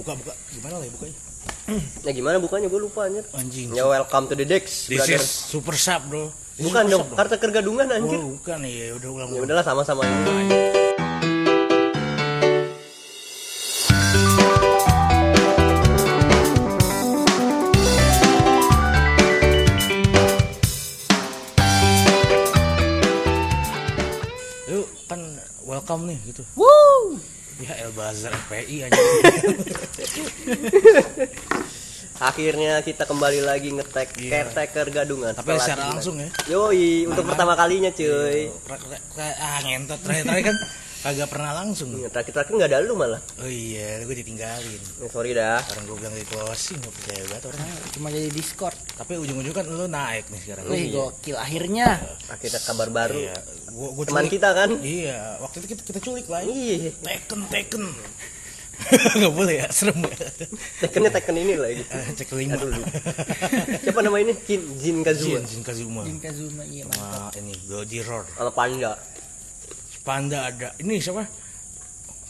buka 0.00 0.12
buka 0.16 0.32
gimana 0.50 0.74
lah 0.80 0.86
ya 0.86 0.92
bukanya 0.92 1.16
Ya 2.06 2.10
gimana 2.12 2.36
bukannya 2.36 2.66
gue 2.66 2.80
lupa 2.80 3.06
anjir. 3.06 3.24
anjing 3.32 3.70
Ya 3.72 3.84
welcome 3.86 4.26
to 4.26 4.34
the 4.34 4.44
Dex. 4.44 4.86
this 4.86 4.98
brother. 4.98 5.16
is 5.16 5.24
super 5.24 5.76
sub 5.76 6.02
bro 6.08 6.32
This 6.56 6.60
is 6.60 6.64
Bukan 6.68 6.84
dong, 6.88 7.06
kartu 7.14 7.36
kergadungan 7.36 7.88
anjir. 7.88 8.18
oh 8.18 8.36
bukan 8.36 8.58
ya 8.62 8.92
udah 8.92 9.08
ulang 9.10 9.28
Ya 9.30 9.40
udahlah 9.40 9.64
sama-sama. 9.64 10.04
yuk 24.68 24.86
kan 25.06 25.20
welcome 25.66 26.06
nih 26.06 26.18
gitu 26.24 26.42
Woo! 26.54 26.89
Ya 27.60 27.74
El 27.78 27.92
Bazar 27.92 28.32
FPI 28.42 28.76
aja 28.84 29.00
Akhirnya 32.20 32.84
kita 32.84 33.08
kembali 33.08 33.40
lagi 33.40 33.72
ngetek 33.72 34.12
Iya. 34.18 34.44
caretaker 34.44 34.92
gadungan. 34.92 35.32
tapi 35.32 35.56
secara 35.56 35.88
langsung 35.88 36.20
ya 36.20 36.28
Yoi, 36.50 37.08
untuk 37.08 37.24
Mana? 37.24 37.30
pertama 37.32 37.52
kalinya 37.54 37.88
cuy. 37.90 38.52
Ra- 39.16 39.38
ah 39.40 39.58
ngentot 39.64 39.96
terakhir-terakhir 39.98 40.44
kan 40.44 40.56
kagak 41.00 41.28
pernah 41.28 41.52
langsung 41.54 41.88
Iya, 41.92 42.08
Terakhir-terakhir 42.08 42.52
nggak 42.52 42.70
ada 42.70 42.78
lu 42.80 42.92
malah. 42.92 43.20
oh 43.36 43.46
iya 43.46 44.00
gue 44.00 44.12
ditinggalin 44.14 44.80
Ya, 44.98 45.06
sorry 45.08 45.32
dah. 45.32 45.58
sekarang 45.62 45.84
gue 45.86 45.96
bilang 45.96 46.12
di 46.12 46.24
closing 46.24 46.76
gak 46.76 46.92
percaya 46.92 47.22
banget 47.26 47.44
orang 47.46 47.60
Cuma 47.90 48.06
jadi 48.08 48.28
Discord. 48.28 48.76
tapi 48.94 49.12
ujung-ujung 49.16 49.54
kan 49.54 49.64
lu 49.64 49.86
naik 49.86 50.28
nih 50.28 50.40
sekarang 50.42 50.62
Wih, 50.66 50.76
Iya. 50.82 50.92
gokil. 50.94 51.36
Akhirnya. 51.36 51.86
Akhirnya 52.26 52.60
kabar 52.60 52.88
baru. 52.90 53.16
iya 53.18 53.36
gua, 53.70 53.88
gua 53.92 54.04
Teman 54.04 54.22
culik. 54.22 54.32
kita 54.34 54.48
kan? 54.50 54.70
iya 54.78 55.18
waktu 55.38 55.56
itu 55.58 55.66
kita, 55.70 55.82
kita 55.84 55.98
culik 56.00 56.26
lah 56.26 56.40
ya. 56.40 56.50
Iya. 56.50 56.90
Teken, 56.94 57.40
teken. 57.48 57.84
Gak 59.20 59.32
boleh 59.34 59.60
ya, 59.60 59.68
serem 59.68 60.00
ya. 60.00 60.16
Tekennya 60.80 61.12
teken 61.12 61.32
ini 61.34 61.52
lah 61.54 61.68
gitu. 61.70 61.92
Cek 62.14 62.32
lima. 62.32 62.56
Aduh. 62.56 62.72
Siapa 63.78 64.00
nama 64.00 64.16
ini? 64.18 64.32
Jin, 64.42 64.62
Jin 64.74 64.96
Kazuma. 65.00 65.36
Jin, 65.36 65.44
Jin 65.46 65.62
Kazuma. 65.62 66.02
Jin 66.02 66.16
Kazuma 66.16 66.62
iya 66.64 66.84
mantap. 66.84 67.36
Ini, 67.36 67.52
Goji 67.62 68.00
Roar. 68.00 68.24
Sama 68.30 68.48
Panda. 68.50 68.96
Panda 70.00 70.48
ada. 70.48 70.72
Ini 70.78 70.96
siapa? 70.98 71.24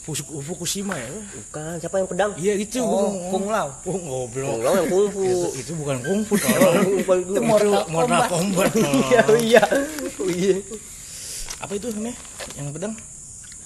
Fuku- 0.01 0.41
Fukushima 0.41 0.97
ya? 0.97 1.05
Bukan, 1.13 1.77
siapa 1.77 1.95
yang 2.01 2.09
pedang? 2.09 2.31
Iya 2.33 2.53
itu. 2.57 2.81
Oh, 2.81 3.13
Kung 3.29 3.45
Lao. 3.47 3.69
Oh, 3.85 3.97
goblok. 4.01 4.49
Kung 4.49 4.61
Lao 4.65 4.73
yang 4.75 4.89
kungfu. 4.89 5.21
Itu, 5.21 5.47
itu 5.61 5.71
bukan 5.77 5.97
kungfu 6.01 6.33
Itu. 6.41 7.33
Mortal 7.37 7.85
Mortal 7.85 8.21
Kombat. 8.25 8.73
Iya, 8.73 9.21
iya. 9.37 9.63
Oh, 10.17 10.25
iya. 10.25 10.57
Apa 11.61 11.77
itu 11.77 11.93
namanya? 11.93 12.17
Yang 12.57 12.65
pedang? 12.73 12.93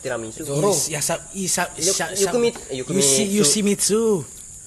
Tiramisu. 0.04 0.42
Zoro. 0.44 0.70
Yasa, 0.92 1.24
isa, 1.32 1.72
Yu- 1.80 1.96
isa, 1.96 2.06
Yukumi- 2.14 2.54
Yukimitsu. 2.70 3.24
Yushi. 3.42 3.60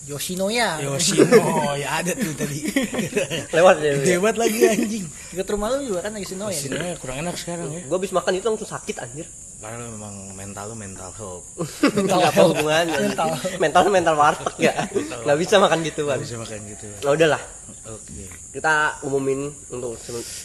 Yoshinoya. 0.08 0.80
Yoshino, 0.80 1.76
ya 1.76 2.00
ada 2.00 2.16
tuh 2.16 2.32
tadi. 2.32 2.64
Lewat 3.56 3.76
ya. 3.84 3.92
Debat 4.00 4.36
lagi 4.40 4.58
anjing. 4.64 5.04
Dekat 5.04 5.48
rumah 5.52 5.68
lu 5.76 5.84
juga 5.84 6.08
kan 6.08 6.16
Yoshinoya. 6.16 6.56
Yoshino 6.56 6.96
kurang 6.96 7.20
enak 7.20 7.36
sekarang 7.36 7.68
ya. 7.68 7.84
Gue 7.84 7.96
habis 8.00 8.12
makan 8.16 8.32
itu 8.40 8.46
langsung 8.48 8.70
sakit 8.72 8.96
anjir. 9.04 9.28
Karena 9.58 9.84
memang 9.90 10.32
mental 10.32 10.72
lu 10.72 10.76
mental 10.78 11.10
health. 11.12 11.44
Enggak 12.00 12.32
apa 12.32 12.40
hubungannya. 12.46 12.98
Mental. 13.10 13.28
Mental 13.60 13.82
mental 13.92 14.14
warteg 14.16 14.54
ya. 14.56 14.74
Enggak 14.96 15.38
bisa 15.44 15.54
makan 15.60 15.78
gituan. 15.84 16.18
Bisa 16.22 16.40
makan 16.40 16.58
gitu. 16.72 16.86
Nah, 17.04 17.12
udahlah. 17.12 17.42
Oke. 17.92 18.24
Kita 18.54 19.04
umumin 19.04 19.52
untuk 19.74 19.98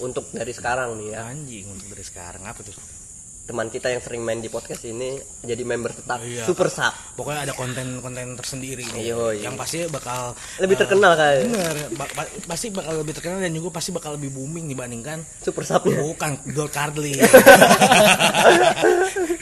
untuk 0.04 0.28
dari 0.36 0.52
sekarang 0.52 1.00
nih 1.00 1.08
ya. 1.16 1.20
Anjing 1.30 1.66
untuk 1.72 1.88
dari 1.88 2.04
sekarang 2.04 2.44
apa 2.44 2.60
tuh? 2.66 3.03
Teman 3.44 3.68
kita 3.68 3.88
yang 3.88 4.00
sering 4.00 4.22
main 4.22 4.40
di 4.40 4.48
podcast 4.48 4.84
ini 4.84 5.16
jadi 5.44 5.62
member 5.62 5.92
tetap 5.92 6.18
Iya. 6.18 6.44
Super 6.44 6.68
Sub. 6.68 6.92
Pokoknya 7.14 7.44
ada 7.44 7.52
konten-konten 7.52 8.34
tersendiri 8.34 8.82
nih. 8.90 9.06
Iya, 9.06 9.16
iya. 9.36 9.42
Yang 9.44 9.54
pasti 9.60 9.78
bakal 9.86 10.32
Lebih 10.58 10.74
eh, 10.74 10.80
terkenal 10.80 11.12
kayak 11.14 11.36
Bener, 11.46 11.76
ba- 11.92 12.12
ba- 12.14 12.32
pasti 12.46 12.66
bakal 12.72 12.94
lebih 12.98 13.12
terkenal 13.12 13.38
dan 13.38 13.52
juga 13.52 13.68
pasti 13.74 13.90
bakal 13.92 14.16
lebih 14.16 14.32
booming 14.32 14.66
dibandingkan 14.66 15.22
Super 15.38 15.62
Subnya. 15.64 16.02
bukan 16.02 16.32
Gold 16.50 16.72
Cardly. 16.72 17.20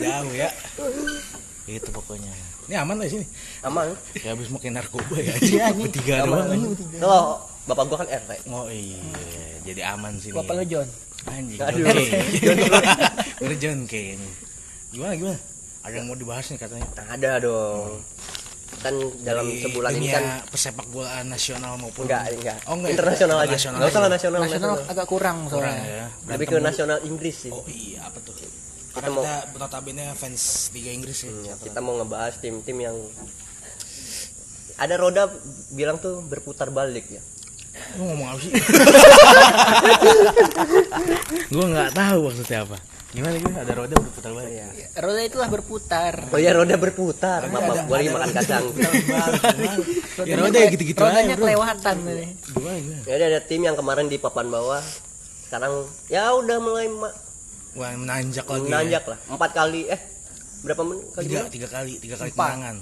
Jauh 0.01 0.31
ya. 0.33 0.49
Itu 1.63 1.89
pokoknya. 1.93 2.31
Ini 2.65 2.73
aman 2.77 2.93
lah 2.97 3.05
di 3.05 3.11
sini. 3.13 3.25
Aman. 3.61 3.93
Ya 4.17 4.33
habis 4.33 4.49
makin 4.49 4.75
narkoba 4.75 5.13
ya. 5.15 5.33
Iya. 5.37 5.65
Bertiga 5.71 6.25
Aman. 6.25 6.49
doang. 6.49 6.73
Kalau 6.97 7.21
bapak 7.61 7.83
gua 7.85 7.97
kan 8.01 8.09
RT. 8.09 8.31
Oh 8.49 8.65
iya, 8.65 8.97
jadi 9.61 9.93
aman 9.93 10.17
sini. 10.17 10.33
Bapak 10.33 10.57
lu 10.57 10.65
John. 10.65 10.89
Anjing. 11.21 11.61
Aduh. 11.61 11.85
John 12.41 12.57
K. 13.51 13.53
Udah 13.53 13.59
John 13.59 13.79
K 13.83 13.93
ini. 14.15 14.29
Gimana 14.91 15.13
gimana? 15.13 15.39
Ada 15.81 15.93
yang 15.93 16.07
mau 16.07 16.15
dibahas 16.15 16.45
nih 16.47 16.59
katanya. 16.59 16.87
Ada 16.95 17.31
dong. 17.41 17.99
Kan 18.79 18.95
dalam 19.21 19.45
Di 19.45 19.61
sebulan 19.61 19.91
ini 19.93 20.07
kan 20.09 20.23
persepak 20.47 20.87
bolaan 20.89 21.27
nasional 21.27 21.75
maupun 21.75 22.07
enggak 22.07 22.31
enggak. 22.31 22.57
Oh, 22.65 22.79
enggak. 22.79 22.91
Internasional 22.95 23.37
aja. 23.37 23.51
Enggak 23.51 23.59
usah 23.59 24.01
nasional. 24.07 24.39
Nasional 24.39 24.39
nasional. 24.41 24.75
agak 24.87 25.05
kurang 25.05 25.37
kurang 25.45 25.67
soalnya. 25.75 25.85
ya. 25.85 26.05
Lebih 26.31 26.47
ke 26.47 26.57
nasional 26.57 26.97
Inggris 27.03 27.35
sih. 27.35 27.51
Oh 27.51 27.67
iya, 27.67 28.07
apa 28.07 28.17
tuh? 28.23 28.31
Kita 28.31 28.47
Karena 28.95 29.09
mau- 29.11 29.23
kita 29.23 29.35
notabene 29.59 30.05
fans 30.15 30.43
Liga 30.71 30.91
Inggris 30.91 31.17
ya. 31.23 31.31
Ya, 31.51 31.55
kita 31.59 31.79
mau 31.83 31.99
ngebahas 31.99 32.39
tim-tim 32.39 32.77
yang 32.79 32.95
ada 34.75 34.95
roda 34.97 35.29
bilang 35.71 35.99
tuh 35.99 36.23
berputar 36.25 36.71
balik 36.71 37.05
ya. 37.07 37.21
Lu 37.99 38.07
ngomong 38.07 38.27
apa 38.33 38.39
sih? 38.39 38.51
Gua 41.51 41.65
nggak 41.67 41.91
tahu 41.93 42.19
maksudnya 42.27 42.59
apa. 42.65 42.77
Gimana 43.11 43.35
gitu? 43.35 43.51
Ada 43.51 43.73
roda 43.75 43.95
berputar 43.97 44.31
balik. 44.31 44.51
Iya. 44.51 44.67
Roda 44.97 45.21
itulah 45.21 45.47
berputar. 45.47 46.13
Oh 46.31 46.39
iya 46.39 46.51
roda 46.51 46.75
berputar. 46.75 47.41
Bapak 47.43 47.59
ada- 47.69 47.83
gua 47.83 47.95
lagi 47.97 48.09
makan 48.09 48.29
kacang. 48.33 48.63
Ya 50.21 50.35
roda 50.37 50.57
ya 50.57 50.67
gitu-gitu 50.69 50.95
aja, 50.97 51.11
Rodanya 51.11 51.35
kelewatan 51.35 51.95
nih. 52.07 52.29
Ya 53.03 53.13
ada, 53.15 53.25
ada 53.27 53.39
tim 53.41 53.61
yang 53.61 53.75
kemarin 53.75 54.07
di 54.07 54.15
papan 54.15 54.47
bawah. 54.47 54.79
Sekarang 55.43 55.73
ya 56.07 56.31
udah 56.31 56.57
mulai 56.57 56.87
Wah, 57.71 57.91
menanjak 57.93 58.43
lagi. 58.45 58.63
menanjak 58.65 59.03
ya. 59.03 59.11
lah. 59.11 59.19
Empat 59.29 59.51
kali 59.53 59.81
eh 59.87 59.99
berapa 60.61 60.81
men 60.81 60.99
kali 61.09 61.25
Tiga, 61.25 61.35
menang? 61.37 61.51
tiga 61.51 61.67
kali, 61.67 61.93
tiga 61.97 62.15
kali 62.15 62.29
kemenangan. 62.31 62.77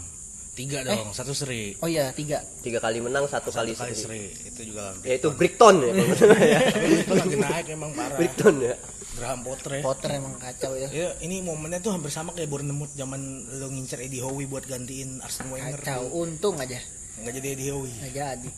Tiga 0.52 0.78
dong, 0.84 1.08
satu 1.10 1.32
seri. 1.32 1.72
Oh 1.80 1.88
iya, 1.88 2.12
tiga. 2.12 2.44
Tiga 2.60 2.78
kali 2.78 3.00
menang, 3.00 3.24
satu, 3.26 3.48
Satu 3.48 3.64
kali, 3.64 3.72
kali 3.72 3.94
seri. 3.96 4.28
seri. 4.28 4.50
Itu 4.52 4.62
juga 4.68 4.92
Ya 5.02 5.16
itu 5.16 5.30
Brickton 5.32 5.76
ya. 5.80 5.92
ya. 6.36 6.60
Itu 7.00 7.14
lagi 7.16 7.38
naik 7.40 7.66
emang 7.72 7.92
parah. 7.96 8.18
Brickton 8.20 8.56
ya. 8.60 8.76
Graham 9.20 9.44
Potter 9.44 9.72
ya. 9.78 9.84
Potter 9.84 10.10
emang 10.16 10.40
kacau 10.40 10.74
ya. 10.80 10.88
Ya, 10.88 11.10
ini 11.20 11.44
momennya 11.44 11.84
tuh 11.84 11.92
hampir 11.92 12.08
sama 12.08 12.32
kayak 12.32 12.48
Bournemouth 12.48 12.96
zaman 12.96 13.44
lo 13.60 13.68
ngincer 13.68 14.00
Eddie 14.00 14.24
Howe 14.24 14.40
buat 14.48 14.64
gantiin 14.64 15.20
Arsene 15.20 15.52
Wenger. 15.52 15.84
Kacau. 15.84 16.08
Untung 16.16 16.56
aja. 16.56 16.80
Nggak 17.20 17.34
jadi 17.44 17.48
Eddie 17.60 17.70
Howe. 17.76 17.92
Nggak 17.92 18.14
jadi. 18.16 18.50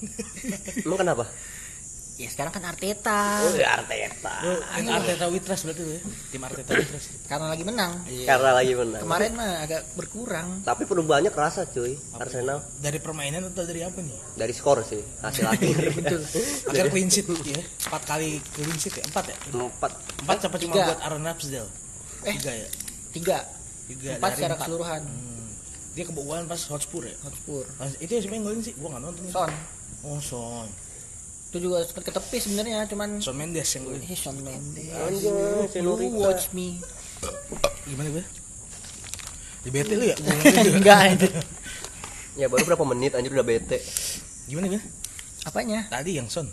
Emang 0.85 0.99
kenapa? 1.01 1.25
Ya 2.21 2.29
sekarang 2.29 2.53
kan 2.53 2.61
Arteta. 2.63 3.41
Oh 3.41 3.57
ya 3.57 3.81
Arteta. 3.81 4.35
Lo 4.45 4.53
tim 4.77 4.85
Arteta 4.87 5.25
Witras 5.25 5.65
berarti 5.65 5.81
tuh 5.81 5.89
ya. 5.89 6.01
Tim 6.29 6.41
Arteta 6.45 6.71
Witras. 6.71 7.05
Karena 7.25 7.49
lagi 7.49 7.63
menang. 7.65 7.91
Karena 8.05 8.49
lagi 8.53 8.73
menang. 8.77 9.01
Kemarin 9.01 9.31
mah 9.33 9.51
agak 9.59 9.81
berkurang. 9.97 10.47
Tapi 10.61 10.85
perubahannya 10.85 11.33
kerasa 11.33 11.65
cuy. 11.65 11.97
Arsenal 12.13 12.61
Dari 12.77 13.01
permainan 13.01 13.49
atau 13.49 13.65
dari 13.65 13.81
apa 13.81 13.97
nih? 13.97 14.13
dari 14.37 14.53
skor 14.53 14.85
sih 14.85 15.01
hasil 15.19 15.49
akhir. 15.49 15.73
Betul. 15.97 16.21
Akhirnya 16.69 16.93
clean 16.93 17.09
sheet 17.09 17.25
ya. 17.41 17.61
Empat 17.89 18.01
kali 18.05 18.29
clean 18.53 18.77
sheet 18.77 18.95
ya. 18.95 19.03
Empat 19.09 19.25
ya. 19.25 19.37
Empat. 19.49 19.91
Empat 20.21 20.37
siapa 20.39 20.57
cuma 20.61 20.73
Tiga. 20.73 20.85
buat 20.93 20.99
Aaron 21.01 21.23
Ramsdale. 21.25 21.69
Eh. 22.21 22.33
Tiga 22.37 22.51
ya. 22.53 22.67
Tiga. 23.09 23.37
Tiga 23.89 24.11
Empat 24.15 24.29
dari 24.29 24.37
secara 24.37 24.53
empat. 24.53 24.61
keseluruhan. 24.61 25.01
Hmm. 25.01 25.49
Dia 25.91 26.05
kebobolan 26.05 26.45
pas 26.45 26.61
Hotspur 26.69 27.01
ya. 27.01 27.17
Hotspur. 27.25 27.65
Itu 27.97 28.11
ya 28.13 28.21
siapa 28.21 28.35
yang 28.35 28.45
golin 28.45 28.61
sih? 28.61 28.77
Gua 28.77 28.93
nggak 28.93 29.01
nonton. 29.01 29.25
Son. 29.27 29.51
Oh 30.01 30.21
Son. 30.21 30.69
Itu 31.51 31.67
juga 31.67 31.83
sempat 31.83 32.07
ke 32.07 32.15
tepi 32.15 32.37
sebenarnya, 32.39 32.87
cuman 32.87 33.19
Son 33.19 33.35
Mendes 33.35 33.67
yang 33.75 33.83
golin. 33.83 33.99
Eh, 34.07 34.15
Son 34.15 34.39
Mendes. 34.39 34.87
Anjing, 34.87 35.83
You 35.83 36.15
watch 36.15 36.55
me. 36.55 36.79
Gimana 37.83 38.07
gue? 38.07 38.23
Di 39.61 39.69
bete 39.69 39.93
lu 39.99 40.07
ya? 40.07 40.15
Enggak 40.79 41.19
itu. 41.19 41.27
Ya 42.39 42.47
baru 42.47 42.63
berapa 42.63 42.87
menit 42.87 43.19
anjir 43.19 43.35
udah 43.35 43.43
bete. 43.43 43.83
Gimana 44.47 44.71
gue? 44.71 44.79
Apanya? 45.43 45.91
Tadi 45.91 46.23
yang 46.23 46.31
Son. 46.31 46.47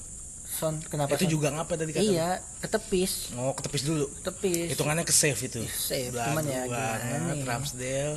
Son 0.51 0.83
kenapa? 0.91 1.15
itu 1.15 1.31
Son? 1.31 1.33
juga 1.39 1.55
ngapa 1.55 1.79
tadi 1.79 1.95
kata? 1.95 2.03
Iya, 2.03 2.43
ketepis. 2.59 3.31
Oh, 3.39 3.55
ketepis 3.55 3.87
dulu. 3.87 4.11
Ketepis. 4.19 4.75
Hitungannya 4.75 5.07
ke 5.07 5.15
save 5.15 5.39
itu. 5.39 5.63
Save, 5.71 6.11
Belagu 6.11 6.35
cuman 6.35 6.43
ya 6.43 6.63
gimana 6.67 6.99
banget, 6.99 7.37
nih? 7.39 7.47
Ramsdale. 7.47 8.17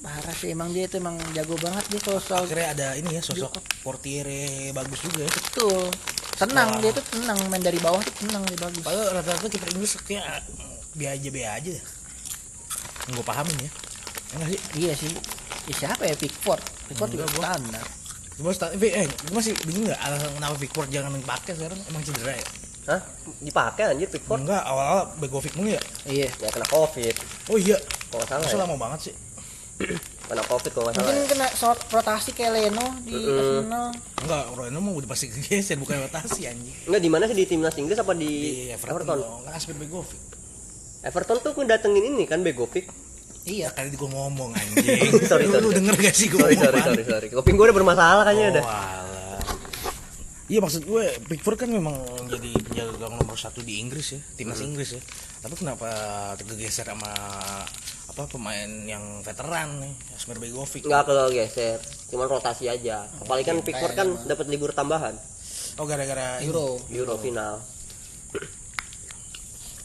Parah 0.00 0.32
sih 0.32 0.48
emang 0.48 0.70
dia 0.70 0.84
itu 0.84 0.96
emang 0.96 1.14
jago 1.30 1.54
banget 1.56 1.84
dia 1.86 2.00
kalau 2.00 2.16
soal 2.18 2.42
Akhirnya 2.42 2.68
ada 2.70 2.88
ini 2.94 3.12
ya 3.12 3.20
sosok 3.20 3.52
Portiere 3.80 4.42
bagus 4.70 4.96
juga 4.98 5.20
ya. 5.20 5.30
betul. 5.30 5.92
Tenang 6.34 6.80
dia 6.80 6.90
tuh 6.90 7.04
tenang 7.06 7.36
main 7.46 7.60
dari 7.60 7.76
bawah 7.78 8.00
tuh 8.00 8.14
tenang 8.18 8.40
dia 8.42 8.56
bagus. 8.58 8.80
Padahal 8.80 9.12
rata-rata 9.12 9.46
kiper 9.46 9.68
Inggris 9.70 9.92
kayak 10.00 10.24
biasa 10.94 11.12
aja 11.14 11.28
biasa 11.28 11.50
aja. 11.54 11.72
Gue 13.06 13.20
pahamin 13.22 13.56
ya. 13.58 13.70
Enggak 14.32 14.48
sih? 14.48 14.60
Iya 14.78 14.92
sih. 14.94 15.12
Ya, 15.68 15.74
siapa 15.76 16.02
ya 16.02 16.14
Pickford? 16.14 16.62
Pickford 16.88 17.10
juga 17.12 17.26
gua- 17.28 17.44
standar. 17.46 17.84
Gue 18.34 18.52
sta- 18.56 18.72
eh, 18.72 18.80
gue 19.04 19.34
masih 19.36 19.52
bingung 19.62 19.84
nggak 19.84 20.00
alasan 20.00 20.32
kenapa 20.32 20.54
Pickford 20.56 20.88
jangan 20.88 21.12
dipakai 21.12 21.52
sekarang 21.54 21.78
emang 21.84 22.02
cedera 22.02 22.32
ya? 22.32 22.46
Hah? 22.88 23.00
Dipakai 23.36 23.82
anjir 23.86 24.08
Pickford? 24.08 24.40
Enggak, 24.40 24.64
awal-awal 24.64 25.12
Begovic 25.20 25.52
mulu 25.52 25.68
ya? 25.70 25.82
Iya. 26.04 26.32
Ya 26.32 26.48
kena 26.48 26.64
Covid. 26.66 27.14
Oh 27.46 27.60
iya, 27.60 27.76
Kalau 28.08 28.24
salah. 28.24 28.40
masa 28.40 28.56
Ya. 28.56 28.60
lama 28.64 28.76
banget 28.80 29.00
sih. 29.04 29.14
Kena 30.22 30.42
covid 30.44 30.70
kalau 30.70 30.84
nggak 30.86 30.94
salah 30.94 31.08
Mungkin 31.08 31.20
ya. 31.20 31.28
kena 31.28 31.46
soal 31.52 31.74
rotasi 31.74 32.30
kayak 32.30 32.50
Leno 32.52 32.86
di 33.00 33.12
Mm-mm. 33.12 33.34
Arsenal. 33.34 33.86
Enggak, 34.20 34.44
Royno 34.52 34.78
mah 34.78 34.92
udah 34.94 35.08
pasti 35.08 35.26
kegeser 35.32 35.76
bukan 35.76 35.96
rotasi 36.00 36.40
anjing. 36.44 36.76
Enggak 36.84 37.00
di 37.00 37.08
mana 37.08 37.24
sih 37.24 37.34
di 37.34 37.44
timnas 37.44 37.74
Inggris 37.74 37.96
apa 37.96 38.12
di, 38.12 38.30
Di 38.30 38.52
Everton, 38.70 38.94
Everton? 38.94 39.16
dong, 39.18 39.40
kan 39.42 39.52
Asper 39.52 39.74
Begovic. 39.74 40.22
Everton 41.00 41.36
tuh 41.40 41.52
datengin 41.64 42.04
ini 42.06 42.24
kan 42.24 42.40
Begovic. 42.40 42.86
Iya. 43.40 43.72
Kali 43.72 43.88
gue 43.90 44.04
ngomong 44.06 44.52
anjing. 44.52 44.84
Sorry, 45.24 45.48
lu, 45.48 45.50
sorry, 45.50 45.64
lu 45.64 45.64
sorry. 45.64 45.74
denger 45.74 45.94
gak 45.98 46.12
sih 46.12 46.28
gue 46.28 46.38
Sorry 46.38 46.56
sorry 46.56 46.80
sorry 46.82 47.02
sorry. 47.02 47.26
Kuping 47.30 47.56
gue 47.56 47.64
udah 47.64 47.74
bermasalah 47.74 48.22
kayaknya 48.22 48.46
Oh, 48.46 48.52
udah. 48.52 48.64
alah. 48.64 49.40
Iya 50.44 50.58
maksud 50.58 50.82
gue 50.82 51.02
Pickford 51.24 51.56
kan 51.56 51.70
memang 51.70 51.94
jadi 52.26 52.50
penjaga 52.60 52.92
gawang 52.96 53.16
nomor 53.16 53.34
satu 53.34 53.62
di 53.62 53.78
Inggris 53.78 54.12
ya, 54.12 54.20
timnas 54.34 54.58
Inggris 54.60 54.92
ya. 54.92 55.02
Tapi 55.40 55.54
kenapa 55.56 55.88
tergeser 56.36 56.84
sama 56.84 57.12
apa 58.10 58.22
pemain 58.28 58.68
yang 58.84 59.24
veteran 59.24 59.80
nih, 59.80 59.94
Asmer 60.12 60.36
Begovic? 60.36 60.84
Enggak 60.84 61.08
kalau 61.08 61.32
geser, 61.32 61.80
cuman 62.12 62.28
rotasi 62.28 62.68
aja. 62.68 63.08
Apalagi 63.24 63.48
kan 63.48 63.58
Pickford 63.64 63.94
kan 63.96 64.08
dapat 64.28 64.46
libur 64.52 64.76
tambahan 64.76 65.16
Oh 65.80 65.86
gara-gara 65.88 66.44
ini. 66.44 66.52
Euro. 66.52 66.76
Euro 66.92 67.14
final. 67.16 67.56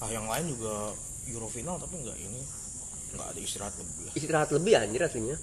Ah 0.03 0.09
yang 0.11 0.27
lain 0.27 0.51
juga 0.51 0.91
Euro 1.31 1.47
final 1.47 1.79
tapi 1.79 2.03
enggak 2.03 2.19
ini 2.19 2.41
enggak 3.15 3.27
ada 3.31 3.39
istirahat 3.39 3.75
lebih. 3.79 4.11
Istirahat 4.11 4.49
lebih 4.51 4.73
anjir 4.75 5.01
aslinya. 5.07 5.37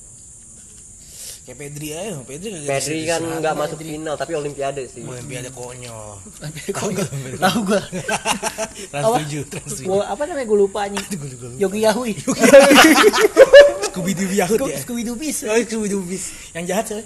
Kayak 1.42 1.58
Pedri 1.58 1.88
aja, 1.90 2.22
Pedri 2.22 2.48
kagak 2.54 2.70
Pedri 2.70 2.98
kan 3.02 3.20
nggak 3.42 3.54
masuk 3.58 3.78
final 3.82 4.14
tapi 4.14 4.32
olimpiade 4.38 4.86
sih. 4.86 5.02
Olimpiade 5.02 5.50
konyol. 5.50 6.22
Tahu 6.70 6.88
gua. 6.94 7.06
Tahu 7.34 7.58
gua. 7.66 7.82
Trans 8.94 9.04
Apa? 9.10 9.18
7, 9.26 9.50
Trans 9.50 9.72
7. 9.82 9.90
Gua 9.90 10.06
apa 10.06 10.22
namanya 10.30 10.46
lupa. 10.54 10.86
Gue 10.86 11.02
lupa. 11.02 11.46
Yogi 11.58 11.80
Yahui. 11.82 12.14
Scooby 13.90 14.12
Doo 14.14 14.30
Yahut 14.30 14.58
ya. 14.70 14.78
Scooby 14.86 15.02
Doo 15.02 15.18
bis. 15.18 15.42
Oh, 15.42 15.58
Scooby 15.58 15.90
Doo 15.90 16.06
bis. 16.06 16.30
Yang 16.54 16.64
jahat 16.70 16.84
sih. 16.94 17.04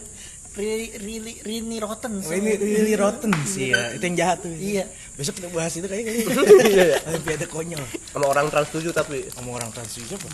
Really, 0.56 0.88
really, 1.00 1.34
Rini 1.40 1.76
Rotten. 1.80 2.20
Oh, 2.20 2.32
ini 2.32 2.56
really 2.56 2.96
rotten 2.96 3.28
sih 3.44 3.72
ya. 3.72 3.92
Itu 3.92 4.04
yang 4.04 4.16
jahat 4.20 4.44
tuh. 4.44 4.52
Iya. 4.52 4.84
Besok 5.16 5.40
kita 5.40 5.48
bahas 5.52 5.72
itu 5.72 5.88
kayaknya. 5.88 6.12
Iya, 6.16 6.84
iya. 6.92 6.96
Olimpiade 7.08 7.48
konyol. 7.48 7.84
Sama 8.12 8.28
orang 8.28 8.52
trans 8.52 8.68
7 8.68 8.92
tapi 8.92 9.24
Ngomong 9.40 9.64
orang 9.64 9.70
trans 9.72 9.96
juga 9.96 10.20
apa? 10.20 10.28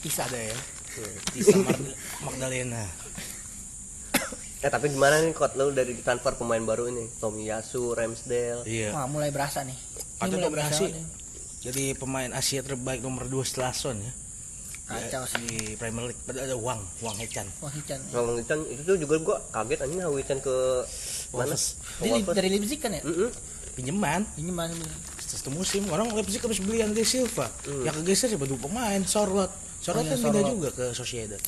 Bisa. 0.00 0.24
Ada 0.24 0.40
ya. 0.40 0.56
Tisa 1.36 1.56
Magdalena. 2.24 2.84
Eh 4.66 4.70
tapi 4.74 4.90
gimana 4.90 5.22
nih 5.22 5.30
kot 5.30 5.54
lu 5.54 5.70
dari 5.70 5.94
transfer 6.02 6.34
pemain 6.34 6.58
baru 6.58 6.90
ini? 6.90 7.06
Tomiyasu, 7.22 7.94
Ramsdale. 7.94 8.66
Iya. 8.66 8.90
Wah, 8.90 9.06
mulai 9.06 9.30
berasa 9.30 9.62
nih. 9.62 9.78
Ini 9.78 10.18
Kata 10.18 10.26
mulai 10.26 10.42
dominasi. 10.42 10.84
nih. 10.90 11.04
Jadi 11.62 11.84
pemain 11.94 12.30
Asia 12.34 12.66
terbaik 12.66 12.98
nomor 12.98 13.30
2 13.30 13.46
setelah 13.46 13.70
Son 13.70 13.94
ya. 13.94 14.10
Kacau 14.90 15.22
sih. 15.22 15.38
Di 15.38 15.78
Premier 15.78 16.10
League 16.10 16.18
Padahal 16.18 16.50
ada 16.50 16.58
Wang, 16.58 16.82
Wang 16.98 17.14
Hechan. 17.14 17.46
Wah, 17.62 17.70
Hichan. 17.70 18.02
Ngomong 18.10 18.42
Wican 18.42 18.58
itu 18.66 18.82
tuh 18.82 18.98
juga 18.98 19.14
gua 19.22 19.36
kaget 19.54 19.86
anjing 19.86 20.02
Wican 20.10 20.38
ke 20.42 20.54
mana? 21.30 21.54
Dia 22.02 22.10
li- 22.18 22.26
dari 22.26 22.48
Leipzig 22.50 22.78
kan 22.82 22.90
ya? 22.90 23.02
Mm-mm. 23.06 23.30
Pinjeman 23.78 24.26
Ini 24.34 24.50
mana? 24.50 24.74
satu 25.22 25.54
musim 25.54 25.86
orang 25.94 26.10
Leipzig 26.10 26.42
habis 26.42 26.58
beli 26.58 26.82
Andre 26.82 27.06
Silva. 27.06 27.46
Yang 27.86 28.02
kegeser 28.02 28.34
siapa 28.34 28.50
dua 28.50 28.58
pemain, 28.58 28.98
Sorlot. 29.06 29.50
Sorlot 29.78 30.02
Oh 30.02 30.10
iya, 30.10 30.14
kan 30.14 30.22
pindah 30.26 30.42
juga 30.42 30.68
ke 30.74 30.84
Sociedad. 30.90 31.38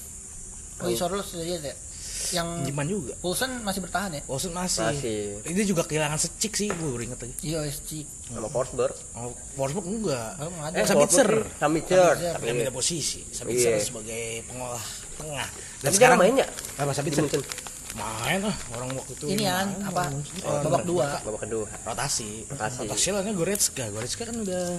Oh, 0.79 0.87
iya, 0.87 0.94
sudah 0.99 1.43
lihat 1.43 1.62
ya. 1.67 1.75
Yang 2.29 2.49
Pinjeman 2.61 2.87
juga. 2.87 3.12
Poulsen 3.19 3.50
masih 3.62 3.81
bertahan 3.81 4.11
ya? 4.12 4.23
Olsen 4.29 4.53
masih. 4.53 4.85
Masih. 4.85 5.20
Ini 5.47 5.62
juga 5.65 5.82
kehilangan 5.87 6.19
secik 6.19 6.53
sih, 6.55 6.69
gue 6.69 7.00
inget 7.00 7.19
aja. 7.19 7.35
Iya, 7.41 7.59
SG. 7.65 8.05
Sama 8.29 8.49
Forsberg. 8.53 8.93
Oh, 9.17 9.32
Wolfsburg 9.56 9.87
enggak. 9.88 10.37
Oh. 10.38 10.53
Eh, 10.75 10.85
Sabitzer. 10.85 11.29
Sabitzer. 11.56 12.15
Tapi 12.37 12.44
kan 12.44 12.55
beda 12.61 12.73
posisi. 12.75 13.25
Sabitzer 13.32 13.75
Iya. 13.75 13.81
sebagai 13.81 14.23
pengolah 14.44 14.85
tengah. 15.17 15.49
Tapi 15.81 15.94
sekarang 15.97 16.19
main 16.20 16.35
ya? 16.37 16.47
Apa 16.76 16.93
Di 16.93 16.97
Sabitzer? 16.97 17.25
Main 17.97 18.44
ah, 18.44 18.56
orang 18.76 18.88
waktu 18.94 19.12
itu. 19.17 19.26
Ini 19.32 19.44
kan 19.49 19.67
main, 19.73 19.88
apa? 19.88 20.03
orang- 20.44 20.65
Babak 20.69 20.82
dua. 20.85 21.06
Babak 21.25 21.41
kedua. 21.49 21.67
Rotasi. 21.88 22.44
Rotasi. 22.47 22.79
Rotasi 22.85 23.09
lainnya 23.17 23.32
Goretzka. 23.32 23.85
Goretzka 23.88 24.23
kan 24.29 24.37
udah 24.37 24.76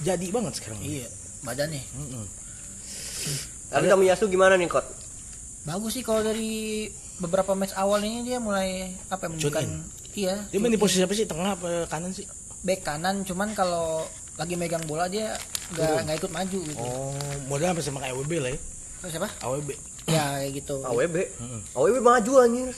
jadi 0.00 0.26
banget 0.30 0.52
sekarang. 0.62 0.78
Iya, 0.78 1.10
badannya. 1.42 1.82
Mm-mm. 1.82 2.24
Tapi 3.66 3.84
Tomiyasu 3.90 4.30
gimana 4.30 4.54
nih 4.54 4.70
kot? 4.70 4.86
Bagus 5.66 5.92
sih 5.92 6.00
kalau 6.00 6.22
dari 6.22 6.86
beberapa 7.18 7.52
match 7.52 7.74
awal 7.74 7.98
ini 8.00 8.22
dia 8.22 8.38
mulai 8.38 8.94
apa 9.08 9.18
ya, 9.20 9.28
menunjukkan 9.28 9.64
iya 10.14 10.34
Dia 10.46 10.58
main 10.58 10.70
di 10.70 10.78
posisi 10.78 11.00
apa 11.00 11.10
sih? 11.10 11.26
Tengah 11.26 11.50
apa 11.52 11.68
kanan 11.86 12.10
sih? 12.10 12.24
back 12.58 12.82
kanan 12.82 13.22
cuman 13.22 13.50
kalau 13.52 14.02
lagi 14.34 14.54
megang 14.54 14.82
bola 14.84 15.06
dia 15.06 15.38
nggak 15.70 16.02
nggak 16.02 16.16
ikut 16.18 16.32
maju 16.32 16.58
gitu 16.60 16.74
Oh, 16.76 17.14
modal 17.46 17.70
hampir 17.70 17.80
sama 17.80 17.98
kayak 18.00 18.10
AWB 18.12 18.32
lah 18.36 18.50
ya. 18.50 18.60
Terus 18.96 19.10
siapa 19.12 19.28
AWB. 19.40 19.68
ya 20.06 20.22
kayak 20.34 20.50
gitu 20.56 20.74
AWB. 20.80 21.16
Mm-mm. 21.36 21.60
AWB 21.72 21.96
maju 22.00 22.32
anjir. 22.40 22.70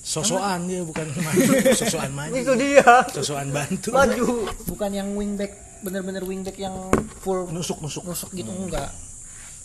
Sosokan 0.00 0.64
dia 0.64 0.80
bukan 0.80 1.06
maju. 1.26 1.50
Sosokan 1.72 2.12
maju. 2.12 2.32
Itu 2.34 2.52
dia. 2.56 2.88
Sosokan 3.10 3.48
bantu. 3.50 3.88
Maju. 3.90 4.26
bukan 4.64 4.90
yang 4.92 5.08
wingback 5.12 5.52
bener-bener 5.80 6.24
wingback 6.24 6.56
yang 6.56 6.72
full 7.20 7.44
Nusuk 7.46 7.80
nusuk. 7.80 8.00
nusuk 8.02 8.32
gitu 8.32 8.48
enggak 8.48 8.88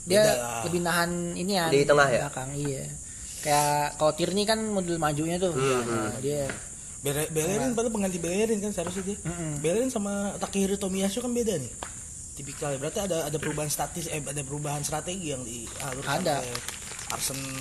dia 0.04 0.22
lah. 0.24 0.63
lebih 0.63 0.80
nahan 0.80 1.12
ini 1.34 1.54
ya 1.54 1.66
Di 1.68 1.84
tengah 1.84 2.07
ya? 2.07 2.19
belakang 2.25 2.50
iya 2.54 2.84
kayak 3.40 3.96
kalau 3.96 4.12
Tierney 4.13 4.44
kan 4.44 4.60
model 4.62 4.96
majunya 4.96 5.36
tuh 5.36 5.56
nah, 5.56 6.12
dia 6.19 6.48
Bele- 7.00 7.31
Bellerin 7.31 7.72
padahal 7.72 7.96
pengganti 7.96 8.19
Bellerin 8.19 8.60
kan 8.60 8.72
seharusnya 8.72 9.04
dia. 9.06 9.18
Mm-mm. 9.24 9.63
Bellerin 9.63 9.88
sama 9.88 10.36
Takehiro 10.36 10.75
Tomiyasu 10.75 11.24
kan 11.24 11.31
beda 11.31 11.56
nih. 11.56 11.72
Tipikal 12.36 12.75
berarti 12.75 13.00
ada 13.00 13.24
ada 13.24 13.36
perubahan 13.36 13.68
statis 13.68 14.07
eh 14.07 14.19
ada 14.19 14.44
perubahan 14.44 14.80
strategi 14.80 15.31
yang 15.31 15.40
dialur 15.40 16.04
Ada. 16.04 16.44
sampai 16.44 16.51
Arsenal 17.10 17.51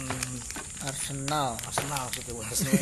Arsenal 0.80 1.50
Arsenal 1.70 2.02
bukan 2.18 2.44
Arsenal. 2.44 2.74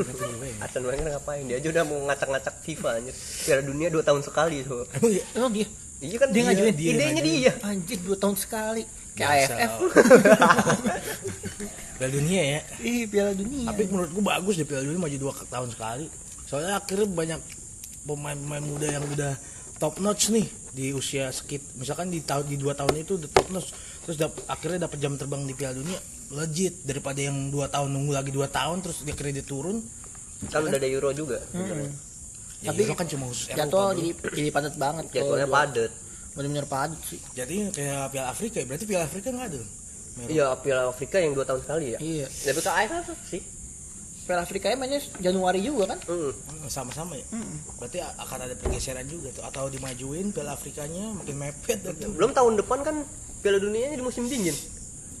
Arsenal 0.00 0.32
Wenger. 0.40 0.80
Wenger 0.82 1.06
ngapain? 1.12 1.44
Dia 1.44 1.56
aja 1.56 1.68
udah 1.70 1.84
mau 1.84 1.98
ngacak-ngacak 2.06 2.54
FIFA 2.62 2.88
anjir. 2.96 3.14
Piala 3.44 3.62
dunia 3.62 3.88
2 3.88 4.00
tahun 4.02 4.20
sekali. 4.20 4.56
Emang 4.64 5.12
ya? 5.12 5.24
emang 5.34 5.52
dia 5.52 5.66
Iya 6.02 6.16
kan 6.18 6.28
Dia 6.28 6.42
ngajuin, 6.44 6.74
dia 6.74 6.90
idenya 6.90 7.12
ngajuin. 7.14 7.38
dia. 7.38 7.52
anjir 7.62 7.98
dua 8.02 8.16
tahun 8.16 8.34
sekali 8.34 8.82
kayak. 9.14 9.48
AFF 9.48 9.72
Piala 11.94 12.10
dunia 12.10 12.42
ya. 12.42 12.60
ih 12.82 13.06
piala 13.06 13.32
dunia 13.32 13.62
Tapi 13.64 13.82
menurut 13.86 14.10
gua 14.10 14.24
bagus 14.34 14.54
deh 14.56 14.66
Piala 14.66 14.82
dunia 14.82 14.98
maju 14.98 15.16
dua 15.16 15.32
tahun 15.46 15.68
sekali. 15.70 16.06
Soalnya 16.44 16.76
akhirnya 16.76 17.06
banyak 17.06 17.40
pemain-pemain 18.02 18.60
muda 18.60 18.86
yang 18.88 19.04
udah 19.06 19.32
top 19.78 19.98
notch 19.98 20.30
nih 20.30 20.42
di 20.72 20.90
usia 20.90 21.28
sekit 21.28 21.60
misalkan 21.76 22.08
di 22.08 22.18
tahun 22.18 22.46
di 22.46 22.56
dua 22.56 22.72
tahun 22.72 22.98
itu 22.98 23.14
udah 23.14 23.30
top 23.30 23.48
notch 23.50 23.70
terus 24.00 24.16
dap- 24.16 24.42
akhirnya 24.46 24.86
dapat 24.86 24.98
jam 24.98 25.14
terbang 25.14 25.42
di 25.42 25.52
Piala 25.52 25.76
Dunia 25.76 25.98
legit 26.32 26.82
daripada 26.82 27.20
yang 27.20 27.46
dua 27.46 27.68
tahun 27.68 27.90
nunggu 27.90 28.10
lagi 28.10 28.30
dua 28.30 28.48
tahun 28.48 28.80
terus 28.80 29.02
dia 29.02 29.12
kredit 29.12 29.44
turun 29.44 29.78
Kan 30.42 30.64
udah 30.64 30.74
ada 30.74 30.88
Euro 30.88 31.14
juga. 31.14 31.38
Mm-mm. 31.52 31.86
Ya, 32.62 32.68
Tapi 32.68 32.80
itu 32.80 32.94
kan 32.94 33.06
cuma 33.06 33.24
khusus 33.26 33.46
Eropa, 33.46 33.58
jadwal 33.58 33.88
jadi 33.92 34.10
jadi 34.32 34.48
padat 34.50 34.74
banget 34.76 35.04
Jadwalnya 35.10 35.44
kalau 35.44 35.58
padat. 35.58 35.90
bener-bener 36.32 36.66
padat 36.66 37.00
sih 37.04 37.20
jadi 37.32 37.56
kayak 37.70 38.04
Piala 38.08 38.28
Afrika 38.30 38.56
ya 38.56 38.64
berarti 38.64 38.84
Piala 38.84 39.04
Afrika 39.04 39.28
nggak 39.28 39.48
ada. 39.48 39.62
Iya, 40.24 40.46
Piala 40.56 40.82
Afrika 40.86 41.16
yang 41.16 41.32
2 41.32 41.40
tahun 41.42 41.60
sekali 41.60 41.86
ya. 41.88 41.98
iya 41.98 42.26
Tapi 42.28 42.58
ke 42.58 42.70
AFF 42.70 43.06
sih. 43.26 43.42
Piala 44.22 44.40
Afrika 44.40 44.66
ya 44.66 44.76
mainnya 44.76 45.00
Januari 45.18 45.60
juga 45.60 45.84
kan 45.88 45.98
Mm. 46.04 46.30
Sama-sama 46.66 47.12
ya 47.12 47.26
Mm-mm. 47.28 47.58
berarti 47.74 47.98
akan 47.98 48.38
ada 48.40 48.54
pergeseran 48.54 49.02
juga 49.04 49.28
tuh 49.30 49.42
atau 49.42 49.66
dimajuin 49.66 50.30
Piala 50.30 50.52
Afrikanya 50.52 51.10
makin 51.12 51.36
mepet 51.36 51.80
dan 51.80 51.96
tuh 51.96 52.12
Belum 52.16 52.30
tahun 52.30 52.54
depan 52.56 52.78
kan 52.80 52.96
Piala 53.38 53.58
dunianya 53.58 53.96
di 53.96 54.04
musim 54.04 54.24
dingin. 54.24 54.54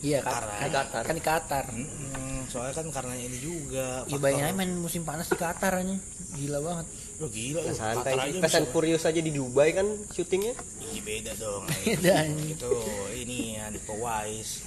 iya 0.00 0.18
Qatar. 0.18 0.46
kan 0.46 0.62
Di 0.62 0.70
Qatar. 0.72 1.02
kan 1.02 1.14
di 1.14 1.24
Qatar 1.24 1.64
Mm-mm, 1.68 2.46
soalnya 2.46 2.74
kan 2.74 2.86
karena 2.90 3.14
ini 3.16 3.38
juga 3.38 4.02
Iya 4.04 4.18
bayangin 4.18 4.44
aja 4.44 4.54
main 4.56 4.72
musim 4.76 5.02
panas 5.02 5.26
di 5.26 5.36
Qatar 5.36 5.72
aja 5.74 5.96
gila 6.32 6.58
banget 6.60 6.86
Lo 7.22 7.30
gila 7.30 7.62
lu, 7.62 7.70
santai. 7.70 8.34
Bisa- 8.34 8.66
Furious 8.66 9.06
aja 9.06 9.16
di 9.16 9.30
Dubai 9.30 9.70
kan 9.70 9.86
syutingnya. 10.10 10.58
Ih, 10.82 10.98
beda 11.00 11.30
dong. 11.38 11.62
Beda, 11.86 12.26
itu 12.26 12.72
ini 13.14 13.38
Nico 13.70 13.94
Wise. 13.96 14.66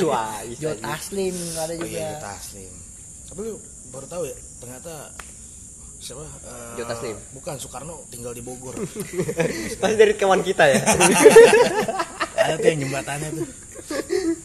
Wah, 0.00 0.38
Jod 0.54 0.78
Aslim 0.80 1.34
ada 1.56 1.74
Oh 1.74 1.76
juga 1.76 1.90
iya, 1.90 2.14
Jota 2.14 2.30
Taslim. 2.30 2.70
Tapi 3.26 3.40
lu 3.42 3.54
baru 3.90 4.06
tahu 4.06 4.22
ya, 4.24 4.36
ternyata 4.56 5.10
siapa? 5.98 6.22
eh, 6.22 6.72
Jota 6.78 6.94
Taslim. 6.94 7.16
Bukan 7.32 7.54
Soekarno 7.58 8.06
tinggal 8.08 8.30
di 8.30 8.40
Bogor. 8.40 8.78
Pasti 9.82 9.96
dari 9.96 10.14
kawan 10.14 10.40
kita 10.40 10.64
ya. 10.68 10.78
ada 12.38 12.54
tuh 12.56 12.68
yang 12.68 12.80
jembatannya 12.80 13.28
tuh. 13.34 13.48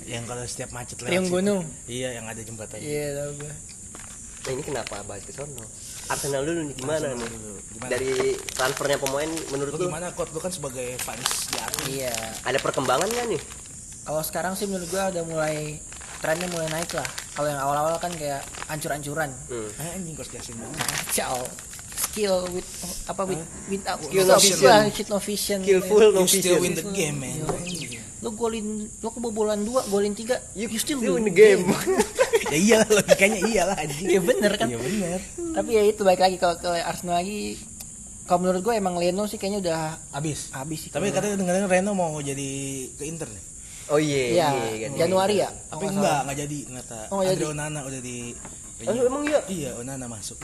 Yang 0.03 0.24
kalau 0.25 0.44
setiap 0.44 0.70
macet 0.72 0.98
lewat. 1.00 1.13
Situ. 1.13 1.29
Gunung 1.29 1.62
Iya, 1.86 2.10
yang 2.13 2.25
ada 2.25 2.41
jembatannya. 2.41 2.82
iya 2.82 3.13
tau 3.15 3.32
gue 3.36 3.53
Nah, 4.39 4.56
ini 4.56 4.63
kenapa 4.63 5.03
bahas 5.03 5.22
ke 5.22 5.36
sono? 5.36 5.60
Arsenal 6.07 6.41
dulu 6.41 6.59
nih 6.63 6.75
gimana 6.75 7.05
Arsenal 7.05 7.19
nih? 7.19 7.29
dulu. 7.33 7.53
Gimana? 7.69 7.89
Dari 7.89 8.11
transfernya 8.49 8.97
pemain 8.97 9.29
menurut 9.47 9.71
Lu 9.71 9.79
gimana 9.83 10.07
Kot? 10.11 10.29
Lu 10.31 10.39
kan 10.39 10.49
sebagai 10.49 10.97
fans 10.97 11.27
di 11.47 11.57
Arsenal. 11.57 11.87
iya 11.87 12.13
ada 12.41 12.57
perkembangan 12.57 13.05
nggak 13.05 13.27
nih? 13.29 13.41
kalau 14.01 14.23
sekarang 14.23 14.53
sih 14.53 14.63
menurut 14.65 14.87
gue 14.87 15.03
udah 15.03 15.23
mulai 15.23 15.83
trennya 16.17 16.47
mulai 16.47 16.67
naik 16.69 16.89
lah 16.91 17.03
kalau 17.31 17.45
yang 17.45 17.59
awal-awal 17.59 17.95
kan 17.97 18.09
kayak 18.09 18.39
ancur-ancuran 18.65 19.29
Hmm. 19.45 19.67
Anjing 19.93 20.15
kos 20.15 20.27
kasih 20.27 20.55
kacau 20.55 21.43
skill 21.93 22.47
with 22.49 22.63
apa 23.03 23.21
with 23.23 23.43
with 23.67 23.83
uh, 23.83 23.99
Skill 23.99 24.23
no 24.23 24.31
no 24.31 24.39
vision. 24.39 24.79
vision 24.87 25.05
no 25.05 25.19
vision 25.19 25.59
Skillful 25.59 26.07
no 26.09 26.23
You 26.23 26.29
still 26.29 26.55
vision. 26.55 26.61
win 26.63 26.73
the 26.73 26.85
game, 26.89 27.17
man. 27.19 27.35
Yo. 27.35 27.51
lu 28.17 28.33
golin 28.33 28.65
lu 28.87 29.09
kebobolan 29.11 29.61
dua 29.61 29.85
golin 29.85 30.13
tiga 30.13 30.39
you, 30.55 30.65
still 30.77 30.97
You 30.97 31.13
win 31.13 31.21
in 31.21 31.29
the 31.29 31.35
game. 31.35 31.61
ya 32.48 32.58
iyalah 32.58 32.88
logikanya 32.89 33.39
iyalah 33.44 33.77
anjing 33.77 34.08
Iya 34.08 34.22
bener 34.22 34.51
kan 34.56 34.68
iya 34.68 34.80
bener 34.80 35.20
tapi 35.51 35.70
ya 35.74 35.84
itu 35.84 36.01
baik 36.01 36.20
lagi 36.20 36.38
kalau 36.38 36.56
ke 36.56 36.70
Arsenal 36.70 37.18
lagi 37.18 37.60
kalau 38.24 38.39
menurut 38.42 38.62
gue 38.62 38.74
emang 38.74 38.96
Leno 38.96 39.24
sih 39.24 39.36
kayaknya 39.36 39.60
udah 39.62 39.82
habis 40.12 40.51
habis 40.51 40.80
sih 40.84 40.89
tapi 40.89 41.10
katanya 41.10 41.36
dengerin 41.38 41.66
Reno 41.66 41.92
mau 41.92 42.16
jadi 42.18 42.50
ke 42.94 43.04
Inter 43.04 43.27
nih 43.27 43.46
Oh 43.88 43.96
iya. 43.96 44.36
Iya, 44.36 44.48
iya, 44.68 44.77
kan. 44.84 45.00
Januari 45.00 45.39
ya? 45.39 45.48
tapi 45.72 45.88
Oh, 45.88 45.88
nggak 45.88 45.96
enggak 45.96 46.20
enggak 46.20 46.38
jadi 46.38 46.58
ternyata 46.62 46.98
Oh, 47.08 47.20
Andre 47.24 47.32
jadi. 47.32 47.46
Onana 47.48 47.80
udah 47.88 48.01
di 48.04 48.18
Oh, 48.84 48.94
emang 49.00 49.24
iya? 49.24 49.39
iya 49.48 49.70
Onana 49.74 50.06
masuk 50.06 50.38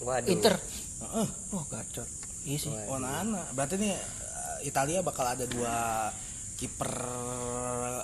Waduh. 0.00 0.28
Inter. 0.28 0.54
Heeh. 1.00 1.28
Oh, 1.50 1.64
gacor. 1.66 2.04
Iya 2.44 2.58
sih. 2.60 2.68
Onana 2.86 3.40
berarti 3.52 3.76
nih 3.76 3.96
eh, 3.96 4.58
Italia 4.64 5.00
bakal 5.00 5.24
ada 5.26 5.44
dua 5.44 6.08
kiper 6.60 6.92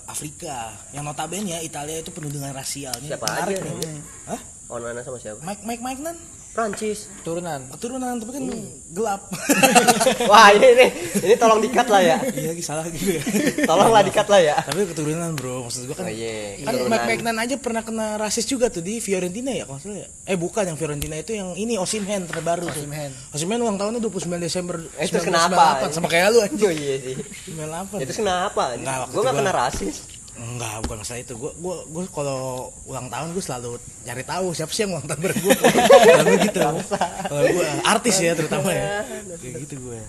Afrika 0.09 0.73
yang 0.97 1.05
notabene 1.05 1.53
ya 1.53 1.59
Italia 1.61 2.01
itu 2.01 2.09
penuh 2.09 2.33
dengan 2.33 2.57
rasialnya 2.57 3.05
Siapa 3.05 3.27
Menarik 3.29 3.61
aja 3.61 3.69
nih. 3.69 3.77
nih? 3.93 4.03
Hah? 4.33 4.41
Onana 4.73 5.01
sama 5.05 5.19
siapa? 5.21 5.45
Mike 5.45 5.63
Mike 5.63 5.83
Mike 5.85 6.01
nan 6.01 6.17
Prancis. 6.57 7.13
Turunan. 7.21 7.69
keturunan 7.69 8.17
tapi 8.17 8.33
kan 8.33 8.45
gelap 8.89 9.29
Wah, 10.31 10.49
ini 10.51 10.67
ini 10.73 10.87
ini 11.21 11.35
tolong 11.35 11.61
dikat 11.61 11.85
lah 11.85 12.01
ya. 12.01 12.17
iya 12.33 12.57
salah 12.59 12.87
gitu 12.87 13.13
ya 13.13 13.23
Tolonglah 13.63 14.01
dikat 14.01 14.25
lah 14.25 14.41
ya. 14.41 14.57
tapi 14.59 14.87
keturunan 14.87 15.35
bro 15.35 15.63
maksud 15.63 15.85
gua 15.85 15.95
kan 15.95 16.07
Oh 16.07 16.11
iya. 16.11 16.57
kan. 16.65 17.05
Mike 17.05 17.23
aja 17.23 17.57
pernah 17.57 17.83
kena 17.83 18.17
rasis 18.17 18.45
juga 18.45 18.67
tuh 18.67 18.81
di 18.81 18.99
Fiorentina 18.99 19.51
ya 19.51 19.65
kalau 19.65 19.77
salah 19.77 19.99
ya 19.99 20.09
eh 20.25 20.35
bukan 20.35 20.65
yang 20.65 20.77
Fiorentina 20.77 21.15
itu 21.15 21.35
yang 21.35 21.53
ini 21.53 21.77
Osimhen 21.77 22.25
terbaru 22.25 22.65
tuh 22.65 22.81
Osimhen. 22.81 23.13
Osimhen 23.31 23.61
ulang 23.61 23.77
tahunnya 23.77 24.01
29 24.01 24.41
Desember 24.41 24.81
Eh, 24.97 25.05
1998 25.05 25.21
kenapa? 25.21 25.93
sama 25.93 26.09
kayak 26.09 26.27
lu 26.31 26.39
Oh 26.39 26.47
anjing 26.47 26.73
iya 26.73 26.97
sih. 26.99 27.15
98 27.53 28.01
Itu 28.01 28.13
kenapa? 28.17 28.63
Itu 28.73 28.87
gak 29.19 29.23
gua- 29.23 29.37
kena 29.37 29.53
rasis. 29.53 29.97
Enggak, 30.37 30.85
bukan 30.85 30.97
masalah 31.01 31.21
itu. 31.25 31.33
Gua 31.37 31.53
gua 31.57 31.77
gua 31.89 32.05
kalau 32.13 32.69
ulang 32.85 33.09
tahun 33.09 33.33
gue 33.33 33.41
selalu 33.41 33.71
nyari 34.05 34.25
tahu 34.25 34.53
siapa 34.53 34.73
sih 34.73 34.85
yang 34.85 34.93
ulang 34.93 35.09
tahun 35.09 35.21
bareng 35.25 35.41
gue. 35.41 35.57
Kalau 36.21 36.37
gitu. 36.45 36.61
Kalau 36.61 37.45
gue 37.49 37.67
artis 37.89 38.17
ya 38.21 38.33
terutama 38.37 38.69
ya. 38.69 39.01
Kayak 39.41 39.55
gitu 39.65 39.75
gue. 39.81 40.01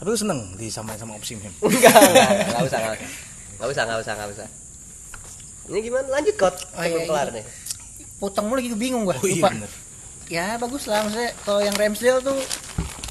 Tapi 0.00 0.08
lu 0.08 0.16
seneng 0.16 0.40
disamain 0.56 0.96
sama 0.96 1.20
Simhem. 1.20 1.52
Enggak, 1.60 1.92
enggak, 1.92 2.30
enggak 2.48 2.62
usah, 2.64 2.78
enggak 2.80 2.92
usah. 2.96 3.08
Enggak 3.54 3.68
usah, 3.68 3.82
enggak 3.84 4.00
usah, 4.00 4.12
enggak 4.16 4.30
usah. 4.32 4.48
Ini 5.64 5.78
gimana? 5.80 6.06
Lanjut 6.12 6.34
kot. 6.36 6.56
Oh, 6.76 6.84
iya, 6.84 6.98
kelar 7.08 7.28
iya. 7.32 7.40
nih. 7.40 7.44
Potong 8.20 8.46
mulu 8.48 8.60
gitu 8.60 8.76
bingung 8.76 9.04
gua. 9.04 9.16
Oh 9.16 9.28
iya 9.28 9.40
Lupa. 9.40 9.48
bener. 9.52 9.70
Ya 10.32 10.46
bagus 10.56 10.88
lah 10.88 11.04
maksudnya 11.04 11.36
kalau 11.44 11.60
yang 11.60 11.76
Ramsdale 11.76 12.24
tuh 12.24 12.40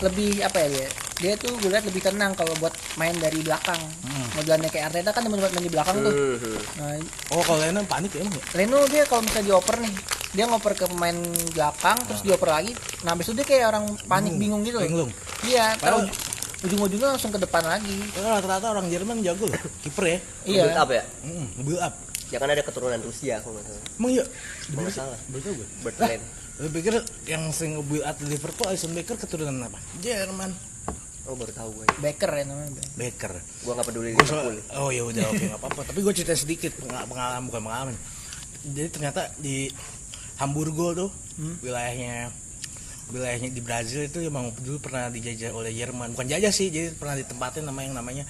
lebih 0.02 0.42
apa 0.42 0.58
ya 0.66 0.68
dia? 0.74 0.90
Dia 1.16 1.34
tuh 1.36 1.54
gue 1.56 1.70
lihat 1.70 1.84
lebih 1.84 2.02
tenang 2.02 2.34
kalau 2.34 2.52
buat 2.58 2.72
main 2.96 3.14
dari 3.16 3.40
belakang. 3.40 3.80
Modelannya 4.34 4.68
kayak 4.68 4.90
Arteta 4.90 5.12
kan 5.12 5.22
temen 5.22 5.38
buat 5.38 5.52
main 5.52 5.62
di 5.62 5.72
belakang 5.72 5.96
tuh. 6.00 6.10
Hmm, 6.10 6.36
hmm. 6.36 6.60
Nah, 6.76 6.92
Oh 7.30 7.42
kalau 7.42 7.60
Lena 7.60 7.82
panik 7.84 8.12
ya 8.12 8.22
emang 8.22 8.34
ya? 8.34 8.44
Leno 8.56 8.80
dia 8.88 9.04
kalau 9.06 9.22
misalnya 9.22 9.46
dioper 9.48 9.78
nih, 9.78 9.94
dia 10.32 10.44
ngoper 10.46 10.74
ke 10.74 10.86
pemain 10.86 11.18
belakang 11.54 11.98
terus 12.06 12.22
dioper 12.22 12.50
lagi. 12.50 12.74
Nah, 13.02 13.14
habis 13.14 13.26
itu 13.26 13.36
dia 13.36 13.46
kayak 13.46 13.66
orang 13.70 13.86
panik 14.04 14.34
bingung 14.36 14.62
gitu. 14.64 14.78
loh. 14.78 14.86
Linglung. 14.86 15.12
Iya, 15.44 15.78
Padahal- 15.78 16.10
tahu 16.10 16.32
ujung-ujungnya 16.64 17.08
langsung 17.12 17.30
ke 17.30 17.38
depan 17.38 17.62
lagi. 17.62 17.98
Oh, 18.16 18.24
rata-rata 18.26 18.72
orang 18.72 18.88
Jerman 18.88 19.20
jago 19.20 19.46
loh. 19.46 19.60
Kiper 19.84 20.06
ya. 20.08 20.18
Iya. 20.44 20.64
Build 20.66 20.80
up 20.80 20.90
ya? 20.90 21.04
Mm, 21.22 21.48
build 21.62 21.82
up. 21.82 21.94
Ya 22.32 22.38
kan 22.42 22.50
ada 22.50 22.64
keturunan 22.64 22.98
Rusia 23.00 23.38
kalau 23.40 23.54
nggak 23.54 23.66
salah. 23.70 23.84
Emang 23.94 24.12
iya? 24.12 24.26
Nggak 24.72 24.90
salah. 24.90 25.18
Tau 25.22 25.52
gue. 25.54 25.68
Bertren. 25.84 26.22
Lu 26.56 26.68
pikir 26.70 26.94
yang 27.26 27.44
sering 27.54 27.78
build 27.84 28.02
up 28.02 28.18
di 28.18 28.26
Liverpool 28.26 28.66
Alisson 28.66 28.90
Becker 28.92 29.14
keturunan 29.16 29.54
apa? 29.62 29.78
Jerman. 30.00 30.73
Oh 31.24 31.40
baru 31.40 31.56
tahu 31.56 31.70
gue. 31.80 31.86
Backer 32.04 32.32
ya 32.36 32.44
namanya. 32.44 32.84
Becker. 33.00 33.32
Gue 33.64 33.72
nggak 33.72 33.88
peduli 33.88 34.12
Gua 34.12 34.28
soal- 34.28 34.60
oh 34.76 34.92
ya 34.92 35.08
udah 35.08 35.24
oke 35.24 35.40
nggak 35.40 35.60
apa-apa. 35.60 35.82
Tapi 35.88 36.00
gue 36.04 36.14
cerita 36.14 36.36
sedikit 36.36 36.72
pengal- 36.76 37.08
pengalaman 37.08 37.44
bukan 37.48 37.62
pengalaman. 37.64 37.96
Jadi 38.64 38.90
ternyata 38.92 39.32
di 39.40 39.72
Hamburgo 40.36 40.92
tuh 40.94 41.10
wilayahnya 41.64 42.30
wilayahnya 43.10 43.50
di 43.52 43.62
Brazil 43.64 44.04
itu 44.04 44.20
emang 44.20 44.52
dulu 44.60 44.84
pernah 44.84 45.08
dijajah 45.08 45.52
oleh 45.52 45.72
Jerman. 45.72 46.12
Bukan 46.12 46.28
jajah 46.28 46.52
sih 46.52 46.68
jadi 46.68 46.92
pernah 46.92 47.16
ditempatin 47.16 47.64
nama 47.64 47.80
yang 47.84 47.96
namanya 47.96 48.28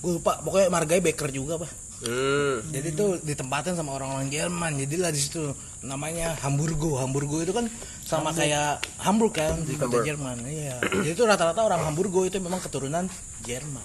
gue 0.00 0.16
lupa. 0.16 0.40
Pokoknya 0.40 0.72
marganya 0.72 1.02
Becker 1.04 1.28
juga 1.28 1.60
pak 1.60 1.70
Hmm. 1.98 2.60
jadi 2.68 2.88
itu 2.90 3.06
ditempatin 3.20 3.72
sama 3.72 3.96
orang-orang 3.96 4.28
Jerman 4.28 4.76
jadilah 4.76 5.08
di 5.08 5.16
situ 5.16 5.48
namanya 5.80 6.36
Hamburgo 6.38 6.96
Hamburgo 6.96 7.40
itu 7.40 7.50
kan 7.50 7.72
sama 8.02 8.30
kayak 8.30 8.84
Hamburg 8.98 9.32
kan 9.32 9.56
di 9.60 9.74
kota 9.74 9.88
Hamburg. 9.88 10.04
Jerman 10.04 10.36
iya 10.44 10.76
jadi 10.82 11.10
itu 11.10 11.22
rata-rata 11.22 11.56
orang 11.58 11.80
Hamburgo 11.82 12.22
itu 12.22 12.36
memang 12.36 12.60
keturunan 12.60 13.08
Jerman 13.40 13.80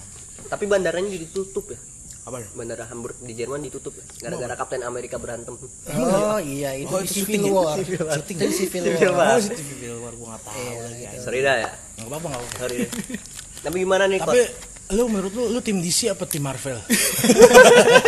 Tapi 0.45 0.67
bandaranya 0.67 1.07
jadi 1.09 1.27
tutup 1.29 1.71
ya. 1.71 1.79
apa 2.21 2.37
Bandara 2.51 2.85
Hamburg 2.85 3.17
di 3.17 3.33
Jerman 3.33 3.63
ditutup 3.63 3.95
ya. 3.95 4.03
Gara-gara 4.21 4.53
Kapten 4.53 4.83
Amerika 4.83 5.17
berantem. 5.17 5.57
Oh 5.57 6.37
iya, 6.53 6.75
itu 6.75 6.85
Oh, 6.85 6.99
di 6.99 7.07
itu 7.07 7.17
Civil 7.17 7.25
syuting 7.25 7.41
ya? 7.41 7.53
War. 7.55 7.75
Civil 7.79 8.01
War. 8.03 8.13
Itu 8.13 8.29
di 8.29 8.53
Civil 8.53 8.81
Civil 8.85 9.09
War. 9.09 9.17
War. 9.17 9.31
Oh, 9.31 9.39
Civil 9.41 9.95
War 9.97 10.13
gua 10.13 10.27
nggak 10.29 10.43
tahu 10.43 10.59
Iya, 10.59 10.77
lagi. 10.77 11.01
gitu. 11.01 11.23
Sorry 11.23 11.39
dah 11.39 11.55
ya. 11.57 11.69
Nggak 11.95 12.05
apa-apa 12.05 12.27
nggak 12.27 12.41
apa-apa. 12.43 12.57
Sorry. 12.59 12.75
deh. 12.77 12.89
Tapi 13.63 13.75
gimana 13.79 14.03
nih 14.05 14.19
Tapi 14.19 14.39
lu 14.91 15.03
menurut 15.07 15.31
lu 15.31 15.43
lu 15.49 15.59
tim 15.63 15.77
DC 15.79 15.99
apa 16.11 16.23
tim 16.27 16.43
Marvel? 16.43 16.77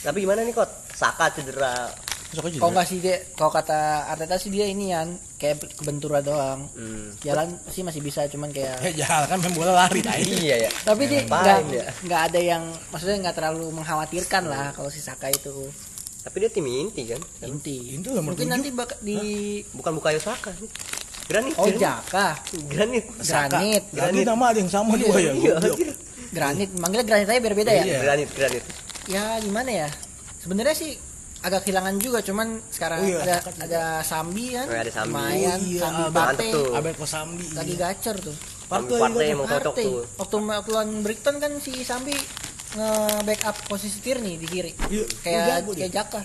Tapi 0.00 0.24
gimana 0.24 0.40
nih 0.42 0.54
kot? 0.56 0.70
Saka 0.96 1.28
cedera. 1.32 1.92
Kalau 2.30 2.70
nggak 2.70 2.86
sih 2.86 3.02
dia, 3.02 3.18
kalau 3.34 3.50
kata 3.50 4.06
Arteta 4.06 4.38
sih 4.38 4.54
dia 4.54 4.62
ini 4.70 4.94
kan 4.94 5.18
kayak 5.34 5.66
kebentura 5.74 6.22
doang. 6.22 6.70
Hmm. 6.78 7.10
Jalan 7.26 7.58
sih 7.66 7.82
masih 7.82 7.98
bisa, 7.98 8.22
cuman 8.30 8.54
kayak 8.54 8.78
Ya 8.86 8.92
jalan 9.02 9.26
kan 9.26 9.38
main 9.42 9.54
bola 9.58 9.72
lari. 9.74 9.98
Iya 10.22 10.68
ya. 10.68 10.70
tapi 10.86 11.10
dia 11.10 11.26
nggak 11.26 12.06
nggak 12.06 12.22
ada 12.30 12.38
yang 12.38 12.62
maksudnya 12.94 13.18
nggak 13.26 13.34
terlalu 13.34 13.66
mengkhawatirkan 13.74 14.46
lah 14.46 14.70
kalau 14.70 14.86
si 14.94 15.02
Saka 15.02 15.26
itu 15.26 15.74
Tapi 16.20 16.36
dia 16.36 16.50
tim 16.52 16.68
inti 16.68 17.02
kan? 17.10 17.20
inti. 17.42 17.98
Itu 17.98 18.14
nomor 18.14 18.36
Mungkin 18.38 18.46
nanti 18.46 18.68
bak 18.70 19.02
di 19.02 19.18
Bukan 19.74 19.98
Bukayo 19.98 20.22
Saka. 20.22 20.54
Granit. 21.26 21.54
Oh 21.58 21.66
Granit. 21.66 21.82
Jaka, 21.82 22.28
Granit. 22.70 23.04
Granit, 23.26 23.84
Granit 23.90 24.24
nama 24.26 24.44
ada 24.54 24.58
yang 24.58 24.70
sama 24.70 24.94
dua 24.98 25.16
ya. 25.18 25.32
Iya, 25.34 25.52
anjir. 25.62 25.88
granit, 26.30 26.70
manggilnya 26.78 27.06
granit 27.06 27.26
aja 27.30 27.40
biar 27.42 27.54
beda 27.58 27.72
ya. 27.74 27.84
Iya. 27.86 27.98
Granit, 28.06 28.28
granit. 28.38 28.64
Ya 29.10 29.42
gimana 29.42 29.70
ya? 29.76 29.88
Sebenarnya 30.38 30.72
sih 30.72 30.94
agak 31.40 31.64
kehilangan 31.64 31.96
juga, 31.98 32.22
cuman 32.22 32.62
sekarang 32.68 33.00
Oh 33.00 33.08
iya, 33.08 33.18
ada 33.20 33.36
juga. 33.42 33.64
ada 33.64 33.82
Sambi 34.00 34.46
kan, 34.52 34.66
Oh, 34.66 34.76
ada 34.76 34.92
Sambi. 34.92 35.10
lumayan, 35.10 35.58
Oh 35.58 35.66
iya, 35.66 35.80
Sambi 35.82 36.02
Abel. 36.06 36.52
Tuh. 36.52 36.68
Abel 36.76 36.94
Kosambi. 36.94 37.46
lagi 37.50 37.74
iya. 37.74 37.82
gacor 37.88 38.16
tuh. 38.22 38.36
Partai 38.70 38.98
Partai 39.02 39.26
emang 39.28 39.48
cocok 39.48 39.72
Partai. 39.72 39.84
tuh. 39.84 40.00
Waktu 40.14 40.36
waktu 40.38 40.70
lawan 40.70 40.90
Brighton 41.02 41.36
kan 41.38 41.52
si 41.58 41.72
Sambi 41.82 42.14
nge-backup 42.70 43.56
posisi 43.66 43.98
Tierney 43.98 44.38
di 44.38 44.46
kiri. 44.46 44.72
Iya, 44.86 45.04
Kayak 45.20 45.42
dia. 45.66 45.74
kayak 45.74 45.92
Jaka. 45.92 46.20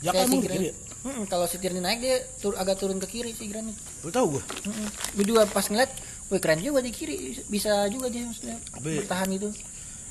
Jaka 0.00 0.14
Kayak 0.14 0.28
si 0.28 0.36
kiri. 0.38 0.56
Hmm, 1.02 1.22
kalau 1.26 1.44
si 1.44 1.56
Tierney 1.58 1.82
naik 1.82 1.98
dia 1.98 2.16
tur 2.38 2.54
agak 2.54 2.78
turun 2.78 2.96
ke 2.96 3.08
kiri 3.08 3.32
si 3.32 3.44
Granit. 3.44 3.74
Lu 4.00 4.08
tahu 4.08 4.38
gua. 4.38 4.42
Hmm, 4.62 4.86
gue 5.12 5.24
juga 5.26 5.44
pas 5.44 5.64
ngeliat, 5.64 5.90
wih 6.30 6.38
keren 6.38 6.62
juga 6.62 6.78
di 6.78 6.88
kiri, 6.88 7.16
bisa 7.44 7.88
juga 7.88 8.06
dia 8.06 8.22
maksudnya 8.22 8.56
Tapi- 8.70 9.02
bertahan 9.02 9.28
itu. 9.30 9.50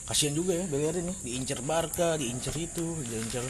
Kasihan 0.03 0.36
juga 0.36 0.51
ya 0.51 0.67
Bellerin 0.67 1.07
nih, 1.07 1.17
diincer 1.24 1.63
Barca, 1.63 2.19
diincer 2.19 2.51
itu, 2.60 3.00
diincer 3.07 3.43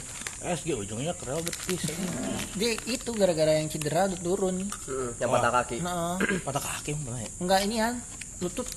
SG 0.44 0.76
ujungnya 0.76 1.10
ke 1.18 1.26
Real 1.26 1.42
Betis. 1.42 1.82
ini. 1.90 2.06
Dia 2.54 2.70
itu 2.86 3.10
gara-gara 3.16 3.58
yang 3.58 3.66
cedera 3.66 4.06
turun. 4.12 4.62
Hmm, 4.86 5.10
yang 5.18 5.30
patah 5.34 5.50
kaki. 5.50 5.76
Nah, 5.82 6.20
Patah 6.46 6.62
kaki 6.62 6.94
pernah 7.00 7.18
ya? 7.18 7.30
enggak 7.42 7.60
ini 7.66 7.76
kan 7.82 7.94
lutut 8.38 8.68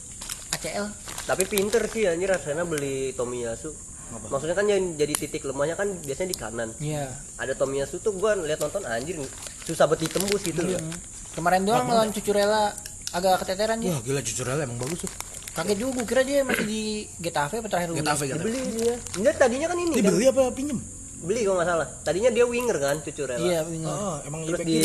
ACL. 0.57 0.89
Tapi 1.27 1.43
pinter 1.45 1.83
sih 1.91 2.07
anjir 2.07 2.31
Arsenal 2.33 2.65
beli 2.65 3.11
Tomiyasu. 3.13 3.69
Maksudnya 4.07 4.55
kan 4.55 4.65
yang 4.71 4.95
jadi 4.95 5.11
titik 5.11 5.43
lemahnya 5.43 5.75
kan 5.75 5.91
biasanya 5.99 6.29
di 6.31 6.37
kanan. 6.39 6.69
Iya. 6.79 7.11
Ada 7.35 7.53
Tomiyasu 7.59 7.99
tuh 7.99 8.15
gua 8.15 8.39
lihat 8.39 8.63
nonton 8.63 8.87
anjir 8.87 9.19
susah 9.67 9.83
banget 9.85 10.07
ditembus 10.07 10.41
gitu 10.47 10.63
loh. 10.63 10.79
Hmm. 10.79 10.95
Kemarin 11.35 11.67
doang 11.67 11.85
lawan 11.91 12.09
Cucurella 12.15 12.71
agak 13.11 13.43
keteteran 13.43 13.83
dia. 13.83 13.91
Wah 13.91 14.01
gila 14.01 14.23
Cucurella 14.23 14.63
emang 14.63 14.79
bagus 14.79 15.03
tuh. 15.03 15.11
Kaget 15.57 15.77
juga 15.77 15.91
gue 15.95 16.05
kira 16.05 16.21
dia 16.21 16.45
masih 16.45 16.65
di 16.65 16.83
Getafe 17.17 17.57
apa 17.57 17.67
terakhir 17.67 17.97
Getafe 17.97 18.23
Getafe. 18.23 18.45
Dibeli 18.45 18.59
dia. 18.77 18.95
Dia 19.17 19.31
tadinya 19.33 19.67
kan 19.67 19.77
ini 19.77 19.89
kan. 19.89 19.97
Dibeli 19.99 20.25
apa 20.29 20.41
pinjem? 20.53 20.77
Beli 21.17 21.41
kalau 21.41 21.57
nggak 21.57 21.67
salah. 21.67 21.87
Tadinya 22.05 22.29
dia 22.29 22.45
winger 22.45 22.77
kan 22.77 22.95
Cucurella. 23.01 23.41
Iya, 23.41 23.59
winger. 23.65 23.89
Oh, 23.89 24.15
emang 24.21 24.41
Terus 24.45 24.59
di 24.61 24.79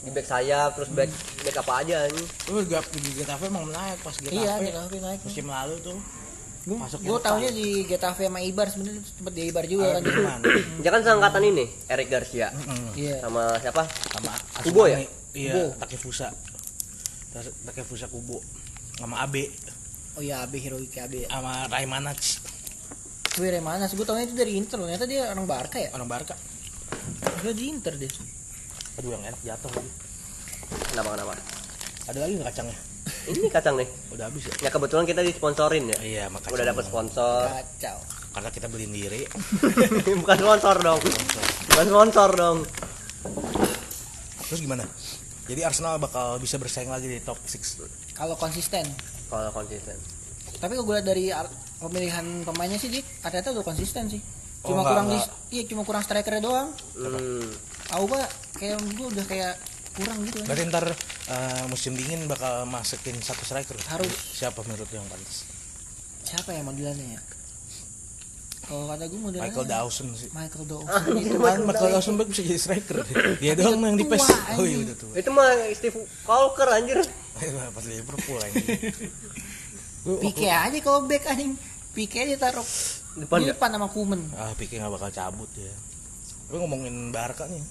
di 0.00 0.08
back 0.08 0.24
sayap, 0.24 0.78
terus 0.78 0.88
back 0.88 1.10
back 1.42 1.56
apa 1.58 1.72
aja 1.82 2.06
ini. 2.06 2.22
Terus 2.22 2.64
gak 2.64 2.86
di 2.94 3.10
Getafe 3.12 3.44
emang 3.50 3.66
naik 3.66 3.98
pas 4.00 4.14
Getafe. 4.14 4.38
Iya, 4.38 4.52
Getafe 4.62 4.96
naik. 4.96 5.20
Musim 5.26 5.46
lalu 5.50 5.74
tuh. 5.82 5.98
Masuk 6.60 7.00
Gue 7.02 7.18
taunya 7.18 7.50
di 7.50 7.82
Getafe 7.82 8.22
sama 8.24 8.38
Ibar 8.38 8.70
sebenarnya 8.70 9.02
sempet 9.02 9.32
di 9.34 9.42
Ibar 9.50 9.64
juga 9.66 9.86
kan. 9.90 10.02
Jerman. 10.06 10.40
Dia 10.84 10.90
kan 10.92 11.00
seangkatan 11.02 11.42
ini, 11.42 11.64
Eric 11.90 12.08
Garcia. 12.08 12.54
Iya. 12.94 13.16
Sama 13.18 13.58
siapa? 13.58 13.82
Sama 13.90 14.32
Kubo 14.62 14.86
ya? 14.86 15.02
Iya. 15.34 15.74
Takefusa. 15.76 16.30
Ta- 17.34 17.54
Takefusa 17.66 18.06
Kubo. 18.06 18.38
Sama 18.94 19.24
Abe, 19.24 19.48
Oh 20.18 20.22
iya, 20.22 20.42
Abe 20.42 20.58
Hiroyuki 20.58 20.98
Abe. 20.98 21.26
sama 21.30 21.66
Raimanac, 21.70 22.18
Gue 23.30 23.46
dari 23.46 23.62
mana? 23.62 23.86
Gue 23.86 24.02
taunya 24.02 24.26
itu 24.26 24.34
dari 24.34 24.58
Inter 24.58 24.82
loh. 24.82 24.90
Ternyata 24.90 25.06
dia 25.06 25.30
orang 25.30 25.46
Barca 25.46 25.78
ya. 25.78 25.88
orang 25.94 26.08
Barca. 26.10 26.34
Udah 27.40 27.54
di 27.54 27.64
Inter 27.70 27.94
deh. 27.94 28.10
Aduh 28.98 29.10
yang 29.14 29.22
enak 29.22 29.40
jatuh 29.46 29.70
lagi. 29.70 29.90
Kenapa 30.90 31.08
kenapa? 31.14 31.32
Ada 32.10 32.18
lagi 32.26 32.32
nggak 32.36 32.48
kacangnya? 32.50 32.78
Ini 33.30 33.46
kacang 33.48 33.74
nih. 33.78 33.88
Udah 34.10 34.24
habis 34.26 34.42
ya? 34.50 34.54
Ya 34.66 34.70
kebetulan 34.74 35.06
kita 35.06 35.22
disponsorin 35.22 35.94
ya. 35.94 35.98
Iya, 36.02 36.24
makanya. 36.26 36.52
Udah 36.58 36.66
dapat 36.74 36.84
sponsor. 36.90 37.42
Kacau. 37.46 37.98
Karena 38.34 38.50
kita 38.50 38.66
beliin 38.66 38.92
diri. 38.92 39.22
Bukan 40.20 40.36
sponsor 40.36 40.76
dong. 40.82 41.00
Bukan 41.70 41.86
sponsor 41.86 42.30
dong. 42.34 42.58
Terus 44.50 44.60
gimana? 44.60 44.84
Jadi 45.46 45.60
Arsenal 45.62 46.02
bakal 46.02 46.38
bisa 46.42 46.58
bersaing 46.58 46.90
lagi 46.90 47.06
di 47.06 47.22
top 47.22 47.38
6. 47.46 48.14
Kalau 48.18 48.34
konsisten. 48.34 48.86
Kalau 49.30 49.50
konsisten. 49.54 49.96
Tapi 50.58 50.72
kalau 50.74 50.84
gue 50.84 50.94
lihat 50.98 51.06
dari 51.06 51.24
ar- 51.30 51.52
pemilihan 51.78 52.26
pemainnya 52.42 52.76
sih, 52.76 52.90
Dik, 52.90 53.06
Arteta 53.22 53.54
udah 53.54 53.62
konsisten 53.62 54.10
sih. 54.10 54.20
Oh, 54.60 54.74
Cuma 54.74 54.82
enggak, 54.82 54.90
kurang 54.92 55.06
enggak. 55.08 55.24
di, 55.24 55.54
iya 55.56 55.62
cuma 55.64 55.82
kurang 55.86 56.02
strikernya 56.04 56.42
doang. 56.42 56.68
Hmm. 56.92 57.48
Auba 57.90 58.20
kayak 58.58 58.76
gue 58.92 59.06
udah 59.08 59.24
kayak 59.24 59.54
kurang 59.96 60.18
gitu. 60.28 60.44
Berarti 60.44 60.62
ntar 60.68 60.84
eh, 61.30 61.64
musim 61.66 61.96
dingin 61.96 62.28
bakal 62.28 62.68
masukin 62.68 63.16
satu 63.22 63.40
striker. 63.40 63.78
Harus. 63.88 64.12
Siapa 64.36 64.60
menurut 64.66 64.90
yang 64.90 65.06
pantas? 65.08 65.48
Siapa 66.20 66.52
ya 66.52 66.60
modelannya 66.60 67.16
ya? 67.16 67.20
Kalau 68.60 68.86
kata 68.86 69.08
gue 69.08 69.18
modelannya 69.18 69.50
Michael 69.50 69.66
Dawson 69.66 70.06
sih. 70.14 70.28
Michael 70.30 70.62
Ah, 70.62 70.68
Dawson 70.70 71.16
itu 71.16 71.36
Kan 71.40 71.58
Michael 71.64 71.90
Dawson 71.90 72.14
baik 72.20 72.28
bisa 72.30 72.42
jadi 72.44 72.60
striker. 72.60 72.96
Dia 73.42 73.52
doang 73.56 73.80
yang 73.80 73.96
di 73.96 74.04
PES. 74.04 74.26
Oh 74.60 74.66
iya 74.68 74.78
udah 74.84 74.96
tua. 75.00 75.12
Itu 75.16 75.30
mah 75.32 75.48
Steve 75.72 75.96
Walker 76.22 76.68
anjir. 76.68 77.00
Pas 77.74 77.84
Liverpool 77.84 78.38
anjing. 78.38 78.64
Gua- 80.04 80.20
Pique 80.20 80.48
aja 80.48 80.78
kalau 80.80 81.04
back 81.04 81.24
anjing. 81.26 81.54
Pique 81.90 82.18
aja 82.18 82.36
taruh 82.40 82.64
Depan 83.12 83.42
nggak? 83.42 83.50
depan 83.52 83.68
sama 83.70 83.88
Kuman. 83.88 84.20
Ah, 84.32 84.54
pikir 84.54 84.78
nggak 84.78 84.92
bakal 84.92 85.10
cabut 85.10 85.50
ya. 85.52 85.74
Tapi 86.46 86.56
ngomongin 86.56 87.10
Barca 87.10 87.44
nih, 87.44 87.62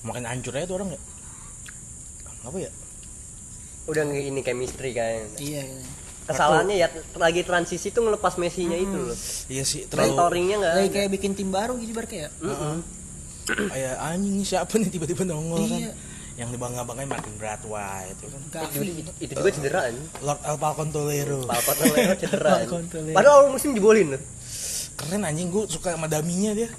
makin 0.00 0.24
hancur 0.24 0.52
aja 0.52 0.64
tuh 0.64 0.76
orang 0.76 0.90
ya. 0.90 1.00
Apa 2.42 2.56
ya? 2.58 2.70
Udah 3.84 4.02
nge- 4.02 4.28
ini 4.28 4.40
chemistry 4.40 4.92
kan. 4.92 5.24
Iya. 5.36 5.64
iya. 5.64 5.84
Kesalahannya 6.24 6.76
ya 6.78 6.88
lagi 7.14 7.40
transisi 7.42 7.88
tuh 7.88 8.00
ngelepas 8.02 8.36
Messi-nya 8.36 8.76
itu 8.76 8.96
loh. 8.98 9.16
Iya 9.46 9.60
sih, 9.62 9.84
terlalu 9.84 10.08
Mentoringnya 10.10 10.56
enggak. 10.56 10.72
Lagi 10.74 10.90
kayak 10.90 11.10
bikin 11.10 11.32
tim 11.32 11.48
baru 11.48 11.76
gitu 11.76 11.92
Barca 11.92 12.16
ya. 12.18 12.28
kayak 13.44 13.94
anjing 14.02 14.40
siapa 14.40 14.72
nih 14.74 14.88
tiba-tiba 14.90 15.24
nongol 15.26 15.60
Iya. 15.62 15.92
kan. 15.92 16.13
Yang 16.34 16.48
dibangga-banggain 16.52 17.06
Martin 17.06 17.34
Bradway 17.38 18.10
itu 18.10 18.24
kan. 18.26 18.40
Itu 19.16 19.32
juga 19.32 19.50
cedera 19.50 19.80
anjing. 19.86 20.06
Lord 20.20 20.40
El 20.42 20.56
Falcon 20.58 20.88
Tolero. 20.90 21.38
Papat 21.44 21.76
Leo 21.84 22.14
cedera. 22.22 22.52
Padahal 23.14 23.34
awal 23.40 23.50
musim 23.52 23.70
jebolin. 23.70 24.18
Keren 24.94 25.26
anjing 25.26 25.50
gue 25.50 25.66
suka 25.66 25.94
sama 25.94 26.06
daminya 26.06 26.54
dia. 26.54 26.70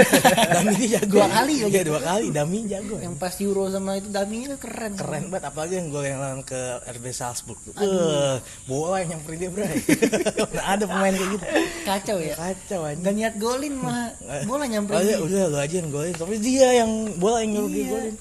Dami 0.56 0.72
dia 0.74 0.88
jago. 0.96 1.20
Dua 1.20 1.28
kali 1.28 1.54
lagi. 1.58 1.68
Iya, 1.70 1.82
dua 1.84 2.00
kali 2.00 2.26
Dami 2.32 2.58
jago. 2.64 2.96
Yang 2.96 3.16
pas 3.16 3.34
Euro 3.38 3.68
sama 3.68 3.90
itu 3.94 4.08
daminya 4.08 4.56
tuh 4.56 4.60
keren. 4.64 4.92
keren 4.92 5.24
banget 5.28 5.44
apalagi 5.46 5.74
yang 5.76 5.88
gol 5.88 6.00
yang 6.00 6.16
lawan 6.16 6.40
ke 6.40 6.56
RB 6.88 7.04
Salzburg 7.12 7.60
tuh. 7.60 7.76
Eh, 7.76 8.40
bola 8.64 9.04
yang 9.04 9.16
nyamperin 9.16 9.36
dia, 9.38 9.50
Bray. 9.52 9.68
Mana 10.48 10.62
ada 10.64 10.84
pemain 10.84 11.12
kayak 11.12 11.30
gitu. 11.30 11.44
Kacau 11.84 12.16
ya. 12.18 12.34
Kacau 12.36 12.80
anjing. 12.84 13.04
Gak 13.04 13.14
niat 13.14 13.34
golin 13.36 13.74
mah 13.76 14.16
bola 14.48 14.64
Oh, 14.64 14.68
nyamperin. 14.68 15.04
dia. 15.04 15.16
udah 15.20 15.42
lu 15.48 15.58
aja 15.60 15.74
yang 15.76 15.90
golin. 15.92 16.14
Tapi 16.14 16.34
dia 16.40 16.68
yang 16.72 16.90
bola 17.16 17.40
yang 17.40 17.50
nyuruh 17.52 17.68
dia 17.68 17.80
Iya. 17.80 17.92
golin. 17.92 18.14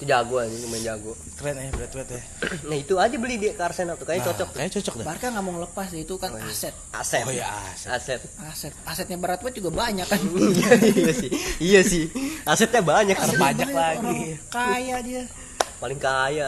Itu 0.00 0.08
jago 0.08 0.40
anjing, 0.40 0.64
main 0.72 0.80
jago. 0.80 1.12
Keren 1.36 1.60
ya 1.60 1.68
Bradway 1.76 2.08
ya. 2.08 2.22
Nah, 2.72 2.76
itu 2.80 2.94
aja 2.96 3.16
beli 3.20 3.36
dia 3.36 3.52
ke 3.52 3.60
Arsenal 3.60 4.00
tuh 4.00 4.08
kayaknya 4.08 4.24
Nah, 4.24 4.28
cocok. 4.32 4.48
Kayak 4.56 4.72
cocok 4.80 4.94
dah. 4.96 5.04
Barca 5.04 5.26
nggak 5.28 5.44
mau 5.44 5.52
ngelepas 5.60 5.86
deh, 5.92 6.00
itu 6.00 6.14
kan 6.16 6.30
aset. 6.40 6.72
Aset. 6.96 7.28
Oh 7.28 7.32
iya, 7.36 7.44
aset. 7.68 7.88
Aset. 7.92 8.20
Aset. 8.40 8.72
Asetnya 8.88 9.20
Bradway 9.20 9.52
juga 9.52 9.68
banyak 9.68 10.08
kan. 10.08 10.16
iya, 10.56 10.70
iya 10.88 11.12
sih. 11.12 11.30
Iya 11.60 11.80
sih. 11.84 12.04
Asetnya 12.48 12.80
banyak. 12.80 13.12
Aset 13.12 13.36
banyak 13.36 13.68
Banyak 13.68 13.76
lagi. 13.76 14.00
orang 14.00 14.48
Kaya 14.48 14.96
dia. 15.04 15.22
Paling 15.76 16.00
kaya. 16.00 16.46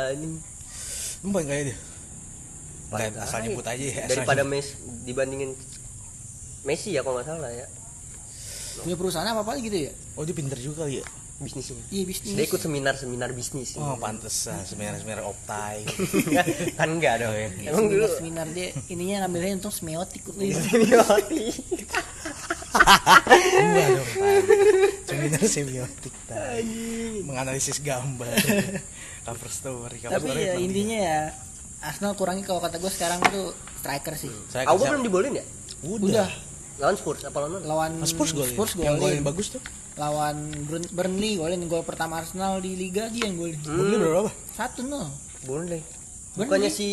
Lu 1.21 1.29
paling 1.29 1.49
kayak 1.53 1.65
dia. 1.69 1.77
Paling 2.89 3.13
asal 3.21 3.37
kaya. 3.37 3.45
nyebut 3.53 3.67
aja 3.69 3.85
ya. 3.85 4.05
Daripada. 4.09 4.43
Messi 4.49 4.81
dibandingin 5.05 5.53
Messi 6.65 6.97
ya 6.97 7.05
kalau 7.05 7.21
nggak 7.21 7.29
salah 7.29 7.53
ya. 7.53 7.69
Punya 8.81 8.97
perusahaan 8.97 9.29
apa 9.29 9.45
apa 9.45 9.61
gitu 9.61 9.77
ya? 9.77 9.93
Oh, 10.17 10.25
dia 10.25 10.33
pinter 10.33 10.57
juga 10.57 10.89
kali 10.89 11.05
ya. 11.05 11.07
Bisnisnya. 11.43 11.83
Iya 11.91 12.05
bisnis. 12.07 12.35
Dia 12.39 12.45
ikut 12.47 12.61
seminar-seminar 12.63 13.31
bisnis. 13.35 13.75
Oh, 13.75 13.99
pantesan 13.99 14.63
seminar-seminar 14.63 15.27
optai. 15.27 15.83
kan 16.79 16.87
enggak 16.87 17.27
dong. 17.27 17.35
Oh, 17.35 17.39
iya. 17.59 17.75
Emang 17.75 17.91
dulu 17.91 18.07
seminar, 18.07 18.47
seminar 18.47 18.47
dia 18.55 18.69
ininya 18.87 19.27
ngambilnya 19.27 19.59
untuk 19.59 19.75
semiotik. 19.75 20.23
Iya. 20.39 20.55
semiotik. 20.63 21.55
Enggak 23.63 23.87
dong. 23.91 24.09
Seminar 25.05 25.43
semiotik 25.51 26.15
tay. 26.31 26.63
Menganalisis 27.27 27.83
gambar. 27.83 28.33
Cover 29.27 29.51
story, 29.51 29.97
cover 29.99 30.15
Tapi 30.19 30.29
story 30.31 30.43
ya 30.47 30.55
intinya 30.63 30.99
ya 30.99 31.21
Arsenal 31.83 32.15
kurangi 32.15 32.47
kalau 32.47 32.63
kata 32.63 32.79
gue 32.79 32.93
sekarang 32.95 33.19
tuh 33.27 33.51
striker 33.83 34.15
sih. 34.15 34.31
Saya 34.47 34.71
Aku 34.71 34.87
belum 34.87 35.03
dibolin 35.03 35.43
ya? 35.43 35.45
udah. 35.83 36.07
Udah. 36.07 36.31
Lawan 36.83 36.97
Spurs 36.99 37.23
apa 37.23 37.39
lawan? 37.39 37.63
Lawan 37.63 37.91
Ah, 37.97 38.05
Spurs 38.05 38.31
golin. 38.33 38.51
Spurs 38.51 38.73
Yang 38.75 38.99
golin 38.99 39.23
bagus 39.23 39.47
tuh. 39.49 39.63
Lawan 39.95 40.35
Burn- 40.67 40.91
Burnley 40.91 41.39
golin 41.39 41.63
gol 41.65 41.83
pertama 41.83 42.19
Arsenal 42.19 42.59
di 42.59 42.75
liga 42.75 43.07
dia 43.07 43.25
yang 43.25 43.39
golin. 43.39 43.55
Hmm. 43.61 43.79
Burnley 43.79 43.99
berapa? 44.03 44.31
Satu 44.51 44.83
nol. 44.83 45.07
Boleh. 45.45 45.79
Burnley. 45.79 45.83
Bukannya 46.35 46.69
si 46.69 46.89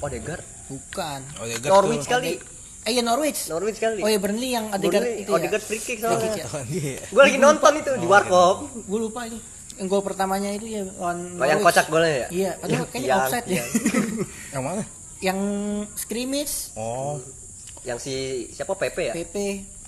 Odegaard? 0.00 0.40
Bukan. 0.66 1.20
Oh, 1.36 1.44
ya, 1.44 1.56
Norwich 1.60 2.06
kali. 2.06 2.40
Eh 2.82 2.92
ya 2.92 3.02
Norwich. 3.02 3.40
Norwich 3.46 3.76
kali. 3.76 4.00
Oh 4.00 4.08
ya 4.08 4.16
Burnley 4.16 4.50
yang 4.50 4.70
Odegaard 4.70 5.04
Burnley, 5.04 5.20
itu 5.20 5.28
ya. 5.28 5.36
Odegaard 5.36 5.62
free 5.62 5.82
kick 5.84 5.98
Free 5.98 6.16
kick 6.18 6.32
soalnya. 6.40 6.80
ya. 6.96 6.98
Gue 7.04 7.22
lagi 7.22 7.36
nonton 7.36 7.72
itu 7.76 7.90
di 7.94 8.06
warkop. 8.06 8.56
Gue 8.80 9.00
lupa 9.00 9.28
itu. 9.28 9.36
Yang 9.76 9.86
gol 9.86 10.00
pertamanya 10.00 10.48
itu 10.50 10.66
ya 10.66 10.88
lawan 10.88 11.36
Oh, 11.36 11.44
yang 11.44 11.60
Norwich. 11.60 11.66
kocak 11.68 11.86
golnya 11.86 12.12
ya? 12.16 12.26
Iya, 12.30 12.50
aduh 12.58 12.78
kayaknya 12.88 13.04
Yang- 13.06 13.20
offside 13.20 13.46
ya. 13.46 13.64
Yang 14.50 14.64
mana? 14.64 14.82
yang 15.18 15.38
scrimmage 15.94 16.72
Oh, 16.72 17.16
Yang 17.86 17.98
si 18.02 18.14
siapa 18.50 18.74
Pepe 18.74 19.02
ya? 19.06 19.14
PP. 19.14 19.36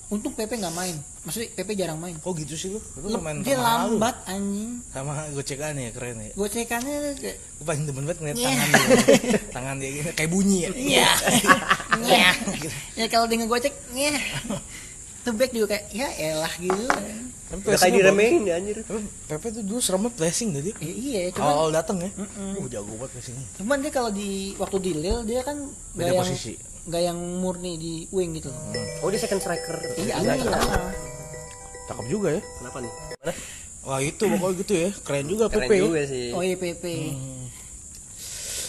Untung 0.09 0.33
PP 0.33 0.57
nggak 0.57 0.73
main. 0.73 0.97
Maksudnya 1.21 1.53
PP 1.53 1.69
jarang 1.77 1.99
main. 1.99 2.17
kok 2.17 2.33
gitu 2.33 2.55
sih 2.57 2.73
lu? 2.73 2.81
Lu 2.97 3.21
main 3.21 3.45
dia 3.45 3.59
lu. 3.59 3.61
lambat 3.61 4.17
anjing. 4.25 4.81
Sama 4.89 5.29
gocekan 5.29 5.77
ya 5.77 5.91
keren 5.93 6.17
ya. 6.17 6.33
Gocekannya 6.33 7.13
kayak 7.19 7.37
Gue 7.37 7.65
paling 7.67 7.85
demen 7.85 8.09
banget 8.09 8.19
ngeliat 8.23 8.37
Iya. 8.39 8.49
tangan 8.49 8.69
dia. 8.71 8.89
tangan 9.59 9.75
dia 9.77 9.89
gini 9.93 10.11
kayak 10.17 10.31
bunyi 10.33 10.59
ya. 10.63 10.71
Iya. 10.89 11.09
Iya. 12.01 12.31
ya 12.97 13.07
kalau 13.11 13.29
dia 13.29 13.37
ngegocek, 13.37 13.75
iya. 13.93 14.17
Tuh 15.21 15.35
back 15.35 15.51
juga 15.53 15.77
kayak 15.77 15.85
ya 15.93 16.09
elah 16.17 16.55
gitu. 16.57 16.85
Tapi 17.49 17.65
Udah 17.65 17.81
kayak 17.81 17.93
diremehin 17.93 18.43
ya 18.45 18.55
anjir. 18.57 18.77
Pepe 19.25 19.47
tuh 19.51 19.61
dulu 19.61 19.81
serem 19.81 20.05
banget 20.05 20.17
passing 20.21 20.53
tadi. 20.53 20.73
Ya, 20.79 20.93
iya, 20.93 21.21
cuman 21.33 21.49
Awal 21.51 21.69
datang 21.75 21.97
ya. 21.99 22.11
Mm-mm. 22.13 22.61
Oh, 22.61 22.69
jago 22.69 22.93
banget 22.97 23.13
passingnya. 23.17 23.47
cuman 23.57 23.77
dia 23.81 23.93
kalau 23.93 24.09
di 24.09 24.53
waktu 24.57 24.77
di 24.79 24.93
Lille 24.95 25.21
dia 25.25 25.41
kan 25.43 25.57
Beda 25.93 26.13
yang 26.13 26.25
posisi. 26.25 26.57
Nggak 26.89 27.03
yang 27.05 27.19
murni 27.39 27.77
di 27.77 27.93
wing 28.09 28.33
gitu. 28.35 28.49
Oh 28.99 29.09
dia 29.09 29.19
second 29.19 29.39
striker. 29.39 29.77
Iya, 29.95 30.19
Iya. 30.19 30.35
Cakep 31.85 32.07
juga 32.07 32.29
ya. 32.33 32.43
Kenapa 32.59 32.79
nih? 32.81 32.93
Mana? 33.15 33.33
Wah 33.81 34.01
itu 34.01 34.25
pokoknya 34.27 34.55
gitu 34.59 34.73
ya. 34.75 34.91
Keren 34.99 35.27
juga 35.27 35.45
Keren 35.47 35.65
Pepe. 35.65 35.77
juga 35.79 36.01
sih. 36.05 36.27
Oh 36.33 36.41
iya 36.41 36.57
PP. 36.57 36.85
Hmm. 37.13 37.45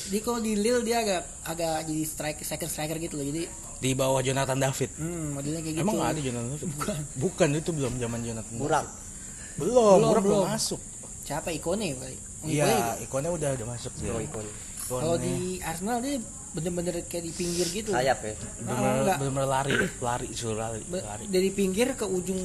Dia 0.10 0.22
kalau 0.22 0.40
di 0.40 0.54
Lille 0.54 0.82
dia 0.82 0.98
agak 1.00 1.22
agak 1.46 1.76
jadi 1.86 2.04
striker 2.04 2.44
second 2.44 2.70
striker 2.70 2.98
gitu 2.98 3.16
loh. 3.16 3.26
Jadi 3.26 3.44
Di 3.80 3.92
bawah 3.94 4.20
Jonathan 4.20 4.60
David. 4.60 4.92
hmm, 4.94 5.26
modelnya 5.34 5.62
kayak 5.62 5.76
gitu. 5.76 5.84
Emang 5.84 5.96
nggak 5.96 6.10
ada 6.10 6.22
Jonathan 6.22 6.50
David? 6.50 6.68
Bukan. 6.70 6.98
Bukan 7.16 7.48
itu 7.54 7.72
belum 7.72 7.94
zaman 7.96 8.20
Jonathan. 8.22 8.54
Burak. 8.58 8.86
Belum, 9.56 9.98
Belum, 9.98 10.10
Burak 10.10 10.24
belum 10.24 10.44
masuk. 10.50 10.82
Siapa 11.22 11.50
Ikone 11.50 11.88
kali? 11.94 12.18
Oh, 12.40 12.48
Ikone. 12.48 12.52
Iya, 12.52 12.78
ikonnya 13.00 13.32
udah 13.32 13.50
udah 13.54 13.68
masuk 13.70 13.92
dia. 13.96 14.10
Oh, 14.10 14.20
ikon. 14.20 14.44
Kalau 14.82 15.00
Ikonnya. 15.14 15.20
di 15.22 15.36
Arsenal 15.62 15.98
dia 16.00 16.16
bener-bener 16.50 17.06
kayak 17.06 17.24
di 17.24 17.32
pinggir 17.32 17.68
gitu. 17.70 17.92
Sayap 17.92 18.20
ya. 18.20 18.34
bener-bener 18.60 18.94
enggak. 19.00 19.18
bener-bener 19.22 19.48
lari, 19.48 19.74
lari 20.08 20.28
suruh 20.32 20.58
lari, 20.58 20.82
lari. 20.88 21.24
dari 21.26 21.50
pinggir 21.50 21.94
ke 21.94 22.04
ujung 22.04 22.42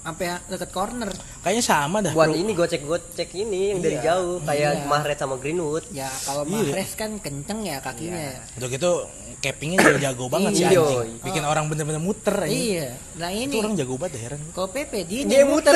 sampai 0.00 0.38
dekat 0.46 0.70
corner. 0.70 1.10
Kayaknya 1.42 1.64
sama 1.64 1.98
dah. 1.98 2.14
Buat 2.14 2.30
bro. 2.30 2.38
ini 2.38 2.52
gocek-gocek 2.52 3.26
ini 3.34 3.74
yang 3.74 3.80
dari 3.80 3.98
Iya. 3.98 4.14
jauh 4.14 4.38
kayak 4.40 4.72
Iya. 4.72 4.86
Mahrez 4.86 5.18
sama 5.18 5.34
Greenwood. 5.34 5.84
Ya 5.90 6.06
kalau 6.22 6.46
Iya. 6.46 6.54
Mahrez 6.70 6.90
kan 6.94 7.10
kenceng 7.18 7.60
ya 7.60 7.82
kakinya. 7.82 8.14
ya. 8.30 8.38
Untuk 8.54 8.70
itu 8.70 8.90
cappingnya 9.36 9.78
juga 9.80 9.98
jago 10.00 10.24
banget 10.30 10.50
sih 10.54 10.64
Iya. 10.64 10.78
anjing. 10.78 11.10
Bikin 11.20 11.42
orang 11.42 11.64
bener-bener 11.66 11.98
muter 11.98 12.36
aja. 12.38 12.48
Iya. 12.48 12.88
Nah 13.18 13.30
Itu 13.30 13.42
ini 13.42 13.54
orang 13.58 13.74
jago 13.74 13.94
banget 13.98 14.12
dah, 14.14 14.22
heran. 14.22 14.40
kalau 14.54 14.68
Pepe 14.70 14.98
dia, 15.04 15.20
Dia 15.26 15.42
muter. 15.44 15.74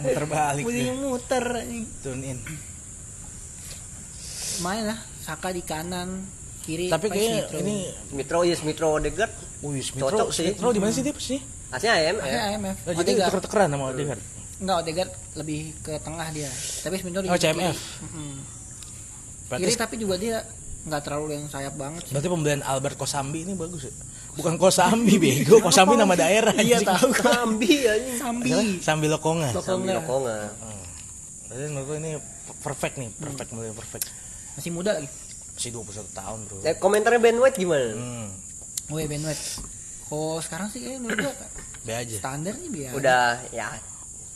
Muter 0.00 0.24
balik 0.26 0.64
yang 0.66 0.98
muter. 0.98 1.44
Tune 2.02 2.22
in. 2.26 2.38
Main 4.60 4.84
lah. 4.86 4.98
Saka 5.30 5.48
di 5.50 5.62
kanan, 5.62 6.26
kiri. 6.60 6.90
Tapi 6.90 7.06
kayaknya 7.06 7.46
ini 7.56 7.86
Smithro 8.04 8.42
ya 8.42 8.54
Smithro 8.54 8.86
Odegaard. 8.92 9.30
Wih, 9.62 9.78
Smithro, 9.78 10.10
Cocok 10.10 10.28
sih. 10.30 10.50
Smithro 10.50 10.68
di 10.70 10.80
mana 10.80 10.90
sih 10.90 11.02
dia 11.02 11.14
pasti? 11.14 11.38
Aslinya 11.70 11.94
AM 11.94 12.16
Ada 12.18 12.26
ya. 12.26 12.40
AMF. 12.50 12.76
Oh, 12.76 12.90
jadi 12.90 12.98
Odegaard. 13.06 13.30
tuker-tukeran 13.30 13.68
sama 13.68 13.84
Odegaard. 13.88 14.22
Enggak, 14.58 14.76
Odegaard 14.82 15.12
lebih 15.36 15.60
ke 15.80 15.92
tengah 16.02 16.28
dia. 16.30 16.50
Tapi 16.82 16.94
di 16.98 17.06
Oh, 17.06 17.22
kiri. 17.22 17.38
CMF. 17.38 17.78
Berarti, 19.46 19.62
Kiri 19.62 19.74
tapi 19.76 19.94
juga 19.96 20.14
dia 20.14 20.42
nggak 20.80 21.02
terlalu 21.02 21.26
yang 21.32 21.46
sayap 21.46 21.74
banget 21.76 22.02
sih. 22.04 22.12
berarti 22.12 22.28
pembelian 22.28 22.62
Albert 22.62 22.96
Kosambi 22.96 23.42
ini 23.42 23.52
bagus 23.52 23.86
ya? 23.86 23.92
Bukan 24.32 24.54
Kosambi 24.56 25.14
bego, 25.16 25.58
Kosambi 25.60 25.94
nama 25.94 26.14
daerah. 26.14 26.54
Iya 26.56 26.78
tahu. 26.80 27.10
Kambi 27.12 27.84
anjing. 27.84 28.16
Sambi. 28.16 28.48
Apa? 28.48 28.62
Sambil 28.80 29.08
lokonga. 29.10 29.48
Lok- 29.52 29.62
Sambil 29.62 29.94
Lokonga. 29.94 30.38
lokonga. 30.50 30.70
Jadi 31.46 31.62
menurut 31.68 31.98
ini 31.98 32.10
perfect 32.58 32.94
nih, 32.96 33.10
perfect 33.12 33.50
mulai 33.50 33.70
perfect. 33.70 34.06
Masih 34.54 34.70
muda 34.70 34.90
lagi. 34.92 35.10
Masih 35.60 35.76
21 35.76 36.08
tahun, 36.16 36.38
Bro. 36.48 36.56
Eh, 36.64 36.72
komentarnya 36.74 37.20
Ben 37.20 37.36
White 37.36 37.60
gimana? 37.60 37.92
Hmm, 37.92 38.32
Woi 38.88 39.04
Ben 39.04 39.20
White. 39.20 39.60
Kok 40.08 40.40
sekarang 40.40 40.72
sih 40.72 40.80
kayaknya 40.80 41.00
menurut 41.04 41.20
gua 41.20 41.34
be 41.84 41.92
aja. 41.92 42.16
standar 42.16 42.56
nih 42.56 42.70
biar. 42.72 42.92
Udah 42.96 43.44
ya 43.52 43.68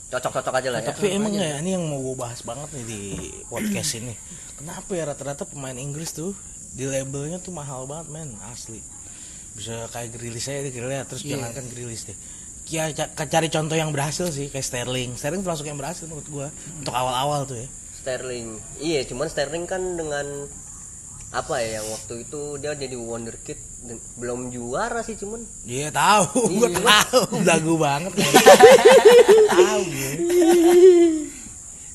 cocok-cocok 0.07 0.53
aja 0.53 0.69
lah 0.69 0.79
ya. 0.79 0.93
Tapi 0.93 1.07
emang 1.11 1.33
ya 1.33 1.57
ini 1.57 1.73
yang 1.73 1.81
mau 1.81 1.97
gue 1.99 2.13
bahas 2.13 2.39
banget 2.39 2.69
nih 2.71 2.85
di 2.85 3.01
podcast 3.43 3.97
ini. 3.97 4.13
Kenapa 4.53 4.93
ya 4.93 5.03
rata-rata 5.03 5.43
pemain 5.43 5.73
Inggris 5.73 6.13
tuh 6.13 6.37
di 6.71 6.85
labelnya 6.85 7.41
tuh 7.41 7.49
mahal 7.49 7.89
banget 7.89 8.13
men 8.13 8.29
asli. 8.47 8.77
Bisa 9.57 9.89
kayak 9.89 10.13
Grilis 10.13 10.45
aja 10.45 10.61
deh 10.61 10.69
Grilis 10.69 11.09
terus 11.09 11.25
Iya. 11.25 11.41
jangankan 11.41 11.65
Grilis 11.67 12.05
deh. 12.05 12.17
Ya, 12.65 12.85
ca- 12.91 13.25
cari 13.25 13.49
contoh 13.49 13.73
yang 13.73 13.89
berhasil 13.89 14.29
sih 14.29 14.47
kayak 14.47 14.61
Sterling. 14.63 15.17
Sterling 15.17 15.41
termasuk 15.41 15.65
yang 15.65 15.75
berhasil 15.75 16.05
menurut 16.05 16.29
gua 16.29 16.47
untuk 16.75 16.93
awal-awal 16.93 17.45
tuh 17.45 17.57
ya. 17.57 17.67
Sterling. 17.95 18.61
Iya, 18.77 19.01
cuman 19.05 19.25
Sterling 19.25 19.65
kan 19.65 19.81
dengan 19.95 20.45
apa 21.27 21.53
ya 21.57 21.77
yang 21.77 21.87
waktu 21.89 22.13
itu 22.21 22.41
dia 22.57 22.71
jadi 22.73 22.93
wonderkid 22.93 23.57
dan 23.81 23.97
belum 24.15 24.49
juara 24.49 25.01
sih 25.01 25.13
cuman 25.13 25.43
Iya 25.61 25.89
tahu, 25.89 26.25
gua 26.55 26.67
Iya. 26.67 26.79
tahu, 26.81 27.21
belagu 27.37 27.73
banget. 27.75 28.11
tahu 29.51 29.81
gue. 29.85 30.11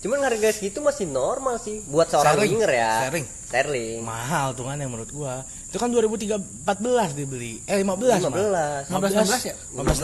cuman 0.00 0.16
harga 0.22 0.48
segitu 0.50 0.80
masih 0.80 1.04
normal 1.04 1.56
sih 1.56 1.84
buat 1.84 2.08
seorang 2.08 2.32
Sterling. 2.34 2.52
winger 2.56 2.72
ya 2.72 2.92
Sterling. 3.02 3.26
Sterling 3.42 4.00
Mahal 4.00 4.54
tuh 4.54 4.64
kan 4.64 4.76
yang 4.76 4.88
menurut 4.88 5.10
gua. 5.10 5.44
Itu 5.66 5.76
kan 5.76 5.88
2014 5.88 6.66
dibeli. 7.12 7.60
Eh 7.64 7.78
15 7.78 8.26
15. 8.26 8.88
15, 8.88 9.44
ya? 9.44 9.54
15 9.70 10.00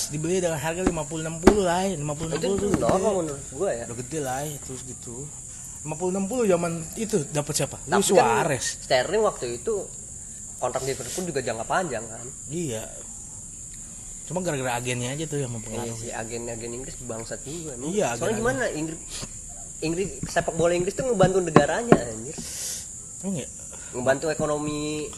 16 0.00 0.10
dibeli 0.10 0.38
dengan 0.38 0.56
harga 0.56 0.80
50 0.80 0.94
60 1.44 1.60
lah. 1.60 1.82
ya. 1.82 1.94
50 1.94 2.04
itu 2.32 2.46
60 2.46 2.56
tuh 2.56 2.70
normal 2.78 3.12
menurut 3.20 3.44
gua 3.50 3.70
ya 3.70 3.84
Udah 3.84 3.96
gede 3.96 4.18
lah 4.20 4.38
terus 4.60 4.80
gitu. 4.82 5.16
50 5.84 6.16
60 6.18 6.48
zaman 6.48 6.72
itu 6.96 7.16
dapat 7.28 7.54
siapa? 7.54 7.76
Tapi 7.78 7.92
Luis 7.94 8.08
kan 8.08 8.16
Suarez. 8.16 8.66
Sterling 8.80 9.22
waktu 9.22 9.46
itu 9.54 9.74
kontrak 10.56 10.80
di 10.80 10.90
Liverpool 10.90 11.24
juga 11.26 11.40
jangka 11.40 11.64
panjang 11.64 12.04
kan 12.04 12.24
Iya. 12.48 12.88
Cuma 14.24 14.40
gara-gara 14.40 14.72
agennya 14.74 15.12
aja 15.12 15.24
tuh 15.24 15.36
yang 15.38 15.52
Iya 15.52 15.54
mempengaruhi. 15.54 16.00
si 16.00 16.08
agen-agen 16.08 16.72
Inggris 16.72 16.96
bangsat 16.98 17.44
juga 17.44 17.76
emang. 17.76 17.92
Iya, 17.92 18.16
soalnya 18.16 18.36
gimana 18.38 18.64
Inggris 18.70 19.00
Inggris 19.78 20.08
sepak 20.24 20.54
bola 20.54 20.72
Inggris 20.72 20.92
tuh 20.92 21.04
ngebantu 21.04 21.38
negaranya 21.38 21.92
anjir 21.92 22.32
Emang 23.20 23.36
ya? 23.36 23.48
ngebantu 23.92 24.26
ekonomi 24.28 25.12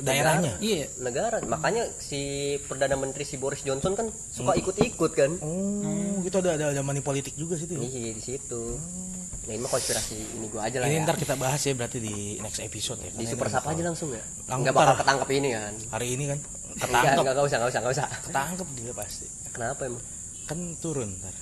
Daerahnya. 0.00 0.52
Iya. 0.58 0.86
negara 0.98 1.38
makanya 1.42 1.88
si 1.96 2.20
perdana 2.60 2.94
menteri 2.94 3.22
si 3.22 3.34
Boris 3.34 3.60
Johnson 3.60 3.92
kan 3.92 4.06
suka 4.10 4.54
ikut-ikut 4.54 5.12
kan 5.12 5.30
Oh, 5.38 6.18
gitu 6.20 6.38
ada 6.38 6.54
ada, 6.54 6.64
ada 6.70 6.80
money 6.80 7.00
politik 7.00 7.34
juga 7.34 7.54
situ 7.54 7.74
ya. 7.74 7.82
iya 7.82 8.10
di 8.10 8.20
situ 8.20 8.62
nah 9.42 9.50
ini 9.50 9.60
mah 9.60 9.70
konspirasi 9.70 10.12
ini 10.34 10.46
gua 10.46 10.68
aja 10.68 10.76
lah 10.78 10.86
Ini 10.86 10.94
ya 10.94 11.04
ntar 11.04 11.16
kita 11.16 11.34
bahas 11.34 11.58
ya 11.58 11.72
berarti 11.72 11.98
di 11.98 12.14
next 12.38 12.60
episode 12.60 12.98
ya. 12.98 13.08
di 13.08 13.16
karena 13.18 13.32
super 13.32 13.48
sapa 13.48 13.68
aja 13.70 13.82
langsung 13.82 14.10
ya 14.10 14.20
Langsung 14.44 14.60
nggak 14.60 14.74
bakal 14.74 14.94
ketangkep 14.98 15.28
ini 15.34 15.48
kan 15.50 15.72
Hari 15.90 16.08
ini 16.10 16.24
kan 16.26 16.38
Enggak, 16.38 16.84
ketangkep. 16.84 17.16
enggak, 17.16 17.32
enggak 17.32 17.44
usah, 17.44 17.56
enggak 17.56 17.70
usah, 17.70 17.80
enggak 17.80 17.94
usah. 17.96 18.06
Ketangkep 18.22 18.68
dia 18.76 18.92
pasti. 18.94 19.26
Kenapa 19.50 19.80
emang? 19.82 20.02
Kan 20.46 20.58
turun 20.78 21.08
ntar. 21.16 21.34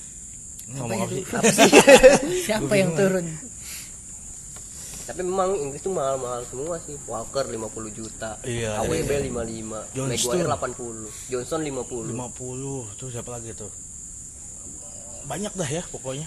Ngomong 0.66 0.96
yang 0.96 1.04
apa 1.04 1.12
sih? 1.12 1.22
Apa 1.28 1.50
sih? 1.52 1.70
Siapa 2.48 2.72
yang 2.72 2.90
turun? 2.94 3.26
Tapi 5.06 5.22
memang 5.22 5.54
Inggris 5.54 5.78
tuh 5.78 5.90
mahal-mahal 5.90 6.42
semua 6.44 6.76
sih. 6.80 6.98
Walker 7.02 7.46
50 7.46 7.62
juta, 7.90 8.34
Iya, 8.42 8.82
AWB 8.82 9.06
iya. 9.06 9.22
55, 9.22 9.94
Johnston. 9.94 10.34
Maguire 10.34 10.48
80, 10.50 11.30
Johnson 11.30 11.60
50. 11.62 12.10
50 12.10 12.98
tuh 12.98 13.08
siapa 13.08 13.30
lagi 13.30 13.50
tuh 13.52 13.70
banyak 15.24 15.52
dah 15.52 15.66
ya 15.68 15.82
pokoknya 15.84 16.26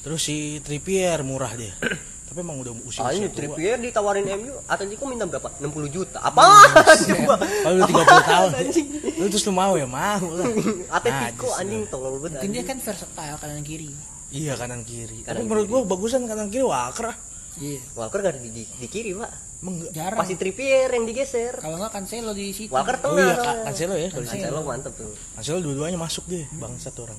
terus 0.00 0.24
si 0.24 0.36
Trippier 0.58 1.22
murah 1.22 1.54
dia 1.54 1.70
tapi 2.26 2.38
emang 2.40 2.58
udah 2.58 2.74
usia 2.82 2.98
Ah, 3.00 3.10
usia 3.10 3.18
ini 3.20 3.26
tua 3.26 3.36
Trippier 3.36 3.78
ditawarin 3.78 4.26
MU, 4.36 4.54
Atletico 4.64 5.06
minta 5.06 5.22
berapa? 5.24 5.50
60 5.56 5.70
juta. 5.88 6.18
Apaan? 6.20 6.66
Coba. 6.96 7.34
kalau 7.62 7.76
udah 7.76 7.88
30 7.90 8.06
tahun 8.26 8.50
Anjing. 8.60 8.86
lu 9.12 9.26
terus 9.26 9.44
lu 9.44 9.52
mau 9.52 9.74
ya 9.74 9.86
mau 9.86 10.26
lah 10.30 10.46
Atletico 10.96 11.46
anjing 11.52 11.82
tolol 11.86 12.18
banget. 12.18 12.38
Mungkin 12.38 12.50
dia 12.50 12.64
kan 12.64 12.78
versatile 12.78 13.36
kanan 13.36 13.62
kiri. 13.62 13.90
iya 14.30 14.54
kanan 14.54 14.82
kiri 14.82 15.22
tapi 15.22 15.30
Kanan 15.32 15.42
menurut 15.44 15.64
kiri. 15.64 15.72
gua 15.72 15.80
bagusan 15.84 16.22
kanan 16.24 16.48
kiri 16.48 16.62
Walker 16.62 17.10
Iya. 17.58 17.80
Walker 17.98 18.20
gak 18.20 18.32
ada 18.36 18.40
di, 18.40 18.50
di, 18.52 18.62
di 18.62 18.86
kiri, 18.86 19.10
Pak. 19.12 19.32
enggak 19.60 19.90
Jarang. 19.92 20.18
Pasti 20.22 20.34
Trippier 20.38 20.88
yang 20.88 21.04
digeser. 21.04 21.58
Kalau 21.58 21.76
nggak 21.76 21.92
Cancelo 21.92 22.32
di 22.32 22.54
situ. 22.54 22.70
Walker 22.70 22.96
oh 23.02 23.12
tengah. 23.12 23.18
iya 23.18 23.34
soalnya. 23.34 23.52
Ka- 23.52 23.64
Cancelo 23.66 23.94
ya 23.94 24.08
kalau 24.08 24.22
di 24.22 24.28
situ. 24.28 24.38
Cancelo 24.40 24.60
mantep 24.62 24.92
tuh. 24.94 25.12
Cancelo 25.36 25.58
dua-duanya 25.60 25.98
masuk 25.98 26.24
deh 26.26 26.44
bangsat 26.56 26.94
orang 26.96 27.18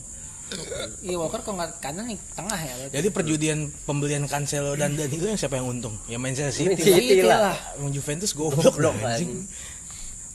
Iya 1.00 1.16
Walker 1.16 1.40
kalau 1.40 1.64
nggak 1.64 1.80
kanan 1.80 2.12
nih 2.12 2.20
tengah 2.36 2.60
ya. 2.60 2.74
berarti. 2.76 2.94
jadi 3.00 3.08
perjudian 3.08 3.60
pembelian 3.88 4.24
Cancelo 4.28 4.76
dan 4.76 5.00
Danilo 5.00 5.32
yang 5.32 5.40
siapa 5.40 5.56
yang 5.56 5.72
untung 5.72 5.96
ya 6.12 6.20
Manchester 6.20 6.52
City 6.52 6.76
City 6.76 6.92
City 7.16 7.24
lah. 7.24 7.56
lah. 7.56 7.58
Emang 7.80 7.96
Juventus 7.96 8.36
goblok 8.36 8.76
Goblok, 8.76 8.96
anjing. 9.00 9.48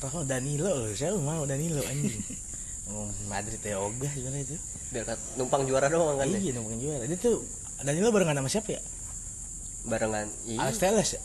Tahu 0.01 0.25
Danilo 0.25 0.73
loh, 0.73 0.89
saya 0.93 1.13
mau 1.17 1.45
Danilo 1.45 1.81
anjing. 1.85 2.17
Oh, 2.87 3.11
Madrid 3.27 3.59
ya 3.59 3.83
ogah 3.83 4.07
gimana 4.15 4.47
itu? 4.47 4.55
Biar 4.95 5.11
numpang 5.35 5.67
juara 5.67 5.91
doang 5.91 6.23
kan 6.23 6.31
ya. 6.31 6.39
Iya, 6.39 6.55
numpang 6.55 6.79
juara. 6.79 7.03
Dia 7.03 7.19
tuh 7.19 7.43
Danilo 7.83 8.15
barengan 8.15 8.39
sama 8.39 8.47
siapa 8.47 8.79
ya? 8.79 8.81
Barengan. 9.87 10.27
Iya. 10.45 10.59
Alex 10.67 11.09
ya? 11.15 11.21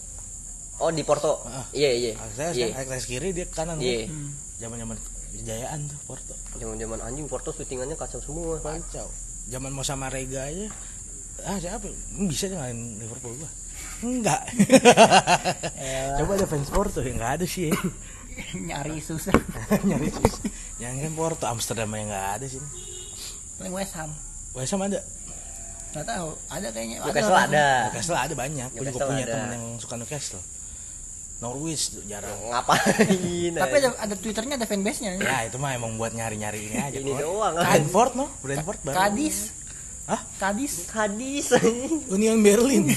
Oh, 0.81 0.89
di 0.89 1.05
Porto. 1.05 1.41
Ah. 1.45 1.65
Iya, 1.73 1.91
iya. 1.93 2.11
Alex 2.17 2.33
Telles 2.37 2.55
Iya. 2.57 2.67
kan, 2.73 2.85
Alex 2.89 3.05
kiri 3.05 3.29
dia 3.33 3.45
kanan. 3.45 3.77
Iya. 3.77 4.09
Hmm. 4.09 4.33
Zaman-zaman 4.57 4.97
kejayaan 5.31 5.79
tuh 5.89 5.99
Porto. 6.05 6.33
Zaman-zaman 6.57 6.99
anjing 7.01 7.25
Porto 7.25 7.49
syutingannya 7.51 7.97
kacau 7.97 8.21
semua 8.21 8.57
kan. 8.61 8.77
Kacau. 8.81 9.09
Zaman 9.49 9.73
mau 9.73 9.81
sama 9.81 10.09
Rega 10.09 10.45
aja. 10.45 10.69
Ah, 11.41 11.57
siapa? 11.57 11.89
Bisa 12.29 12.49
ngalahin 12.49 13.01
Liverpool 13.01 13.33
gua. 13.33 13.49
Enggak. 14.01 14.41
Coba 16.17 16.31
ada 16.37 16.45
fans 16.45 16.69
Porto 16.69 17.01
ya 17.01 17.13
enggak 17.13 17.31
ada 17.41 17.45
sih. 17.45 17.69
Ya. 17.69 17.77
Nyari 18.69 19.01
susah. 19.01 19.33
Nyari 19.89 20.09
terus. 20.09 20.37
Jangan 20.77 20.97
kan 21.01 21.13
Porto, 21.13 21.45
Amsterdam 21.45 21.89
yang 21.93 22.09
enggak 22.09 22.27
ada 22.41 22.45
sih. 22.45 22.61
Paling 23.57 23.73
West 23.73 23.93
Ham. 23.97 24.09
West 24.53 24.71
Ham 24.73 24.81
ada. 24.85 24.99
Nggak 25.91 26.07
tahu. 26.07 26.29
Ada 26.47 26.67
kayaknya. 26.71 26.97
Newcastle 27.03 27.37
ada. 27.37 27.67
Newcastle 27.91 28.19
ada 28.19 28.33
banyak. 28.35 28.69
Gue 28.71 28.85
juga 28.87 29.07
punya 29.11 29.25
ada. 29.27 29.33
temen 29.35 29.49
yang 29.51 29.65
suka 29.79 29.95
Newcastle. 29.99 30.43
Norwich 31.41 31.83
tuh 31.97 32.03
jarang. 32.05 32.37
Ngapain? 32.53 33.51
Tapi 33.57 33.75
ada 33.81 33.89
ada 33.97 34.15
twitternya 34.15 34.55
ada 34.61 34.67
fanbase-nya. 34.69 35.17
Ya 35.17 35.49
itu 35.49 35.57
mah 35.57 35.73
emang 35.73 35.97
buat 35.97 36.13
nyari-nyari 36.13 36.69
ini 36.69 36.77
aja. 36.77 36.97
ini 37.01 37.11
kok. 37.17 37.19
doang. 37.25 37.53
Brentford 37.57 38.13
no? 38.13 38.25
Brentford 38.45 38.79
baru. 38.85 38.95
Kadis. 38.95 39.37
Hah? 40.05 40.21
Kadis. 40.37 40.73
Anjing. 40.93 42.05
Union 42.13 42.37
Berlin. 42.45 42.93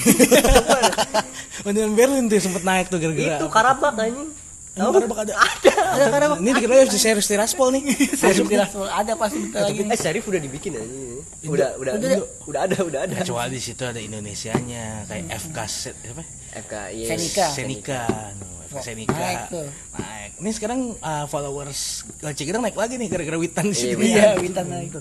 Union 1.69 1.91
Berlin 1.97 2.29
tuh 2.29 2.37
sempet 2.37 2.61
naik 2.61 2.93
tuh 2.93 3.01
gara-gara. 3.01 3.41
Itu 3.41 3.47
Karabak 3.49 3.97
anjing. 3.97 4.44
Tahu? 4.75 4.91
Karabak 4.91 5.19
ada. 5.23 5.33
Ada 5.39 6.05
karena 6.11 6.27
Ini 6.35 6.49
dikira 6.51 6.83
FC 6.83 6.99
Serius 6.99 7.31
Tiraspol 7.31 7.71
nih. 7.79 7.95
Di 7.95 8.55
Rasul. 8.59 8.91
Ada 8.91 9.15
pasti 9.15 9.39
bentar 9.39 9.71
lagi. 9.71 9.79
Eh 9.87 9.95
Syarif 9.95 10.27
udah 10.27 10.41
dibikin 10.43 10.75
anjing. 10.75 11.23
Udah, 11.47 11.79
udah, 11.79 11.93
Udah. 11.95 12.09
udah, 12.11 12.19
udah 12.43 12.61
ada, 12.67 12.77
udah 12.83 12.99
ada. 13.07 13.15
Kecuali 13.23 13.55
di 13.55 13.63
situ 13.63 13.83
ada 13.87 14.01
Indonesianya 14.03 15.07
kayak 15.07 15.25
FK 15.47 15.57
Set 15.71 15.95
apa? 16.11 16.23
FKI. 16.59 16.99
Senika. 17.07 17.45
Senika. 17.55 18.01
No, 18.35 18.45
FK 18.67 18.79
Senika. 18.83 19.15
Naik 19.15 19.41
tuh. 19.47 19.67
Naik. 19.95 20.31
Ini 20.43 20.49
sekarang 20.51 20.79
uh, 20.99 21.25
followers 21.31 22.03
Cikidang 22.35 22.59
naik 22.59 22.75
lagi 22.75 22.99
nih 22.99 23.07
gara-gara 23.07 23.39
Witan 23.39 23.71
di 23.71 23.77
situ. 23.79 23.95
Iya, 23.95 24.35
Witan 24.43 24.67
naik. 24.67 24.91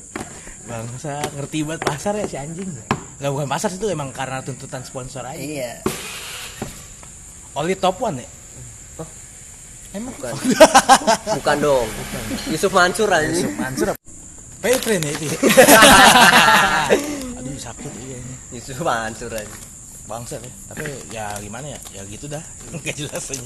Bangsa 0.70 1.18
ngerti 1.34 1.66
banget 1.66 1.82
pasar 1.82 2.14
ya 2.14 2.24
si 2.30 2.38
anjing. 2.38 2.70
Lah 3.18 3.28
bukan 3.34 3.50
pasar 3.50 3.74
itu 3.74 3.90
emang 3.90 4.14
karena 4.14 4.38
tuntutan 4.46 4.86
sponsor 4.86 5.26
aja. 5.26 5.34
Iya. 5.34 5.82
Oli 7.58 7.74
top 7.74 7.98
one 7.98 8.22
ya? 8.22 8.28
Emang 9.94 10.10
Bukan. 10.18 10.34
Bukan 11.38 11.56
dong. 11.62 11.86
Yusuf 12.50 12.74
Mansur 12.74 13.06
anjing. 13.14 13.54
Mansur 13.54 13.94
apa? 13.94 14.00
Patreon 14.58 15.06
ya 15.06 15.12
itu. 15.14 15.26
Aduh 17.38 17.54
sakit 17.54 17.92
iya 18.02 18.18
ini. 18.18 18.34
Yusuf 18.58 18.82
Mansur 18.82 19.30
anjing. 19.30 19.73
Bangsa 20.04 20.36
ya. 20.36 20.52
Tapi 20.68 20.84
ya 21.08 21.24
gimana 21.40 21.66
ya? 21.72 21.78
Ya 21.96 22.02
gitu 22.04 22.28
dah. 22.28 22.44
Enggak 22.76 22.92
jelas 22.92 23.24
aja. 23.32 23.40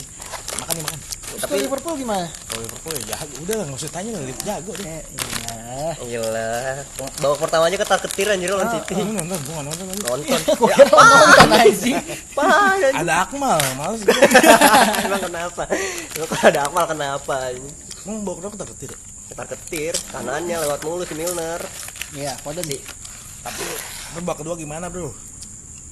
Makan 0.59 0.73
nih 0.75 0.85
makan. 0.91 0.99
Tapi 0.99 1.39
Tapi 1.39 1.55
Liverpool 1.63 1.95
gimana? 1.95 2.27
Kalau 2.51 2.61
Liverpool 2.67 2.93
ya 2.99 3.03
jago. 3.15 3.35
Udah 3.47 3.55
lah 3.55 3.65
nggak 3.71 3.79
usah 3.79 3.91
tanya 3.95 4.11
lah. 4.19 4.21
Liverpool 4.27 4.47
jago 4.51 4.71
deh. 4.75 4.87
Eh, 4.91 5.03
iya. 5.07 5.91
gila. 6.03 6.51
Babak 7.23 7.39
pertama 7.47 7.65
aja 7.71 7.77
ketar 7.79 8.01
ketir 8.03 8.27
anjir 8.35 8.51
lawan 8.51 8.69
City. 8.75 8.93
Lu 8.99 9.13
nonton, 9.15 9.39
gua 9.47 9.53
nggak 9.55 9.67
nonton 9.71 9.87
lagi. 9.87 10.03
Nonton. 10.03 10.41
Gue 10.59 10.71
kira 10.75 10.91
mau 10.91 11.05
nonton 11.07 11.51
aja. 11.55 11.93
Apaan 12.35 12.59
anjing? 12.83 12.97
Ada 12.99 13.15
Akmal, 13.23 13.61
males 13.79 14.01
gua. 14.03 14.19
Emang 15.07 15.23
kenapa? 15.31 15.63
Emang 16.19 16.29
kalau 16.35 16.43
ada 16.43 16.61
akmal 16.67 16.85
kenapa 16.91 17.35
anjing? 17.55 17.75
Emang 18.03 18.19
bawa 18.27 18.35
kenapa 18.43 18.55
tak 18.59 18.69
ketir? 18.75 18.93
Ketar 19.31 19.47
ketir, 19.55 19.95
kanannya 20.11 20.57
lewat 20.67 20.81
mulu 20.83 21.05
si 21.07 21.15
Milner. 21.15 21.61
Iya, 22.19 22.35
kode 22.43 22.67
nih. 22.67 22.81
Tapi 23.47 23.63
babak 24.19 24.43
kedua 24.43 24.59
gimana 24.59 24.91
bro? 24.91 25.15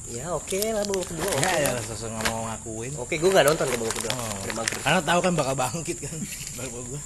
Ya 0.06 0.30
oke 0.30 0.58
lah 0.70 0.86
babak 0.86 1.06
kedua. 1.10 1.26
Oke, 1.26 1.42
Ya 1.42 1.52
ya 1.66 1.70
sesuai 1.82 2.10
nggak 2.10 2.24
mau 2.30 2.40
ngakuin. 2.46 2.92
Oke, 2.94 3.14
gue 3.18 3.26
gak 3.26 3.42
nonton 3.44 3.66
ke 3.66 3.74
babak 3.74 3.94
kedua. 3.94 4.10
Oh. 4.14 4.38
Karena 4.80 5.00
tahu 5.02 5.18
kan 5.20 5.32
bakal 5.34 5.54
bangkit 5.54 5.96
kan. 5.98 6.14
Babak 6.58 6.82
gua. 6.86 7.00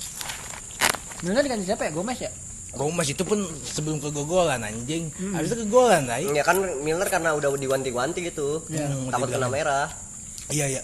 Milner 1.20 1.42
diganti 1.42 1.64
siapa 1.64 1.82
ya? 1.84 1.92
Gomez 1.92 2.18
ya? 2.18 2.30
Gomez 2.70 3.08
itu 3.08 3.22
pun 3.24 3.40
sebelum 3.62 3.98
kegogolan 3.98 4.60
anjing. 4.60 5.08
Habis 5.32 5.48
itu 5.50 5.64
kegolan 5.64 6.04
tai. 6.04 6.28
Ya 6.28 6.44
kan 6.44 6.60
Milner 6.80 7.08
karena 7.08 7.32
udah 7.32 7.48
diwanti-wanti 7.50 8.20
gitu. 8.26 8.64
Hmm, 8.68 9.08
Takut 9.08 9.28
kena 9.28 9.48
merah. 9.48 9.88
Iya 10.52 10.68
iya. 10.68 10.82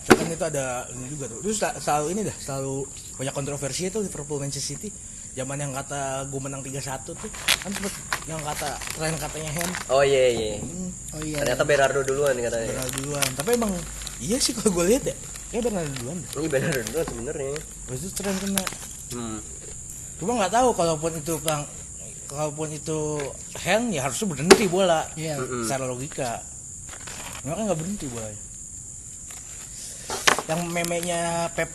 Misalkan 0.00 0.32
itu 0.32 0.44
ada 0.48 0.88
ini 0.90 1.06
juga 1.12 1.28
tuh. 1.28 1.44
Terus 1.44 1.56
sel- 1.60 1.76
selalu 1.76 2.06
ini 2.16 2.20
dah, 2.24 2.36
selalu 2.40 2.88
banyak 3.14 3.34
kontroversi 3.36 3.86
itu 3.86 4.00
Liverpool 4.00 4.40
Manchester 4.40 4.74
City. 4.74 4.88
Zaman 5.30 5.56
yang 5.56 5.70
kata 5.70 6.26
gue 6.26 6.40
menang 6.42 6.58
3-1 6.60 6.74
tuh 7.06 7.14
kan 7.62 7.70
sempet 7.70 7.94
yang 8.26 8.42
kata 8.42 8.74
tren 8.92 9.14
katanya 9.14 9.50
hand 9.54 9.72
Oh 9.86 10.02
iya 10.02 10.24
iya. 10.28 10.52
hmm, 10.58 10.90
Oh 11.14 11.22
iya. 11.22 11.38
Ternyata 11.40 11.62
Bernardo 11.62 12.00
duluan 12.02 12.34
katanya. 12.34 12.66
Bernardo 12.66 12.92
duluan. 12.98 13.28
Tapi 13.38 13.50
emang 13.54 13.72
iya 14.18 14.36
sih 14.36 14.52
kalau 14.52 14.74
gue 14.74 14.84
lihat 14.90 15.04
ya, 15.06 15.14
kayak 15.48 15.62
Bernardo 15.70 15.92
duluan. 15.96 16.18
deh. 16.18 16.30
Ini 16.34 16.48
Bernardo 16.50 16.80
duluan 16.82 17.06
sebenarnya. 17.06 17.54
Habis 17.86 18.00
itu 18.02 18.12
tren 18.12 18.36
kena. 18.36 18.64
Hmm. 19.10 19.38
Cuma 20.18 20.30
nggak 20.36 20.52
tahu 20.52 20.68
kalaupun 20.74 21.12
itu 21.14 21.34
pang 21.40 21.62
kalaupun 22.26 22.68
itu 22.70 22.98
hand 23.56 23.90
ya 23.90 24.00
harusnya 24.04 24.26
berhenti 24.28 24.66
bola. 24.66 25.06
Iya. 25.14 25.38
Mm-mm. 25.38 25.62
Secara 25.62 25.84
logika. 25.86 26.42
Kan 27.40 27.54
nggak 27.56 27.78
berhenti 27.78 28.06
bola. 28.06 28.28
Yang 30.46 30.60
memenya 30.66 31.46
Pep 31.54 31.70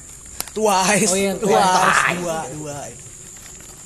twice, 0.51 1.07
Oh 1.07 1.15
iya, 1.15 1.31
twice, 1.35 1.55
twice. 1.55 2.19
dua, 2.19 2.37
dua. 2.51 2.77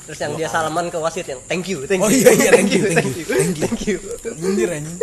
Terus 0.09 0.19
yang 0.19 0.33
dia 0.33 0.49
salaman 0.49 0.89
ke 0.89 0.97
wasit 0.97 1.21
yang 1.23 1.37
thank 1.45 1.69
you, 1.69 1.85
thank 1.85 2.01
you. 2.01 2.05
Oh 2.05 2.09
iya 2.09 2.33
iya 2.33 2.49
thank 2.49 2.73
you, 2.73 2.81
thank 2.97 3.13
you, 3.13 3.23
thank 3.23 3.53
you. 3.53 3.61
Thank 3.61 3.81
you. 3.85 3.97
Nyindir 4.35 4.69
anjing. 4.73 4.97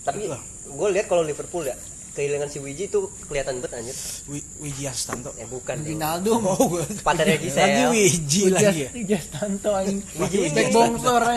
Tapi 0.00 0.24
gue 0.64 0.88
lihat 0.88 1.04
kalau 1.04 1.20
Liverpool 1.20 1.64
ya 1.64 1.76
kehilangan 2.16 2.48
si 2.48 2.58
Wiji 2.58 2.88
itu 2.88 2.98
kelihatan 3.28 3.60
banget 3.60 3.78
anjir. 3.78 3.96
Wi- 4.26 4.48
Wiji 4.58 4.88
Astanto. 4.88 5.36
Eh 5.36 5.44
bukan. 5.44 5.78
Ronaldo. 5.78 6.40
Oh, 6.40 6.64
gue. 6.66 6.82
Paternya 6.98 7.36
Gisel. 7.36 7.60
Lagi 7.60 7.84
Wiji 7.92 8.42
lagi 8.48 8.78
ya. 8.82 8.90
Jas 9.06 9.28
Tanto 9.28 9.70
anjing. 9.70 10.00
Wiji, 10.16 10.36
Wiji. 10.42 10.56
Back 10.56 10.68
bongsor. 10.72 11.22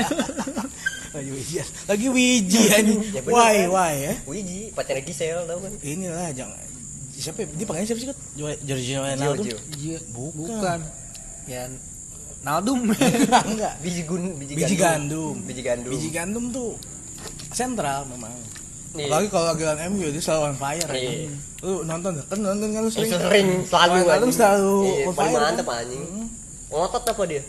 Lagi 1.11 1.29
Wiji. 1.29 1.55
Lagi 1.85 2.07
Wiji 2.07 2.61
anjing. 2.71 2.99
Ya 3.11 3.19
bener, 3.19 3.35
Why, 3.35 3.55
kan? 3.59 3.67
why 3.69 3.93
ya? 3.99 4.13
Wiji, 4.23 4.59
pacarnya 4.71 5.03
Gisel 5.03 5.43
tau 5.43 5.59
kan? 5.59 5.71
Inilah 5.83 6.31
jangan 6.31 6.57
siapa 7.11 7.45
ya? 7.45 7.53
dia 7.53 7.65
panggilnya 7.69 7.85
siapa 7.85 8.01
sih? 8.01 8.09
Jo- 8.33 8.59
Jorginho 8.65 9.01
Wijnaldum. 9.03 9.45
Iya. 9.77 9.99
Bukan. 10.09 10.33
Bukan. 10.39 10.79
Ya 11.45 11.65
Naldum. 12.41 12.89
enggak 13.51 13.73
Biji 13.79 14.01
gun, 14.03 14.33
biji, 14.35 14.53
biji 14.55 14.75
gandum 14.75 15.35
Biji 15.41 15.61
gandum. 15.61 15.91
biji 15.91 16.09
gandum 16.09 16.45
tuh 16.49 16.73
sentral 17.49 18.05
memang 18.07 18.33
Iya. 18.91 19.07
apalagi 19.07 19.27
kalau 19.29 19.45
lagi 19.47 19.63
lawan 19.63 19.79
MU 19.89 20.03
dia 20.05 20.19
selalu 20.19 20.41
on 20.43 20.57
fire 20.57 20.83
Iya. 20.83 20.99
anjing. 20.99 21.31
lu 21.61 21.73
nonton 21.85 22.11
kan 22.19 22.37
nonton 22.37 22.67
kan 22.69 22.81
lu 22.81 22.89
Eh, 22.89 22.93
sering 22.93 23.11
sering 23.13 23.47
selalu 23.63 23.91
Wijnaldum 23.97 24.11
anjing. 24.19 24.35
selalu 24.35 24.75
Iya, 24.83 25.03
on 25.05 25.13
fire 25.15 25.31
mantep 25.37 25.65
kan? 25.65 25.79
anjing. 25.79 26.03
Hmm. 26.03 26.27
Ngotot 26.67 27.03
apa 27.05 27.23
dia? 27.23 27.43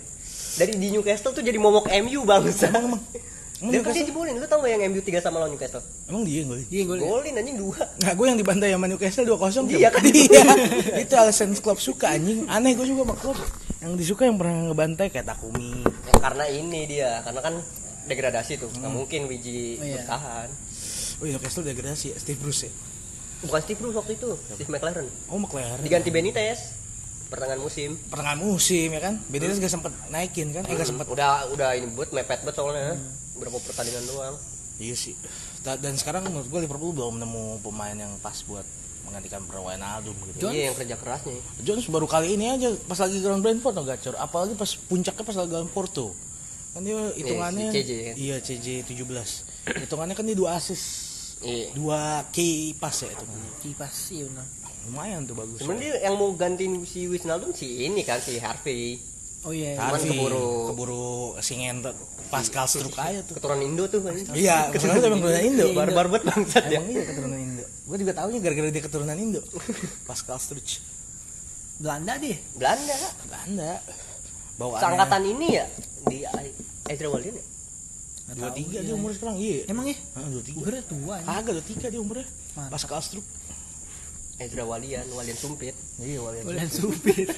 Dari 0.52 0.72
di 0.76 0.87
Newcastle 0.92 1.33
tuh 1.33 1.40
jadi 1.40 1.57
momok 1.57 1.88
MU 1.88 2.20
bangsa. 2.22 2.68
emang 2.68 2.94
emang 2.94 3.02
emang 3.02 3.02
Dia 3.64 3.81
kan 3.81 3.90
dia 3.90 4.02
Newcastle 4.02 4.07
jebolin, 4.07 4.35
lu 4.37 4.46
tau 4.46 4.59
gak 4.59 4.70
yang 4.70 4.83
MU 4.87 5.00
3 5.00 5.18
sama 5.18 5.37
lawan 5.38 5.50
Newcastle? 5.50 5.83
emang 6.05 6.22
dia 6.22 6.40
gue 6.42 6.59
Iya 6.68 6.83
gue. 6.85 6.96
Golin 7.00 7.35
anjing 7.35 7.57
2 7.57 7.74
Nah, 7.98 8.12
gue 8.12 8.26
yang 8.28 8.37
dibantai 8.37 8.70
sama 8.70 8.87
Newcastle 8.87 9.24
2-0 9.24 9.66
Iya 9.72 9.88
kan? 9.88 10.02
Iya. 10.05 10.42
itu 11.02 11.14
alasan 11.16 11.50
klub 11.57 11.78
suka 11.78 12.07
anjing. 12.12 12.46
Aneh 12.46 12.70
gue 12.72 12.85
juga 12.85 13.02
sama 13.02 13.16
klub. 13.16 13.35
Yang 13.83 13.92
disuka 13.99 14.23
yang 14.25 14.38
pernah 14.38 14.62
ngebantai 14.64 15.11
kayak 15.11 15.27
Takumi. 15.27 15.83
Ya, 15.83 16.14
karena 16.21 16.45
ini 16.47 16.81
dia, 16.87 17.18
karena 17.21 17.40
kan 17.40 17.55
degradasi 18.05 18.53
tuh, 18.57 18.71
nggak 18.73 18.92
mungkin 18.92 19.27
Wiji 19.27 19.77
Oh, 19.77 19.85
iya. 19.85 19.95
bertahan. 19.99 20.49
Oh, 21.18 21.25
iya, 21.25 21.35
Newcastle 21.35 21.62
degradasi 21.64 22.07
ya, 22.09 22.16
Steve 22.16 22.38
Bruce 22.38 22.66
ya. 22.66 22.73
Bukan 23.42 23.59
Steve 23.61 23.79
Bruce 23.79 23.97
waktu 23.97 24.12
itu, 24.14 24.31
Steve 24.49 24.71
McLaren. 24.71 25.07
Oh, 25.27 25.37
McLaren. 25.37 25.83
Diganti 25.83 26.09
Benitez 26.09 26.79
pertengahan 27.27 27.59
musim. 27.59 27.97
pertengahan 28.07 28.38
musim 28.38 28.88
ya 28.88 29.01
kan. 29.01 29.14
Benitez 29.27 29.57
gak 29.57 29.73
sempet 29.73 29.90
naikin 30.09 30.53
kan? 30.53 30.62
Eh 30.62 30.77
gak 30.77 30.85
sempet. 30.85 31.09
Udah 31.09 31.49
udah 31.49 31.73
ini 31.73 31.88
buat 31.90 32.12
mepet 32.12 32.45
banget 32.45 32.55
soalnya. 32.55 32.95
Berapa 33.35 33.57
pertandingan 33.59 34.05
doang. 34.07 34.35
Iya 34.77 34.92
sih. 34.92 35.16
Da- 35.61 35.75
Dan 35.75 35.97
sekarang 35.97 36.23
menurut 36.25 36.47
gue 36.47 36.61
Liverpool 36.61 36.92
belum 36.92 37.18
nemu 37.18 37.45
pemain 37.59 37.97
yang 37.97 38.12
pas 38.21 38.37
buat 38.42 38.68
menggantikan 39.05 39.43
Wijnaldum 39.45 40.17
gitu. 40.33 40.49
Jones? 40.49 40.55
Iya 40.55 40.62
yang 40.71 40.77
kerja 40.77 40.95
kerasnya. 40.99 41.38
Jones 41.62 41.87
baru 41.91 42.07
kali 42.07 42.35
ini 42.35 42.51
aja 42.51 42.69
pas 42.88 42.99
lagi 42.99 43.21
lawan 43.21 43.43
Brentford 43.45 43.75
no 43.77 43.83
gacor. 43.85 44.15
Apalagi 44.17 44.55
pas 44.57 44.71
puncaknya 44.75 45.25
pas 45.25 45.37
lagi 45.37 45.53
lawan 45.53 45.71
Porto. 45.71 46.17
Kan 46.73 46.88
dia 46.88 46.99
hitungannya 47.12 47.69
si 47.69 47.85
CJ 47.85 47.91
kan? 47.93 48.15
Iya 48.17 48.37
CJ 48.41 48.67
17. 48.88 49.85
Hitungannya 49.87 50.15
kan 50.17 50.25
dia 50.25 50.37
dua 50.37 50.57
assist. 50.57 50.87
Iya. 51.45 51.75
Dua 51.77 52.25
key 52.33 52.73
pass 52.79 53.05
ya 53.05 53.12
itu. 53.12 53.25
Kipas 53.61 54.15
iya 54.15 54.25
benar. 54.31 54.47
Lumayan 54.88 55.21
tuh 55.29 55.37
bagus. 55.38 55.59
Cuman 55.62 55.77
dia 55.79 55.95
yang 56.03 56.19
mau 56.19 56.33
gantiin 56.35 56.83
si 56.88 57.07
Wijnaldum 57.07 57.55
si 57.55 57.87
ini 57.87 58.03
kan 58.03 58.19
si 58.19 58.41
Harvey. 58.41 58.99
Oh 59.42 59.50
iya. 59.50 59.74
Cuman 59.74 59.98
Harvey, 59.98 60.11
keburu- 60.14 60.64
keburu 60.70 61.05
si 61.42 61.59
ngentot 61.59 61.96
Pascal 62.31 62.64
Struck 62.64 62.94
aja 62.96 63.20
tuh. 63.26 63.35
Keturunan 63.37 63.61
Indo 63.61 63.85
tuh 63.90 64.00
kan. 64.00 64.14
Iya, 64.33 64.66
keturunan 64.72 65.02
emang 65.02 65.20
keturunan 65.20 65.44
Indo. 65.44 65.64
Barbar 65.74 66.07
banget 66.09 66.24
bangsat 66.31 66.64
ya. 66.70 66.78
Emang 66.78 66.90
iya 66.90 67.02
keturunan 67.05 67.38
Indo. 67.38 67.64
Gue 67.83 67.96
juga 67.98 68.12
taunya 68.14 68.38
gara-gara 68.38 68.68
dia 68.70 68.83
keturunan 68.83 69.18
Indo. 69.18 69.40
Pascal 70.09 70.38
Struck. 70.38 70.64
Belanda 71.83 72.14
deh. 72.16 72.38
Belanda. 72.55 72.96
Belanda. 73.26 73.72
Bawaan 74.52 74.81
Seangkatan 74.81 75.22
ini 75.26 75.46
ya 75.59 75.64
di 76.07 76.18
Ezra 76.87 77.09
Walian 77.09 77.35
ya. 77.35 77.44
dua 78.33 78.48
tiga 78.55 78.78
dia 78.81 78.94
umur 78.94 79.12
sekarang 79.12 79.37
iya. 79.37 79.66
Emang 79.66 79.85
ya? 79.85 79.96
Dua 80.14 80.40
tiga. 80.40 80.59
Kira 80.62 80.81
tua. 80.87 81.14
Kagak 81.20 81.52
dua 81.59 81.64
tiga 81.66 81.87
dia 81.90 81.98
umurnya. 81.98 82.24
Pascal 82.70 83.02
Struck. 83.02 83.26
Ezra 84.40 84.64
Walian, 84.64 85.07
Walian 85.12 85.37
Sumpit. 85.37 85.77
Iya, 86.01 86.18
walian. 86.25 86.45
Udah 86.49 86.66
supir. 86.66 87.29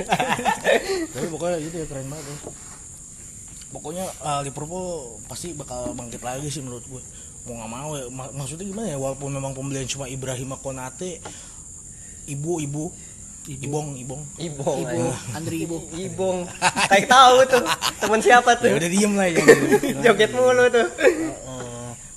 Tapi 1.14 1.26
pokoknya 1.28 1.58
itu 1.60 1.76
ya 1.82 1.86
keren 1.90 2.08
banget 2.08 2.26
ya. 2.30 2.36
Pokoknya 3.74 4.04
uh, 4.22 4.40
Liverpool 4.46 5.18
pasti 5.26 5.50
bakal 5.52 5.92
bangkit 5.98 6.22
lagi 6.22 6.46
sih 6.46 6.62
menurut 6.62 6.86
gue. 6.86 7.02
Mau 7.44 7.58
nggak 7.58 7.70
mau 7.70 7.90
ya. 7.98 8.04
Ma- 8.08 8.32
maksudnya 8.32 8.64
gimana 8.64 8.94
ya? 8.94 8.96
Walaupun 8.96 9.34
memang 9.34 9.52
pembelian 9.52 9.84
cuma 9.90 10.06
Ibrahim 10.06 10.54
Konate, 10.62 11.18
ibu 12.30 12.62
ibu, 12.62 12.84
ibong 13.50 13.98
ibong. 14.00 14.22
Ibong. 14.38 14.78
Ibu, 14.86 15.04
anjing. 15.10 15.36
Andri 15.36 15.56
Ibu. 15.66 15.76
Ibong. 15.92 16.38
Kayak 16.88 17.06
tahu 17.10 17.36
tuh. 17.50 17.64
Temen 18.00 18.20
siapa 18.22 18.50
tuh? 18.56 18.70
Ya 18.70 18.78
udah 18.78 18.90
diem 18.94 19.12
lah 19.18 19.28
ya. 19.28 19.42
jangan 19.42 20.02
Joget 20.06 20.30
mulu 20.32 20.64
tuh. 20.70 20.88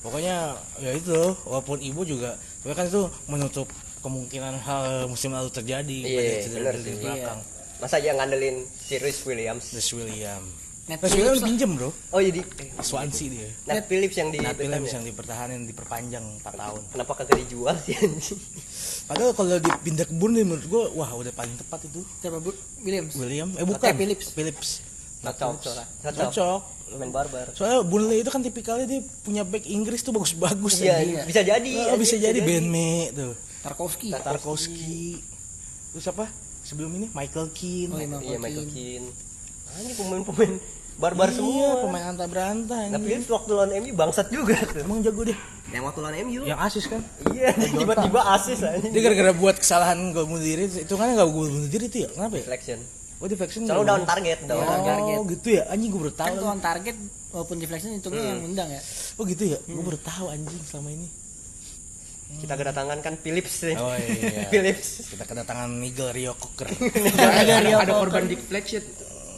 Pokoknya 0.06 0.56
ya 0.80 0.92
itu 0.96 1.20
walaupun 1.44 1.84
ibu 1.84 2.08
juga 2.08 2.40
tapi 2.64 2.72
kan 2.72 2.88
itu 2.88 3.12
menutup 3.28 3.68
kemungkinan 4.08 4.54
hal 4.58 4.86
musim 5.06 5.30
lalu 5.30 5.50
terjadi 5.50 5.98
Iya, 6.00 6.16
pada 6.16 6.32
cedera 6.42 6.60
bener 6.64 6.76
di 6.80 6.92
belakang 6.96 7.40
Masa 7.78 7.96
dia 7.98 8.10
ngandelin 8.12 8.66
si 8.66 8.98
Rhys 8.98 9.22
Williams. 9.22 9.70
Chris 9.70 9.92
William 9.92 10.42
Net 10.88 10.98
Chris 10.98 11.14
William 11.14 11.30
Phillips 11.30 11.38
lah. 11.38 11.48
pinjem 11.48 11.72
bro 11.74 11.90
Oh 12.10 12.20
jadi 12.20 12.40
Swansea 12.80 13.28
dia 13.28 13.50
Nat 13.66 13.86
Phillips 13.86 14.16
yang 14.16 14.30
di 14.30 14.40
Nah, 14.40 14.52
Williams 14.52 14.88
ya? 14.88 14.96
yang 14.96 15.06
dipertahanin 15.06 15.62
diperpanjang 15.64 16.26
4 16.40 16.48
tahun 16.50 16.82
Kenapa 16.90 17.12
kagak 17.14 17.38
dijual 17.38 17.76
sih 17.78 17.94
anjing? 17.94 18.40
padahal 19.04 19.32
kalau 19.32 19.56
dipindah 19.58 20.04
ke 20.04 20.14
Burnley 20.14 20.42
menurut 20.42 20.66
gua 20.66 20.84
wah 20.92 21.12
udah 21.14 21.32
paling 21.32 21.54
tepat 21.56 21.86
itu 21.86 22.02
Siapa 22.18 22.40
Bu? 22.40 22.56
Williams. 22.82 23.14
William 23.14 23.52
eh 23.54 23.64
bukan 23.64 23.94
Phillips. 23.94 24.32
Phillips 24.32 24.70
Cocok, 25.18 25.60
cocok. 25.60 25.86
Cocok. 26.02 26.24
cocok 26.30 26.60
Main 26.88 27.12
barbar. 27.12 27.52
soalnya 27.52 27.84
Burnley 27.84 28.24
itu 28.24 28.30
kan 28.30 28.40
tipikalnya 28.40 28.88
dia 28.88 29.04
punya 29.22 29.44
back 29.44 29.68
Inggris 29.68 30.00
tuh 30.00 30.16
bagus-bagus 30.16 30.80
Iya, 30.80 30.98
anjing. 30.98 31.20
bisa 31.28 31.42
jadi. 31.44 31.72
Oh, 31.92 32.00
bisa 32.00 32.16
jadi 32.16 32.40
Ben 32.40 32.64
Mee 32.64 33.12
tuh 33.12 33.36
Tarkowski. 33.68 34.08
Tarkowski 34.10 35.02
terus 35.90 36.08
apa 36.08 36.26
sebelum 36.62 36.92
ini 36.94 37.08
Michael 37.10 37.52
Keane 37.52 37.92
Oh, 37.92 37.98
Iya, 37.98 38.08
Michael 38.08 38.40
Michael 38.40 38.68
Keane. 38.70 39.08
Anjing 39.70 39.96
pemain-pemain 39.96 40.54
barbar 40.98 41.28
iya, 41.28 41.36
semua. 41.36 41.70
pemain 41.80 42.06
anta 42.08 42.26
berantah 42.26 42.82
Nah, 42.88 42.98
Phillips 42.98 43.28
waktu 43.28 43.52
lawan 43.52 43.70
MU 43.78 43.92
bangsat 43.94 44.28
juga 44.28 44.58
tuh. 44.64 44.82
emang 44.82 45.00
jago 45.00 45.22
deh 45.22 45.38
Yang 45.68 45.84
waktu 45.86 46.00
lawan 46.00 46.16
MU. 46.26 46.42
yang 46.44 46.58
asis 46.58 46.86
kan 46.86 47.02
Iya, 47.28 47.52
tiba-tiba 47.54 48.20
asis 48.34 48.60
anjing. 48.62 48.90
dia 48.90 49.02
gara-gara 49.02 49.32
buat 49.32 49.56
kesalahan 49.56 50.00
gol 50.10 50.26
bunuh 50.26 50.42
diri 50.42 50.66
itu 50.66 50.90
kan 50.92 51.12
nggak 51.12 51.28
gol 51.28 51.48
bunuh 51.48 51.68
diri 51.68 51.86
itu 51.86 51.98
ya 52.00 52.10
kenapa 52.10 52.34
ya 52.36 52.44
Deflection. 52.44 52.80
oh 53.18 53.26
deflection 53.26 53.62
on 53.64 53.78
bunuh- 53.78 54.06
target, 54.06 54.38
on 54.44 54.54
oh 54.54 54.64
target. 54.64 55.18
gitu 55.34 55.48
ya 55.52 55.64
anjing 55.68 55.90
gue 55.90 56.00
baru 56.00 56.14
tahu 56.16 56.26
Kan 56.26 56.34
kalau 56.36 56.50
on 56.50 56.62
target 56.62 56.96
walaupun 57.28 57.56
deflection 57.58 57.90
hitungnya 57.92 58.24
yang 58.28 58.42
undang 58.44 58.70
ya. 58.70 58.82
oh 59.14 59.24
gitu 59.24 59.44
ya 59.48 59.58
gue 59.60 59.84
baru 59.84 60.00
tahu 60.00 60.26
anjing 60.28 60.62
selama 60.64 60.90
ini 60.92 61.08
Kita 62.28 62.54
kedatangan 62.54 63.00
kan 63.00 63.16
Phillips 63.16 63.64
nih. 63.64 63.76
oh 63.76 63.96
iya 63.96 64.46
Phillips. 64.52 65.10
kita 65.10 65.24
kedatangan 65.24 65.72
Nigel 65.74 66.12
Rio 66.12 66.34
Cocker 66.36 66.68
ada 67.18 67.54
ada, 67.58 67.72
ada 67.82 67.94
korban 67.96 68.28
deflection 68.28 68.84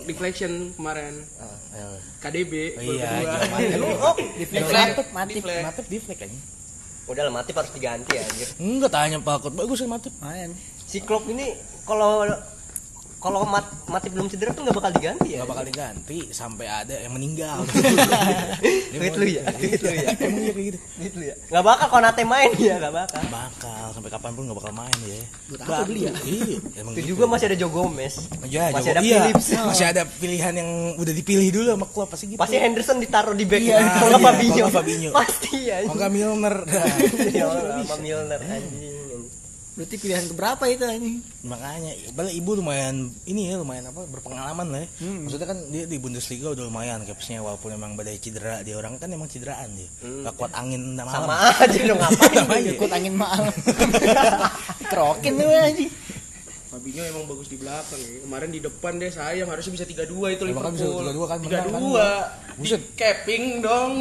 deflection 0.04 0.52
kemarin 0.74 1.22
oh, 1.38 1.58
iya. 1.72 1.86
KDB 2.20 2.54
Oh, 2.76 2.82
iya 2.82 3.08
kedua. 3.08 3.36
jangan 3.38 3.60
Oh, 4.02 4.16
Deflection 4.18 4.74
Deflect. 4.74 5.12
matip, 5.14 5.44
matip. 5.46 5.86
Deflect 5.86 6.22
udah 7.06 7.24
lah 7.26 7.34
Matip 7.34 7.56
harus 7.56 7.72
diganti 7.74 8.14
anjir. 8.16 8.48
enggak 8.60 8.92
tanya 8.92 9.18
Pak 9.18 9.36
Kot 9.42 9.54
bagus 9.54 9.80
ya 9.80 9.88
Matip 9.88 10.14
Main. 10.20 10.54
Si 10.84 11.02
Klopp 11.02 11.26
ini 11.26 11.54
kalau 11.82 12.22
kalau 13.20 13.44
mat- 13.44 13.68
mati 13.86 14.08
belum 14.08 14.26
cedera 14.26 14.50
tuh 14.50 14.64
nggak 14.64 14.74
bakal 14.74 14.92
diganti 14.92 15.28
ya 15.30 15.44
Gak 15.44 15.50
bakal 15.50 15.66
diganti 15.66 16.18
sampai 16.30 16.66
ada 16.66 16.96
yang 16.96 17.12
meninggal. 17.12 17.68
Duit 18.94 19.14
lu 19.14 19.26
ya? 19.30 19.44
Duit 19.52 19.76
lu 19.78 19.92
ya? 19.92 20.10
Emang 20.16 20.40
iya 20.40 20.50
kayak 20.50 20.66
gitu. 20.66 20.80
gitu 21.00 21.20
ya 21.22 21.36
nggak 21.46 21.64
bakal 21.66 21.88
Konate 21.90 22.24
main 22.24 22.52
ya 22.56 22.76
nggak 22.78 22.96
bakal 22.96 23.22
Bakal 23.30 23.86
sampai 23.92 24.10
kapan 24.10 24.32
pun 24.32 24.44
gak 24.46 24.58
bakal 24.58 24.72
main 24.74 24.98
ya. 25.02 25.20
Buat 25.48 25.60
apa 25.62 25.84
beli 25.84 26.02
ya? 26.02 26.12
Iya, 26.18 26.58
emang 26.78 26.94
itu 26.94 27.00
gitu. 27.02 27.10
juga 27.12 27.24
masih 27.28 27.46
ada 27.46 27.58
Joe 27.58 27.70
Gomez 27.70 28.16
Ya, 28.46 28.64
masih 28.70 28.80
Jogo- 28.86 28.94
ada 28.94 29.02
iya, 29.02 29.18
Phillips 29.22 29.48
masih 29.62 29.86
ada 29.86 30.02
pilihan 30.08 30.54
yang 30.56 30.70
udah 30.96 31.14
dipilih 31.14 31.48
dulu 31.52 31.68
sama 31.70 31.86
klub 31.86 32.08
pasti 32.08 32.26
gitu. 32.26 32.40
pasti 32.40 32.56
Henderson 32.56 32.98
ditaruh 32.98 33.34
di 33.34 33.44
back 33.44 33.60
Iya, 33.60 33.78
kalau 34.00 34.16
nggak 34.16 34.16
iya, 34.16 34.28
Fabinho 34.30 34.48
kalau 34.50 34.64
nggak 34.64 34.78
Fabinho. 34.78 35.10
pasti 35.12 35.56
ya 35.62 35.76
Mau 35.84 35.94
nggak 35.94 36.12
Milner. 36.12 36.56
Sama 37.84 37.96
Milner 38.00 38.40
anjing 38.42 39.22
Berarti 39.80 39.96
pilihan 39.96 40.28
keberapa 40.28 40.60
itu 40.68 40.84
ini? 40.92 41.24
Makanya, 41.48 42.12
balik 42.12 42.36
ibu 42.36 42.52
lumayan 42.60 43.16
ini 43.24 43.48
ya 43.48 43.56
lumayan 43.56 43.88
apa 43.88 44.04
berpengalaman 44.12 44.68
lah 44.76 44.84
ya. 44.84 44.88
Maksudnya 45.24 45.48
kan 45.48 45.60
dia 45.72 45.88
di 45.88 45.96
Bundesliga 45.96 46.52
udah 46.52 46.68
lumayan 46.68 47.08
capsnya 47.08 47.40
walaupun 47.40 47.80
emang 47.80 47.96
badai 47.96 48.20
cedera 48.20 48.60
dia 48.60 48.76
orang 48.76 49.00
kan 49.00 49.08
emang 49.08 49.32
cederaan 49.32 49.72
dia. 49.80 49.88
Gak 50.04 50.36
kuat 50.36 50.52
angin 50.52 51.00
dan 51.00 51.08
malam. 51.08 51.32
sama 51.32 51.64
aja 51.64 51.80
dong 51.80 51.96
ngapain 51.96 52.44
aja. 52.60 52.72
Ikut 52.76 52.92
angin 52.92 53.14
maal. 53.16 53.44
Kerokin 54.92 55.34
tuh 55.40 55.48
aja. 55.48 55.88
Fabinho 56.70 57.02
emang 57.02 57.24
bagus 57.24 57.48
di 57.48 57.56
belakang 57.56 57.98
ya. 58.04 58.20
Kemarin 58.28 58.50
di 58.52 58.60
depan 58.60 59.00
deh 59.00 59.10
sayang 59.16 59.48
harusnya 59.48 59.80
bisa 59.80 59.86
3-2 59.88 60.36
itu 60.36 60.44
kan 60.44 60.76
bisa 60.76 60.86
Liverpool. 60.92 61.08
3-2 61.08 61.32
kan, 61.32 61.38
menang 61.40 61.66
kan. 61.72 61.82
3-2. 61.82 62.60
Di 62.60 62.60
Buset. 62.60 62.82
capping 63.00 63.44
dong. 63.64 63.92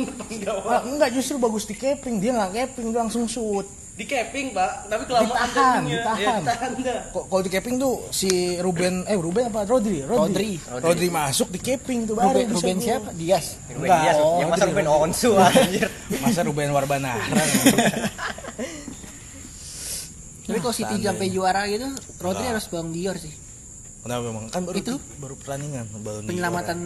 Ah, 0.67 0.83
enggak 0.83 1.15
justru 1.15 1.39
bagus 1.39 1.71
di 1.71 1.79
caping 1.79 2.19
dia 2.19 2.35
nggak 2.35 2.51
caping 2.75 2.91
dia 2.91 2.99
langsung 3.07 3.31
shoot. 3.31 3.78
Di 3.99 4.07
capping, 4.07 4.55
Pak. 4.55 4.87
Tapi 4.87 5.03
kelamaan 5.11 5.35
Ditahan. 5.51 5.83
Ya, 5.91 6.07
ditahan 6.39 6.71
dah. 6.79 7.11
Kok 7.11 7.25
kalau 7.27 7.43
di 7.43 7.51
caping 7.51 7.83
tuh 7.83 8.07
si 8.15 8.55
Ruben 8.63 9.03
eh 9.11 9.19
Ruben 9.19 9.51
apa 9.51 9.67
Rodri? 9.67 10.07
Rodri. 10.07 10.55
Rodri, 10.71 11.11
masuk 11.11 11.51
di 11.51 11.59
caping 11.59 12.07
tuh 12.07 12.15
baru 12.15 12.47
Ruben, 12.47 12.55
Ruben 12.55 12.79
siapa? 12.79 13.11
Dias. 13.11 13.59
Ruben 13.67 13.91
Enggak, 13.91 13.99
Dias, 14.07 14.17
oh, 14.23 14.39
yang 14.39 14.55
masa 14.55 14.71
Ruben. 14.71 14.87
Onsu 14.87 15.35
anjir 15.35 15.91
Masa 16.23 16.47
Ruben 16.47 16.71
Warbana. 16.71 17.19
Tapi 20.47 20.59
kalau 20.65 20.73
City 20.73 21.03
sampai 21.03 21.29
juara 21.35 21.67
gitu, 21.67 21.91
Rodri 22.23 22.47
harus 22.47 22.71
Bang 22.71 22.95
Dior 22.95 23.19
sih. 23.19 23.48
Kenapa 23.99 24.25
emang? 24.31 24.47
Kan 24.49 24.63
baru 24.63 24.79
Itu? 24.79 24.95
baru 25.19 25.35
pertandingan 25.35 25.85
baru 26.01 26.23
Penyelamatan. 26.23 26.79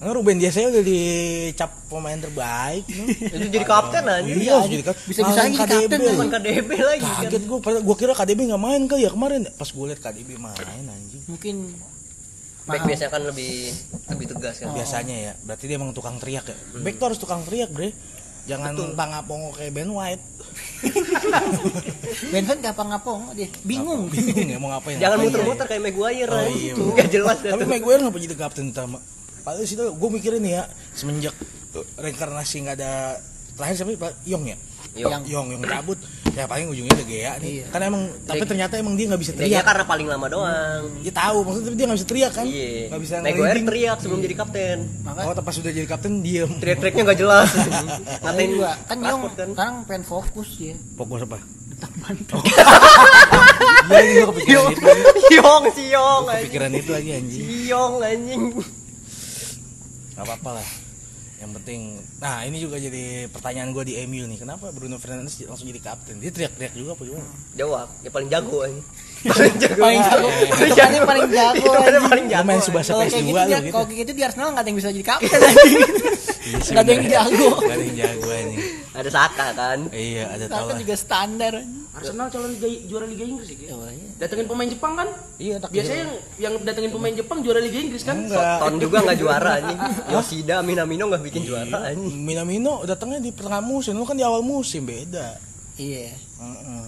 Nah, 0.00 0.12
Ruben 0.12 0.40
Dias 0.40 0.56
saya 0.56 0.72
udah 0.72 0.84
dicap 0.84 1.70
pemain 1.92 2.16
terbaik. 2.16 2.84
itu 3.36 3.46
jadi 3.52 3.66
kapten 3.68 4.02
anjir 4.08 4.36
Iya, 4.40 4.52
harus 4.56 4.70
jadi 4.72 4.84
kan. 4.88 4.94
Bisa-bisa 5.04 5.40
Langsung 5.44 5.52
jadi 5.52 5.86
kapten, 5.86 5.98
bukan 6.16 6.28
KDB 6.32 6.70
lagi 6.80 7.04
kan 7.04 7.22
Kaget 7.28 7.42
gue, 7.44 7.58
gue 7.60 7.96
kira 8.00 8.12
KDB 8.16 8.40
nggak 8.48 8.62
main 8.62 8.82
kali 8.88 9.02
ya 9.04 9.10
kemarin. 9.12 9.40
Pas 9.52 9.68
gue 9.68 9.84
liat 9.84 10.00
KDB 10.00 10.30
main 10.40 10.84
anjing. 10.88 11.22
mungkin 11.28 11.56
back 12.66 12.82
biasanya 12.82 13.10
kan 13.14 13.22
lebih 13.22 13.70
lebih 14.10 14.26
tegas 14.34 14.58
kan 14.58 14.74
Biasanya 14.74 15.16
ya, 15.22 15.32
berarti 15.46 15.64
dia 15.70 15.76
emang 15.78 15.94
tukang 15.94 16.18
teriak 16.18 16.50
ya. 16.50 16.56
Back 16.82 16.98
tuh 16.98 17.06
harus 17.12 17.20
tukang 17.20 17.46
teriak 17.46 17.70
bre. 17.70 17.94
Jangan 18.46 18.72
pangapongo 18.94 19.50
kayak 19.58 19.74
Ben 19.74 19.90
White. 19.90 20.22
Benson 22.32 22.58
gampang 22.62 22.88
ngapong 22.94 23.34
dia. 23.34 23.50
Bingung. 23.66 24.06
Bingung 24.08 24.46
ya 24.46 24.58
mau 24.62 24.70
ngapain. 24.72 24.96
jangan 24.96 25.18
ngapain 25.18 25.28
muter-muter 25.34 25.66
ya. 25.66 25.70
kayak 25.74 25.82
Maguire 25.82 26.30
Oh, 26.32 26.46
iya, 26.48 26.72
nggak 26.72 27.08
jelas 27.10 27.36
Tapi 27.42 27.64
Maguire 27.66 28.00
ngapa 28.06 28.18
jadi 28.22 28.36
kapten 28.38 28.70
utama? 28.70 28.98
Padahal 29.42 29.66
sih 29.66 29.76
gue 29.78 30.10
mikirin 30.10 30.42
nih 30.42 30.52
ya 30.58 30.62
semenjak 30.94 31.34
reinkarnasi 31.98 32.66
nggak 32.66 32.76
ada 32.82 33.20
terakhir 33.54 33.74
siapa 33.78 33.90
Pak 33.98 34.12
Yong 34.26 34.44
ya? 34.46 34.56
Yong. 34.96 35.10
Yong 35.12 35.24
Yong 35.28 35.46
yang 35.54 35.62
cabut. 35.62 35.98
Ya 36.36 36.44
paling 36.44 36.68
ujungnya 36.68 36.92
udah 36.92 37.06
Gea 37.08 37.32
nih. 37.40 37.64
Kan 37.66 37.80
emang 37.80 38.12
tapi 38.22 38.44
ternyata 38.44 38.76
emang 38.76 38.92
dia 38.92 39.08
nggak 39.08 39.18
bisa 39.18 39.32
dia 39.32 39.40
teriak. 39.48 39.64
karena 39.64 39.84
paling 39.88 40.04
lama 40.04 40.26
doang 40.28 40.84
Dia 41.00 41.08
tahu 41.10 41.38
maksudnya 41.40 41.72
dia 41.72 41.86
nggak 41.88 41.96
bisa 41.96 42.06
teriak 42.06 42.32
kan? 42.36 42.44
iya 42.44 42.92
Nggak 42.92 43.00
bisa 43.00 43.14
Maguire 43.24 43.60
teriak 43.64 43.98
sebelum 43.98 44.20
jadi 44.20 44.36
kapten 44.36 44.78
Oh, 45.16 45.32
tapi 45.32 45.42
pas 45.42 45.54
sudah 45.56 45.72
jadi 45.72 45.88
kapten 45.88 46.20
diem. 46.20 46.50
teriak-teriaknya 46.60 47.02
nggak 47.02 47.18
jelas 47.18 47.48
Ngatain 48.22 48.48
juga. 48.52 48.72
Kan 48.84 48.96
Yong 49.00 49.20
kan 49.24 49.48
sekarang 49.48 49.74
pengen 49.88 50.04
fokus 50.04 50.48
ya. 50.60 50.76
Fokus 50.94 51.24
apa? 51.24 51.38
Detak 51.72 51.92
bantu. 51.98 52.36
Iya, 53.86 54.02
ini 54.02 54.12
gue 54.12 54.26
kepikiran 54.26 54.50
Yong 54.52 54.68
itu. 54.68 54.82
Yong 55.38 55.62
si 55.70 55.84
Yong 55.88 56.22
Kepikiran 56.26 56.70
itu 56.74 56.90
lagi 56.90 57.10
anjing. 57.14 57.38
si 57.40 57.56
Yong 57.70 57.94
anjing 58.02 58.42
Gak 60.12 60.24
apa-apa 60.26 60.50
lah. 60.58 60.68
Yang 61.46 61.62
penting, 61.62 61.80
nah 62.18 62.42
ini 62.42 62.58
juga 62.58 62.74
jadi 62.82 63.30
pertanyaan 63.30 63.70
gue 63.70 63.86
di 63.86 63.94
MU 64.10 64.26
nih. 64.26 64.42
Kenapa 64.42 64.74
Bruno 64.74 64.98
Fernandes 64.98 65.38
langsung 65.46 65.70
jadi 65.70 65.78
kapten? 65.78 66.18
Dia 66.18 66.34
teriak-teriak 66.34 66.74
juga 66.74 66.98
apa 66.98 67.02
gimana? 67.06 67.30
jawab 67.56 67.88
dia 68.04 68.10
paling 68.12 68.28
jago 68.28 68.66
anjing 68.66 68.84
paling 69.18 69.54
jago 69.56 69.80
Paling 69.80 70.02
jago. 70.02 70.28
Hitungannya 70.28 71.00
paling 71.02 71.26
jago. 71.28 71.70
Paling 72.04 72.26
jago 72.28 72.44
main 72.44 72.60
Subasa 72.60 72.90
Kalau 72.90 73.02
kayak 73.02 73.14
PS2 73.16 73.26
gitu, 73.26 73.56
gitu. 73.58 73.72
kalau 73.72 73.86
kayak 73.86 74.00
gitu 74.00 74.12
di 74.12 74.22
Arsenal 74.22 74.48
nggak 74.50 74.60
ada 74.60 74.68
yang 74.68 74.78
bisa 74.78 74.88
jadi 74.90 75.06
kapten 75.06 75.40
anjing. 75.40 75.80
Iya 76.46 76.58
sih, 76.62 76.72
Nggak 76.72 76.84
ada 76.84 76.92
yang 76.92 77.04
jago. 77.06 77.48
Nggak 77.56 77.72
ada 77.72 77.82
yang 77.82 77.96
jago 77.98 78.28
anjing. 78.28 78.60
ada 78.92 79.10
Saka 79.10 79.46
kan 79.52 79.78
Iya, 79.90 80.24
ada. 80.28 80.44
Kapten 80.46 80.76
juga 80.78 80.94
standar. 80.94 81.54
Arsenal 81.92 82.28
calon 82.28 82.50
liga, 82.52 82.68
juara 82.84 83.04
Liga 83.04 83.24
Inggris 83.24 83.48
ya. 83.50 83.72
Oh, 83.72 83.88
iya. 83.88 84.08
Datengin 84.16 84.44
pemain 84.44 84.68
Jepang 84.68 84.92
kan? 84.94 85.08
Iya, 85.36 85.56
tak 85.56 85.72
Biasanya 85.72 85.96
yang 85.96 86.12
yang 86.36 86.54
datengin 86.60 86.92
pemain 86.92 87.14
Jepang 87.14 87.38
juara 87.40 87.56
Liga 87.58 87.78
Inggris 87.78 88.02
kan? 88.02 88.16
enggak. 88.20 88.56
Ton 88.58 88.74
juga 88.76 88.96
nggak 89.00 89.16
juara 89.22 89.50
anjing 89.58 89.78
Yoshida 90.06 90.56
Minamino 90.60 91.08
nggak 91.08 91.24
bikin 91.24 91.40
Iya. 91.42 91.48
juara 91.48 91.78
anjing 91.88 92.20
Minamino 92.20 92.84
datangnya 92.84 93.18
di 93.18 93.32
tengah 93.32 93.58
musim, 93.58 93.92
lu 93.92 94.04
kan 94.04 94.12
di 94.12 94.22
awal 94.22 94.40
musim 94.40 94.84
beda. 94.84 95.40
Iya. 95.74 96.12
Heeh. 96.14 96.84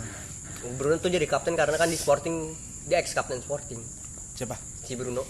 Bruno 0.74 0.98
tuh 0.98 1.08
jadi 1.08 1.24
kapten 1.24 1.54
karena 1.54 1.74
kan 1.74 1.86
di 1.86 1.94
Sporting 1.94 2.52
dia 2.84 2.98
ex 2.98 3.12
kapten 3.12 3.38
Sporting. 3.38 3.78
Siapa? 4.34 4.56
si 4.80 4.96
Bruno. 4.96 5.20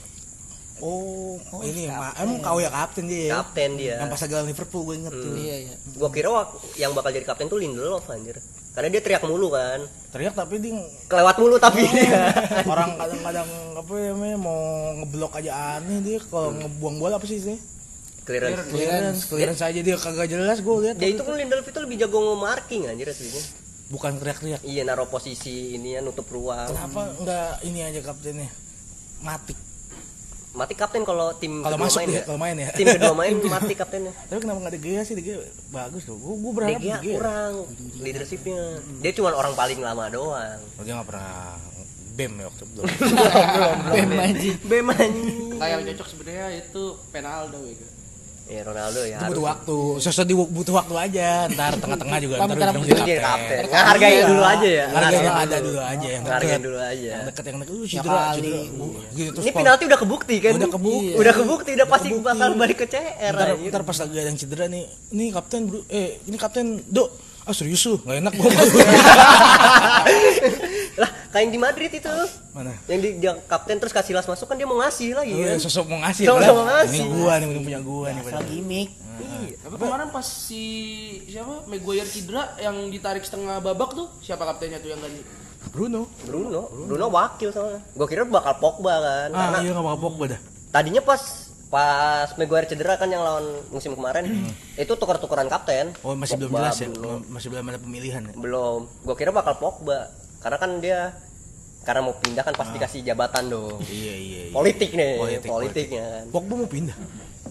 Oh, 0.78 1.34
ini 1.60 1.90
ma- 1.90 2.14
emang 2.14 2.38
kau 2.38 2.62
ya 2.62 2.70
kapten 2.70 3.10
dia 3.10 3.22
ya. 3.26 3.42
kapten 3.42 3.74
dia. 3.74 3.98
Yang 3.98 4.10
pas 4.14 4.20
lagi 4.22 4.34
Liverpool 4.46 4.82
gue 4.86 4.94
inget 4.94 5.10
tuh. 5.12 5.34
Iya, 5.34 5.56
iya. 5.58 5.74
gua 5.98 6.08
kira 6.08 6.30
wak- 6.30 6.54
yang 6.78 6.94
bakal 6.94 7.10
jadi 7.10 7.26
kapten 7.26 7.50
tuh 7.50 7.58
Lindelof 7.58 8.06
anjir. 8.06 8.38
Karena 8.70 8.88
dia 8.88 9.02
teriak 9.02 9.26
mulu 9.26 9.50
kan. 9.50 9.82
Teriak 10.14 10.38
tapi 10.38 10.62
dia 10.62 10.78
kelewat 11.10 11.34
mulu 11.34 11.58
tapi. 11.58 11.82
Dia 11.82 12.30
orang 12.72 12.94
kadang-kadang 12.94 13.48
apa 13.74 13.92
ya 13.98 14.14
mau 14.38 14.58
ngeblok 14.94 15.32
aja 15.34 15.82
aneh 15.82 15.98
dia. 15.98 16.22
Kalau 16.22 16.54
ngebuang 16.54 16.96
bola 16.96 17.18
apa 17.18 17.26
sih 17.26 17.42
sih? 17.42 17.58
clearance. 18.22 18.60
Clearance, 18.68 19.20
clearance 19.24 19.62
aja 19.64 19.80
dia 19.80 19.96
kagak 19.96 20.28
jelas 20.28 20.60
gue 20.60 20.74
lihat. 20.84 20.94
dia 20.94 21.10
itu 21.10 21.24
kan 21.24 21.32
Lindelof 21.34 21.64
itu 21.64 21.80
lebih 21.80 21.96
jago 21.98 22.18
nge-marking 22.22 22.86
anjir 22.86 23.08
aslinya 23.08 23.40
Bukan 23.88 24.16
teriak-teriak. 24.16 24.60
iya 24.62 24.82
naruh 24.82 25.06
posisi 25.06 25.72
ini 25.72 25.96
ya 25.96 26.00
nutup 26.00 26.28
ruang 26.28 26.68
Kenapa 26.68 27.08
enggak 27.14 27.52
ini 27.62 27.80
aja 27.80 28.00
kaptennya? 28.02 28.48
Mati. 29.18 29.56
mati 30.50 30.74
kapten 30.74 31.02
kalau 31.02 31.30
tim 31.32 31.60
Kalau 31.60 31.72
kedua 31.72 31.86
masuk 31.86 31.98
main 31.98 32.08
ya 32.10 32.22
kalau 32.22 32.36
main 32.36 32.56
ya. 32.58 32.68
tim 32.70 32.86
kedua 32.90 33.14
main 33.14 33.34
mati 33.54 33.72
kaptennya 33.72 34.12
Tapi 34.26 34.38
kenapa 34.38 34.58
nggak 34.58 34.72
ada 34.72 34.80
Gea 34.80 35.00
sih? 35.02 35.14
De 35.14 35.22
Gea 35.22 35.38
bagus 35.68 36.02
loh. 36.04 36.16
Gue 36.16 36.34
gue 36.36 36.52
berharap 36.52 36.72
De 36.74 36.82
Gea 36.82 36.94
De 36.94 37.02
Gea. 37.02 37.14
kurang 37.14 37.52
leadershipnya 37.96 38.60
dia 38.98 39.12
cuma 39.12 39.32
orang 39.32 39.54
paling 39.54 39.78
lama 39.78 40.04
doang 40.08 40.58
Oh, 40.74 40.82
dia 40.82 40.92
nggak 40.92 41.08
pernah 41.08 41.56
bem 42.12 42.32
ya 42.34 42.44
waktu 42.44 42.64
itu. 42.66 42.82
Bem 43.94 44.10
anjing. 44.12 44.56
Bem 44.64 44.86
anjing. 44.90 45.54
Kayak 45.54 45.70
yang 45.72 45.84
cocok 45.88 46.06
sebenarnya 46.08 46.46
itu 46.58 46.82
Penaldo 47.08 47.58
ya. 47.62 47.88
Ki. 48.48 48.54
ya 48.54 48.62
Ronaldo 48.64 49.00
ya 49.02 49.18
Itu 49.18 49.24
butuh 49.28 49.44
waktu. 49.44 49.76
Sesuatu 50.00 50.24
di 50.24 50.34
butuh 50.34 50.74
waktu 50.74 50.94
aja. 50.96 51.28
Ntar 51.46 51.72
tengah-tengah 51.76 52.18
juga 52.18 52.34
ntar 52.38 52.48
udah 52.48 52.72
jadi 52.80 53.02
kapten. 53.14 53.20
kapten 53.20 53.62
ngehargain 53.68 54.08
Iya. 54.10 54.24
dulu 54.26 54.42
aja 54.42 54.64
ya 54.64 54.72
yang 54.74 54.88
Ngehargain 54.88 55.28
ada 55.28 55.56
dulu. 55.60 55.78
aja 55.78 56.06
yang 56.08 56.22
dulu 56.58 56.78
aja 56.80 57.08
Yang 57.12 57.24
deket 57.28 57.44
yang 57.44 57.56
deket. 57.58 57.70
Uh, 57.70 57.84
Ya 57.84 57.90
cedera. 57.94 58.18
Uh, 58.18 58.92
gitu 59.10 59.30
terus 59.30 59.44
ini 59.44 59.52
penalti 59.52 59.82
udah 59.84 59.98
kebukti 59.98 60.36
kan 60.38 60.52
Udah 60.54 60.70
kebukti. 60.70 61.12
udah 61.14 61.34
kebukti 61.34 61.70
udah 61.74 61.86
pasti 61.86 62.08
bakal 62.16 62.48
balik 62.54 62.76
ke 62.78 62.86
CR 62.88 63.34
ntar, 63.68 63.82
pas 63.82 63.96
lagi 63.98 64.16
ada 64.16 64.26
yang 64.26 64.38
cedera 64.38 64.64
nih 64.66 64.84
ini 65.10 65.24
kapten 65.28 65.60
bro 65.64 65.84
eh 65.86 66.16
ini 66.24 66.36
kapten 66.36 66.66
do 66.84 67.04
ah 67.42 67.52
serius 67.52 67.84
lu 67.84 67.96
nggak 67.98 68.16
enak 68.18 68.32
gua 68.34 68.48
lah 70.98 71.10
kayak 71.28 71.48
di 71.48 71.58
Madrid 71.58 71.90
itu 71.90 72.12
mana? 72.58 72.74
Yang 72.84 72.98
di 73.00 73.08
yang 73.22 73.38
kapten 73.44 73.78
terus 73.78 73.90
kasih 73.90 74.12
las 74.12 74.24
masuk 74.24 74.44
kan 74.44 74.54
dia 74.54 74.64
mau 74.64 74.76
ngasih 74.76 75.14
lagi 75.14 75.30
Oh, 75.30 75.38
kan? 75.38 75.48
ya, 75.48 75.56
sosok 75.58 75.86
mau 75.86 76.00
ngasih 76.00 76.24
Sosok 76.24 76.36
padahal 76.36 76.54
mau 76.54 76.66
ngasih. 76.68 76.98
ini 76.98 77.08
gua 77.12 77.32
nih 77.34 77.46
ini 77.46 77.60
punya 77.62 77.80
gua 77.80 78.06
nih 78.08 78.22
Asal 78.24 78.42
gimmick. 78.44 78.88
Iya. 79.18 79.54
Tapi 79.60 79.74
kemarin 79.76 80.08
pas 80.08 80.26
si 80.26 80.64
siapa? 81.24 81.54
Maguire 81.64 82.06
cedera 82.06 82.42
yang 82.58 82.76
ditarik 82.88 83.22
setengah 83.22 83.58
babak 83.58 83.90
tuh 83.92 84.06
siapa 84.18 84.42
kaptennya 84.44 84.78
tuh 84.78 84.90
yang 84.90 84.98
ganti? 84.98 85.22
Bruno. 85.68 86.06
Bruno. 86.22 86.70
Bruno 86.84 87.06
wakil 87.08 87.50
soalnya. 87.50 87.82
Gua 87.92 88.06
kira 88.06 88.22
bakal 88.22 88.54
Pogba 88.56 88.94
kan? 88.96 89.28
Ah 89.30 89.38
karena 89.48 89.58
iya 89.60 89.70
nggak 89.72 89.84
mau 89.84 89.98
Pogba 89.98 90.24
dah. 90.28 90.40
tadinya 90.68 91.00
pas 91.00 91.22
pas 91.68 92.28
Maguire 92.34 92.64
cedera 92.64 92.94
kan 92.94 93.06
yang 93.06 93.20
lawan 93.20 93.44
musim 93.68 93.92
kemarin 93.92 94.24
itu 94.74 94.88
tukar-tukaran 94.90 95.46
kapten. 95.46 95.92
Oh 96.00 96.12
masih 96.12 96.36
belum 96.36 96.50
Pogba 96.50 96.60
jelas 96.64 96.78
ya? 96.78 96.88
Belum. 96.88 97.20
masih 97.28 97.48
belum 97.48 97.64
ada 97.66 97.78
pemilihan 97.78 98.22
ya? 98.22 98.34
belum. 98.34 98.80
Gue 99.02 99.14
kira 99.14 99.30
bakal 99.30 99.56
Pogba. 99.56 100.08
Karena 100.38 100.56
kan 100.56 100.78
dia 100.78 101.12
karena 101.88 102.00
mau 102.02 102.12
pindah 102.14 102.42
kan 102.42 102.52
pasti 102.52 102.76
kasih 102.76 103.00
jabatan 103.02 103.48
dong 103.48 103.80
iya 103.82 104.12
iya, 104.12 104.40
iya. 104.44 104.52
politik 104.52 104.92
nih 104.92 105.16
Politik, 105.16 105.48
politiknya 105.48 106.04
kan 106.04 106.24
Pogba 106.28 106.54
mau 106.54 106.68
pindah 106.68 106.96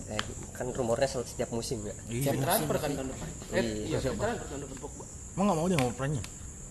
Eh, 0.08 0.22
kan 0.54 0.70
rumornya 0.70 1.10
setiap 1.10 1.50
musim 1.50 1.82
ya 1.82 1.96
iya 2.08 2.32
Siap 2.32 2.40
transfer 2.40 2.78
kan 2.78 2.90
tahun 2.94 3.08
depan. 3.10 3.28
Eh, 3.50 3.58
Iya. 3.58 3.74
iya, 3.84 3.98
siap 4.00 4.16
transfer 4.16 4.46
tahun 4.48 4.62
depan 4.64 4.78
Pogba. 4.78 5.04
emang 5.34 5.44
nggak 5.44 5.58
mau 5.58 5.66
dia 5.66 5.80
mau 5.80 5.90
perannya 5.92 6.24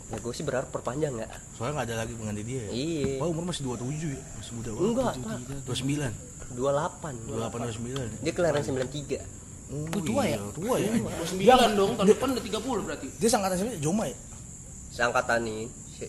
ya 0.06 0.16
gue 0.16 0.32
sih 0.32 0.44
berharap 0.46 0.70
perpanjang 0.70 1.12
nggak 1.12 1.30
Soalnya 1.52 1.72
nggak 1.74 1.86
ada 1.86 1.96
lagi 1.98 2.12
pengganti 2.14 2.42
dia. 2.46 2.62
ya. 2.62 2.70
iya 2.70 3.18
Wah 3.18 3.26
umur 3.26 3.44
masih 3.44 3.62
27 3.66 3.82
ya, 4.08 4.22
masih 4.32 4.52
muda 4.54 4.70
banget. 4.70 4.86
enggak 4.86 5.12
pak 5.18 5.38
29, 5.66 6.54
28 6.54 7.26
28, 7.26 8.22
29. 8.22 8.22
dia 8.22 8.32
kelahiran 8.32 8.62
93 8.62 9.18
Oh, 9.66 9.98
tua 9.98 10.22
ya? 10.22 10.38
Tua 10.54 10.78
ya. 10.78 10.94
Sembilan 11.26 11.70
dong, 11.74 11.98
tahun 11.98 12.06
depan 12.06 12.28
udah 12.30 12.44
30 12.46 12.86
berarti. 12.86 13.06
Dia 13.18 13.26
sangkatan 13.28 13.56
siapa? 13.58 13.74
Joma 13.76 14.06
ya? 14.06 14.14
seangkatan 14.88 15.38
nih 15.42 15.62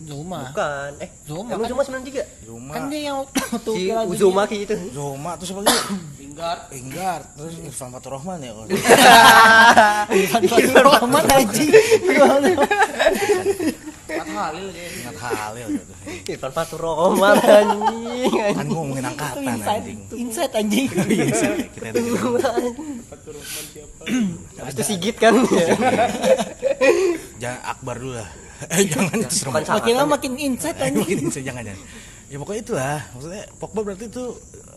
Zuma. 0.04 0.38
bukan 0.48 0.90
eh 1.00 1.10
Zuma 1.24 1.48
emang 1.48 1.64
kan? 1.64 1.70
Zuma 1.72 1.82
93 2.04 2.44
Joma. 2.44 2.72
Kan 2.76 2.82
dia 2.88 3.00
yang 3.08 3.16
waktu 3.24 3.72
si 3.72 3.80
Piala 3.88 4.02
Dunia. 4.04 4.12
Uzumaki 4.12 4.56
itu 4.62 4.74
Zoma 4.92 5.30
terus 5.40 5.50
apa 5.50 5.60
lagi? 5.64 5.80
Lingard. 6.20 6.60
Enggar, 6.70 7.20
terus 7.34 7.54
Irfan 7.58 7.90
Fatur 7.90 8.10
Rahman 8.14 8.38
ya. 8.38 8.52
Irfan 10.22 10.42
Fatur 10.46 10.84
Rahman 10.86 11.24
anjing. 11.26 11.70
Empat 14.08 14.28
Halil 14.28 14.66
kayaknya. 14.70 14.98
Ingat 15.02 15.16
Halil 15.18 15.66
gitu. 15.74 15.92
Irfan 16.28 16.52
Fatur 16.52 16.80
Rahman 16.80 17.36
anjing 17.42 18.32
Kan 18.54 18.64
gua 18.64 18.76
ngomongin 18.76 19.04
angkatan 19.04 19.42
Insight, 19.42 19.82
anjing. 19.82 19.98
insight 20.14 20.52
anjing. 20.54 20.86
Iya, 20.88 21.50
kita 21.74 21.86
itu. 21.90 22.02
Fatur 23.08 23.32
Rahman 23.34 23.64
siapa? 23.74 24.02
Habis 24.58 24.72
itu 24.74 24.82
Sigit 24.84 25.16
kan 25.18 25.34
Jangan 27.38 27.60
Akbar 27.66 27.96
dulu 27.98 28.14
lah. 28.14 28.28
Eh 28.74 28.84
jangan 28.84 29.14
itu 29.16 29.34
serem. 29.36 29.52
Makin 29.54 29.94
lama 29.94 30.08
makin 30.12 30.32
insight 30.34 30.74
Eh, 30.74 30.84
anjing. 30.84 30.98
mungkin 30.98 31.16
itu 31.26 31.40
jangan 31.40 31.62
jangan. 31.62 31.82
Ya 32.26 32.36
pokoknya 32.36 32.60
itulah. 32.60 32.98
Maksudnya 33.10 33.42
Pogba 33.56 33.80
berarti 33.82 34.04
itu 34.06 34.24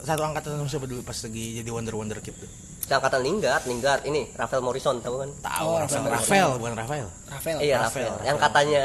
satu 0.01 0.21
angkatan 0.23 0.49
sama 0.55 0.67
siapa 0.67 0.86
dulu 0.86 1.01
pas 1.01 1.13
lagi 1.15 1.45
jadi 1.57 1.69
Wonder 1.69 1.93
Wonder 1.93 2.17
Kid 2.19 2.34
tuh. 2.36 2.49
seangkatan 2.82 3.21
Lingard 3.21 3.63
Lingard 3.63 4.01
ini 4.03 4.27
Rafael 4.34 4.59
Morrison 4.59 4.99
tahu 4.99 5.15
kan 5.17 5.29
Tahu 5.39 5.63
Oh, 5.65 5.77
Rafael, 5.77 6.01
Rafael. 6.01 6.11
Rafael, 6.11 6.49
bukan 6.57 6.73
Rafael. 6.75 7.07
Rafael. 7.25 7.57
iya 7.61 7.77
Rafael, 7.79 8.09
Rafael 8.09 8.25
yang 8.25 8.38
katanya 8.38 8.82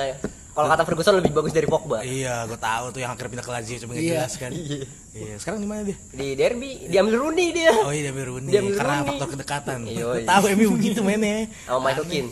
kalau 0.52 0.68
kata 0.68 0.82
Ferguson 0.84 1.14
lebih 1.16 1.32
bagus 1.32 1.50
dari 1.50 1.66
Pogba 1.66 1.98
Iya, 2.00 2.44
gue 2.44 2.54
tahu 2.54 2.84
tuh 2.88 3.00
yang 3.00 3.10
akhirnya 3.10 3.30
pindah 3.32 3.42
ke 3.42 3.52
Lazio 3.52 3.76
coba 3.78 3.92
nggak 3.92 4.04
Iya. 4.04 4.12
jelas 4.14 4.34
kan. 4.36 4.50
Iya. 5.16 5.34
Sekarang 5.38 5.58
di 5.58 5.66
mana 5.66 5.80
dia? 5.82 5.96
di 6.12 6.26
derby 6.34 6.70
diambil 6.86 7.14
Rooney 7.18 7.48
dia 7.50 7.72
Oh 7.74 7.90
iya 7.90 8.02
dia 8.06 8.20
Rooney 8.22 8.46
Dia 8.46 8.60
ambil 8.60 8.74
karena 8.74 8.92
Rooney. 8.94 9.08
faktor 9.10 9.28
kedekatan. 9.32 9.78
Iya, 9.82 10.06
iya. 10.12 10.26
Tahu 10.28 10.44
Emi 10.46 10.64
begitu 10.70 11.00
mainnya. 11.00 11.36
sama 11.64 11.78
Michael 11.82 12.06
Keane 12.06 12.30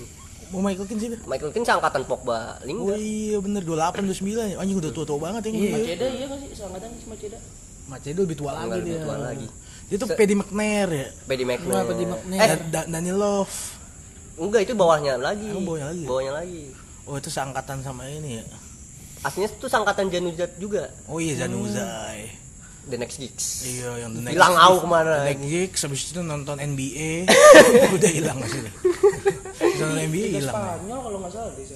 Mau 0.55 0.63
Michael 0.63 0.87
Keane 0.87 1.01
sih 1.01 1.09
dia? 1.09 1.19
Michael 1.25 1.51
Keane 1.51 1.67
seangkatan 1.67 2.03
Pogba 2.05 2.39
Oh 2.55 2.65
Lingard 2.65 2.97
iya 2.97 3.37
bener 3.37 3.61
28 3.61 4.07
29 4.07 4.55
Anjing 4.55 4.77
udah 4.79 4.91
tua-tua 4.93 5.19
banget 5.21 5.43
ya 5.45 5.51
Iya. 5.51 5.71
Maceda 5.75 6.07
iya 6.09 6.25
kan 6.25 6.37
sih? 6.39 6.49
Seangkatan 6.53 6.89
sama 6.95 7.11
Maceda. 7.11 7.39
Macedo 7.85 8.21
lebih 8.23 8.37
tua 8.37 8.51
lagi 8.55 8.71
lebih 8.73 8.87
dia. 8.89 9.03
tua 9.03 9.17
lagi. 9.21 9.47
Dia 9.85 9.97
tuh 9.99 10.09
Se- 10.09 10.17
Paddy 10.17 10.35
McNair 10.35 10.89
ya. 10.89 11.09
Paddy 11.25 11.45
McNair 11.45 11.61
Kenapa 11.77 11.93
di 11.93 12.07
McNair? 12.07 12.41
eh 12.41 12.59
Da- 12.69 12.89
Daniel 12.89 13.19
Love. 13.19 13.57
enggak 14.37 14.61
itu 14.63 14.73
bawahnya 14.73 15.15
lagi 15.17 15.47
Oh, 15.49 15.61
bawahnya 15.61 15.87
lagi. 15.89 16.05
bawahnya 16.05 16.33
lagi 16.35 16.63
Oh 17.05 17.15
itu 17.15 17.29
seangkatan 17.29 17.79
sama 17.81 18.07
ini 18.07 18.39
ya. 18.39 18.45
aslinya 19.21 19.47
itu 19.49 19.67
seangkatan 19.67 20.07
Januzaj 20.07 20.53
juga 20.57 20.89
Oh 21.05 21.19
iya 21.19 21.35
Januzaj. 21.37 22.47
The 22.85 22.97
Next 22.97 23.17
Geeks 23.17 23.47
Iya 23.65 23.97
yang 23.99 24.13
the 24.13 24.21
next 24.23 24.35
Hilang 24.35 24.55
au 24.55 24.77
ke 24.77 24.85
mana? 24.85 25.13
The 25.19 25.29
next 25.31 25.45
Geeks 25.47 25.81
habis 25.83 26.01
itu 26.07 26.21
nonton 26.21 26.57
NBA. 26.59 27.25
udah 27.97 28.11
hilang 28.11 28.39
ke 28.41 28.59
hilang. 29.93 30.55
Spanyol 30.55 30.99
kalau 31.01 31.19
nggak 31.21 31.33
salah 31.33 31.53
deh. 31.53 31.67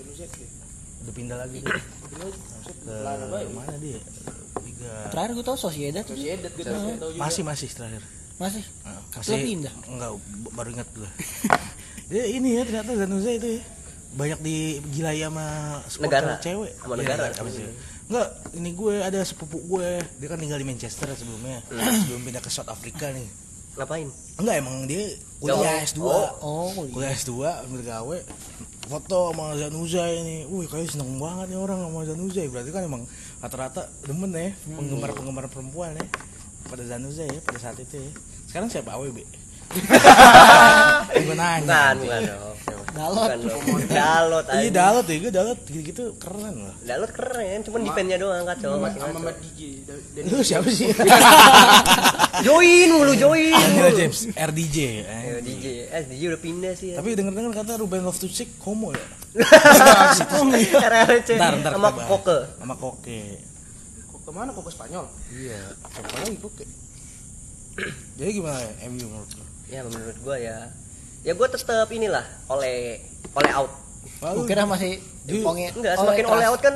Udah 0.98 1.14
pindah 1.14 1.36
lagi 1.38 1.56
dia. 1.60 1.80
Ke 2.78 3.52
mana 3.52 3.74
dia? 3.78 4.00
Liga 4.64 4.92
Terakhir 5.10 5.30
gue 5.34 5.44
tau 5.44 5.58
Sociedad 5.58 6.02
tuh. 6.04 6.16
Sociedad 6.16 6.50
tahu 6.50 7.10
juga. 7.14 7.20
masih 7.20 7.42
masih 7.44 7.68
terakhir. 7.70 8.02
Masih. 8.38 8.62
Nah, 8.86 9.02
Setelah 9.18 9.42
pindah? 9.42 9.72
Enggak, 9.90 10.10
baru 10.54 10.68
ingat 10.70 10.88
gue. 10.94 11.08
Dia 12.08 12.24
ini 12.38 12.48
ya 12.54 12.62
ternyata 12.62 12.90
Zanuza 12.94 13.30
itu 13.34 13.48
ya. 13.58 13.62
Banyak 14.08 14.38
digilai 14.40 15.20
sama 15.20 15.46
Negara. 16.00 16.32
cewek. 16.40 16.72
Sama 16.78 16.94
Iya, 16.94 17.00
negara. 17.02 17.22
apa 17.28 17.50
sih? 17.50 17.66
Enggak, 18.08 18.28
ini 18.54 18.70
gue 18.72 18.94
ada 19.02 19.20
sepupu 19.20 19.58
gue. 19.68 20.00
Dia 20.16 20.28
kan 20.30 20.38
tinggal 20.38 20.56
di 20.56 20.66
Manchester 20.66 21.12
sebelumnya. 21.12 21.60
Hmm. 21.68 21.92
Sebelum 22.06 22.22
pindah 22.24 22.40
ke 22.40 22.48
South 22.48 22.70
Africa 22.70 23.10
nih. 23.10 23.26
Ngapain 23.78 24.08
Enggak 24.38 24.56
emang 24.58 24.76
dia 24.86 25.14
kuliah 25.38 25.78
Oh. 25.78 25.86
S2. 25.86 26.00
Oh, 26.42 26.70
Kuliah 26.90 27.14
S2 27.14 27.32
ambil 27.66 27.82
gawe 27.86 28.18
foto 28.88 29.30
sama 29.30 29.52
Zanuza 29.54 30.02
ini. 30.08 30.48
Wih, 30.48 30.64
kayak 30.64 30.88
seneng 30.88 31.20
banget 31.20 31.52
nih 31.52 31.58
orang 31.60 31.78
sama 31.84 32.00
Zanuza. 32.08 32.40
Berarti 32.48 32.70
kan 32.72 32.82
emang 32.82 33.02
rata-rata 33.38 33.86
demen 34.02 34.32
ya 34.34 34.50
penggemar-penggemar 34.66 35.46
perempuan 35.46 35.92
ya 35.94 36.06
pada 36.66 36.82
Zanuza 36.82 37.22
ya 37.22 37.38
pada 37.44 37.58
saat 37.60 37.78
itu 37.78 38.00
ya. 38.00 38.10
Sekarang 38.50 38.66
siapa 38.72 38.96
AWB? 38.96 39.18
gue 41.28 41.36
nanya. 41.36 41.60
bukan 41.60 41.68
anjing. 41.68 42.08
bukan 42.08 42.20
dong 42.24 42.56
Dalot. 42.88 43.30
bukan 43.36 43.84
Dalot 43.86 44.44
Iya 44.48 44.70
Dalot 44.70 45.04
ya, 45.04 45.16
gue 45.18 45.30
Dalot 45.30 45.58
gitu-gitu 45.62 46.04
keren 46.16 46.54
loh. 46.58 46.74
Dalot 46.80 47.10
keren 47.10 47.58
cuman 47.60 47.80
defense-nya 47.84 48.16
doang 48.16 48.44
kacau 48.44 48.70
masih 48.76 48.98
sama 48.98 49.08
kacau 49.10 49.22
Matt 49.22 49.38
Gigi 49.40 49.70
Lu 50.24 50.38
siapa 50.40 50.68
sih? 50.68 50.88
join 52.46 52.88
mulu 52.90 53.12
join 53.14 53.50
Angela 53.50 53.88
mulu. 53.88 53.98
James, 53.98 54.20
RDJ. 54.30 54.76
eh. 54.78 55.02
Ya, 55.02 55.40
DJ 55.40 55.64
eh 55.88 56.02
DJ 56.06 56.22
udah 56.28 56.40
pindah 56.40 56.72
sih 56.74 56.88
ya. 56.92 56.96
Tapi 56.98 57.08
denger-dengar 57.14 57.52
kata 57.54 57.72
Ruben 57.76 58.02
Loftus-Cheek 58.02 58.58
homo 58.60 58.92
ya. 58.92 59.04
RLC 60.88 61.28
Ntar, 61.34 61.52
ntar 61.60 61.72
sama. 61.74 61.90
Koke 62.04 62.38
Sama 62.56 62.74
Koke. 62.74 63.20
kok 64.04 64.20
ke 64.22 64.30
mana 64.30 64.50
kok 64.50 64.64
ke 64.64 64.72
Spanyol? 64.72 65.04
Iya, 65.30 65.60
siapa 65.88 66.08
lagi 66.18 66.38
Koke? 66.38 66.64
Jadi 68.16 68.30
gimana 68.32 68.58
ya 68.58 68.72
MU 68.88 69.06
menurut 69.06 69.30
lu? 69.32 69.44
ya 69.68 69.80
menurut 69.84 70.16
gua 70.18 70.36
ya 70.40 70.56
ya 71.28 71.36
gua 71.36 71.44
tetap 71.46 71.88
inilah 71.90 72.24
oleh 72.48 72.96
oleh 73.34 73.52
out 73.52 73.68
Lalu 74.18 74.34
Gue 74.34 74.46
kira 74.48 74.64
masih 74.64 74.96
Di- 75.22 75.44
Pongnya 75.44 75.70
enggak 75.70 75.94
semakin 75.94 76.24
oleh 76.26 76.46
out 76.48 76.58
kan 76.58 76.74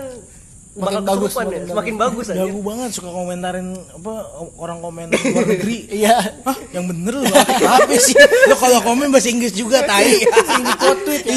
Makin 0.73 0.81
bakal 0.81 1.01
bagus, 1.05 1.31
kesurupan 1.31 1.45
ya. 1.45 1.53
makin 1.53 1.69
semakin 1.69 1.95
bagus 1.99 2.27
aja 2.27 2.39
jago 2.39 2.61
banget 2.63 2.91
suka 2.93 3.11
komentarin 3.11 3.69
apa 3.93 4.13
orang 4.57 4.79
komen 4.79 5.07
luar 5.11 5.45
negeri. 5.47 5.79
Iya. 6.01 6.17
Hah, 6.43 6.57
yang 6.71 6.85
bener 6.87 7.13
lu 7.15 7.29
apa 7.29 7.93
sih? 7.95 8.17
Lu 8.49 8.57
kalau 8.57 8.81
komen 8.81 9.13
bahasa 9.13 9.29
Inggris 9.29 9.53
juga 9.53 9.85
tai. 9.85 10.17
Di 10.25 10.73
quote 10.73 11.01
tweet 11.05 11.23
ya. 11.23 11.35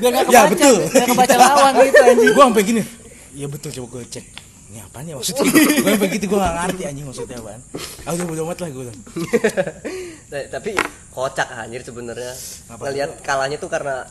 Biar 0.00 0.10
gak 0.10 0.24
Ya, 0.24 0.40
kebaca. 0.40 0.48
betul. 0.48 0.74
Biar 0.80 1.06
kebaca 1.06 1.36
lawan 1.36 1.72
gitu 1.76 2.00
anjing. 2.00 2.32
gua 2.32 2.44
sampai 2.46 2.64
gini. 2.64 2.82
Iya 3.34 3.46
betul 3.48 3.68
coba 3.74 3.86
gue 3.90 4.02
cek. 4.10 4.24
Ini 4.74 4.82
apaan 4.82 5.06
ya 5.06 5.14
maksudnya? 5.14 5.46
gue 5.46 5.86
sampai 5.86 6.08
gitu 6.10 6.26
gue 6.26 6.38
gak 6.40 6.54
ngerti 6.58 6.82
anjing 6.84 7.06
maksudnya 7.06 7.38
apaan. 7.38 7.60
Ah 8.02 8.10
udah 8.10 8.26
bodo 8.26 8.42
amat 8.44 8.58
lah 8.58 8.68
gue. 8.68 8.84
Nah, 10.24 10.40
tapi 10.50 10.70
kocak 11.08 11.46
anjir 11.46 11.80
sebenarnya 11.80 12.34
Apa? 12.66 12.82
ngelihat 12.84 13.22
kalahnya 13.22 13.54
tuh 13.54 13.70
karena 13.70 14.02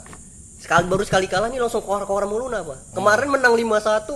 sekali 0.56 0.88
baru 0.88 1.04
sekali 1.04 1.28
kalah 1.28 1.52
nih 1.52 1.60
langsung 1.60 1.84
koar-koar 1.84 2.24
mulu 2.24 2.48
apa 2.48 2.80
kemarin 2.96 3.28
menang 3.28 3.52
5-1 3.52 4.08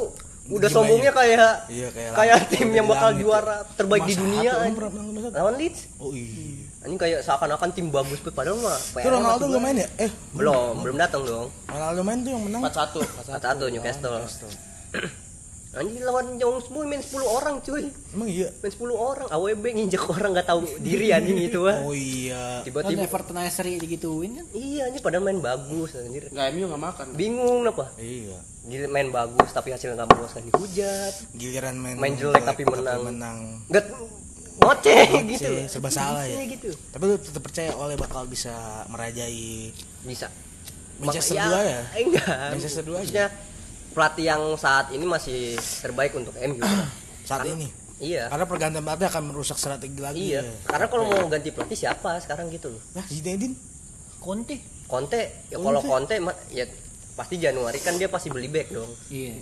udah 0.47 0.63
Gimana 0.63 0.71
sombongnya 0.71 1.11
ya? 1.11 1.17
kayak 1.19 1.53
Iya, 1.67 1.87
kayak 2.15 2.37
tim 2.47 2.71
yang 2.71 2.87
bakal 2.87 3.11
langit 3.11 3.19
juara 3.19 3.67
terbaik 3.75 4.07
di 4.07 4.15
5-1, 4.15 4.23
dunia 4.23 4.39
emang 4.39 4.55
anjing. 4.55 4.75
pernah 4.79 4.91
menang 4.95 5.07
5-1? 5.27 5.35
lawan 5.35 5.55
Leeds 5.59 5.79
Oh 5.99 6.11
iya. 6.15 6.63
anjing 6.79 6.95
kayak 6.95 7.19
seakan-akan 7.19 7.69
tim 7.75 7.87
bagus 7.91 8.19
banget 8.23 8.35
padahal 8.39 8.57
mah 8.63 8.79
Itu 8.95 9.09
Ronaldo 9.11 9.43
gak 9.51 9.59
main 9.59 9.75
ya? 9.75 9.87
Eh, 9.99 10.11
belum 10.31 10.73
belum 10.79 10.95
datang 10.95 11.21
dong 11.27 11.47
Ronaldo 11.67 12.01
main 12.01 12.19
tuh 12.23 12.31
yang 12.31 12.43
menang. 12.47 12.61
4-1. 12.63 13.35
satu 13.35 13.63
Newcastle 13.67 14.15
anjing 15.69 15.99
lawan 16.01 16.35
Young 16.35 16.63
Boy 16.65 16.85
main 16.85 16.99
10 16.99 17.11
orang 17.21 17.55
cuy 17.59 17.91
Emang 18.09 18.27
iya. 18.27 18.47
main 18.55 18.71
10 18.71 18.87
orang 18.89 19.27
AWB 19.27 19.63
nginjek 19.69 20.03
orang 20.05 20.31
nggak 20.31 20.47
tahu 20.47 20.63
diri 20.79 21.11
anjing 21.11 21.37
itu 21.39 21.59
ah 21.63 21.77
Oh 21.79 21.91
iya. 21.91 22.59
Kan 22.59 22.65
tiba-tiba 22.65 23.03
Everton 23.03 23.35
aja 23.35 23.51
seri 23.51 23.75
digituin 23.75 24.31
kan. 24.33 24.45
iya 24.51 24.87
anjing 24.87 24.99
padahal 24.99 25.23
main 25.23 25.37
bagus 25.37 25.91
anjir 25.93 26.29
Enggak 26.29 26.47
MU 26.51 26.65
enggak 26.65 26.83
makan. 26.83 27.05
bingung 27.13 27.61
apa 27.63 27.85
Iya. 27.95 28.37
Gila 28.63 28.87
main 28.89 29.09
bagus 29.09 29.49
tapi 29.49 29.69
hasilnya 29.69 29.95
nggak 29.97 30.09
memuaskan 30.09 30.43
dihujat 30.45 31.13
Giliran 31.33 31.75
main 31.75 31.95
Main 31.95 32.13
jelek 32.15 32.43
tapi 32.43 32.63
menang. 32.63 32.99
menang. 33.03 33.37
nggak 33.67 33.85
ngoceh 34.57 35.05
gitu 35.29 35.51
serba 35.67 35.87
salah 35.87 36.23
ya. 36.23 36.33
Iya, 36.33 36.43
gitu 36.51 36.69
Tapi 36.89 37.03
lu 37.05 37.15
tetap 37.15 37.41
percaya 37.41 37.71
oleh 37.73 37.93
bakal 37.93 38.25
bisa 38.25 38.55
merajai 38.87 39.69
bisa 40.01 40.31
Manchester 40.97 41.37
dua 41.37 41.61
ya? 41.61 41.81
eh, 41.93 42.03
enggak 42.03 42.25
Manchester 42.49 42.81
dua 42.81 42.97
aja. 42.99 43.29
Pelatih 43.97 44.25
yang 44.27 44.53
saat 44.53 44.93
ini 44.93 45.01
masih 45.03 45.57
terbaik 45.81 46.13
untuk 46.13 46.37
MU 46.37 46.61
saat 47.25 47.41
Karena- 47.41 47.57
ini. 47.57 47.67
iya 47.97 48.29
Karena 48.29 48.45
pergantian 48.45 48.83
pelatih 48.83 49.07
akan 49.07 49.23
merusak 49.27 49.57
strategi 49.57 49.97
lagi. 49.97 50.21
iya 50.21 50.39
ya. 50.39 50.53
karena 50.63 50.85
kalau 50.85 51.03
mau 51.03 51.25
ganti 51.25 51.49
pelatih 51.49 51.73
siapa 51.75 52.21
sekarang 52.21 52.45
gitu 52.47 52.69
loh 52.69 52.81
Nah, 52.93 53.01
Zinedine 53.03 53.57
Conte. 54.17 54.61
Conte 54.85 55.49
ya 55.49 55.57
kalau 55.57 55.81
Conte 55.81 56.13
ya 56.47 56.69
pasti 57.11 57.35
Januari 57.37 57.81
kan 57.81 57.97
dia 57.97 58.05
pasti 58.05 58.29
beli 58.29 58.45
back 58.45 58.69
dong 58.69 58.91
Iya. 59.09 59.41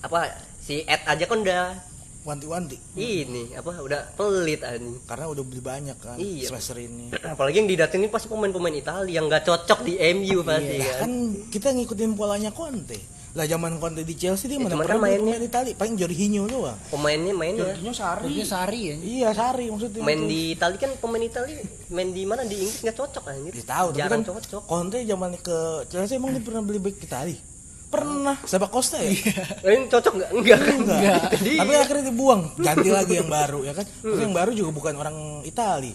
apa 0.00 0.32
si 0.58 0.80
Ed 0.80 1.04
aja 1.04 1.24
kan 1.24 1.38
udah 1.38 1.76
wanti-wanti 2.22 2.80
ini 2.96 3.52
apa 3.52 3.70
udah 3.76 4.16
pelit 4.16 4.58
anjing 4.60 4.96
karena 5.04 5.28
udah 5.28 5.44
beli 5.44 5.60
banyak 5.60 5.96
kan 5.96 6.16
Iya. 6.16 6.48
semester 6.48 6.80
ini. 6.80 7.12
apalagi 7.36 7.60
yang 7.60 7.68
didatengin 7.68 8.08
pasti 8.08 8.26
pemain-pemain 8.26 8.72
Italia 8.74 9.12
yang 9.12 9.28
nggak 9.28 9.44
cocok 9.44 9.84
di 9.84 10.00
MU 10.16 10.40
pasti 10.40 10.80
Lah, 10.80 10.96
kan 10.96 11.04
kan 11.04 11.12
kita 11.52 11.68
ngikutin 11.70 12.12
polanya 12.14 12.48
Conte. 12.50 12.96
Lah 13.32 13.44
zaman 13.44 13.76
Conte 13.76 14.00
di 14.00 14.14
Chelsea 14.14 14.46
dia 14.46 14.56
Ya, 14.56 14.62
mana 14.62 14.76
pernah 14.76 14.86
kan 14.86 14.96
main 14.98 15.18
mainnya- 15.18 15.36
pemain 15.36 15.50
Itali, 15.50 15.70
paling 15.72 15.94
Jorginho 15.94 16.44
doang. 16.44 16.78
pemainnya 16.86 17.32
mainnya 17.32 17.60
Jorginho 17.66 17.92
Sari. 17.92 18.28
Dia 18.30 18.44
Sari 18.44 18.80
ya. 18.82 18.96
Iya, 18.96 19.28
Sari 19.32 19.64
maksudnya. 19.66 20.00
main 20.00 20.18
itu. 20.18 20.28
di 20.28 20.40
Italia 20.52 20.78
kan 20.78 20.92
pemain 20.96 21.22
Italia 21.22 21.58
main 21.88 22.08
di 22.10 22.22
mana 22.22 22.42
di 22.42 22.56
Inggris 22.58 22.80
nggak 22.80 22.96
cocok 22.96 23.24
anjir 23.26 23.52
Ya, 23.52 23.64
tahu 23.64 23.88
tapi 23.88 23.98
jarang 23.98 24.22
kan 24.22 24.30
cocok 24.30 24.62
Conte 24.62 24.98
zaman 25.02 25.30
ke 25.36 25.58
Chelsea 25.86 26.14
emang 26.14 26.30
dia 26.30 26.40
pernah 26.40 26.60
beli 26.60 26.78
back 26.78 26.96
Itali. 26.98 27.36
Pernah. 27.86 28.36
Sebab 28.42 28.68
Costa 28.68 28.98
ya? 28.98 29.08
Eh, 29.08 29.14
Ini 29.64 29.86
cocok 29.86 30.12
nggak? 30.12 30.30
Enggak 30.32 30.58
kan? 30.58 30.74
Enggak. 30.82 31.20
Jadi 31.36 31.52
Tapi 31.54 31.72
akhirnya 31.76 32.04
dibuang, 32.06 32.42
ganti 32.56 32.88
lagi 32.90 33.14
yang 33.14 33.30
baru 33.30 33.60
ya 33.62 33.72
kan. 33.72 33.86
Tapi 33.86 34.20
yang 34.20 34.34
baru 34.34 34.50
juga 34.50 34.70
bukan 34.72 34.94
orang 34.96 35.16
Itali. 35.42 35.94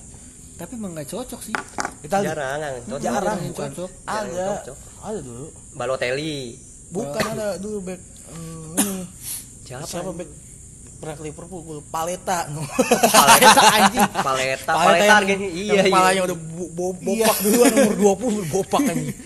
Tapi 0.56 0.72
emang 0.72 0.94
nggak 0.94 1.10
cocok 1.10 1.42
sih. 1.42 1.54
Itali. 2.02 2.26
jarang, 2.28 2.58
kan? 2.60 2.72
cocok. 2.88 3.02
Jarang, 3.02 3.40
bukan. 3.44 3.70
cocok. 3.74 3.90
Ada. 4.06 4.46
cocok. 4.62 4.78
Ada 5.02 5.20
dulu. 5.20 5.46
Balotelli. 5.74 6.38
Bukan 6.92 7.24
ada 7.24 7.56
dulu 7.56 7.78
back 7.88 8.02
hmm, 8.36 8.76
ini. 8.76 9.04
Siapa? 9.64 9.88
Siapa 9.88 10.12
back 10.12 10.30
pernah 11.02 11.16
ke 11.18 11.24
Liverpool? 11.24 11.80
Paleta. 11.88 12.40
Paleta 13.16 13.64
anjing. 13.80 14.10
Paleta, 14.22 14.72
Paleta 14.76 15.04
yang, 15.08 15.18
harganya. 15.18 15.50
Iya, 15.50 15.74
yang 15.82 15.88
iya. 15.88 15.96
palanya 15.96 16.22
udah 16.28 16.38
bo- 16.38 16.72
bo- 16.76 17.00
bopak 17.00 17.38
duluan 17.42 17.72
umur 17.74 17.96
20 18.46 18.54
bopak 18.54 18.82
anjing. 18.86 19.18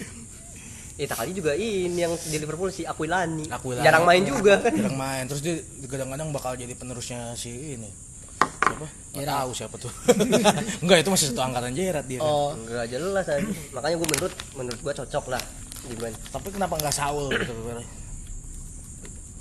Itali 0.96 1.36
juga 1.36 1.52
ini 1.60 2.00
yang 2.00 2.16
di 2.16 2.38
Liverpool 2.40 2.72
si 2.72 2.88
Aquilani. 2.88 3.52
Aquilani. 3.52 3.84
Jarang 3.84 4.08
main 4.08 4.24
juga 4.24 4.64
kan. 4.64 4.72
Jarang 4.72 4.96
main. 4.96 5.24
Terus 5.28 5.42
dia 5.44 5.56
kadang-kadang 5.92 6.32
bakal 6.32 6.56
jadi 6.56 6.72
penerusnya 6.72 7.36
si 7.36 7.76
ini. 7.76 7.92
Siapa? 8.40 8.88
Nggak 9.12 9.28
tahu 9.28 9.50
siapa 9.52 9.76
tuh. 9.76 9.92
Enggak, 10.84 11.04
itu 11.04 11.10
masih 11.12 11.26
satu 11.36 11.42
angkatan 11.44 11.76
Gerard 11.76 12.08
dia. 12.08 12.24
kan. 12.24 12.32
Oh, 12.32 12.56
Enggak 12.56 12.88
jelas 12.88 13.26
aja. 13.28 13.44
Makanya 13.76 13.96
gue 14.00 14.08
menurut 14.08 14.34
menurut 14.56 14.80
gua 14.80 14.94
cocok 14.96 15.26
lah 15.36 15.44
gimana. 15.88 16.18
Tapi 16.30 16.48
kenapa 16.50 16.74
nggak 16.78 16.96
Saul 16.96 17.30
gitu? 17.32 17.54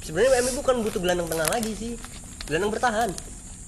Sebenarnya 0.04 0.44
MU 0.44 0.60
bukan 0.60 0.74
butuh 0.84 1.00
gelandang 1.00 1.28
tengah 1.32 1.48
lagi 1.48 1.72
sih. 1.72 1.92
Gelandang 2.44 2.72
bertahan. 2.76 3.08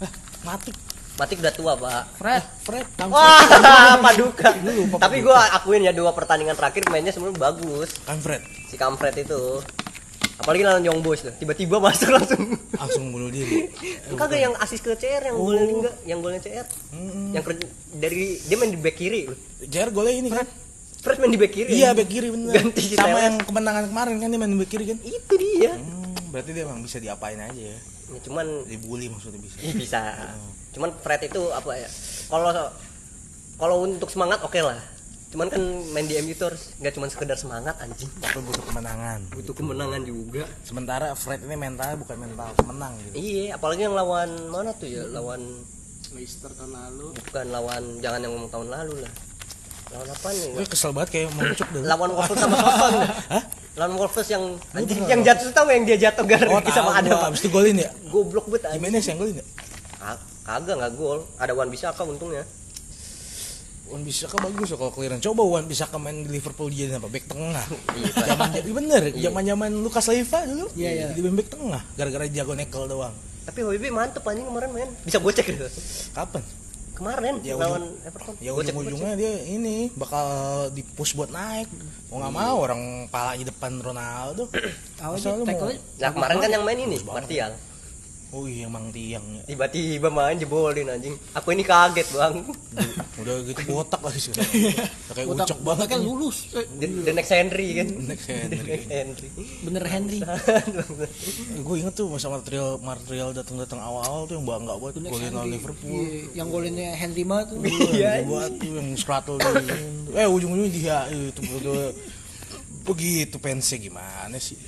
Hah, 0.04 0.10
mati. 0.44 0.72
Matik 1.16 1.40
udah 1.40 1.54
tua, 1.56 1.72
Pak. 1.80 2.20
Fred. 2.20 2.44
Fred 2.60 2.86
langsung 3.00 3.16
Wah, 3.16 3.96
paduka. 4.04 4.52
Tapi 5.00 5.24
gua 5.24 5.48
akuin 5.56 5.88
ya 5.88 5.96
dua 5.96 6.12
pertandingan 6.12 6.52
terakhir 6.52 6.84
mainnya 6.92 7.08
sebenarnya 7.08 7.40
bagus. 7.40 7.96
kan 8.04 8.20
Fred 8.20 8.44
Si 8.68 8.76
Kamfred 8.76 9.16
itu. 9.24 9.64
Apalagi 10.36 10.68
lawan 10.68 10.84
Young 10.84 11.00
Boys 11.00 11.24
loh. 11.24 11.32
Tiba-tiba 11.40 11.80
masuk 11.80 12.12
langsung. 12.12 12.44
langsung 12.76 13.08
bunuh 13.08 13.32
diri. 13.32 13.72
Kagak 14.20 14.36
yang 14.36 14.52
asis 14.60 14.84
ke 14.84 14.92
CR 14.92 15.32
yang 15.32 15.40
golnya 15.40 15.64
enggak, 15.64 15.94
yang 16.04 16.18
golnya 16.20 16.40
CR. 16.44 16.66
Mm-mm. 16.92 17.32
Yang 17.32 17.44
kerja 17.48 17.64
dari 17.96 18.36
dia 18.44 18.56
main 18.60 18.68
di 18.68 18.76
back 18.76 18.96
kiri 19.00 19.32
loh. 19.32 19.38
Gerard 19.64 19.96
golnya 19.96 20.12
ini 20.20 20.28
kan? 20.28 20.44
Fresh 21.06 21.22
main 21.22 21.30
di 21.30 21.38
back 21.38 21.54
kiri. 21.54 21.70
Iya, 21.70 21.94
back 21.94 22.08
kiri 22.10 22.28
bener. 22.34 22.50
Ganti 22.50 22.82
Sama 22.98 23.22
yang 23.22 23.38
kemenangan 23.38 23.86
kemarin 23.86 24.18
kan 24.18 24.26
dia 24.26 24.40
main 24.42 24.58
back 24.58 24.70
kiri 24.74 24.84
kan? 24.90 24.98
Itu 25.06 25.34
dia. 25.38 25.78
Hmm, 25.78 26.18
berarti 26.34 26.50
dia 26.50 26.66
emang 26.66 26.82
bisa 26.82 26.98
diapain 26.98 27.38
aja 27.38 27.54
ya. 27.54 27.78
Ya, 28.10 28.18
cuman 28.26 28.66
Dibully 28.66 29.06
maksudnya 29.06 29.38
bisa. 29.38 29.56
Ih, 29.62 29.70
bisa. 29.78 30.02
Cuman 30.74 30.90
Fred 30.98 31.30
itu 31.30 31.54
apa 31.54 31.78
ya? 31.78 31.86
Kalau 32.26 32.50
kalau 33.54 33.76
untuk 33.86 34.10
semangat 34.10 34.42
oke 34.42 34.58
lah. 34.58 34.82
Cuman 35.30 35.46
kan 35.46 35.62
main 35.94 36.06
di 36.06 36.18
MU 36.22 36.34
tuh 36.34 36.50
harus 36.54 36.74
nggak 36.82 36.92
cuman 36.98 37.08
sekedar 37.10 37.38
semangat 37.38 37.78
anjing. 37.78 38.10
Tapi 38.18 38.42
butuh 38.42 38.66
kemenangan. 38.66 39.20
Butuh 39.30 39.54
kemenangan 39.54 40.02
juga. 40.02 40.42
Sementara 40.66 41.14
Fred 41.14 41.46
ini 41.46 41.54
mentalnya 41.54 41.98
bukan 42.02 42.18
mental 42.18 42.50
menang 42.66 42.98
gitu. 42.98 43.14
Iya, 43.14 43.54
apalagi 43.58 43.86
yang 43.86 43.94
lawan 43.94 44.50
mana 44.50 44.74
tuh 44.74 44.90
ya? 44.90 45.06
Lawan 45.06 45.42
Leicester 46.14 46.50
tahun 46.54 46.74
lalu. 46.74 47.14
bukan 47.30 47.46
lawan 47.50 47.82
jangan 48.02 48.22
yang 48.22 48.32
ngomong 48.34 48.50
tahun 48.50 48.68
lalu 48.74 49.06
lah. 49.06 49.12
Lawan 49.96 50.08
apa 50.12 50.28
nih? 50.28 50.48
Gue 50.52 50.66
kesel 50.68 50.90
banget 50.92 51.08
kayak 51.08 51.28
mencuk 51.32 51.68
dulu. 51.72 51.84
Lawan 51.88 52.10
Wolves 52.12 52.36
sama 52.36 52.56
Soton. 52.60 52.92
Hah? 53.32 53.42
Lawan 53.80 53.92
Wolves 53.96 54.28
yang 54.28 54.44
anjing 54.76 55.00
yang 55.08 55.20
jatuh 55.24 55.48
tahu 55.56 55.68
yang 55.72 55.84
dia 55.88 55.96
jatuh 55.96 56.24
gara 56.28 56.44
Oh, 56.52 56.60
sama 56.68 57.00
ada 57.00 57.08
gua. 57.08 57.32
Abis 57.32 57.40
itu 57.40 57.48
golin 57.48 57.80
ya? 57.80 57.88
goblok 58.12 58.44
banget 58.52 58.68
anjing. 58.68 58.80
Jimenez 58.84 59.04
yang 59.08 59.16
golin 59.16 59.36
ya? 59.40 59.46
Kagak 60.46 60.74
nggak 60.78 60.92
gol. 60.94 61.24
Ada 61.40 61.52
Wan 61.56 61.72
Bisaka 61.72 62.04
untungnya. 62.04 62.44
Wan 63.90 64.02
Bisaka 64.04 64.36
bagus 64.38 64.68
ya 64.70 64.76
kalau 64.78 64.92
clearance. 64.92 65.24
Coba 65.24 65.42
Wan 65.42 65.64
Bisaka 65.66 65.96
main 65.96 66.22
di 66.22 66.30
Liverpool 66.30 66.68
dia 66.68 66.92
apa? 66.92 67.08
Back 67.08 67.24
tengah. 67.26 67.64
Iya, 67.96 68.12
Zaman 68.30 68.48
jadi 68.52 68.70
bener, 68.70 69.02
zaman-zaman 69.16 69.70
Lukas 69.80 70.04
Leiva 70.12 70.38
dulu. 70.44 70.66
Iya, 70.76 70.90
iya. 70.92 71.06
Jadi 71.10 71.20
back 71.24 71.48
tengah 71.50 71.82
gara-gara 71.96 72.24
jago 72.28 72.52
nekel 72.52 72.84
doang. 72.86 73.14
Tapi 73.46 73.58
Hoiberg 73.62 73.94
mantep 73.94 74.22
anjing 74.26 74.46
kemarin 74.46 74.70
main. 74.74 74.90
Bisa 75.06 75.18
gocek 75.22 75.46
gitu. 75.48 75.66
Kapan? 76.12 76.42
Kemarin 76.96 77.44
Ya, 77.44 77.54
lawan 77.60 77.92
Everton. 78.08 78.34
Ya 78.40 78.50
ujung-ujungnya 78.56 79.12
dia 79.20 79.32
ini 79.44 79.92
bakal 79.92 80.26
di 80.72 80.80
push 80.80 81.12
buat 81.12 81.28
naik. 81.28 81.68
Mau 82.08 82.24
nggak 82.24 82.32
mau 82.32 82.56
orang 82.64 83.04
palanya 83.12 83.52
depan 83.52 83.76
Ronaldo. 83.84 84.48
Tahu 84.96 85.12
aja 85.20 85.36
Nah 86.00 86.10
kemarin 86.16 86.36
kan 86.40 86.50
yang 86.50 86.64
main 86.64 86.80
ini. 86.80 86.96
Martial. 87.04 87.52
Oh 88.36 88.44
iya 88.44 88.68
emang 88.68 88.92
tiang 88.92 89.24
ya. 89.40 89.42
Tiba-tiba 89.48 90.12
main 90.12 90.36
jebolin 90.36 90.92
anjing. 90.92 91.16
Aku 91.32 91.56
ini 91.56 91.64
kaget 91.64 92.04
bang. 92.12 92.44
Udah 93.16 93.34
gitu 93.48 93.60
botak 93.72 94.04
lagi 94.04 94.28
sih. 94.28 94.32
Kayak 95.16 95.32
Botak- 95.32 95.48
ucok 95.48 95.60
banget 95.64 95.86
kan 95.96 96.00
lulus. 96.04 96.52
Eh, 96.52 96.68
The, 96.76 96.86
the 97.08 97.12
next 97.16 97.32
Henry 97.32 97.80
kan. 97.80 97.88
Next 98.04 98.28
Henry. 98.28 98.60
Next 98.60 98.88
Henry. 98.92 99.28
Bener 99.64 99.84
Henry. 99.88 100.20
gue 101.64 101.74
inget 101.80 101.94
tuh 101.96 102.12
masa 102.12 102.28
material 102.28 102.76
material 102.76 103.32
datang 103.32 103.56
datang 103.56 103.80
awal-awal 103.80 104.28
tuh 104.28 104.36
yang 104.36 104.44
bangga 104.44 104.76
banget 104.76 105.08
golin 105.08 105.32
lawan 105.32 105.48
Liverpool. 105.48 105.96
Iya, 105.96 106.20
yang 106.36 106.48
golinnya 106.52 106.92
Henry 106.92 107.24
mah 107.24 107.48
tuh. 107.48 107.56
Iya, 107.64 108.20
buat 108.28 108.52
tuh 108.60 108.68
yang 108.76 108.92
dari 109.40 109.64
eh 110.12 110.28
ujung-ujungnya 110.28 110.70
dia 110.76 110.98
itu 111.08 111.40
betul 111.40 111.96
begitu 112.84 113.36
pensnya 113.40 113.80
gimana 113.80 114.36
sih? 114.36 114.60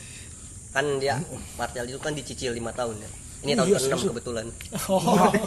kan 0.68 0.84
dia 1.00 1.16
Martial 1.56 1.88
itu 1.88 1.96
kan 1.98 2.12
dicicil 2.12 2.52
5 2.52 2.60
tahun 2.76 2.96
ya. 3.00 3.10
Ini 3.39 3.55
tahun 3.55 3.66
Iya, 3.66 3.76
ke-6 3.76 3.86
serius. 3.86 4.03
kebetulan. 4.09 4.47
Oh, 4.91 5.01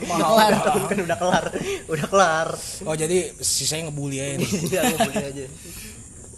mahal. 0.07 0.49
Tahun 0.55 0.83
kan 0.85 0.97
udah 1.01 1.17
kelar. 1.17 1.45
Udah 1.87 2.07
kelar. 2.07 2.47
Oh 2.83 2.95
jadi 2.95 3.17
sisanya 3.37 3.87
ngebully 3.87 4.17
aja. 4.17 4.37
Iya, 4.71 4.81
boleh 4.95 5.25
aja. 5.27 5.45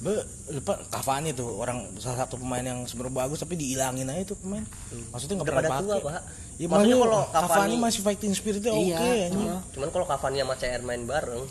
Be, 0.04 0.12
lupa 0.52 0.76
Cavani 0.90 1.32
tuh 1.32 1.48
orang 1.56 1.88
salah 1.96 2.28
satu 2.28 2.36
pemain 2.36 2.60
yang 2.60 2.84
sebenarnya 2.84 3.24
bagus 3.24 3.40
tapi 3.40 3.56
dihilangin 3.56 4.04
aja 4.06 4.24
tuh 4.26 4.38
pemain. 4.38 4.66
Maksudnya 5.10 5.36
nggak 5.40 5.48
pernah 5.48 5.64
pada 5.64 5.80
tua, 5.80 5.96
pakai. 5.96 6.04
Pak. 6.04 6.24
Ya, 6.54 6.68
Maksudnya 6.68 6.98
kalau 7.00 7.22
Cavani, 7.32 7.76
masih 7.78 8.02
fighting 8.02 8.34
spiritnya 8.34 8.72
oke 8.72 8.84
Iya, 8.84 8.98
anjing. 9.00 9.32
heeh. 9.40 9.60
Cuman 9.72 9.90
kalau 9.90 10.06
Cavani 10.06 10.38
sama 10.40 10.56
CR 10.56 10.82
main 10.82 11.04
bareng, 11.04 11.44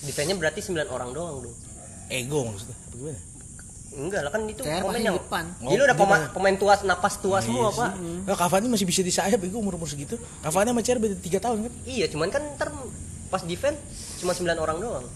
defense-nya 0.00 0.34
berarti 0.34 0.60
9 0.62 0.88
orang 0.88 1.10
doang 1.10 1.36
dong. 1.44 1.56
Ego 2.08 2.38
maksudnya. 2.44 2.76
Apa 2.78 2.94
gimana? 2.96 3.20
Enggak 3.92 4.20
lah 4.22 4.30
kan 4.30 4.42
itu 4.44 4.60
CR 4.60 4.80
pemain 4.80 5.02
yang 5.02 5.16
depan. 5.16 5.44
Gila 5.58 5.82
udah 5.82 5.92
Oh, 5.92 6.00
pemain, 6.00 6.18
dia- 6.18 6.32
pemain 6.32 6.56
tua 6.56 6.74
napas 6.82 7.14
tua 7.18 7.38
semua, 7.38 7.68
Pak. 7.70 7.92
Nah, 8.24 8.34
Cavani 8.34 8.66
masih 8.66 8.84
bisa 8.84 9.00
di 9.00 9.10
sayap 9.10 9.36
itu 9.38 9.52
umur 9.54 9.76
umur 9.76 9.84
segitu. 9.84 10.16
Cavani 10.40 10.70
sama 10.70 10.80
CR 10.80 10.96
beda 10.98 11.14
3 11.14 11.38
tahun 11.38 11.58
kan? 11.62 11.72
Iya, 11.84 12.08
cuman 12.08 12.28
kan 12.28 12.42
ntar 12.54 12.72
pas 13.28 13.42
defense 13.42 13.76
cuma 14.18 14.32
9 14.32 14.56
orang 14.56 14.78
doang. 14.78 15.06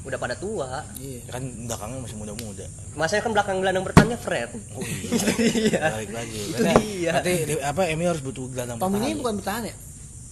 Udah 0.00 0.16
pada 0.16 0.32
tua. 0.32 0.88
Iya. 0.96 1.20
Kan 1.28 1.44
belakangnya 1.68 2.00
masih 2.00 2.16
muda-muda. 2.16 2.64
Masanya 2.94 3.20
kan 3.20 3.32
belakang 3.34 3.56
gelandang 3.60 3.84
bertahannya 3.84 4.16
Fred. 4.16 4.48
Oh 4.72 4.80
iya. 4.80 5.10
Iya. 5.60 5.80
Balik 5.92 6.10
lagi. 6.10 6.38
Itu 6.46 6.62
dia. 6.64 7.12
di- 7.20 7.60
apa 7.60 7.84
Emi 7.84 8.08
harus 8.08 8.20
butuh 8.20 8.48
gelandang 8.48 8.80
Tom 8.80 8.88
ini 8.90 9.12
bertahan. 9.12 9.18
bukan 9.18 9.34
bertahan 9.36 9.62
ya? 9.66 9.74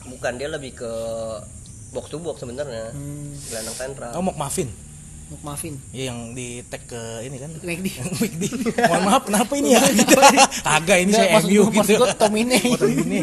Bukan 0.09 0.33
dia 0.35 0.49
lebih 0.49 0.73
ke 0.75 0.91
box 1.91 2.09
to 2.09 2.17
box 2.17 2.41
sebenarnya. 2.41 2.89
Hmm, 2.91 3.37
Gelandang 3.45 3.77
sentral. 3.77 4.13
Oh, 4.17 4.23
mau 4.23 4.33
Muffin. 4.35 4.73
Nuk 5.29 5.41
Muffin. 5.43 5.77
Iya 5.91 6.09
yang 6.09 6.33
di 6.33 6.65
tag 6.65 6.85
ke 6.85 6.97
ini 7.21 7.37
kan. 7.37 7.53
McD. 7.55 7.87
McD. 8.17 8.43
Mohon 8.91 9.03
maaf 9.05 9.23
kenapa 9.25 9.53
ini 9.55 9.69
ya? 9.71 9.81
Agak 10.77 10.99
ini 10.99 11.13
saya 11.13 11.37
MU 11.39 11.53
gua- 11.63 11.73
maksud 11.75 11.93
gitu. 11.93 12.01
gua 12.01 12.15
Tomine. 12.15 12.57
Oh, 12.67 12.79
Tomine. 12.79 13.21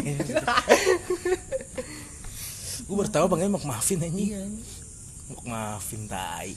Gue 2.80 2.94
baru 2.94 3.10
tahu 3.10 3.26
panggilnya 3.26 3.52
McMuffin 3.52 3.98
aja. 4.00 4.14
Iya. 4.14 4.42
McMuffin 5.28 6.02
tai. 6.06 6.54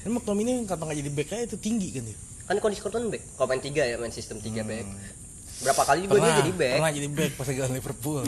Dan 0.00 0.10
McTominay 0.10 0.64
kenapa 0.64 0.82
nggak 0.86 0.98
jadi 0.98 1.10
back 1.12 1.28
aja 1.30 1.42
itu 1.44 1.58
tinggi 1.58 1.88
kan 1.90 2.02
dia. 2.02 2.16
Kan 2.46 2.56
kondisi 2.56 2.80
Scotland 2.80 3.10
back. 3.10 3.22
Kalau 3.34 3.46
main 3.46 3.60
3 3.60 3.74
ya, 3.84 3.96
main 3.98 4.08
sistem 4.10 4.38
3 4.38 4.64
back. 4.64 4.86
Berapa 5.58 5.82
kali 5.84 5.98
juga 6.02 6.14
dia 6.14 6.20
Pernah, 6.22 6.36
jadi 6.38 6.52
back. 6.54 6.74
pernah 6.74 6.92
jadi 6.94 7.08
back 7.10 7.30
pas 7.32 7.46
lagi 7.46 7.58
lawan 7.58 7.74
Liverpool. 7.74 8.20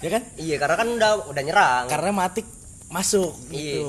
ya 0.00 0.10
kan? 0.10 0.22
Iya, 0.34 0.56
karena 0.56 0.74
kan 0.74 0.88
udah 0.88 1.10
udah 1.28 1.42
nyerang. 1.44 1.84
Karena 1.86 2.10
Matik 2.12 2.46
masuk 2.88 3.32
Iya. 3.48 3.78
gitu. 3.78 3.86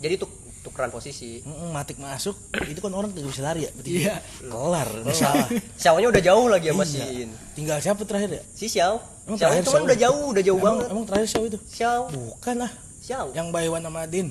Jadi 0.00 0.14
tuh 0.18 0.28
tukeran 0.64 0.88
posisi. 0.88 1.38
Mm, 1.40 1.70
Matik 1.70 1.96
masuk, 1.96 2.32
itu 2.72 2.80
kan 2.80 2.88
orang 2.90 3.12
tidak 3.12 3.28
bisa 3.28 3.42
lari 3.42 3.60
ya. 3.60 3.70
Berarti 3.70 3.90
Iya. 3.94 4.16
Kelar, 4.42 4.88
masalah. 5.02 5.46
Xiao-nya 5.76 6.08
udah 6.08 6.22
jauh 6.24 6.46
lagi 6.48 6.66
sama 6.68 6.82
Iya. 6.82 7.04
Sin. 7.04 7.28
Tinggal 7.52 7.78
siapa 7.78 8.02
terakhir 8.02 8.30
ya? 8.32 8.42
Si 8.50 8.66
Xiao. 8.66 8.96
Emang 9.24 9.36
Xiao 9.36 9.52
itu 9.54 9.70
kan 9.70 9.82
udah 9.82 9.98
jauh, 9.98 10.24
udah 10.26 10.42
jauh 10.42 10.56
emang, 10.56 10.66
banget. 10.74 10.86
Emang 10.90 11.04
terakhir 11.04 11.26
siapa 11.28 11.44
itu? 11.46 11.58
Xiao. 11.62 12.02
Bukan 12.08 12.54
lah. 12.58 12.72
Xiao. 12.98 13.26
Yang 13.30 13.46
Baywan 13.50 13.82
sama 13.82 14.00
Din. 14.04 14.28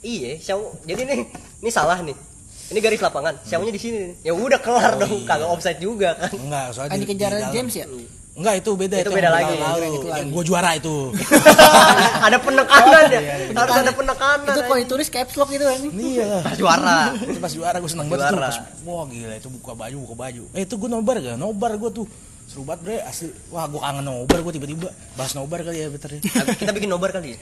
Iya, 0.00 0.30
Xiao. 0.38 0.72
Jadi 0.82 1.02
nih, 1.04 1.20
ini 1.60 1.70
salah 1.70 2.00
nih. 2.00 2.16
Ini 2.66 2.78
garis 2.80 2.98
lapangan. 2.98 3.34
Xiao-nya 3.42 3.70
di 3.70 3.78
sini. 3.78 3.96
nih. 4.00 4.12
Ya 4.22 4.32
udah 4.32 4.58
kelar 4.58 4.92
Oh, 4.92 4.98
dong, 4.98 5.12
iya. 5.14 5.28
kagak 5.28 5.48
offside 5.48 5.78
juga 5.78 6.16
kan. 6.16 6.32
Enggak, 6.32 6.66
soalnya 6.72 6.96
di- 6.96 7.04
dikejar 7.04 7.30
di 7.30 7.38
dalam. 7.38 7.52
James 7.52 7.74
ya? 7.74 7.86
Enggak, 8.36 8.54
itu 8.60 8.70
beda 8.76 8.96
Itu 9.00 9.08
yang 9.08 9.16
beda 9.16 9.30
lagi. 9.32 9.54
lalu. 9.56 9.86
Itu 9.96 10.06
lagi. 10.12 10.20
Yang 10.20 10.28
gua 10.36 10.42
juara 10.44 10.70
itu. 10.76 10.96
ada 12.28 12.36
penekanan 12.36 13.02
ya. 13.08 13.20
iya, 13.24 13.34
Harus 13.56 13.76
ada 13.80 13.92
penekanan. 13.96 14.52
Itu 14.52 14.60
kalau 14.60 14.78
ditulis 14.84 15.08
caps 15.08 15.34
lock 15.40 15.48
gitu 15.48 15.64
kan. 15.64 15.78
Iya. 15.88 16.30
Pas 16.44 16.56
juara. 16.60 16.98
Itu 17.16 17.40
pas 17.40 17.52
juara 17.56 17.76
gue 17.80 17.88
seneng 17.88 18.12
banget 18.12 18.28
tuh. 18.28 18.36
Juara. 18.36 18.48
Pas, 18.52 18.58
wah 18.84 19.04
gila 19.08 19.34
itu 19.40 19.48
buka 19.48 19.72
baju, 19.72 19.96
buka 20.04 20.14
baju. 20.20 20.42
Eh 20.52 20.62
itu 20.62 20.74
gue 20.76 20.88
nobar 20.92 21.16
gak? 21.16 21.36
Nobar 21.40 21.72
gue 21.74 21.90
tuh. 21.90 22.06
Seru 22.46 22.62
banget 22.62 22.80
bre, 22.84 22.96
asli. 23.02 23.32
Wah 23.48 23.64
gue 23.66 23.80
kangen 23.80 24.04
nobar 24.04 24.38
gue 24.44 24.52
tiba-tiba. 24.52 24.88
Bahas 25.16 25.32
nobar 25.32 25.64
kali 25.64 25.78
ya 25.80 25.88
bener 25.88 26.10
ya. 26.12 26.20
Kita 26.60 26.72
bikin 26.76 26.92
nobar 26.92 27.10
kali 27.10 27.34
ya. 27.34 27.38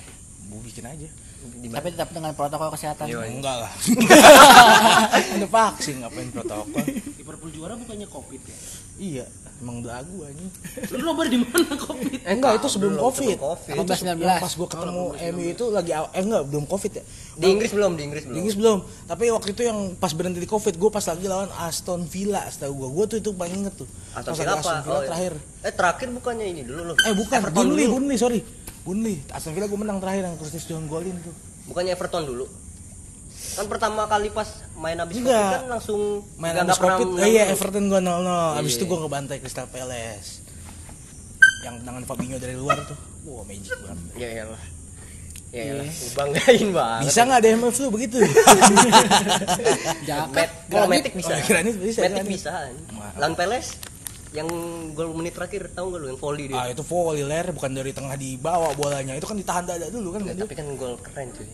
Gue 0.47 0.61
bikin 0.63 0.87
aja. 0.87 1.11
Di 1.45 1.67
Tapi 1.69 1.89
tetap 1.91 2.15
dengan 2.15 2.31
protokol 2.33 2.71
kesehatan. 2.71 3.11
Iya. 3.11 3.19
Enggak 3.27 3.57
lah. 3.67 3.73
Ada 5.35 5.47
vaksin 5.47 6.01
ngapain 6.01 6.31
protokol. 6.31 6.87
Liverpool 7.19 7.51
juara 7.51 7.75
bukannya 7.75 8.07
covid 8.07 8.41
ya 8.41 8.57
Iya, 8.95 9.27
emang 9.63 9.81
belagu 9.81 10.17
anjing. 10.23 10.51
lu 10.91 11.05
nobar 11.05 11.27
di 11.27 11.39
mana 11.39 11.75
covid 11.75 12.21
Eh 12.21 12.35
enggak, 12.35 12.53
itu 12.59 12.67
sebelum 12.67 12.93
belum, 12.99 13.05
Covid. 13.07 13.37
sebelum 13.39 13.51
Covid. 13.55 13.75
Itu 13.75 13.93
19. 13.95 14.19
yang 14.19 14.43
pas 14.43 14.53
gua 14.55 14.69
ketemu 14.69 15.03
MU 15.33 15.45
itu 15.47 15.65
lagi 15.71 15.91
eh 15.95 16.23
enggak, 16.23 16.43
belum 16.51 16.65
Covid 16.67 16.93
ya. 16.95 17.05
Di 17.35 17.47
Inggris 17.49 17.71
belum, 17.71 17.93
di 17.95 18.03
Inggris 18.03 18.23
Di 18.23 18.29
belum. 18.29 18.39
Inggris 18.43 18.57
belum. 18.57 18.79
Tapi 19.07 19.25
waktu 19.31 19.49
itu 19.53 19.63
yang 19.63 19.79
pas 19.97 20.13
berhenti 20.13 20.39
di 20.39 20.49
Covid, 20.49 20.75
gua 20.75 20.91
pas 20.91 21.05
lagi 21.05 21.27
lawan 21.27 21.51
Aston 21.63 22.01
Villa, 22.05 22.43
setahu 22.51 22.73
gua. 22.75 22.89
Gua 22.91 23.05
tuh 23.07 23.19
itu 23.19 23.31
paling 23.31 23.65
inget 23.65 23.75
tuh. 23.75 23.89
Aston 24.13 24.33
pas 24.33 24.39
Villa 24.43 24.55
Aston? 24.59 24.77
Villa 24.83 24.91
Oh, 24.91 25.01
iya. 25.01 25.09
terakhir. 25.09 25.33
Eh 25.63 25.73
terakhir 25.73 26.09
bukannya 26.11 26.47
ini 26.51 26.63
dulu 26.63 26.83
loh. 26.93 26.97
Eh 27.01 27.15
bukan, 27.15 27.39
Burnley. 27.51 27.87
Burnley, 27.89 28.17
sorry. 28.19 28.41
Burnley. 28.83 29.17
Aston 29.31 29.55
Villa 29.55 29.71
gua 29.71 29.81
menang 29.81 29.99
terakhir 30.03 30.27
yang 30.27 30.37
Curtis 30.37 30.65
John 30.67 30.85
golin 30.87 31.15
tuh. 31.23 31.33
Bukannya 31.71 31.95
Everton 31.95 32.27
dulu. 32.27 32.45
Kan 33.55 33.67
pertama 33.67 34.03
kali 34.05 34.29
pas 34.29 34.49
main 34.75 34.97
habis 34.97 35.17
Enggak. 35.17 35.37
Covid 35.37 35.55
kan 35.55 35.65
langsung 35.71 36.01
Main 36.35 36.55
pernah 36.57 36.77
Covid. 36.77 37.07
Eh, 37.19 37.29
iya. 37.31 37.45
Everton 37.49 37.85
gua 37.87 38.01
0-0. 38.01 38.59
Habis 38.59 38.73
Iya. 38.73 38.79
itu 38.79 38.85
gua 38.85 38.99
ngebantai 39.01 39.37
Crystal 39.39 39.67
Palace. 39.67 40.43
Yang 41.63 41.75
tangan 41.81 42.03
Fabinho 42.05 42.37
dari 42.37 42.55
luar 42.55 42.83
tuh. 42.83 42.99
Wah, 43.25 43.41
magic 43.43 43.73
banget. 43.79 44.05
Ya 44.15 44.29
iyalah. 44.33 44.63
Ya 45.49 45.63
iyalah, 45.65 45.87
banggain 46.13 46.69
banget. 46.73 47.03
Bisa 47.07 47.21
nggak 47.23 47.41
DMF 47.41 47.77
lu 47.79 47.89
begitu? 47.89 48.17
Jaket, 50.05 50.35
Met, 50.35 50.51
kalau. 50.67 50.87
Matic 50.89 51.13
bisa. 51.15 51.33
Oh, 51.33 51.41
granit 51.45 51.75
bisa, 51.79 51.99
Matic 52.01 52.11
granit. 52.13 52.27
bisa. 52.27 52.53
Lawan 53.15 53.35
Peles 53.35 53.67
yang 54.35 54.51
gol 54.93 55.15
menit 55.15 55.31
terakhir 55.33 55.71
tahu 55.71 55.87
nggak 55.89 56.01
lu 56.01 56.07
yang 56.09 56.19
volley 56.19 56.45
dia. 56.51 56.59
Ah 56.59 56.67
itu 56.67 56.83
volley 56.83 57.23
ler 57.23 57.47
bukan 57.49 57.71
dari 57.71 57.95
tengah 57.95 58.19
dibawa 58.19 58.75
bolanya 58.75 59.15
itu 59.15 59.23
kan 59.23 59.39
ditahan 59.39 59.63
dada 59.63 59.87
dulu 59.87 60.11
kan 60.11 60.27
Ya, 60.27 60.35
tapi 60.35 60.53
kan 60.53 60.67
gol 60.75 60.99
keren 60.99 61.31
cuy. 61.31 61.47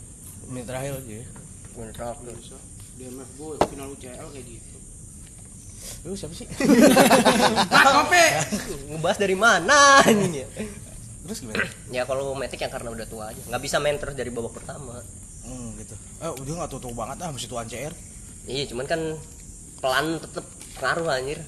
menit 0.48 0.64
terakhir 0.64 0.96
aja 0.96 1.20
terakhir. 1.94 2.34
bisa 2.36 2.56
DMF 3.00 3.30
gue 3.38 3.54
final 3.72 3.88
UCL 3.96 4.28
kayak 4.28 4.46
gitu 4.46 4.80
Lu 6.04 6.16
siapa 6.16 6.32
sih? 6.36 6.46
Mas 7.72 7.88
kopi 7.92 8.24
Ngebahas 8.92 9.18
dari 9.20 9.36
mana 9.36 10.04
ini? 10.08 10.44
Terus 11.24 11.38
gimana? 11.44 11.64
Ya 11.92 12.02
kalau 12.08 12.32
Matic 12.32 12.60
yang 12.60 12.72
karena 12.72 12.90
udah 12.92 13.06
tua 13.06 13.30
aja, 13.30 13.40
nggak 13.44 13.62
bisa 13.62 13.76
main 13.78 13.96
terus 14.00 14.16
dari 14.16 14.32
babak 14.32 14.56
pertama. 14.56 14.98
Hmm 15.44 15.76
gitu. 15.76 15.94
Eh 16.24 16.32
udah 16.32 16.52
nggak 16.64 16.70
tua-tua 16.72 16.92
banget 16.96 17.16
ah 17.22 17.30
masih 17.30 17.48
tuan 17.48 17.68
CR. 17.68 17.92
Iya, 18.48 18.64
cuman 18.72 18.86
kan 18.88 19.00
pelan 19.84 20.06
tetep 20.18 20.44
ngaruh 20.80 21.08
anjir. 21.12 21.38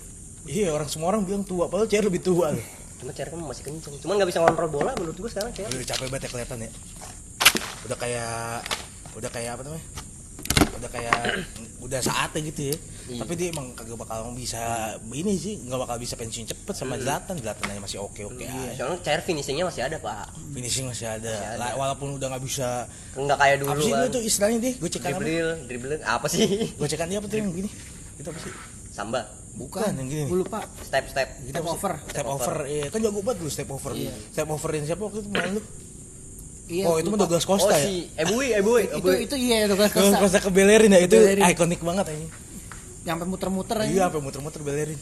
Iya 0.44 0.74
orang 0.76 0.88
semua 0.92 1.14
orang 1.14 1.24
bilang 1.24 1.42
tua, 1.42 1.66
padahal 1.72 1.88
CR 1.88 2.04
lebih 2.04 2.20
tua 2.20 2.52
loh. 2.52 2.66
Cuma 3.00 3.10
cara 3.16 3.28
kan 3.32 3.40
masih 3.40 3.64
kenceng. 3.64 3.94
Cuman 3.98 4.14
nggak 4.20 4.30
bisa 4.30 4.38
ngontrol 4.44 4.70
bola 4.70 4.92
menurut 5.00 5.16
gua 5.16 5.30
sekarang 5.32 5.50
kayak. 5.56 5.72
Udah 5.72 5.88
capek 5.88 6.06
banget 6.12 6.22
ya 6.22 6.30
kelihatan 6.30 6.58
ya. 6.62 6.70
Udah 7.88 7.96
kayak 7.98 8.60
udah 9.16 9.30
kayak 9.32 9.50
apa 9.56 9.62
namanya? 9.66 9.84
Udah 10.82 10.90
kayak 10.90 11.14
udah 11.86 12.00
saatnya 12.00 12.40
gitu 12.44 12.60
ya. 12.68 12.76
Iya. 13.04 13.20
Tapi 13.22 13.32
dia 13.34 13.48
emang 13.48 13.70
kagak 13.72 13.94
bakal 13.96 14.30
bisa 14.32 14.58
ini 15.04 15.34
sih, 15.34 15.58
nggak 15.60 15.80
bakal 15.80 15.96
bisa 15.96 16.14
pensiun 16.14 16.42
cepet 16.44 16.74
sama 16.74 16.94
Zlatan. 16.96 17.34
Zlatan 17.36 17.66
aja 17.68 17.80
masih 17.80 17.98
oke-oke 18.00 18.42
Iya, 18.42 18.50
aja. 18.50 18.74
soalnya 18.76 18.98
cair 19.00 19.20
finishingnya 19.20 19.64
masih 19.64 19.82
ada 19.82 19.96
pak. 19.96 20.34
Finishing 20.50 20.86
masih 20.86 21.06
ada. 21.08 21.22
Masih 21.28 21.48
ada. 21.48 21.58
La- 21.62 21.76
Walaupun 21.76 22.18
udah 22.18 22.26
nggak 22.28 22.42
bisa 22.42 22.90
Nggak 23.14 23.38
kayak 23.38 23.56
dulu 23.58 23.70
apa 23.70 23.80
sih 23.80 23.92
kan. 23.92 24.04
itu 24.04 24.18
istilahnya 24.20 24.58
deh? 24.60 24.74
Gue 24.76 24.90
cekan 24.90 25.08
apa? 25.08 25.20
Dribble, 25.20 25.52
dribble 25.66 25.94
apa 26.00 26.26
sih? 26.26 26.40
Gocekan 26.74 27.06
dia 27.06 27.18
apa 27.18 27.26
tuh 27.26 27.36
yang 27.36 27.50
gini? 27.52 27.70
Itu 28.14 28.28
apa 28.28 28.40
sih? 28.40 28.52
Samba, 28.90 29.22
Bukan 29.52 29.92
yang 29.94 30.08
gini. 30.08 30.24
Gue 30.26 30.38
lupa. 30.40 30.64
step 30.80 31.04
step. 31.06 31.28
Gitu 31.40 31.50
Step 31.50 31.60
apa 31.60 31.68
sih? 31.68 31.76
over. 31.76 31.92
Step 32.06 32.26
over. 32.26 32.56
Iya, 32.64 32.84
kan 32.88 32.98
jago 33.00 33.20
banget 33.20 33.38
lu 33.40 33.48
step 33.48 33.68
over. 33.68 33.92
Step 34.32 34.48
overin 34.48 34.82
siapa 34.82 35.02
waktu 35.02 35.18
itu 35.20 35.28
main 35.28 35.50
lu? 35.50 35.62
Iya. 36.72 36.84
oh, 36.88 36.96
itu 36.96 37.08
mah. 37.12 37.18
Douglas 37.20 37.44
Oh 37.44 37.50
Costa 37.52 37.76
ya? 37.76 37.84
si 37.84 38.08
Ebui, 38.16 38.48
Ebui, 38.56 38.82
itu 38.88 39.10
itu 39.28 39.34
iya 39.36 39.68
Douglas 39.68 39.92
Douglas 39.92 40.16
Costa. 40.16 40.24
Costa 40.24 40.38
ke 40.40 40.50
Bellerin 40.50 40.88
ya, 40.96 41.00
itu 41.04 41.16
ikonik 41.52 41.84
banget 41.84 42.16
ini. 42.16 42.26
Sampai 43.04 43.26
muter-muter 43.28 43.76
aja. 43.76 43.90
Iya, 43.92 44.02
sampai 44.08 44.20
muter-muter 44.24 44.60
Bellerin. 44.64 45.00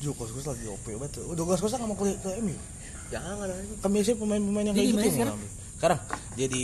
Jo, 0.00 0.16
Costa 0.16 0.56
lagi 0.56 0.64
OP 0.64 0.86
banget 0.96 1.20
tuh. 1.20 1.28
Oh, 1.28 1.36
Douglas 1.36 1.60
Costa 1.60 1.76
nggak 1.76 1.90
mau 1.92 1.98
ke, 2.00 2.16
ke 2.16 2.30
MU. 2.40 2.56
Jangan. 3.12 3.46
Kan 3.84 3.90
biasanya 3.92 4.16
pemain-pemain 4.16 4.64
yang 4.72 4.76
kayak 4.78 4.88
gitu 4.96 5.08
sekarang? 5.20 5.38
Sekarang 5.76 6.00
dia 6.36 6.46
di 6.48 6.62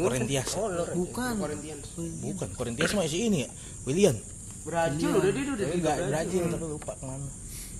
Corinthians. 0.00 0.50
Oh. 0.56 0.68
Bukan. 0.92 1.32
Corinthians 1.40 1.84
Bukan, 1.96 2.48
Corinthians 2.56 2.92
mah 2.96 3.04
si 3.04 3.18
ini 3.28 3.44
ya. 3.44 3.50
Willian. 3.84 4.16
Brazil 4.68 5.10
udah 5.16 5.30
dia 5.32 5.52
udah 5.56 5.66
enggak 5.72 5.96
Brazil, 6.12 6.42
tapi 6.52 6.64
lupa 6.68 6.92
ke 6.92 7.04
mana. 7.08 7.28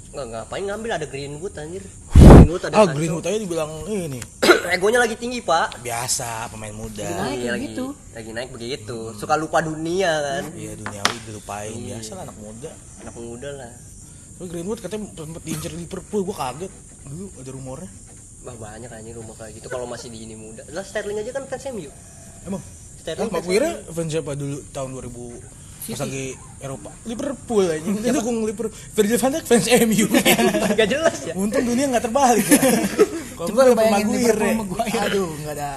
Nggak 0.08 0.26
ngapain 0.26 0.64
ngambil 0.64 0.90
ada 0.94 1.06
Greenwood 1.06 1.54
anjir. 1.54 1.84
Greenwood 2.10 2.62
ada 2.64 2.74
Ah, 2.74 2.84
Sancho. 2.84 2.96
Greenwood 2.96 3.24
aja 3.24 3.38
dibilang 3.38 3.72
ini. 3.86 4.20
Egonya 4.74 4.98
lagi 4.98 5.14
tinggi, 5.14 5.40
Pak. 5.40 5.80
Biasa 5.80 6.48
pemain 6.48 6.72
muda. 6.72 7.04
naik 7.04 7.38
Iya, 7.38 7.50
lagi 7.52 7.66
begitu. 7.68 7.84
lagi 8.12 8.30
naik 8.32 8.50
begitu. 8.50 8.98
Suka 9.14 9.36
lupa 9.36 9.60
dunia 9.60 10.08
kan. 10.18 10.44
Iya, 10.52 10.72
duniawi 10.74 11.16
dilupain. 11.24 11.72
Biasa 11.74 12.10
lah 12.14 12.22
anak 12.24 12.38
muda. 12.38 12.70
Anak 13.00 13.14
muda 13.14 13.48
lah. 13.54 13.72
Tapi 14.34 14.46
Greenwood 14.48 14.78
katanya 14.78 15.06
sempat 15.10 15.42
diincar 15.42 15.72
Liverpool, 15.72 16.22
gua 16.22 16.36
kaget. 16.38 16.72
Dulu 17.04 17.24
ada 17.36 17.50
rumornya. 17.50 17.90
Wah 18.38 18.54
banyak 18.54 18.88
anjir 18.88 19.12
rumah 19.12 19.34
kayak 19.34 19.56
gitu 19.56 19.66
kalau 19.66 19.84
masih 19.84 20.08
di 20.08 20.22
ini 20.22 20.32
muda. 20.32 20.62
Lah 20.70 20.80
Sterling 20.80 21.18
aja 21.18 21.32
kan 21.32 21.44
fans 21.44 21.68
MU. 21.68 21.90
Emang? 22.46 22.62
Sterling 22.96 23.28
Ah, 23.28 23.34
Maguire 23.34 23.82
fans 23.84 24.08
siapa 24.08 24.32
dulu 24.32 24.62
tahun 24.70 24.88
2000 24.94 25.57
pas 25.88 26.00
lagi 26.00 26.24
Eropa 26.58 26.88
Liverpool 27.02 27.64
aja 27.66 27.80
dia 27.94 28.12
dukung 28.12 28.36
Liverpool 28.42 28.68
Virgil 28.92 29.16
van 29.16 29.30
Dijk 29.32 29.44
fans 29.44 29.66
MU 29.82 30.06
Gak 30.78 30.88
jelas 30.88 31.16
ya. 31.22 31.32
untung 31.34 31.62
dunia 31.62 31.88
nggak 31.88 32.04
terbalik 32.04 32.44
ya 32.44 32.60
Coba 33.38 33.60
lu 33.64 33.72
bayangin 33.72 34.04
Maguire 34.04 34.34
Liverpool 34.34 34.44
ya. 34.44 34.56
Maguire. 34.58 35.00
aduh 35.02 35.28
nggak 35.38 35.54
ada 35.54 35.70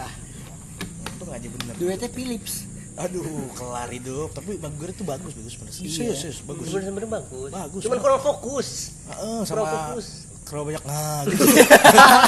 untung 1.08 1.30
aja 1.30 1.48
bener 1.48 1.74
Duetnya 1.76 2.10
Philips. 2.10 2.54
aduh 2.94 3.24
kelar 3.52 3.90
hidup 3.90 4.30
tapi 4.32 4.58
Maguire 4.58 4.92
tuh 4.92 5.06
bagus 5.06 5.32
bagus 5.32 5.56
bener 5.56 5.72
serius 5.72 5.96
Iya. 5.96 6.14
serius 6.14 6.40
bagus 6.44 6.66
Sebenarnya 6.68 7.08
bagus. 7.10 7.50
Bagus, 7.50 7.82
Cuman 7.82 7.98
kurang 7.98 8.20
fokus. 8.20 8.68
Heeh, 9.08 9.40
Kurang 9.42 9.66
sama 9.66 9.74
fokus. 9.96 10.08
Kalau 10.52 10.68
banyak 10.68 10.84
nah 10.84 11.24
gitu 11.24 11.44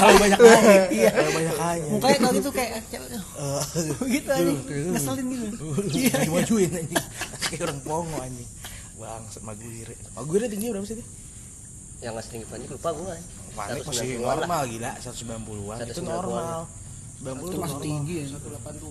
kalau 0.00 0.14
banyak 0.16 0.38
nanya 0.40 0.76
iya 0.88 1.10
kalau 1.12 1.30
banyak 1.30 1.56
nanya 1.60 1.88
Mukanya 1.92 2.18
kalau 2.18 2.34
gitu 2.34 2.50
kayak 2.50 2.72
Eh, 3.34 3.62
gitu 4.08 4.30
aja. 4.30 4.52
Ngeselin 4.96 5.26
gitu. 5.28 5.46
Iya, 6.00 6.14
dimajuin 6.24 6.70
anjing. 6.72 7.04
Kayak 7.44 7.60
orang 7.68 7.78
pongo 7.84 8.16
anjing. 8.16 8.48
Bang, 8.96 9.22
Maguire. 9.42 9.94
Maguire 10.14 10.46
tinggi 10.48 10.66
berapa 10.70 10.86
sih 10.86 10.96
dia? 10.96 11.06
Yang 12.00 12.12
nggak 12.14 12.24
sering 12.24 12.42
Van 12.46 12.58
Dijk 12.58 12.70
lupa 12.72 12.90
gua. 12.94 13.14
Panik 13.54 13.82
190-an 13.82 13.90
masih 13.90 14.08
normal 14.18 14.60
gila, 14.66 14.90
190-an. 14.98 15.78
Itu 15.84 16.00
190-an. 16.00 16.08
normal. 16.08 16.60
90 17.20 17.44
Itu 17.44 17.56
masih 17.60 17.78
tinggi 17.80 18.14
ya. 18.16 18.26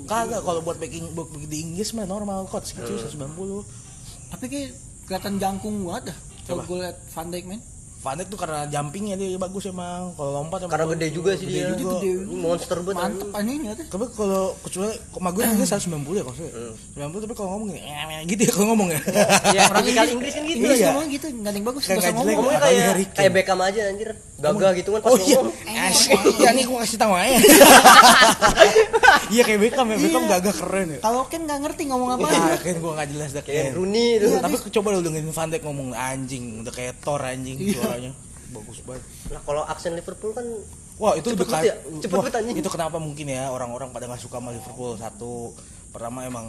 Kagak 0.06 0.42
kalau 0.42 0.60
buat 0.62 0.78
backing 0.78 1.06
buat 1.14 1.28
backing 1.30 1.50
di 1.50 1.58
Inggris 1.64 1.90
mah 1.94 2.06
normal 2.06 2.46
kok 2.46 2.64
segitu 2.64 2.94
190. 2.96 3.66
Tapi 4.30 4.46
kayak 4.46 4.70
kelihatan 5.06 5.34
jangkung 5.38 5.76
banget 5.84 6.14
dah. 6.14 6.18
Kalau 6.44 6.64
gue 6.64 6.78
liat 6.78 6.98
Van 7.10 7.28
Dijk 7.28 7.46
main. 7.48 7.62
Van 8.04 8.20
Dijk 8.20 8.28
tuh 8.28 8.36
karena 8.36 8.68
jumpingnya 8.68 9.16
dia 9.16 9.40
bagus 9.40 9.64
emang. 9.64 10.12
Kalau 10.20 10.44
lompat 10.44 10.68
Karena 10.68 10.92
gede 10.92 11.08
juga 11.16 11.40
sih 11.40 11.48
dia. 11.48 11.72
Gede 11.72 11.80
juga. 11.80 11.98
Ini 12.04 12.36
monster 12.36 12.78
banget. 12.84 13.00
Mantep 13.00 13.30
anjing 13.32 13.62
ya 13.64 13.74
tuh. 13.80 13.86
Tapi 13.88 14.06
kalau 14.12 14.44
kecuali 14.60 14.92
kok 15.00 15.22
Maguire 15.24 15.48
mungkin 15.56 15.68
190 15.72 16.20
ya 16.20 16.24
kalau 16.28 16.36
saya. 16.36 16.52
90 17.00 17.24
tapi 17.24 17.34
kalau 17.40 17.50
ngomong 17.56 17.68
gini, 17.72 17.80
eh, 17.80 18.22
gitu 18.28 18.42
ya 18.44 18.52
kalau 18.52 18.68
ngomong 18.76 18.88
ya. 18.92 19.00
Ya, 19.56 19.62
orang 19.72 19.84
Inggris 19.88 20.34
kan 20.36 20.44
gitu. 20.44 20.60
Inggris 20.60 20.80
Iya. 20.84 20.88
ngomong 20.92 21.06
gitu, 21.16 21.26
nggak 21.32 21.48
ada 21.48 21.58
yang 21.58 21.68
bagus, 21.72 21.84
nggak 21.88 22.14
ngomong. 22.14 22.44
Kayak 22.60 22.96
kayak 23.16 23.32
Beckham 23.32 23.60
aja 23.64 23.82
anjir. 23.88 24.10
Gagah 24.44 24.72
gitu 24.76 24.90
kan 24.92 25.00
pas 25.00 25.08
Oh 25.08 25.18
iya, 25.18 25.40
ngomong. 25.40 25.56
iya 26.36 26.50
nih 26.52 26.64
gua 26.66 26.80
kasih 26.84 27.00
tahu 27.00 27.14
aja. 27.14 27.38
Iya 29.30 29.42
kayak 29.42 29.60
Beckham 29.62 29.88
ya, 29.88 29.98
Beckham 29.98 30.24
Iya. 30.24 30.32
gagah 30.36 30.56
keren 30.56 30.88
ya. 30.90 31.00
Kalau 31.00 31.22
Ken 31.26 31.42
nggak 31.44 31.60
ngerti 31.64 31.84
ngomong 31.88 32.10
apa. 32.12 32.28
Wah, 32.28 32.58
Ken 32.60 32.78
gua 32.78 32.92
gak 32.98 33.10
jelas 33.10 33.30
dah 33.32 33.42
Kayak 33.42 33.64
Ken. 33.64 33.74
Rooney 33.74 34.08
itu. 34.18 34.28
Iya, 34.28 34.40
tapi 34.40 34.56
coba 34.60 34.88
lu 34.92 35.00
dengerin 35.02 35.30
Van 35.30 35.50
Dijk 35.50 35.64
ngomong 35.64 35.90
anjing, 35.92 36.44
udah 36.62 36.70
kayak 36.70 36.94
Thor 37.00 37.22
anjing 37.22 37.58
Iya. 37.58 37.74
suaranya. 37.74 38.12
Bagus 38.52 38.78
banget. 38.84 39.04
Nah, 39.30 39.42
kalau 39.42 39.62
aksen 39.64 39.94
Liverpool 39.94 40.32
kan 40.32 40.46
Wah, 40.94 41.18
itu 41.18 41.34
Cepet 41.34 41.50
lebih 41.50 41.66
ya? 41.66 41.76
Cepet 42.00 42.18
Wah, 42.22 42.30
anjing. 42.30 42.56
Itu 42.56 42.70
kenapa 42.70 42.98
mungkin 43.02 43.26
ya 43.26 43.50
orang-orang 43.50 43.90
pada 43.90 44.06
nggak 44.06 44.22
suka 44.22 44.38
sama 44.38 44.54
Liverpool 44.54 44.94
satu. 44.96 45.50
Pertama 45.90 46.22
emang 46.22 46.46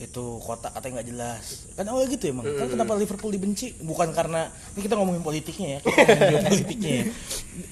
itu 0.00 0.24
kotak 0.40 0.72
katanya 0.72 1.00
nggak 1.00 1.08
jelas. 1.12 1.44
Kan 1.76 1.84
awalnya 1.92 2.08
gitu 2.16 2.24
emang. 2.32 2.44
Kan 2.56 2.66
kenapa 2.72 2.92
Liverpool 2.96 3.30
dibenci? 3.30 3.76
Bukan 3.84 4.10
karena 4.16 4.48
ini 4.74 4.80
kita 4.80 4.96
ngomongin 4.96 5.20
politiknya 5.20 5.68
ya. 5.76 5.80
Ngomongin 5.84 6.44
politiknya 6.48 6.90
ya. 6.90 7.04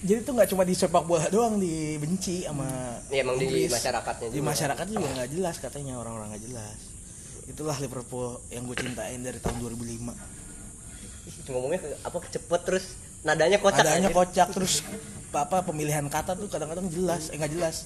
jadi 0.04 0.18
itu 0.20 0.30
nggak 0.36 0.48
cuma 0.52 0.62
di 0.68 0.74
sepak 0.76 1.04
bola 1.08 1.26
doang 1.32 1.56
dibenci 1.56 2.44
sama 2.44 3.00
ya 3.08 3.24
emang 3.24 3.40
di 3.40 3.48
Inggris. 3.48 3.72
masyarakatnya 3.72 4.28
di 4.28 4.36
juga. 4.36 4.48
masyarakat 4.52 4.86
juga 4.92 5.08
nggak 5.16 5.30
jelas 5.32 5.56
katanya 5.58 5.92
orang-orang 5.96 6.36
nggak 6.36 6.44
jelas. 6.44 6.78
Itulah 7.48 7.76
Liverpool 7.80 8.44
yang 8.52 8.68
gue 8.68 8.76
cintain 8.76 9.18
dari 9.24 9.40
tahun 9.40 9.56
2005 9.64 10.38
ngomongnya 11.48 11.80
apa 12.04 12.16
cepet 12.28 12.60
terus 12.64 12.84
nadanya 13.24 13.58
kocak 13.58 13.84
adanya 13.84 14.08
anjir. 14.12 14.16
kocak 14.16 14.48
terus. 14.54 14.74
Apa 15.28 15.60
pemilihan 15.60 16.08
kata 16.08 16.32
tuh 16.40 16.48
kadang-kadang 16.48 16.88
jelas 16.88 17.28
eh 17.28 17.36
nggak 17.36 17.52
jelas. 17.52 17.84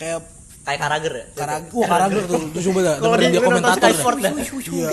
Kayak 0.00 0.24
kayak 0.68 0.80
Karager 0.80 1.14
ya 1.14 1.24
Karag 1.32 1.62
wah 1.72 1.88
Karager 1.88 2.22
tuh 2.22 2.40
tuh 2.52 2.62
coba 2.68 2.78
dah 2.82 2.94
Kalau 2.98 3.16
dia 3.16 3.28
dia 3.30 3.40
komentator 3.40 3.80
dah. 4.20 4.32
Iya. 4.68 4.90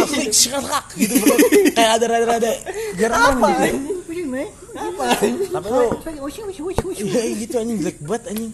Afrik 0.00 0.32
serak 0.32 0.86
gitu 0.96 1.14
kayak 1.70 1.90
ada 1.92 2.04
rada-rada 2.08 2.52
Jerman 2.96 3.34
gitu 3.36 3.68
Apa? 4.72 5.04
tapi 5.52 5.68
lu 5.68 5.84
iya 7.06 7.36
gitu 7.36 7.54
anjing 7.54 7.76
jelek 7.78 7.98
banget 8.00 8.24
anjing 8.30 8.52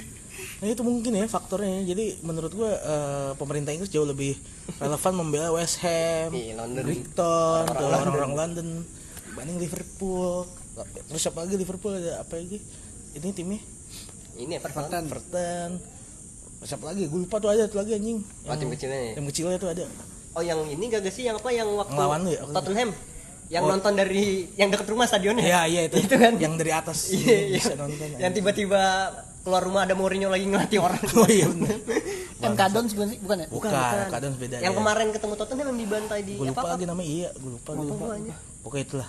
Nah 0.63 0.71
itu 0.71 0.87
mungkin 0.87 1.11
ya 1.13 1.27
faktornya. 1.27 1.83
Jadi 1.83 2.23
menurut 2.23 2.55
gua 2.55 2.71
eh, 2.71 3.31
pemerintah 3.35 3.75
Inggris 3.75 3.91
jauh 3.91 4.07
lebih 4.07 4.39
relevan 4.79 5.13
membela 5.13 5.51
West 5.51 5.83
Ham, 5.83 6.31
Iya, 6.31 6.55
London. 6.55 6.87
Brighton, 6.87 7.65
orang-orang 7.67 8.33
London 8.33 8.67
dibanding 9.27 9.59
Liverpool. 9.59 10.47
Terus 11.11 11.27
apa 11.27 11.43
lagi 11.43 11.59
Liverpool 11.59 11.99
ada 11.99 12.23
apa 12.23 12.39
lagi? 12.39 12.63
Ini 13.11 13.29
timnya 13.35 13.59
Ini 14.39 14.63
Everton. 14.63 15.03
Everton. 15.03 15.71
Siapa 16.63 16.85
lagi? 16.95 17.11
Gue 17.11 17.27
lupa 17.27 17.37
tuh 17.43 17.51
ada 17.51 17.67
tuh 17.67 17.83
lagi 17.83 17.99
anjing. 17.99 18.19
Oh, 18.47 18.55
tim 18.55 18.69
kecilnya 18.71 19.01
ya? 19.03 19.13
Tim 19.19 19.25
kecilnya 19.27 19.57
tuh 19.59 19.71
ada. 19.75 19.85
Oh 20.33 20.41
yang 20.41 20.65
ini 20.65 20.85
gak 20.89 21.05
sih 21.13 21.29
yang 21.29 21.37
apa 21.37 21.51
yang 21.53 21.69
waktu 21.77 21.93
Ngelawan 21.93 22.21
lu 22.25 22.31
ya? 22.33 22.41
Tottenham 22.49 22.91
yang 23.53 23.69
Oh. 23.69 23.77
nonton 23.77 23.93
dari 23.93 24.49
yang 24.57 24.73
deket 24.73 24.89
rumah 24.89 25.05
stadionnya 25.05 25.45
Iya 25.45 25.61
iya 25.69 25.81
itu. 25.85 26.01
itu 26.01 26.15
kan 26.17 26.41
Yang 26.41 26.55
dari 26.57 26.73
atas 26.73 26.99
iya, 27.13 27.53
iya. 27.53 27.61
bisa 27.61 27.77
nonton. 27.77 28.07
yang 28.17 28.33
tiba-tiba 28.33 29.13
keluar 29.45 29.61
rumah 29.61 29.85
ada 29.85 29.93
Mourinho 29.93 30.33
lagi 30.33 30.49
ngelatih 30.49 30.81
orang 30.81 31.03
Oh 31.21 31.29
iya 31.29 31.45
bener. 31.53 31.77
Yang 32.41 32.55
kadon 32.57 32.85
bukan 32.89 33.07
sih? 33.13 33.19
Bukan 33.21 33.37
ya? 33.45 33.47
Bukan, 33.53 33.71
kadang 34.09 34.33
beda. 34.41 34.57
yang 34.65 34.73
ya. 34.73 34.79
kemarin 34.81 35.07
ketemu 35.13 35.35
Tottenham 35.37 35.67
yang 35.69 35.79
dibantai 35.85 36.21
di 36.25 36.33
gue 36.41 36.47
lupa 36.49 36.63
apa, 36.65 36.71
lagi 36.81 36.85
namanya 36.89 37.09
iya, 37.13 37.29
gue 37.37 37.51
lupa 37.53 37.71
gue 37.77 37.87
lupa. 37.93 38.05
Pokoknya 38.65 38.85
itulah. 38.89 39.09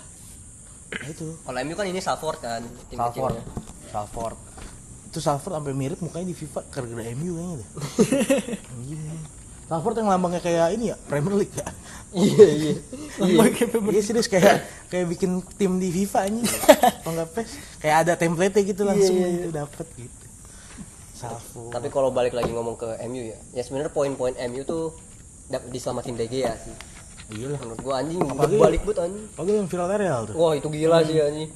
Nah, 0.94 1.08
itu. 1.10 1.26
kalau 1.40 1.58
MU 1.64 1.74
kan 1.74 1.86
ini 1.88 2.00
Salford 2.04 2.38
kan 2.38 2.62
tim 2.92 2.98
Salford. 3.00 3.40
Salford. 3.88 4.36
Itu 5.14 5.22
Salford 5.22 5.54
sampai 5.54 5.70
mirip 5.70 6.02
mukanya 6.02 6.26
di 6.26 6.34
FIFA 6.34 6.60
gara-gara 6.68 7.06
MU 7.14 7.32
kayaknya 7.32 7.54
deh. 7.54 7.68
Anjing. 8.68 9.00
Salford 9.70 9.96
yang 9.96 10.10
lambangnya 10.10 10.42
kayak 10.42 10.74
ini 10.74 10.90
ya, 10.90 10.96
Premier 11.00 11.38
League 11.38 11.54
ya. 11.54 11.64
iya 12.12 12.46
iya 12.50 12.74
Iya 13.88 14.02
serius 14.02 14.26
kayak 14.26 14.60
kayak 14.86 15.06
bikin 15.08 15.38
tim 15.54 15.78
di 15.78 15.88
FIFA 15.88 16.18
anjing. 16.26 16.46
Kalau 17.00 17.12
nggak 17.16 17.28
PES 17.30 17.50
kayak 17.78 17.96
ada 18.02 18.12
template 18.14 18.58
gitu 18.60 18.82
langsung 18.82 19.14
gitu 19.14 19.48
dapet 19.50 19.86
gitu. 19.96 20.24
Salford. 21.14 21.70
tapi 21.70 21.88
kalau 21.88 22.10
balik 22.10 22.34
lagi 22.34 22.50
ngomong 22.50 22.74
ke 22.74 22.90
MU 23.06 23.22
ya 23.24 23.38
ya 23.52 23.62
sebenarnya 23.62 23.88
poin-poin 23.88 24.34
MU 24.44 24.60
tuh 24.62 24.92
dap- 25.46 25.64
diselamatin 25.66 26.18
De 26.18 26.26
Gea 26.26 26.52
sih 26.58 26.74
Iya 27.30 27.54
lah. 27.54 27.58
menurut 27.62 27.80
gua 27.80 27.94
anjing 27.96 28.18
balik 28.58 28.82
buat 28.82 28.98
anjing 29.00 29.24
Apalagi 29.32 29.52
yang 29.54 29.68
Villarreal 29.70 30.20
tuh. 30.26 30.34
wah 30.34 30.52
itu 30.52 30.68
gila 30.68 31.00
sih 31.00 31.16
anjing 31.16 31.50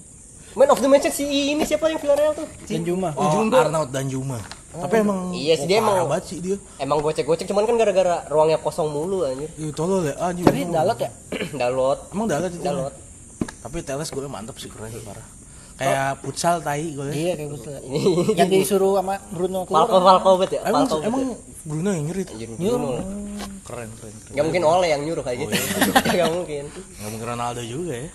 Man 0.54 0.68
of 0.68 0.78
the 0.78 0.86
match 0.86 1.08
si 1.08 1.24
ini 1.50 1.62
siapa 1.62 1.86
yang 1.86 1.98
Villarreal 1.98 2.32
tuh 2.32 2.46
Dan 2.64 2.82
Juma. 2.82 3.12
Oh, 3.12 3.44
Arnaud 3.44 3.88
dan 3.88 4.06
Juma. 4.06 4.40
Tapi 4.68 4.94
emang 4.98 5.32
Iya 5.32 5.54
sih, 5.56 5.66
dia 5.66 5.80
emang- 5.80 6.06
banget 6.06 6.24
sih 6.26 6.38
dia. 6.38 6.56
emang 6.76 7.00
gocek-gocek 7.00 7.44
cuman 7.44 7.64
kan 7.64 7.74
gara-gara 7.74 8.22
ruangnya 8.28 8.56
kosong 8.56 8.86
mulu 8.86 9.24
anjir 9.24 9.48
Iya 9.54 9.72
tolol 9.72 10.04
ya. 10.04 10.14
Anjing. 10.20 10.44
Tapi 10.44 10.60
Dalot 10.68 10.98
ya? 10.98 11.10
Dalot 11.60 11.98
Emang 12.10 12.26
Dalot 12.26 12.50
itu. 12.50 12.62
Dalot 12.62 12.94
Tapi 13.58 13.76
Teles 13.82 14.08
gue 14.08 14.22
mantep 14.24 14.56
sih 14.56 14.68
keren 14.68 14.88
sih 14.88 15.02
parah. 15.02 15.26
Kayak 15.74 16.20
futsal 16.20 16.58
tai 16.58 16.90
gue. 16.90 17.06
Iya 17.08 17.32
kayak 17.34 17.48
gitu. 17.54 17.68
ini 17.82 18.00
Yang 18.38 18.48
disuruh 18.52 18.98
sama 18.98 19.14
Bruno 19.30 19.62
Falco 19.64 19.94
keluar. 19.94 20.18
Falco 20.18 20.30
bet 20.36 20.50
ya 20.52 20.60
Emang 20.62 20.84
Falco 20.84 20.96
bet 20.96 21.06
emang 21.06 21.22
ya? 21.24 21.36
Bruno 21.64 21.88
yang 21.90 22.04
nyurit. 22.04 22.26
Anjir, 22.28 22.48
Bruno. 22.50 22.88
Keren 23.64 23.88
keren. 23.94 24.14
keren. 24.14 24.34
Gak 24.34 24.44
mungkin 24.44 24.62
Ole 24.64 24.86
yang 24.88 25.02
nyuruh 25.02 25.22
kayak 25.22 25.38
gitu 25.38 25.52
Gak 26.18 26.30
mungkin 26.30 26.64
Nggak 26.70 27.10
mungkin 27.10 27.26
Ronaldo 27.26 27.62
juga 27.62 27.94
ya. 27.96 28.08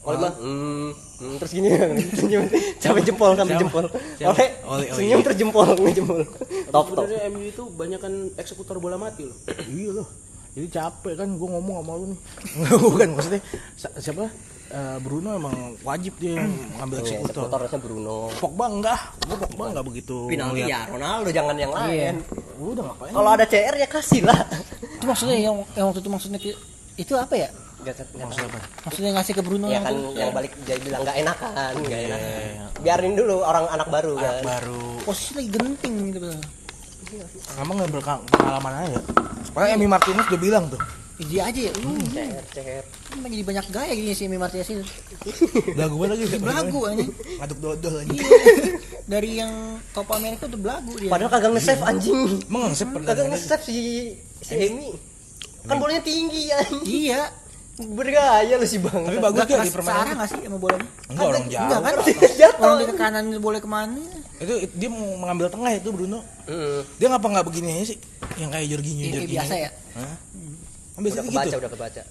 Ole 0.00 0.16
mah 0.16 0.32
hmm, 0.32 0.88
hmm, 1.20 1.34
terus 1.44 1.52
gini 1.52 1.68
senyum 2.20 2.48
sampai 2.80 3.02
jempol 3.04 3.36
sampai 3.36 3.60
jempol 3.60 3.84
Siapa? 4.16 4.32
Ole 4.32 4.46
Ole, 4.64 4.84
oh 4.88 4.96
senyum 4.96 5.18
iya. 5.20 5.24
terus 5.28 5.36
jempol 5.36 5.68
jempol 5.98 6.20
top 6.72 6.86
top 6.96 7.04
Sebenarnya 7.04 7.28
MU 7.28 7.42
itu 7.44 7.62
banyak 7.68 8.00
kan 8.00 8.12
eksekutor 8.40 8.76
bola 8.80 8.96
mati 8.96 9.28
loh. 9.28 9.36
iya 9.76 9.90
loh. 9.92 10.08
Jadi 10.50 10.66
capek 10.66 11.14
kan 11.14 11.28
gue 11.38 11.48
ngomong 11.50 11.76
sama 11.78 11.92
lu 11.94 12.04
nih. 12.10 12.20
Bukan 12.90 13.08
maksudnya 13.14 13.40
siapa? 14.00 14.26
Eh, 14.70 14.98
Bruno 15.02 15.34
emang 15.34 15.74
wajib 15.82 16.14
dia 16.22 16.38
ngambil 16.78 17.02
Iya, 17.02 17.18
eksekutor. 17.18 17.26
eksekutor 17.26 17.58
harusnya 17.58 17.80
Bruno 17.82 18.16
Pogba 18.38 18.66
enggak, 18.70 19.00
gue 19.26 19.34
Pogba 19.34 19.64
enggak 19.74 19.84
begitu. 19.90 20.16
Penalti 20.30 20.62
ya 20.62 20.80
Ronaldo 20.86 21.28
jangan 21.34 21.56
yang 21.58 21.72
lain 21.74 22.14
Gue 22.54 22.68
udah 22.78 22.84
ngapain? 22.86 23.10
Kalau 23.10 23.30
ada 23.34 23.44
CR 23.50 23.74
ya 23.74 23.88
kasih 23.90 24.22
lah 24.22 24.38
Itu 24.78 25.04
maksudnya 25.10 25.36
yang 25.42 25.58
yang 25.74 25.90
waktu 25.90 26.00
itu 26.06 26.10
maksudnya 26.10 26.38
itu 26.94 27.12
apa 27.18 27.34
ya? 27.34 27.50
Gak, 27.80 27.94
gak, 27.96 28.06
Maksudnya 28.12 28.46
apa? 28.46 28.60
Maksudnya 28.84 29.10
ngasih 29.14 29.32
ke 29.32 29.42
Bruno 29.42 29.66
ya 29.66 29.72
yang 29.72 29.82
kan 29.82 29.94
itu. 29.94 30.08
yang 30.14 30.30
balik 30.30 30.52
jadi 30.62 30.80
bilang 30.80 31.00
gak 31.00 31.16
enakan 31.18 31.72
gak 31.78 31.88
Iya, 31.90 31.98
enakan 32.06 32.30
biarin 32.78 33.12
dulu 33.14 33.36
orang 33.40 33.64
anak 33.68 33.88
baru 33.88 34.14
Anak 34.14 34.32
kan 34.36 34.44
baru. 34.46 34.82
posisi 35.02 35.30
lagi 35.34 35.48
genting 35.50 35.94
gitu. 36.12 36.28
Emang 37.56 37.74
nggak 37.76 37.90
berpengalaman 37.90 38.72
aja. 38.84 39.00
Pokoknya 39.50 39.74
Emi 39.74 39.86
Martinez 39.86 40.26
udah 40.26 40.38
bilang 40.38 40.64
tuh. 40.68 40.78
Dia 41.20 41.42
aja 41.44 41.60
ya. 41.60 41.72
Lu 41.76 41.92
CR 42.06 42.44
CR 42.48 42.84
kan 43.10 43.26
jadi 43.26 43.42
banyak 43.42 43.66
gaya 43.68 43.92
gini 43.92 44.12
si 44.12 44.24
Emi 44.24 44.36
Martinez 44.36 44.68
itu. 44.70 44.84
Belagu 45.74 45.96
banget 45.96 46.16
lagi. 46.16 46.38
Belagu 46.38 46.78
anjing. 46.86 47.10
Ngaduk 47.36 47.58
dodol 47.58 47.94
aja. 47.98 48.08
Iya. 48.08 48.28
Dari 49.02 49.30
yang 49.36 49.52
Copa 49.90 50.16
America 50.16 50.46
udah 50.46 50.60
belagu 50.60 50.92
dia. 50.96 51.10
padahal 51.10 51.30
kagak 51.30 51.50
nge-save 51.50 51.82
anjing 51.82 52.20
Emang 52.46 52.70
kagak 53.02 53.26
nge-save 53.26 53.64
si 53.64 53.76
si 54.38 54.54
Emi 54.54 54.94
kan 55.60 55.76
bolanya 55.76 56.00
tinggi 56.00 56.48
ya 56.48 56.58
Iya. 56.80 57.22
Bergaya 57.82 58.54
lu 58.54 58.64
sih 58.64 58.76
bang 58.76 59.02
Tapi 59.02 59.18
bagus 59.18 59.38
Gak 59.40 59.48
di 59.60 59.72
permainan. 59.72 59.96
searah 59.96 60.12
nggak 60.14 60.28
sih 60.28 60.38
sama 60.40 60.58
bolanya? 60.58 60.88
Enggak 61.06 61.26
orang 61.26 61.44
jauh. 61.46 61.62
Enggak 61.64 61.80
kan? 61.80 61.92
Jatuh. 62.36 62.62
Orang 62.62 62.78
ke 62.82 62.94
kanan 62.94 63.24
boleh 63.38 63.60
ke 63.60 63.68
mana? 63.68 64.02
Itu 64.36 64.54
it- 64.58 64.74
dia 64.74 64.88
mau 64.88 65.16
mengambil 65.16 65.46
tengah 65.48 65.70
itu 65.72 65.88
Bruno. 65.88 66.20
Dia 66.96 67.06
ngapa 67.08 67.26
nggak 67.26 67.46
begini 67.46 67.68
aja 67.74 67.84
sih? 67.90 67.98
Yang 68.36 68.50
kayak 68.50 68.66
Jorginho, 68.68 69.02
Jorginho. 69.06 69.32
biasa 69.34 69.54
ya? 69.56 69.70
Hah? 69.96 70.16
Udah 70.96 71.12
kebaca 71.16 71.46
gitu. 71.46 71.58
udah 71.58 71.72
kebaca 71.72 72.02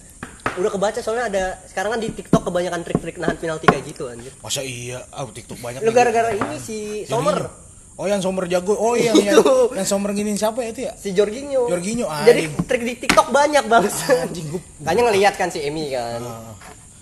udah 0.49 0.71
kebaca 0.73 0.99
soalnya 0.99 1.25
ada 1.29 1.43
sekarang 1.63 1.93
kan 1.93 1.99
di 2.01 2.09
TikTok 2.09 2.41
kebanyakan 2.41 2.81
trik-trik 2.81 3.15
nahan 3.15 3.37
penalti 3.37 3.69
kayak 3.69 3.85
gitu 3.85 4.09
anjir 4.09 4.33
Masa 4.41 4.59
iya? 4.59 5.05
Ah, 5.09 5.23
TikTok 5.23 5.61
banyak. 5.61 5.79
lu 5.79 5.93
gara-gara 5.93 6.33
ini 6.33 6.57
si 6.57 7.05
Sommer 7.05 7.37
Jorginho. 7.37 7.68
Oh 7.99 8.07
yang 8.07 8.23
Sommer 8.23 8.47
jago. 8.47 8.71
Oh 8.73 8.95
iya 8.95 9.11
yang, 9.11 9.35
Itu. 9.35 9.75
yang 9.75 9.83
Sommer 9.83 10.15
gini 10.15 10.31
siapa 10.33 10.63
ya 10.63 10.71
itu 10.71 10.81
ya? 10.87 10.93
si 10.95 11.11
Jorginho 11.11 11.67
Jorginho, 11.67 12.07
jadi 12.23 12.47
anjing. 12.47 12.63
trik 12.63 12.81
di 12.81 12.93
TikTok 12.95 13.27
banyak 13.29 13.67
banget 13.67 13.91
Anjing 14.23 14.47
gua. 14.49 14.61
Kayaknya 14.79 15.03
ngelihat 15.05 15.33
kan 15.35 15.51
si 15.51 15.59
Emi 15.59 15.91
kan 15.91 16.23
Ah. 16.23 16.55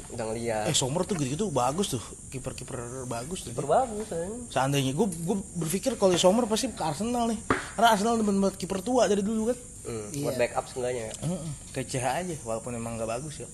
udah 0.10 0.26
ngelihat 0.26 0.66
Eh 0.66 0.74
Sommer 0.74 1.06
tuh 1.06 1.14
gitu-gitu 1.14 1.54
bagus 1.54 1.94
tuh. 1.94 2.02
Kiper-kiper 2.28 3.06
bagus 3.06 3.46
tuh. 3.46 3.54
dia. 3.54 3.62
berbagus 3.62 4.10
kan 4.10 4.26
Seandainya 4.50 4.90
gue 4.92 5.06
gue 5.06 5.38
berpikir 5.56 5.94
kalau 5.96 6.18
Sommer 6.18 6.50
pasti 6.50 6.68
ke 6.68 6.82
Arsenal 6.82 7.30
nih. 7.30 7.38
Karena 7.78 7.94
Arsenal 7.94 8.18
demen 8.18 8.42
banget 8.42 8.58
kiper 8.58 8.82
tua 8.82 9.06
dari 9.06 9.22
dulu 9.22 9.54
kan. 9.54 9.58
hmm, 9.86 10.18
buat 10.20 10.34
backup 10.36 10.66
seenggaknya 10.66 11.04
ya. 11.08 11.14
Heeh. 11.22 11.50
Kayak 11.72 11.88
CH 11.88 12.06
aja 12.26 12.36
walaupun 12.42 12.74
emang 12.74 12.98
nggak 12.98 13.08
bagus 13.08 13.38
ya. 13.38 13.48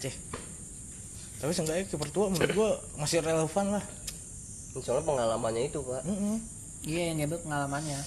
Ceh. 0.00 0.14
Tapi 1.36 1.52
seenggaknya 1.52 1.84
kiper 1.84 2.08
tua 2.08 2.32
menurut 2.32 2.48
gue 2.50 2.70
masih 2.96 3.20
relevan 3.20 3.76
lah. 3.76 3.84
soalnya 4.74 5.04
pengalamannya 5.04 5.68
itu 5.68 5.82
pak 5.82 6.00
Heeh. 6.02 6.38
Iya 6.82 7.02
yang 7.10 7.16
dia 7.18 7.38
pengalamannya. 7.38 8.00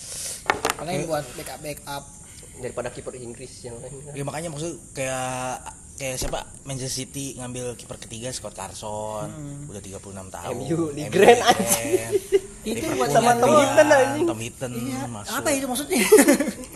Paling 0.78 1.05
buat 1.05 1.26
backup 1.36 1.59
backup. 1.59 2.03
daripada 2.51 2.93
kiper 2.93 3.15
Inggris 3.17 3.63
yang 3.65 3.74
lain 3.80 3.95
kan. 4.05 4.13
Ya 4.13 4.22
makanya 4.22 4.49
maksud 4.53 4.78
kayak 4.93 5.65
kayak 5.97 6.15
siapa 6.17 6.45
Manchester 6.61 6.93
City 6.93 7.34
ngambil 7.36 7.74
kiper 7.74 7.97
ketiga 7.97 8.30
Scott 8.30 8.53
Carson 8.53 9.30
udah 9.65 9.82
36 9.82 9.97
tahun. 10.30 10.53
MU, 10.59 10.93
di 10.93 11.01
Grand 11.09 11.41
Grand. 11.41 12.13
Itu 12.61 12.86
buat 12.93 13.09
sama 13.09 13.34
yang 13.34 13.39
Tom 13.39 13.53
Hinton, 13.55 13.88
anjing. 13.89 14.26
Tom 14.30 14.39
Hinton 14.39 14.72
Iya. 14.78 14.99
masuk. 15.09 15.34
Apa 15.34 15.49
itu 15.49 15.65
maksudnya? 15.65 15.99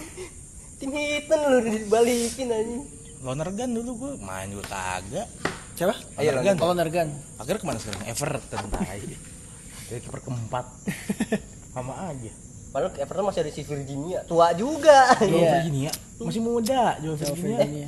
tim 0.80 0.92
hitam 0.92 1.40
lu 1.48 1.58
dibalikin 1.64 2.52
aja 2.52 2.78
Lonergan 3.24 3.70
dulu 3.72 3.92
gue 3.96 4.12
main 4.22 4.50
juga 4.50 4.66
kagak. 4.70 5.28
Siapa? 5.76 5.96
Ayo, 6.18 6.30
Lonergan. 6.34 6.56
Oh 6.62 6.74
Nergan. 6.74 7.08
Akhirnya 7.38 7.60
ke 7.62 7.68
mana 7.68 7.78
sekarang? 7.78 8.02
Everton 8.06 8.66
tai. 8.70 9.02
Jadi 9.90 10.00
kiper 10.02 10.20
keempat. 10.24 10.66
Sama 11.76 11.94
aja. 12.08 12.32
padahal 12.72 12.92
Everton 12.94 13.26
masih 13.26 13.42
ada 13.42 13.52
si 13.52 13.62
Virginia 13.62 14.20
tua 14.24 14.52
juga 14.52 15.12
Joe 15.18 15.32
Iya. 15.38 15.52
Virginia 15.58 15.92
masih 16.18 16.42
muda 16.42 16.82
Joe 16.98 17.14
Jauh 17.14 17.36
Virginia. 17.36 17.58
Virginia. 17.58 17.88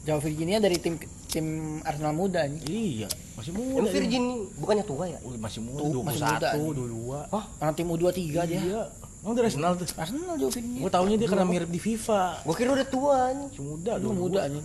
Jauh 0.00 0.22
Virginia 0.22 0.58
dari 0.58 0.76
tim 0.76 0.94
tim 1.28 1.46
Arsenal 1.82 2.10
muda 2.12 2.40
nih. 2.42 2.60
Iya, 2.64 3.08
masih 3.34 3.52
muda. 3.52 3.84
dia. 3.84 3.92
Virginia 3.92 4.34
bukannya 4.56 4.80
tua 4.82 5.04
ya 5.04 5.18
masih 5.20 5.60
muda, 5.60 5.84
Tuh, 5.84 6.00
masih 6.00 6.22
muda, 6.24 6.48
21, 6.54 7.28
22. 7.28 7.28
Oh, 7.28 7.44
orang 7.60 7.74
tim 7.74 7.86
U23 7.86 8.16
dia. 8.42 8.58
Iya. 8.58 8.82
Emang 9.18 9.34
dari 9.34 9.46
Arsenal 9.46 9.72
tuh. 9.74 9.86
Arsenal 9.92 10.34
Jauh 10.34 10.48
Virginia. 10.48 10.80
Gue 10.80 10.90
taunya 10.90 11.16
dia 11.16 11.28
karena 11.28 11.44
mirip 11.44 11.68
di 11.68 11.76
FIFA. 11.78 12.22
gue 12.40 12.54
kira 12.54 12.70
udah 12.72 12.88
tua 12.88 13.18
nih 13.30 13.46
Masih 13.48 13.64
muda, 13.64 13.92
Lu 13.96 14.08
22. 14.08 14.16
muda 14.16 14.42
nih. 14.48 14.64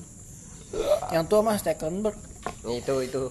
Yang 1.11 1.24
tua 1.28 1.39
mah 1.41 1.55
Stekelenburg. 1.55 2.17
itu 2.65 2.93
itu 3.01 3.21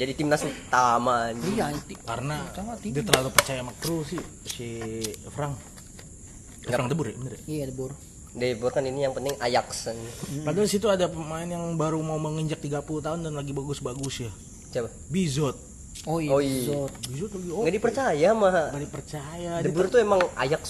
jadi 0.00 0.12
timnas 0.16 0.40
utama. 0.48 1.28
Iya. 1.36 1.76
Karena 2.08 2.48
dia 2.80 3.04
terlalu 3.04 3.28
percaya 3.36 3.60
sama 3.60 3.76
kru 3.76 4.00
sih 4.00 4.16
si 4.48 4.68
Frank. 5.28 5.60
Frank 6.64 6.88
Debur 6.88 7.12
ya, 7.12 7.16
bener 7.20 7.32
ya? 7.36 7.40
Iya, 7.44 7.64
Debor. 7.68 7.92
Debor 8.32 8.70
kan 8.72 8.86
ini 8.88 9.04
yang 9.04 9.12
penting 9.12 9.36
Ajax 9.36 9.92
anjing. 9.92 10.44
Padahal 10.46 10.68
situ 10.70 10.88
ada 10.88 11.10
pemain 11.12 11.44
yang 11.44 11.76
baru 11.76 12.00
mau 12.00 12.16
menginjak 12.16 12.64
30 12.64 12.80
tahun 13.04 13.20
dan 13.28 13.36
lagi 13.36 13.52
bagus-bagus 13.52 14.24
ya. 14.24 14.32
coba 14.70 14.88
Bizot. 15.12 15.69
Oh 16.08 16.16
iya. 16.16 16.30
Oh 16.32 16.40
iya. 16.40 16.64
Zot. 16.64 16.92
Oh. 17.52 17.60
nggak 17.60 17.74
dipercaya 17.76 18.28
mah 18.32 18.72
Gak 18.72 18.82
dipercaya. 18.88 19.50
Dia 19.60 19.64
Debor 19.68 19.92
tuh 19.92 20.00
emang 20.00 20.20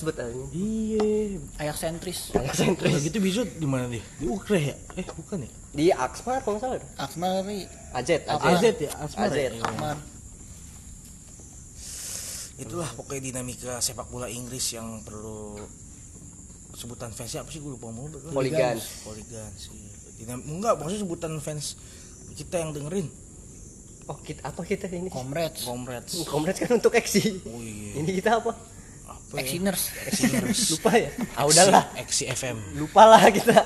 bet 0.02 0.16
anjing. 0.18 0.48
Iya. 0.50 1.38
Ayak 1.62 1.76
sentris. 1.78 2.34
Ajax 2.34 2.54
sentris 2.58 2.98
gitu 3.06 3.22
Bizot 3.22 3.46
di 3.46 3.66
mana 3.68 3.86
dia? 3.86 4.02
Di 4.18 4.26
Ukraina 4.26 4.74
ya? 4.74 4.76
Eh, 4.98 5.06
bukan 5.06 5.46
ya? 5.46 5.50
di 5.70 5.94
Aksmar 5.94 6.42
kalau 6.42 6.58
nggak 6.58 6.66
salah 6.66 6.82
Aksmari. 6.98 7.62
AZ 7.94 8.10
Apa? 8.26 8.58
AZ 8.58 8.64
ya, 8.74 8.90
Asmar 8.98 9.30
AZ. 9.30 9.36
ya. 9.38 9.50
Akmar. 9.62 9.96
itulah 12.60 12.90
pokoknya 12.92 13.32
dinamika 13.32 13.80
sepak 13.80 14.10
bola 14.12 14.28
Inggris 14.28 14.76
yang 14.76 15.00
perlu 15.00 15.56
sebutan 16.76 17.08
fansnya 17.08 17.40
apa 17.40 17.48
sih 17.48 17.62
gue 17.62 17.72
lupa 17.72 17.88
mau 17.88 18.04
Hooligans. 18.36 19.06
Hooligans 19.08 19.56
sih 19.56 19.80
Dinam- 20.20 20.44
enggak 20.44 20.76
maksudnya 20.76 21.08
sebutan 21.08 21.32
fans 21.40 21.80
kita 22.36 22.60
yang 22.60 22.76
dengerin 22.76 23.08
Oh, 24.10 24.18
kita 24.18 24.42
apa 24.42 24.66
kita 24.66 24.90
ini? 24.90 25.06
Comrades, 25.06 25.62
Comrades 25.62 26.26
Komrades 26.26 26.58
kan 26.66 26.82
untuk 26.82 26.90
Eksi. 26.98 27.46
oh 27.46 27.62
iya 27.62 28.02
Ini 28.02 28.10
kita 28.18 28.42
apa? 28.42 28.50
apa 29.06 29.34
ya? 29.38 29.46
Exiners. 29.46 29.82
Exiners. 30.10 30.58
Lupa 30.74 30.90
ya? 30.98 31.10
Ah 31.38 31.44
udahlah. 31.46 31.84
Exi 31.94 32.26
FM 32.26 32.58
Lupa 32.74 33.06
lah 33.06 33.22
kita. 33.30 33.62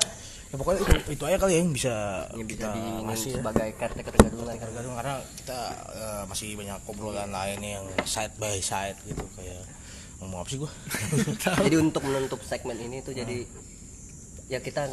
ya 0.52 0.54
pokoknya 0.60 0.84
itu, 0.84 1.16
itu 1.16 1.22
aja 1.24 1.36
kali 1.40 1.52
ya 1.56 1.58
yang 1.64 1.72
bisa 1.72 1.94
Yang 2.36 2.48
kita 2.54 2.66
di 2.76 2.82
ngasih 3.08 3.30
ya 3.32 3.36
sebagai 3.40 3.68
caretaker 3.80 4.14
gadungan. 4.20 4.56
Kadang-kadang 4.60 4.94
karena 5.00 5.14
kita 5.40 5.60
eh, 5.96 6.22
masih 6.28 6.48
banyak 6.60 6.78
obrolan 6.92 7.30
lain 7.32 7.60
yang 7.64 7.84
side 8.04 8.36
by 8.36 8.60
side 8.60 9.00
gitu 9.08 9.24
kayak 9.40 9.64
ngomong 10.20 10.44
apa 10.44 10.48
sih 10.52 10.58
gua 10.62 10.70
jadi 11.66 11.76
untuk 11.82 12.06
menutup 12.06 12.38
segmen 12.46 12.78
ini 12.78 13.02
tuh 13.02 13.12
jadi 13.16 13.44
ya 14.46 14.62
kita 14.62 14.86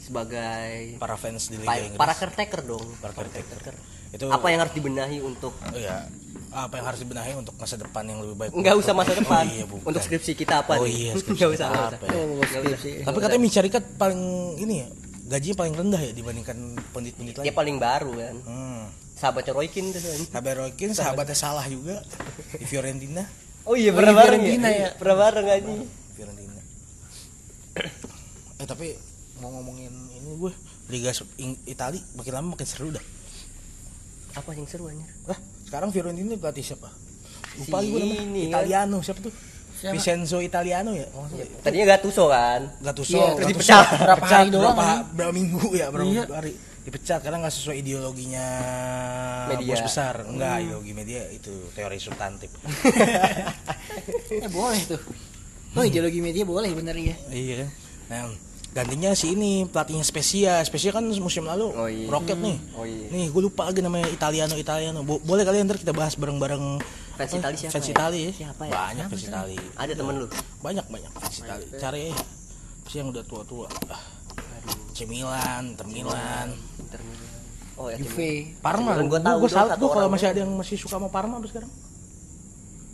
sebagai 0.00 0.96
para 0.96 1.18
fans 1.18 1.50
di 1.52 1.58
Liga 1.60 1.76
Inggris 1.76 1.98
para 1.98 2.14
caretaker 2.14 2.62
dong. 2.62 2.86
Para 3.02 3.12
caretaker. 3.12 3.74
Itu 4.08 4.24
Apa 4.26 4.46
yang 4.48 4.60
harus 4.60 4.72
dibenahi 4.72 5.18
untuk 5.20 5.52
oh 5.52 5.76
ya 5.76 6.06
apa 6.48 6.72
yang 6.74 6.86
harus 6.88 7.00
dibenahi 7.00 7.32
untuk 7.34 7.52
masa 7.54 7.76
depan 7.76 8.00
yang 8.02 8.18
lebih 8.18 8.32
baik 8.34 8.50
Enggak 8.50 8.74
usah 8.76 8.92
masa 8.92 9.12
depan. 9.12 9.44
oh, 9.44 9.52
iya, 9.52 9.64
bukan. 9.64 9.84
untuk 9.86 10.00
skripsi 10.00 10.32
kita 10.34 10.64
apa 10.64 10.72
Oh 10.76 10.88
iya, 10.88 11.12
skripsi 11.14 11.36
Nggak 11.36 11.50
usah, 11.52 11.66
nggak 11.68 11.84
apa 11.84 11.96
usah. 11.98 12.06
ya? 12.06 12.16
Oh, 12.16 12.24
Nggak 12.34 12.48
skripsi. 12.48 12.90
tapi 13.04 13.18
katanya 13.18 13.42
Micarikat 13.42 13.84
paling 13.94 14.22
ini 14.56 14.74
ya 14.78 14.88
gajinya 15.26 15.56
paling 15.58 15.74
rendah 15.74 16.00
ya 16.00 16.12
dibandingkan 16.12 16.56
pendit-pendit 16.94 17.34
Dia 17.36 17.44
lain 17.44 17.52
paling 17.52 17.76
baru 17.76 18.12
kan. 18.14 18.34
hmm. 18.40 18.82
Sahabatnya 19.16 19.52
Roy 19.52 19.68
Keane 19.68 19.90
tuh 19.90 20.00
kan. 20.00 20.20
Sahabat 20.28 20.54
Roykin 20.54 20.90
sahabatnya 20.92 21.34
salah 21.34 21.66
juga 21.66 22.00
di 22.52 22.64
Fiorentina 22.64 23.24
Oh 23.64 23.74
iya 23.74 23.90
Oh, 23.90 23.96
pernah 23.96 24.12
iya, 24.12 24.20
bareng 24.22 24.40
Fiorentina 24.40 24.68
ya. 24.70 24.78
ya. 24.78 24.88
Pernah 24.94 25.16
bareng 25.18 25.46
aja. 25.50 25.72
Fiorentina 26.14 26.60
eh 28.56 28.64
tapi 28.64 28.96
mau 29.36 29.52
ngomongin 29.52 29.92
ini 30.10 30.30
gue 30.34 30.52
Liga 30.88 31.12
Itali 31.66 32.00
makin 32.16 32.32
lama 32.32 32.48
makin 32.56 32.64
seru 32.64 32.88
dah 32.88 33.04
Apa 34.36 34.50
yang 34.52 34.66
seru 34.66 34.86
anjir? 34.86 35.08
Lah, 35.24 35.38
sekarang 35.64 35.88
Fiorentina 35.90 36.36
pelatih 36.36 36.62
siapa? 36.62 36.92
Lupa 37.56 37.78
Si 37.80 37.86
gue 37.86 37.98
namanya. 37.98 38.20
ini, 38.22 38.40
kan? 38.42 38.48
Italiano 38.52 38.96
siapa 39.00 39.20
tuh? 39.20 39.32
Siapa? 39.76 39.92
Vincenzo 39.92 40.38
Italiano 40.40 40.90
ya? 40.92 41.04
Oh, 41.12 41.24
Iya. 41.30 41.44
Tadinya 41.60 41.86
Gattuso 41.90 42.24
kan. 42.26 42.60
Gattuso, 42.78 43.12
Iya, 43.14 43.28
Gattuso 43.34 43.48
dipecat. 43.50 43.86
Berapa 44.04 44.24
hari 44.26 44.48
doang, 44.48 44.62
berapa, 44.66 44.84
kan? 44.84 44.98
berapa 45.12 45.32
minggu 45.32 45.62
ya, 45.72 45.86
berapa 45.88 46.08
Iya. 46.10 46.24
hari 46.30 46.52
dipecat 46.82 47.18
karena 47.18 47.42
nggak 47.42 47.50
sesuai 47.52 47.76
ideologinya 47.78 48.46
Media. 49.50 49.68
bos 49.68 49.82
besar. 49.82 50.14
Enggak, 50.22 50.54
ideologi 50.62 50.92
media 50.92 51.20
itu 51.28 51.52
teori 51.72 51.98
substantif. 51.98 52.50
Eh 54.28 54.48
boleh 54.48 54.80
tuh. 54.86 55.00
Oh 55.74 55.82
ideologi 55.82 56.20
media 56.20 56.44
boleh 56.44 56.70
bener 56.72 56.94
ya. 56.94 57.16
iya 57.28 57.54
kan? 57.64 57.70
Nah, 58.06 58.20
gantinya 58.76 59.16
si 59.16 59.32
ini 59.32 59.64
pelatihnya 59.64 60.04
Spezia. 60.04 60.60
Spezia 60.60 60.92
kan 60.92 61.00
musim 61.16 61.48
lalu 61.48 61.72
Oh, 61.72 61.88
iya. 61.88 62.04
roket 62.06 62.36
nih. 62.36 62.60
Oh 62.76 62.84
iya. 62.84 63.08
Nih, 63.08 63.32
gue 63.32 63.42
lupa 63.42 63.64
lagi 63.64 63.80
namanya 63.80 64.04
Italiano 64.06 64.52
Italiano. 64.54 65.00
Bo- 65.00 65.24
boleh 65.24 65.48
kalian 65.48 65.64
ntar 65.64 65.80
kita 65.80 65.96
bahas 65.96 66.12
bareng-bareng 66.14 66.76
Fans 67.16 67.32
apa? 67.32 67.40
Itali 67.40 67.56
siapa 67.56 67.72
Fans 67.72 67.86
ya? 67.88 67.92
Itali 67.96 68.18
ya? 68.20 68.32
Siapa 68.36 68.62
ya? 68.68 68.72
Banyak 68.76 69.06
fans 69.08 69.24
Itali. 69.24 69.56
Ada 69.72 69.92
temen 69.96 70.14
lu. 70.20 70.26
banyak 70.60 70.84
banyak 70.84 71.10
fans 71.10 71.36
Itali 71.40 71.64
cari 71.74 72.00
ya 72.06 72.16
sih 72.86 73.02
yang 73.02 73.08
udah 73.10 73.24
tua 73.24 73.42
tua 73.42 73.66
ah. 73.88 73.98
C 74.92 75.02
Milan 75.04 75.74
Inter 75.74 75.86
Milan 75.88 76.54
Inter 76.78 77.00
Milan. 77.00 77.32
Oh 77.74 77.88
ya. 77.88 77.96
Juve. 77.96 78.52
Parma 78.60 78.94
gue 78.94 79.08
gua 79.08 79.18
tahu 79.18 79.36
gue 79.40 79.48
tuh 79.48 79.56
salut 79.56 79.74
gue 79.74 79.90
kalau 79.90 80.08
masih 80.08 80.28
ada 80.30 80.38
yang 80.44 80.52
masih 80.52 80.76
suka 80.76 80.96
sama 80.96 81.08
Parma 81.08 81.40
sampai 81.40 81.50
sekarang 81.50 81.72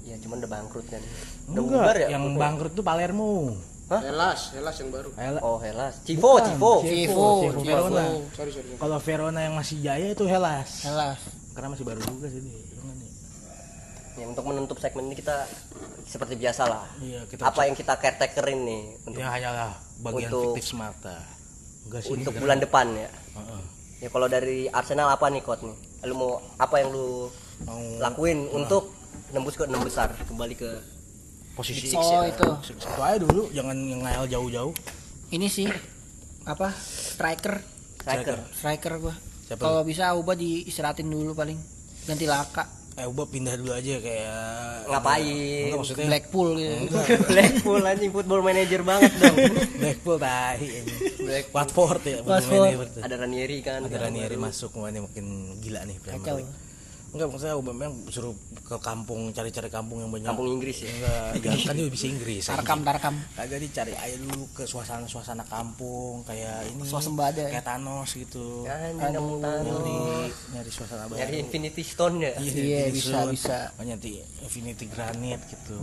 Ya 0.03 0.15
cuman 0.19 0.39
udah 0.39 0.51
bangkrut 0.51 0.87
kan. 0.87 1.03
Udah 1.47 1.63
enggak 1.63 1.83
bubar 1.83 1.97
ya? 1.97 2.09
yang 2.11 2.25
bangkrut 2.37 2.73
tuh 2.73 2.85
Palermo 2.85 3.59
Helas, 3.99 4.41
Helas 4.53 4.75
yang 4.79 4.91
baru. 4.91 5.09
Hela- 5.13 5.43
Oh 5.43 5.59
Hellas. 5.59 5.95
Civo, 6.01 6.33
Bukan, 6.33 6.47
Civo. 6.47 6.73
Civo, 6.81 6.89
Civo, 6.89 7.27
Civo. 7.53 7.61
Verona 7.67 8.03
Sorry, 8.31 8.49
sorry. 8.49 8.53
sorry. 8.65 8.79
kalau 8.79 8.99
Verona 8.99 9.41
yang 9.43 9.55
masih 9.55 9.77
jaya 9.79 10.07
itu 10.09 10.25
Hellas 10.25 10.71
Salah. 10.81 11.19
karena 11.53 11.69
masih 11.69 11.85
baru 11.85 12.01
juga 12.01 12.29
sih 12.29 12.41
nih. 12.41 12.57
Ya, 14.13 14.29
untuk 14.29 14.45
menutup 14.45 14.77
segmen 14.77 15.09
ini 15.09 15.17
kita 15.17 15.49
seperti 16.05 16.37
biasa 16.37 16.63
lah. 16.65 16.85
iya 16.99 17.25
kita 17.25 17.43
Apa 17.43 17.65
yang 17.65 17.73
kita 17.73 17.97
caretakerin 17.97 18.61
nih 18.61 18.83
untuk 19.03 19.19
ya 19.19 19.29
hanyalah 19.31 19.73
bagian 19.99 20.29
Untuk- 20.29 20.53
fiktif 20.53 20.65
semata 20.71 21.17
enggak 21.83 22.01
sih 22.03 22.13
untuk 22.13 22.31
ini 22.31 22.39
bulan 22.39 22.59
depan 22.59 22.87
ya. 22.93 23.09
Heeh. 23.09 23.63
Ya 23.99 24.09
kalau 24.09 24.29
dari 24.29 24.69
Arsenal 24.69 25.09
apa 25.09 25.27
nih 25.27 25.41
Kot 25.41 25.61
nih? 25.61 25.77
Lu 26.05 26.15
mau 26.15 26.33
apa 26.55 26.77
yang 26.77 26.93
lu 26.93 27.33
mau 27.65 27.81
lakuin 27.99 28.53
untuk 28.53 28.93
nembus 29.31 29.57
ke 29.57 29.65
enam 29.65 29.81
besar 29.81 30.13
kembali 30.21 30.55
ke 30.55 30.71
posisi 31.53 31.85
Big 31.85 31.91
Six 31.91 32.01
Oh 32.01 32.21
ya. 32.21 32.31
itu. 32.31 32.49
itu 32.73 32.89
aja 32.99 33.17
dulu 33.17 33.43
jangan 33.51 33.77
yang 33.77 34.01
ngayal 34.01 34.25
jauh-jauh 34.27 34.73
Ini 35.29 35.47
sih 35.47 35.69
apa 36.43 36.75
striker 36.75 37.63
striker. 37.97 38.37
striker 38.51 38.93
gua. 38.99 39.15
Kalau 39.53 39.81
bisa 39.83 40.11
Auba 40.11 40.33
diistirahatin 40.33 41.07
dulu 41.07 41.33
paling 41.33 41.57
ganti 42.03 42.25
Laka 42.25 42.65
eh 42.93 43.09
Uba 43.09 43.25
pindah 43.25 43.57
dulu 43.57 43.73
aja 43.73 44.05
kayak 44.05 44.85
Ngapain? 44.85 45.65
Enggak, 45.65 45.79
maksudnya 45.81 46.07
Blackpool 46.13 46.49
gitu. 46.57 46.75
Enggak. 46.77 47.07
Blackpool 47.33 47.81
anjing 47.83 48.13
football 48.13 48.43
manager 48.45 48.81
banget 48.85 49.13
dong. 49.17 49.37
Blackpool 49.81 50.17
tahi 50.21 50.67
ini. 50.69 50.93
Blackpool. 51.17 51.57
Watford 51.57 52.03
ya 52.05 52.19
Watford. 52.21 53.01
Ada 53.01 53.15
Ranieri 53.17 53.59
kan. 53.65 53.81
ada 53.81 53.97
Ranieri 53.97 54.37
masuk 54.37 54.77
kemarin 54.77 55.09
makin 55.09 55.27
gila 55.59 55.89
nih 55.89 55.97
Kacau. 56.05 56.45
Enggak 57.13 57.29
maksudnya 57.29 57.53
Aubameyang 57.53 57.95
suruh 58.09 58.33
ke 58.57 58.77
kampung 58.81 59.29
cari-cari 59.31 59.69
kampung 59.69 60.01
yang 60.01 60.09
banyak 60.09 60.33
Kampung 60.33 60.49
Inggris 60.49 60.81
ya. 60.81 60.89
enggak 60.89 61.61
kan 61.69 61.77
dia 61.77 61.89
bisa 61.93 62.07
Inggris 62.09 62.43
Tarkam 62.49 62.81
Tarkam. 62.81 63.15
kagak 63.37 63.61
dicari 63.61 63.93
aja 63.93 64.17
dulu 64.17 64.49
ke 64.51 64.65
suasana-suasana 64.65 65.45
kampung 65.45 66.25
kayak 66.25 66.73
ini 66.73 66.81
Swasembada 66.89 67.37
ya? 67.37 67.51
kayak 67.53 67.67
Thanos 67.69 68.17
gitu 68.17 68.65
tahu. 68.65 69.29
nyari 69.45 69.97
nyari 70.57 70.71
suasana 70.73 71.05
baru 71.05 71.21
Nyari 71.21 71.37
Infinity 71.39 71.83
Stone 71.85 72.17
ya. 72.17 72.33
Iya, 72.33 72.41
Infinity 72.41 72.93
bisa, 72.97 73.09
Stone. 73.13 73.31
bisa. 73.37 73.57
Oh, 73.77 73.85
nyari 73.85 74.11
Infinity 74.41 74.85
Granite 74.89 75.43
gitu 75.53 75.77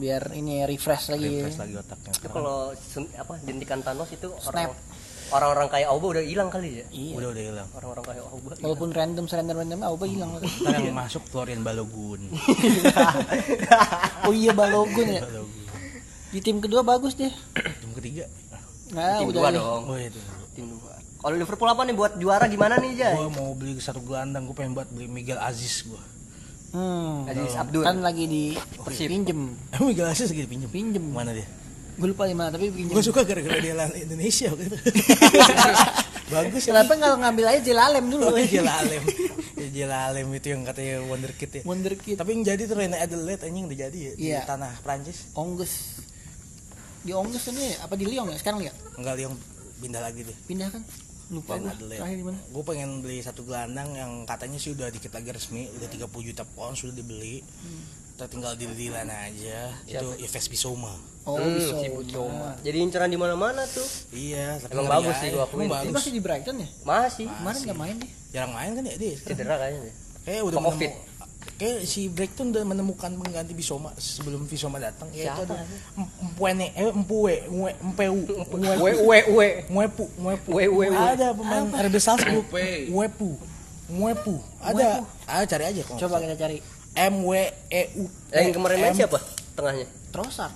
biar 0.00 0.22
ini 0.32 0.52
ya, 0.60 0.64
refresh 0.64 1.12
lagi. 1.12 1.28
refresh 1.28 1.58
lagi 1.60 1.74
otaknya 1.76 2.12
Itu 2.16 2.28
kalau 2.32 2.58
apa 3.14 3.32
dihentikan 3.44 3.84
Thanos 3.84 4.08
itu 4.08 4.28
orang 4.48 4.72
Snap. 4.72 4.99
Orang-orang 5.30 5.68
kayak 5.68 5.88
Auba 5.88 6.06
udah 6.10 6.22
hilang 6.22 6.48
kali 6.48 6.68
ya. 6.76 6.84
Iya. 6.90 7.14
udah 7.14 7.28
udah 7.30 7.44
hilang 7.44 7.68
Orang-orang 7.72 8.04
kayak 8.04 8.22
Auba. 8.24 8.50
Walaupun 8.58 8.88
random 8.90 9.24
random 9.24 9.56
random 9.56 9.80
Auba 9.82 10.04
hilang. 10.04 10.30
Ntar 10.36 10.80
yang 10.80 10.96
masuk 10.96 11.22
Florian 11.24 11.60
Balogun 11.60 12.20
oh 14.26 14.32
iya 14.32 14.52
Balogun 14.52 15.06
ya. 15.08 15.22
Balogun 15.22 15.62
Di 16.30 16.38
tim 16.38 16.58
kedua 16.58 16.80
bagus 16.80 17.14
deh. 17.14 17.30
tim 17.54 17.90
ketiga 17.92 18.24
Nah, 18.90 19.18
Tim 19.18 19.30
udah 19.30 19.38
dua 19.40 19.50
dong. 19.52 19.82
oh 19.86 19.96
itu 19.96 20.18
Tim 20.52 20.66
dua. 20.68 20.90
Kalau 21.16 21.36
Liverpool 21.36 21.68
apa 21.68 21.82
nih 21.82 21.94
buat 21.94 22.12
juara 22.16 22.46
gimana 22.46 22.74
nih 22.76 22.92
Jay? 22.96 23.12
gua 23.12 23.30
mau 23.30 23.52
beli 23.52 23.76
satu 23.76 24.00
gelandang 24.00 24.44
gua 24.44 24.56
pengen 24.56 24.72
buat 24.72 24.88
beli 24.88 25.06
Miguel 25.06 25.38
Aziz 25.38 25.84
gua 25.84 26.02
Hmm. 26.70 27.26
Aziz 27.26 27.50
Abdul. 27.52 27.82
Kan 27.82 27.98
lagi 27.98 28.24
di 28.24 28.54
Persib. 28.54 29.10
pinjem. 29.10 29.58
emang 29.70 29.90
Miguel 29.90 30.06
Aziz 30.06 30.26
lagi 30.28 30.46
pinjem 30.46 30.70
Pinjem. 30.70 31.02
mana 31.04 31.30
dia 31.30 31.46
Gue 31.92 32.08
lupa 32.08 32.24
di 32.24 32.32
mana 32.32 32.48
tapi 32.48 32.68
pinjem. 32.68 32.90
gua 32.90 33.00
suka 33.00 33.22
gara-gara 33.22 33.56
dia 33.56 33.72
lari 33.72 34.02
Indonesia 34.02 34.48
gitu 34.48 34.76
bagus 36.30 36.62
ya 36.62 36.70
Kenapa 36.72 36.92
nggak 36.94 37.14
ngambil 37.20 37.44
aja 37.48 37.60
Jelalem 37.60 38.04
dulu? 38.06 38.24
Oh, 38.28 38.38
Jelalem 38.38 39.02
ya, 39.56 39.68
Jelalem 39.68 40.26
itu 40.30 40.46
yang 40.48 40.62
katanya 40.62 40.94
wonderkid 41.02 41.50
ya 41.52 41.62
Wonderkid. 41.62 42.14
tapi 42.16 42.30
yang 42.32 42.44
jadi 42.44 42.62
tuh 42.64 42.76
Rene 42.76 42.96
Adelaide 42.96 43.42
anjing 43.42 43.66
udah 43.66 43.78
jadi 43.80 43.98
ya 43.98 44.12
Iya. 44.14 44.38
di 44.38 44.48
tanah 44.48 44.72
Prancis 44.80 45.18
Onggus. 45.32 45.72
Di 47.00 47.12
Onggus 47.12 47.48
ini 47.48 47.74
apa 47.76 47.94
di 47.94 48.04
Lyon 48.04 48.28
ya? 48.28 48.36
Sekarang 48.36 48.60
ya? 48.60 48.70
enggak 48.94 49.18
yang 49.18 49.34
pindah 49.78 50.00
lagi 50.00 50.20
deh 50.22 50.36
Pindah 50.44 50.68
kan? 50.68 50.82
Lupa 51.30 51.56
gue. 51.56 51.70
Terakhir 51.88 52.16
di 52.16 52.24
mana? 52.24 52.38
gue 52.42 52.62
pengen 52.64 52.90
beli 53.00 53.18
satu 53.20 53.42
gelandang 53.42 53.90
yang 53.92 54.12
katanya 54.22 54.56
sih 54.56 54.70
udah 54.70 54.86
dikit 54.88 55.10
lagi 55.10 55.30
resmi 55.30 55.66
udah 55.72 55.88
30 55.88 56.06
juta 56.24 56.42
pound 56.44 56.74
sudah 56.74 56.92
dibeli 56.92 57.42
Hmm. 57.42 57.82
Kita 58.20 58.28
tinggal 58.28 58.52
deal-dealan 58.52 59.08
aja 59.08 59.72
itu 59.88 60.08
Yves 60.20 60.46
Bissouma 60.52 60.92
Oh, 61.20 61.36
Hmm, 61.36 61.56
si 61.56 61.88
Bucoma. 61.88 62.56
Jadi 62.60 62.80
inceran 62.80 63.08
di 63.08 63.16
mana-mana 63.16 63.60
tuh. 63.64 63.84
iya 64.10 64.56
tapi 64.56 64.72
Emang 64.72 64.88
bagus 64.88 65.16
sih 65.20 65.28
gua 65.30 65.44
akuin. 65.44 65.68
Dia 65.68 65.76
bagus 65.78 65.92
masih 65.94 66.12
di 66.12 66.20
Brighton 66.20 66.56
ya? 66.56 66.68
Masih. 66.82 67.28
Kemarin 67.28 67.60
nggak 67.60 67.78
main 67.78 67.96
deh. 67.96 68.10
jarang 68.30 68.52
main 68.52 68.70
kan 68.72 68.82
ya 68.82 68.94
dia 68.96 69.12
sekarang. 69.12 69.36
Cedera 69.36 69.54
kayaknya 69.56 69.80
deh. 69.80 69.94
kayak 70.20 70.42
udah 70.42 70.58
Covid? 70.64 70.90
kayak 71.56 71.78
si 71.84 72.00
Brighton 72.08 72.46
udah 72.50 72.64
menemukan 72.66 73.10
pengganti 73.14 73.52
Bisoma 73.52 73.92
sebelum 73.96 74.44
Bisoma 74.44 74.80
datang 74.80 75.12
yaitu 75.12 75.28
Siapa? 75.28 75.44
ada 75.44 75.64
Mpuene 76.26 76.66
eh 76.72 76.88
Mpue 76.90 77.34
Mwe 77.48 77.70
Mpeu 77.86 78.12
We 78.48 78.92
we 78.96 79.18
we. 79.30 79.48
Mwepu 79.68 80.04
Mwepu 80.18 80.48
We, 80.50 80.64
we, 80.68 80.86
we. 80.88 80.96
ada 80.96 81.32
pemain 81.32 81.68
RB 81.68 81.96
Salzburg. 81.96 82.44
Mwepu 82.88 83.36
Mwepu 83.88 84.40
ada 84.58 85.04
ah 85.24 85.44
cari 85.44 85.64
aja 85.68 85.80
kok 85.84 85.96
Coba 85.98 86.16
kita 86.18 86.32
cari. 86.34 86.79
M 86.96 87.14
W 87.22 87.34
E 87.70 87.82
U 87.96 88.04
Yang 88.34 88.50
kemarin 88.58 88.76
main 88.82 88.94
siapa? 88.94 89.18
Tengahnya. 89.54 89.86
Trossard. 90.10 90.54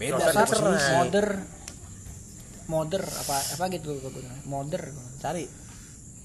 beda 0.00 0.24
Trossard. 0.32 0.80
Moder. 0.96 1.28
Moder 2.70 3.02
apa 3.04 3.36
apa 3.58 3.64
gitu. 3.68 3.92
Moder. 4.48 4.82
cari 5.20 5.44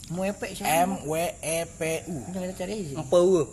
Muepe 0.07 0.47
siapa? 0.55 0.88
M 0.88 0.91
W 1.03 1.13
E 1.43 1.57
P 1.67 1.82
U 2.07 2.17
Udah 2.32 2.39
kita 2.47 2.55
cari 2.63 2.71
aja 2.80 2.84
sih. 2.93 2.95
Empau. 2.95 3.43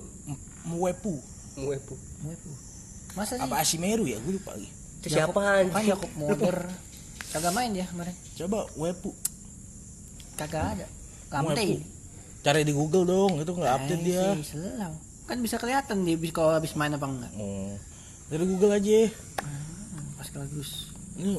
Mwepu 0.65 1.15
Muepu. 1.61 1.95
Muepu. 2.25 2.51
Masa 3.15 3.39
sih? 3.39 3.43
apa 3.45 3.55
Asimeru 3.63 4.09
ya 4.11 4.19
gue 4.19 4.35
lupa 4.35 4.57
lagi 4.57 4.71
Itu 5.03 5.07
siapa 5.13 5.39
anjing? 5.39 5.75
Kan 5.75 5.85
Yakob 5.87 6.13
Moder. 6.17 6.59
Kagak 7.35 7.51
main 7.51 7.75
dia 7.75 7.87
kemarin. 7.91 8.15
coba 8.39 8.67
Wepu 8.79 9.11
Kagak 10.39 10.79
ada. 10.79 10.87
Wepu 11.31 11.51
Lamte. 11.51 11.83
cari 12.47 12.63
di 12.63 12.73
Google 12.75 13.05
dong 13.07 13.33
itu 13.43 13.51
nggak 13.51 13.73
update 13.75 14.03
dia. 14.07 14.25
Kan 15.25 15.41
bisa 15.41 15.57
kelihatan 15.57 16.05
dia 16.05 16.17
kalau 16.29 16.53
habis 16.53 16.73
main 16.75 16.91
apa 16.91 17.05
enggak. 17.05 17.33
oh 17.35 17.73
dari 18.27 18.45
Google 18.47 18.73
aja 18.73 19.09
Hmm, 19.41 20.05
Pas 20.15 20.29
bagus. 20.31 20.89
ini 21.15 21.37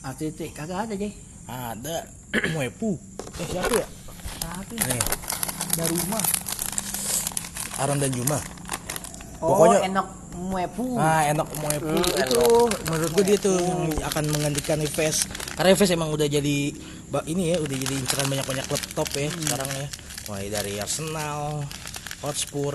ATT 0.00 0.40
kagak 0.50 0.86
ada, 0.86 0.94
Jay. 0.94 1.12
ada 1.44 2.06
Wepu 2.56 2.94
eh 3.34 3.46
siapa 3.48 3.74
ya 3.74 3.86
Tapi 4.38 4.74
nih 4.76 5.02
Daruma. 5.74 6.20
Aron 7.78 7.98
dan 7.98 8.10
Juma 8.10 8.38
Oh, 9.38 9.54
Pokoknya- 9.54 9.86
enak 9.86 10.06
Mwepu. 10.34 10.98
Ah, 10.98 11.26
enak 11.26 11.46
Moepu 11.56 11.94
Hmm, 11.94 12.14
itu 12.16 12.46
menurut 12.84 13.10
gue 13.12 13.24
dia 13.24 13.38
tuh 13.38 13.58
yang 13.58 13.90
akan 14.04 14.24
menggantikan 14.28 14.78
Ives. 14.78 15.26
Karena 15.52 15.70
Ives 15.70 15.90
emang 15.90 16.10
udah 16.10 16.26
jadi 16.26 16.74
ini 17.24 17.42
ya, 17.48 17.58
udah 17.58 17.76
jadi 17.76 17.94
inceran 17.96 18.26
banyak-banyak 18.28 18.62
klub 18.64 18.82
top 18.94 19.10
ya 19.12 19.26
sekarang 19.32 19.66
ya. 19.68 19.86
Mulai 20.26 20.46
dari 20.48 20.74
Arsenal, 20.76 21.66
Hotspur, 22.18 22.74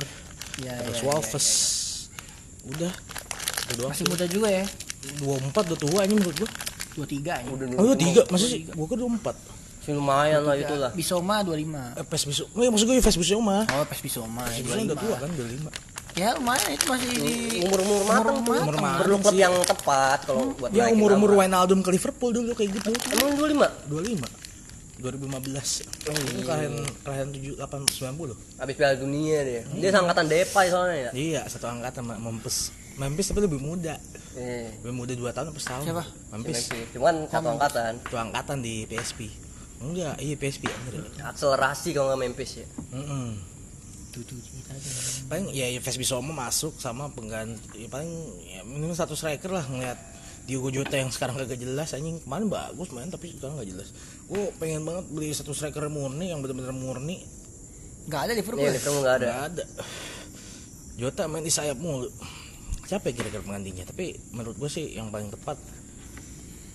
Ya, 0.62 0.78
terus 0.80 1.02
ya, 1.02 1.06
Wolves. 1.10 1.48
Udah. 2.64 2.94
Itu 3.66 3.74
doang 3.76 3.92
Masih 3.92 4.06
sih. 4.06 4.12
muda 4.14 4.26
juga 4.30 4.48
ya. 4.48 4.66
24 5.20 5.68
udah 5.68 5.80
tua 5.82 6.00
ini 6.06 6.14
menurut 6.16 6.36
gua. 6.40 6.50
23 6.96 7.42
ya. 7.42 7.50
Udah 7.50 7.66
Oh, 7.76 7.86
iya, 7.90 7.96
tiga 7.98 8.22
masih 8.30 8.48
sih? 8.48 8.62
Gua 8.70 8.86
kan 8.86 8.98
24. 9.02 9.36
sih 9.84 9.92
lumayan 9.92 10.42
lah 10.48 10.56
itulah. 10.56 10.92
Bisoma 10.96 11.44
25. 11.44 12.00
Eh, 12.00 12.06
PES 12.08 12.24
besok. 12.24 12.48
Oh, 12.56 12.62
iya, 12.64 12.70
maksud 12.72 12.86
gue 12.88 12.96
Ives 12.96 13.18
besok 13.20 13.40
mah. 13.44 13.68
Oh, 13.68 13.84
pas 13.84 14.00
Bisoma 14.00 14.44
ya, 14.48 14.64
Bisoma 14.64 14.84
udah 14.86 14.98
tua 14.98 15.16
25. 15.18 15.20
kan 15.20 15.30
25. 15.34 15.72
Ya 16.14 16.30
lumayan 16.38 16.70
itu 16.70 16.86
masih 16.86 17.08
di 17.10 17.34
Umur-umur 17.66 18.00
matang 18.06 18.38
tuh. 18.46 18.54
Umur 18.62 18.78
matang 18.78 19.02
Perlu 19.02 19.18
klub 19.18 19.34
yang 19.34 19.54
tepat 19.66 20.20
kalau 20.24 20.54
buat 20.54 20.70
Ya 20.70 20.86
umur-umur 20.88 21.34
nama. 21.34 21.40
Wijnaldum 21.42 21.82
ke 21.82 21.90
Liverpool 21.90 22.32
dulu 22.32 22.54
kayak 22.54 22.70
gitu. 22.70 22.92
Emang 23.18 23.34
25? 23.34 23.66
25. 23.90 24.22
2015. 25.04 25.84
Oh, 26.08 26.16
Itu 26.16 26.40
iya. 26.40 26.46
kalian 26.48 26.74
kalian 27.04 27.28
7 27.36 27.60
8 27.60 28.16
90. 28.16 28.60
Habis 28.64 28.76
Piala 28.80 28.96
Dunia 28.96 29.38
dia. 29.44 29.62
Dia 29.68 29.90
seangkatan 29.92 30.26
Depay 30.32 30.66
soalnya 30.72 30.98
ya. 30.98 31.12
Iya, 31.12 31.42
satu 31.52 31.68
angkatan 31.68 32.08
sama 32.08 32.16
Memphis. 32.18 32.72
Memphis 32.96 33.28
tapi 33.28 33.44
lebih 33.44 33.60
muda. 33.60 34.00
Iya. 34.34 34.72
Lebih 34.80 34.96
muda 34.96 35.14
2 35.14 35.36
tahun 35.36 35.48
apa 35.52 35.60
setahun? 35.60 35.84
Siapa? 35.84 36.06
Memphis. 36.32 36.56
Memphis. 36.72 36.88
Cuman 36.96 37.16
satu 37.28 37.48
angkatan. 37.52 37.92
Satu 38.08 38.18
angkatan 38.18 38.58
di 38.64 38.88
PSP. 38.88 39.20
Enggak, 39.84 40.16
iya 40.24 40.36
PSP 40.40 40.64
bener. 40.88 41.04
ya. 41.20 41.28
Akselerasi 41.36 41.92
kalau 41.92 42.16
nggak 42.16 42.22
Memphis 42.24 42.64
ya. 42.64 42.68
Mm-mm. 42.96 43.36
Paling 45.26 45.50
ya 45.52 45.74
Yves 45.74 45.98
Bissouma 45.98 46.30
masuk 46.32 46.78
sama 46.78 47.10
pengganti 47.10 47.82
ya 47.82 47.90
paling 47.90 48.14
ya 48.46 48.62
minimal 48.62 48.94
satu 48.94 49.18
striker 49.18 49.50
lah 49.50 49.66
ngeliat 49.66 49.98
Diogo 50.46 50.70
Jota 50.70 51.00
yang 51.00 51.10
sekarang 51.10 51.34
kagak 51.34 51.58
jelas 51.58 51.98
anjing 51.98 52.22
kemarin 52.22 52.46
bagus 52.46 52.94
main 52.94 53.10
tapi 53.10 53.34
sekarang 53.34 53.58
nggak 53.58 53.70
jelas 53.74 53.90
gue 54.24 54.44
pengen 54.58 54.82
banget 54.84 55.06
beli 55.12 55.30
satu 55.32 55.52
striker 55.52 55.88
murni 55.88 56.32
yang 56.32 56.40
benar-benar 56.40 56.72
murni 56.72 57.22
Enggak 58.04 58.28
ada 58.28 58.34
Liverpool. 58.36 58.60
Iya, 58.60 58.68
ya? 58.68 58.76
Liverpool 58.76 59.00
nggak 59.00 59.16
ada. 59.16 59.28
Nggak 59.28 59.44
ada 59.48 59.64
Jota 60.94 61.24
main 61.26 61.42
di 61.42 61.50
sayap 61.50 61.78
mulu 61.80 62.12
siapa 62.84 63.10
ya 63.10 63.14
kira-kira 63.16 63.42
penggantinya 63.42 63.88
tapi 63.88 64.14
menurut 64.36 64.60
gue 64.60 64.70
sih 64.70 64.94
yang 64.94 65.08
paling 65.10 65.32
tepat 65.32 65.58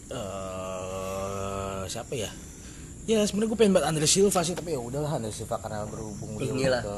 eh 0.09 1.82
siapa 1.86 2.16
ya 2.16 2.30
ya 3.05 3.22
sebenarnya 3.28 3.51
gue 3.53 3.59
pengen 3.61 3.72
banget 3.76 3.86
Andre 3.92 4.09
Silva 4.09 4.40
sih 4.40 4.57
tapi 4.57 4.72
ya 4.74 4.80
udahlah 4.80 5.20
Andre 5.20 5.30
Silva 5.30 5.61
karena 5.61 5.84
berhubung 5.84 6.40
dia 6.40 6.49
Inilah. 6.51 6.82
ke 6.82 6.96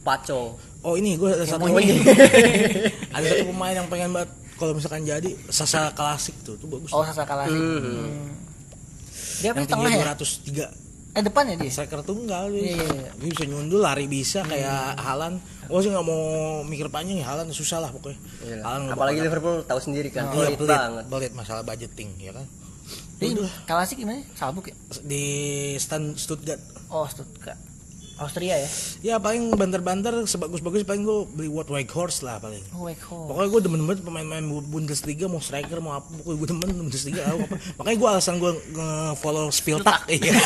Paco. 0.00 0.56
oh 0.84 0.94
ini 0.96 1.16
gue 1.16 1.28
ada 1.28 1.44
satu 1.44 1.64
ada 3.16 3.24
satu 3.24 3.44
pemain 3.52 3.74
yang 3.76 3.88
pengen 3.88 4.12
banget 4.16 4.30
kalau 4.60 4.76
misalkan 4.76 5.04
jadi 5.08 5.32
Sasa 5.48 5.88
Klasik 5.96 6.36
tuh 6.44 6.56
tuh 6.60 6.68
bagus 6.68 6.92
Oh, 6.92 7.00
Sasa 7.00 7.24
kalah. 7.24 7.48
Hmm. 7.48 8.36
Dia 9.40 9.50
yang 9.50 9.66
tengah 9.66 9.90
ya? 9.90 10.14
tinggi 10.14 10.54
203 10.54 10.88
Eh 11.10 11.22
depan 11.22 11.42
ya 11.44 11.54
dia? 11.56 11.66
striker 11.68 12.00
tunggal 12.02 12.44
dia. 12.48 12.60
Iya, 12.60 12.74
iya, 12.76 12.86
iya. 12.86 13.10
Dia 13.12 13.28
bisa 13.28 13.44
nyundul 13.44 13.80
lari 13.80 14.06
bisa 14.06 14.40
kayak 14.42 14.94
Halan 14.96 15.42
oh 15.66 15.78
sih 15.78 15.88
nggak 15.88 16.02
mau 16.02 16.22
mikir 16.62 16.86
panjang 16.86 17.18
ya 17.18 17.26
Halan 17.26 17.50
susah 17.50 17.78
lah 17.78 17.90
pokoknya 17.90 18.14
Iya. 18.40 18.62
Haaland 18.62 18.82
nggak 18.84 18.94
Apalagi 18.94 19.16
bakal- 19.16 19.26
Liverpool 19.26 19.56
tahu 19.64 19.80
sendiri 19.80 20.08
kan. 20.08 20.28
Iya, 20.28 20.54
Pelit 20.54 20.58
banget. 20.62 21.04
pelit 21.06 21.32
masalah 21.32 21.62
budgeting 21.62 22.10
ya 22.16 22.30
kan. 22.30 22.46
Ini 23.18 23.36
Udah 23.36 23.52
Kalasik 23.64 23.98
gimana? 23.98 24.22
Salbuk 24.32 24.64
ya? 24.64 24.74
di 25.02 25.24
stand 25.76 26.14
Stuttgart. 26.14 26.62
Oh, 26.88 27.04
Stuttgart. 27.04 27.58
Austria 28.20 28.60
ya? 28.60 28.68
Ya 29.00 29.14
paling 29.16 29.48
banter-banter 29.56 30.12
sebagus-bagus 30.28 30.84
paling 30.84 31.08
gue 31.08 31.18
beli 31.32 31.48
Wout 31.48 31.72
Weghorst 31.72 32.20
lah 32.20 32.36
paling. 32.36 32.60
Oh, 32.76 32.84
Weghorst. 32.84 33.32
Pokoknya 33.32 33.48
gue 33.48 33.60
demen 33.64 33.80
banget 33.88 34.04
pemain-pemain 34.04 34.44
Bundesliga 34.60 35.24
mau 35.24 35.40
striker 35.40 35.80
mau 35.80 35.96
apa 35.96 36.04
pokoknya 36.12 36.36
gue 36.36 36.48
demen 36.52 36.68
Bundesliga 36.84 37.24
apa. 37.24 37.44
Makanya 37.80 37.96
gue 37.96 38.08
alasan 38.12 38.36
gue 38.36 38.52
nge-follow 38.76 39.48
Spieltag 39.48 40.04
iya. 40.12 40.36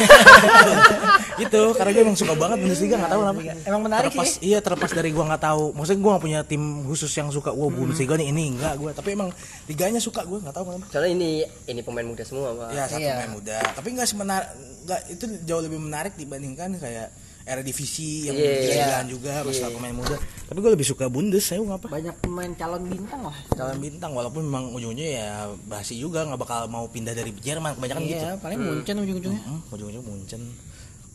gitu 1.43 1.75
karena 1.75 1.91
gue 1.91 2.03
emang 2.07 2.15
suka 2.15 2.35
banget 2.39 2.63
Bundesliga 2.63 2.95
nggak 2.95 3.11
tahu 3.11 3.21
kenapa. 3.27 3.41
Emang 3.67 3.83
menarik 3.83 4.11
terlepas, 4.15 4.31
sih. 4.39 4.55
Iya 4.55 4.59
terlepas 4.63 4.91
dari 4.95 5.11
gue 5.11 5.25
nggak 5.27 5.43
tahu. 5.43 5.65
Maksudnya 5.75 5.99
gue 5.99 6.11
nggak 6.15 6.25
punya 6.31 6.41
tim 6.47 6.63
khusus 6.87 7.11
yang 7.19 7.35
suka 7.35 7.51
wah 7.51 7.67
Bundesliga 7.75 8.15
nih 8.15 8.31
ini 8.31 8.55
enggak 8.55 8.79
gue. 8.79 8.91
Tapi 8.95 9.19
emang 9.19 9.35
liganya 9.67 9.99
suka 9.99 10.23
gue 10.23 10.39
nggak 10.39 10.55
tahu 10.55 10.65
kenapa. 10.71 10.87
Soalnya 10.95 11.11
ini 11.11 11.31
ini 11.67 11.81
pemain 11.83 12.07
muda 12.07 12.23
semua, 12.23 12.55
Pak. 12.55 12.69
Ya 12.71 12.87
satu 12.87 13.03
Iya. 13.03 13.19
pemain 13.19 13.35
muda. 13.35 13.59
Tapi 13.75 13.89
nggak 13.99 14.07
semenar 14.07 14.43
nggak 14.85 15.01
itu 15.11 15.25
jauh 15.43 15.63
lebih 15.65 15.81
menarik 15.81 16.15
dibandingkan 16.15 16.77
kayak 16.79 17.09
Eredivisie 17.45 18.33
yang 18.33 18.41
Iya. 18.41 18.57
gila-gilaan 18.57 19.07
juga 19.07 19.33
masalah 19.45 19.71
pemain 19.77 19.93
muda. 19.93 20.17
Tapi 20.17 20.59
gue 20.65 20.71
lebih 20.73 20.89
suka 20.89 21.13
Bundes, 21.13 21.45
saya 21.45 21.61
ngapa? 21.61 21.93
Banyak 21.93 22.17
pemain 22.25 22.49
calon 22.57 22.89
bintang 22.89 23.21
lah. 23.21 23.37
Calon 23.53 23.79
bintang 23.85 24.17
walaupun 24.17 24.49
memang 24.49 24.73
ujung-ujungnya 24.73 25.09
ya 25.13 25.29
basi 25.69 26.01
juga 26.01 26.25
nggak 26.25 26.41
bakal 26.41 26.73
mau 26.73 26.89
pindah 26.89 27.13
dari 27.13 27.37
Jerman 27.37 27.77
kebanyakan 27.77 28.03
gitu. 28.09 28.25
Iya, 28.25 28.41
paling 28.41 28.57
Munchen 28.57 28.97
ujung-ujungnya. 28.97 29.43
Hmm, 29.45 29.61
ujung-ujungnya 29.69 30.09
Munchen. 30.09 30.43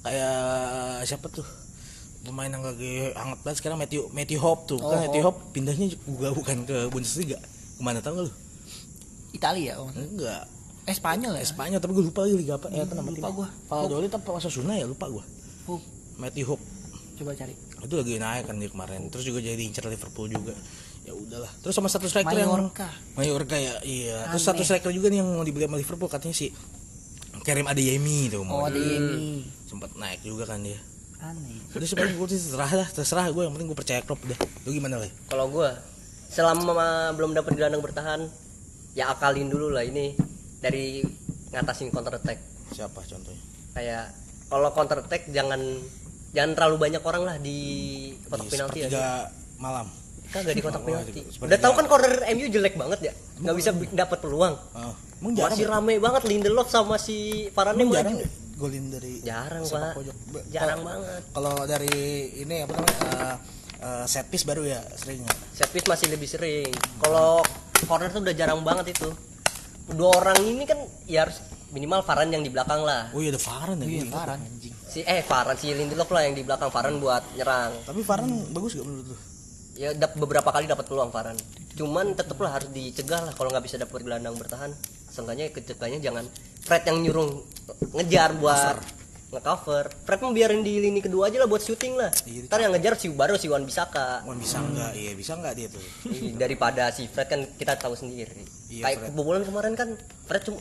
Kayak 0.06 0.36
siapa 1.10 1.28
tuh? 1.34 1.46
Pemain 2.22 2.46
yang 2.46 2.62
lagi 2.62 3.10
hangat 3.18 3.40
banget 3.42 3.58
sekarang 3.58 3.78
Matthew 3.82 4.06
Matthew 4.14 4.38
Hope 4.38 4.70
tuh. 4.70 4.78
Oh, 4.78 4.94
kan 4.94 5.10
Matthew 5.10 5.26
Hope. 5.26 5.42
Hope 5.42 5.50
pindahnya 5.50 5.88
juga 5.90 6.30
bukan 6.30 6.58
ke 6.62 6.78
Bundesliga. 6.94 7.42
Ke 7.42 7.82
mana 7.82 8.06
tahu 8.06 8.22
nggak 8.22 8.26
lu? 8.30 8.34
Italia 9.34 9.82
oh. 9.82 9.90
Enggak. 9.98 10.46
Eh, 10.86 10.94
Spanyol 10.94 11.42
ya? 11.42 11.46
Spanyol 11.46 11.82
tapi 11.82 11.98
gue 11.98 12.06
lupa 12.06 12.22
lagi 12.22 12.38
liga 12.38 12.62
apa. 12.62 12.70
Eh, 12.70 12.86
apa 12.86 12.94
nama 12.94 13.10
lupa 13.10 13.30
gua. 13.34 13.48
Valladolid 13.66 14.14
apa 14.14 14.30
Osasuna 14.30 14.78
ya 14.78 14.86
lupa 14.86 15.10
gue. 15.10 15.24
Matthew 16.20 16.46
Hope 16.46 16.64
Coba 17.16 17.32
cari. 17.34 17.52
itu 17.52 17.94
lagi 17.94 18.16
naik 18.16 18.44
kan 18.46 18.56
dia 18.56 18.68
kemarin 18.68 19.08
terus 19.08 19.24
juga 19.24 19.40
jadi 19.40 19.60
incer 19.60 19.84
Liverpool 19.86 20.28
juga 20.30 20.56
ya 21.02 21.12
udahlah 21.12 21.52
terus 21.60 21.74
sama 21.74 21.88
satu 21.88 22.06
striker 22.06 22.32
yang 22.34 22.48
Mallorca. 22.50 22.88
Mallorca 23.14 23.56
ya 23.56 23.74
iya 23.82 24.24
terus 24.30 24.40
Aneh. 24.42 24.50
satu 24.50 24.62
striker 24.62 24.88
juga 24.90 25.08
nih 25.08 25.20
yang 25.20 25.30
mau 25.30 25.42
dibeli 25.42 25.64
sama 25.64 25.76
Liverpool 25.76 26.08
katanya 26.08 26.32
si 26.34 26.48
Karim 27.42 27.66
Adeyemi 27.66 28.28
tuh 28.28 28.40
Oh, 28.42 28.46
mau 28.46 28.64
ada 28.64 28.76
ini. 28.76 29.48
sempat 29.66 29.96
naik 29.96 30.20
juga 30.22 30.44
kan 30.46 30.60
dia 30.60 30.80
Aneh. 31.18 31.60
udah 31.70 31.84
sebenarnya 31.84 32.16
gue 32.16 32.28
sih 32.30 32.40
terserah 32.42 32.72
lah 32.74 32.88
terserah 32.90 33.26
gue 33.28 33.42
yang 33.42 33.52
penting 33.52 33.68
gue 33.68 33.76
percaya 33.76 34.00
Klopp 34.00 34.24
dah 34.24 34.40
lu 34.64 34.72
gimana 34.72 34.96
lah 34.98 35.12
Kalau 35.26 35.48
gua 35.50 35.76
selama 36.30 36.78
belum 37.12 37.34
dapat 37.34 37.52
gelandang 37.54 37.82
bertahan, 37.82 38.22
ya 38.94 39.10
akalin 39.10 39.50
dulu 39.50 39.68
lah 39.68 39.82
ini 39.82 40.14
dari 40.60 41.02
ngatasin 41.50 41.90
counter 41.90 42.16
attack. 42.16 42.38
siapa 42.70 43.02
contohnya 43.02 43.42
Kayak 43.74 44.14
kalau 44.46 44.70
counter 44.70 45.02
attack 45.02 45.26
jangan 45.28 45.58
jangan 46.30 46.52
terlalu 46.54 46.76
banyak 46.80 47.02
orang 47.02 47.24
lah 47.24 47.36
di 47.38 47.60
kotak 48.24 48.40
Di 48.40 48.52
penalti 48.52 48.80
sepertiga 48.80 49.00
aja. 49.00 49.08
malam 49.56 49.88
Kagak 50.30 50.54
di 50.54 50.62
kotak 50.62 50.82
penalti. 50.86 51.22
Udah 51.38 51.58
tahu 51.58 51.74
kan 51.74 51.86
corner 51.86 52.14
MU 52.30 52.46
jelek 52.48 52.76
banget 52.76 53.00
ya. 53.02 53.14
nggak 53.40 53.56
bisa 53.56 53.70
bi- 53.72 53.90
dapat 53.90 54.18
peluang. 54.20 54.54
oh, 54.54 54.94
emang 55.20 55.34
jarang 55.34 55.52
Masih 55.52 55.66
ya? 55.66 55.74
rame 55.74 55.94
banget 55.98 56.22
Lindelof 56.24 56.68
sama 56.68 56.96
si 56.96 57.18
Varane 57.50 57.82
jarang 57.84 58.16
ya? 58.16 58.30
golin 58.54 58.86
dari 58.88 59.14
Jarang, 59.22 59.64
Pak. 59.64 59.94
pojok. 59.96 60.16
Jarang 60.50 60.80
banget. 60.82 61.22
kalau 61.32 61.56
dari 61.64 61.90
ini 62.38 62.56
apa 62.62 62.76
namanya 62.76 63.00
eh, 63.00 63.36
eh, 63.80 64.06
set 64.06 64.28
piece 64.28 64.44
baru 64.44 64.68
ya 64.68 64.84
sering 64.94 65.24
ya 65.24 65.32
Set 65.56 65.70
piece 65.70 65.88
masih 65.88 66.08
lebih 66.10 66.28
sering. 66.28 66.70
Kalau 67.00 67.40
corner 67.82 68.08
tuh 68.10 68.22
udah 68.22 68.36
jarang 68.36 68.62
banget 68.62 68.94
itu. 68.94 69.10
Dua 69.90 70.14
orang 70.14 70.38
ini 70.40 70.62
kan 70.64 70.78
ya 71.04 71.26
harus 71.26 71.42
minimal 71.70 72.04
Varane 72.04 72.30
yang 72.30 72.44
di 72.44 72.50
belakang 72.50 72.84
lah. 72.84 73.10
oh 73.10 73.18
iya 73.18 73.32
ada 73.32 73.40
Varane 73.40 73.82
ya 73.82 73.90
Iya, 73.90 74.06
Si 74.90 75.00
eh 75.02 75.22
Varane 75.22 75.54
si 75.56 75.70
Lindelof 75.70 76.10
lah 76.10 76.22
yang 76.22 76.34
di 76.34 76.42
belakang 76.42 76.68
Varane 76.68 76.98
buat 76.98 77.24
nyerang. 77.34 77.72
tapi 77.86 78.02
Varane 78.02 78.50
bagus 78.50 78.74
gak 78.74 78.84
menurut 78.84 79.08
lu 79.08 79.18
Ya 79.78 79.94
dap- 79.94 80.12
beberapa 80.14 80.50
kali 80.50 80.66
dapat 80.66 80.84
peluang 80.84 81.08
Varane. 81.08 81.40
Cuman 81.72 82.12
tetaplah 82.12 82.52
harus 82.52 82.68
dicegah 82.68 83.22
lah 83.22 83.32
kalau 83.32 83.48
nggak 83.48 83.64
bisa 83.64 83.78
dapat 83.78 84.02
gelandang 84.02 84.36
bertahan. 84.36 84.76
Seenggaknya 85.08 85.48
kecegahnya 85.50 86.00
jangan 86.00 86.26
Fred 86.60 86.84
yang 86.84 87.00
nyuruh 87.00 87.48
ngejar 87.94 88.36
buat 88.36 88.76
ngecover. 89.30 89.86
Fred 90.04 90.20
mau 90.20 90.34
biarin 90.34 90.60
di 90.60 90.82
lini 90.82 91.00
kedua 91.00 91.30
aja 91.30 91.38
lah 91.38 91.46
buat 91.46 91.62
syuting 91.62 91.96
lah. 91.96 92.10
Iya, 92.26 92.50
Ntar 92.50 92.60
yang 92.60 92.74
ngejar 92.74 92.94
si 92.98 93.08
baru 93.08 93.38
si 93.38 93.46
Wan 93.46 93.64
Bisaka. 93.64 94.26
Wan 94.26 94.36
bisa 94.36 94.58
enggak 94.58 94.92
iya 94.94 95.14
bisa 95.14 95.32
enggak 95.34 95.54
dia 95.54 95.68
tuh 95.70 95.84
Ih, 96.08 96.34
daripada 96.34 96.90
si 96.90 97.06
Fred 97.06 97.30
kan 97.30 97.42
kita 97.54 97.78
tahu 97.78 97.94
sendiri. 97.94 98.44
Iya, 98.68 98.84
Kayak 98.84 98.98
kebobolan 99.08 99.46
kemarin 99.46 99.74
kan 99.74 99.96
Fred 100.26 100.44
cuma 100.44 100.60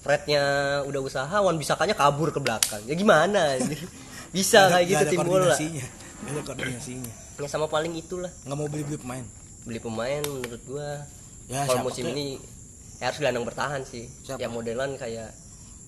Frednya 0.00 0.42
udah 0.82 1.00
usaha, 1.00 1.36
Wan 1.38 1.54
Bisakanya 1.54 1.92
kabur 1.92 2.28
ke 2.28 2.38
belakang. 2.38 2.80
Ya 2.84 2.94
gimana? 2.94 3.56
Bisa 4.34 4.68
kayak 4.68 4.86
gitu 4.86 5.04
tim 5.10 5.20
bola. 5.20 5.50
ada 6.20 6.40
koordinasinya 6.42 7.10
Ya 7.34 7.48
sama 7.48 7.64
paling 7.66 7.96
itulah. 7.96 8.28
nggak 8.44 8.54
mau 8.54 8.68
beli 8.68 8.84
beli 8.84 8.94
pemain 8.96 9.24
beli 9.62 9.80
pemain 9.80 10.20
menurut 10.20 10.62
gua 10.64 11.02
Ya, 11.48 11.64
kalau 11.64 11.88
musim 11.88 12.06
ini 12.06 12.36
ya 12.96 13.08
harus 13.08 13.18
gelandang 13.18 13.42
bertahan 13.42 13.82
sih 13.82 14.06
Siapa? 14.22 14.38
yang 14.38 14.52
modelan 14.52 14.94
kayak 14.94 15.32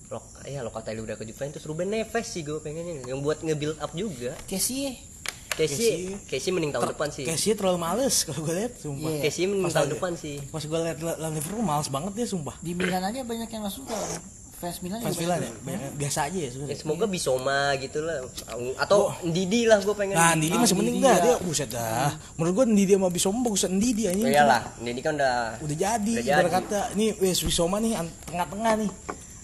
Lok, 0.09 0.25
ya 0.43 0.61
Locatelli 0.61 0.99
udah 0.99 1.15
ke 1.15 1.23
Juventus 1.23 1.63
Ruben 1.63 1.87
Neves 1.87 2.27
sih 2.27 2.43
gue 2.43 2.59
pengennya 2.59 3.05
yang 3.07 3.21
buat 3.21 3.41
nge-build 3.41 3.79
up 3.79 3.93
juga 3.93 4.35
Casey 4.45 4.97
Casey 5.53 5.77
Casey. 5.77 6.01
Casey 6.27 6.51
mending 6.51 6.71
tahun 6.71 6.91
depan 6.91 7.09
sih 7.09 7.25
Casey 7.25 7.53
terlalu 7.53 7.79
males 7.79 8.15
kalau 8.23 8.41
gue 8.43 8.55
lihat 8.55 8.73
sumpah. 8.75 9.11
Iya. 9.11 9.21
Casey 9.23 9.45
mending 9.45 9.65
Pas 9.65 9.75
tahun 9.75 9.91
depan 9.93 10.13
sih 10.15 10.37
Pas 10.45 10.63
gue 10.63 10.79
lihat 10.81 10.99
la- 10.99 11.19
lawan 11.19 11.35
Liverpool 11.35 11.61
males 11.63 11.89
banget 11.89 12.13
dia 12.15 12.27
sumpah. 12.27 12.55
di 12.59 12.73
Milan 12.73 13.03
aja 13.03 13.21
banyak 13.21 13.47
yang 13.47 13.61
nggak 13.61 13.75
suka 13.75 13.97
fans 14.55 14.79
Milan 14.79 15.03
Fans 15.03 15.19
Milan 15.19 15.39
ya, 15.39 15.51
banyak- 15.59 15.93
biasa 15.99 16.19
aja 16.25 16.37
ya 16.37 16.41
ya, 16.41 16.49
sebenarnya. 16.49 16.79
semoga 16.79 17.05
Bisoma 17.05 17.59
gitu 17.77 17.99
lah 18.01 18.23
atau 18.77 19.11
Didi 19.21 19.67
lah 19.67 19.79
gue 19.79 19.91
pengen 19.93 20.15
Nah, 20.15 20.33
Ndidi 20.33 20.55
masih 20.57 20.75
mending 20.75 20.97
Ndidi 20.97 21.05
dah 21.05 21.13
ya. 21.13 21.23
dia 21.27 21.35
buset 21.39 21.69
dah. 21.69 22.11
Menurut 22.39 22.55
gue 22.55 22.67
Ndidi 22.71 22.93
sama 22.95 23.09
Bisoma 23.09 23.39
bagusan 23.43 23.71
Ndidi 23.75 24.03
anjing. 24.07 24.23
Oh, 24.23 24.31
iyalah 24.31 24.63
Didi 24.79 25.01
kan 25.01 25.13
udah 25.15 25.59
Udah 25.59 25.77
jadi, 25.77 26.13
Udah 26.15 26.27
jadi. 26.39 26.49
kata 26.49 26.81
ini 26.95 27.07
wes 27.19 27.43
Bisoma 27.43 27.77
nih 27.77 27.99
tengah-tengah 28.23 28.73
nih. 28.79 28.91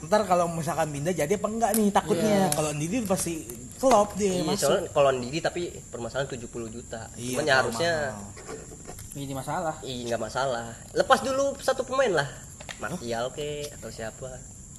Ntar 0.00 0.22
kalau 0.24 0.46
misalkan 0.48 0.86
pindah 0.88 1.10
jadi 1.12 1.34
apa 1.34 1.46
enggak 1.48 1.70
nih 1.74 1.86
takutnya. 1.90 2.36
Kalau 2.54 2.70
Ndidi 2.70 3.02
pasti 3.02 3.42
klop 3.78 4.08
dia 4.14 4.30
Iya, 4.32 4.42
masuk. 4.44 4.68
soalnya 4.68 4.90
kalau 4.90 5.10
Didi 5.14 5.38
tapi 5.38 5.62
permasalahan 5.86 6.28
70 6.28 6.44
juta. 6.68 7.06
Iya, 7.14 7.32
Cuman 7.32 7.44
ya 7.44 7.54
harusnya 7.56 7.92
mahal. 8.10 9.16
ini 9.16 9.32
masalah 9.32 9.76
iya 9.82 10.02
nggak 10.06 10.20
masalah. 10.20 10.66
Lepas 10.92 11.18
dulu 11.20 11.54
satu 11.58 11.82
pemain 11.82 12.12
lah. 12.12 12.28
Martial 12.76 13.30
ke 13.30 13.66
atau 13.72 13.88
siapa. 13.88 14.30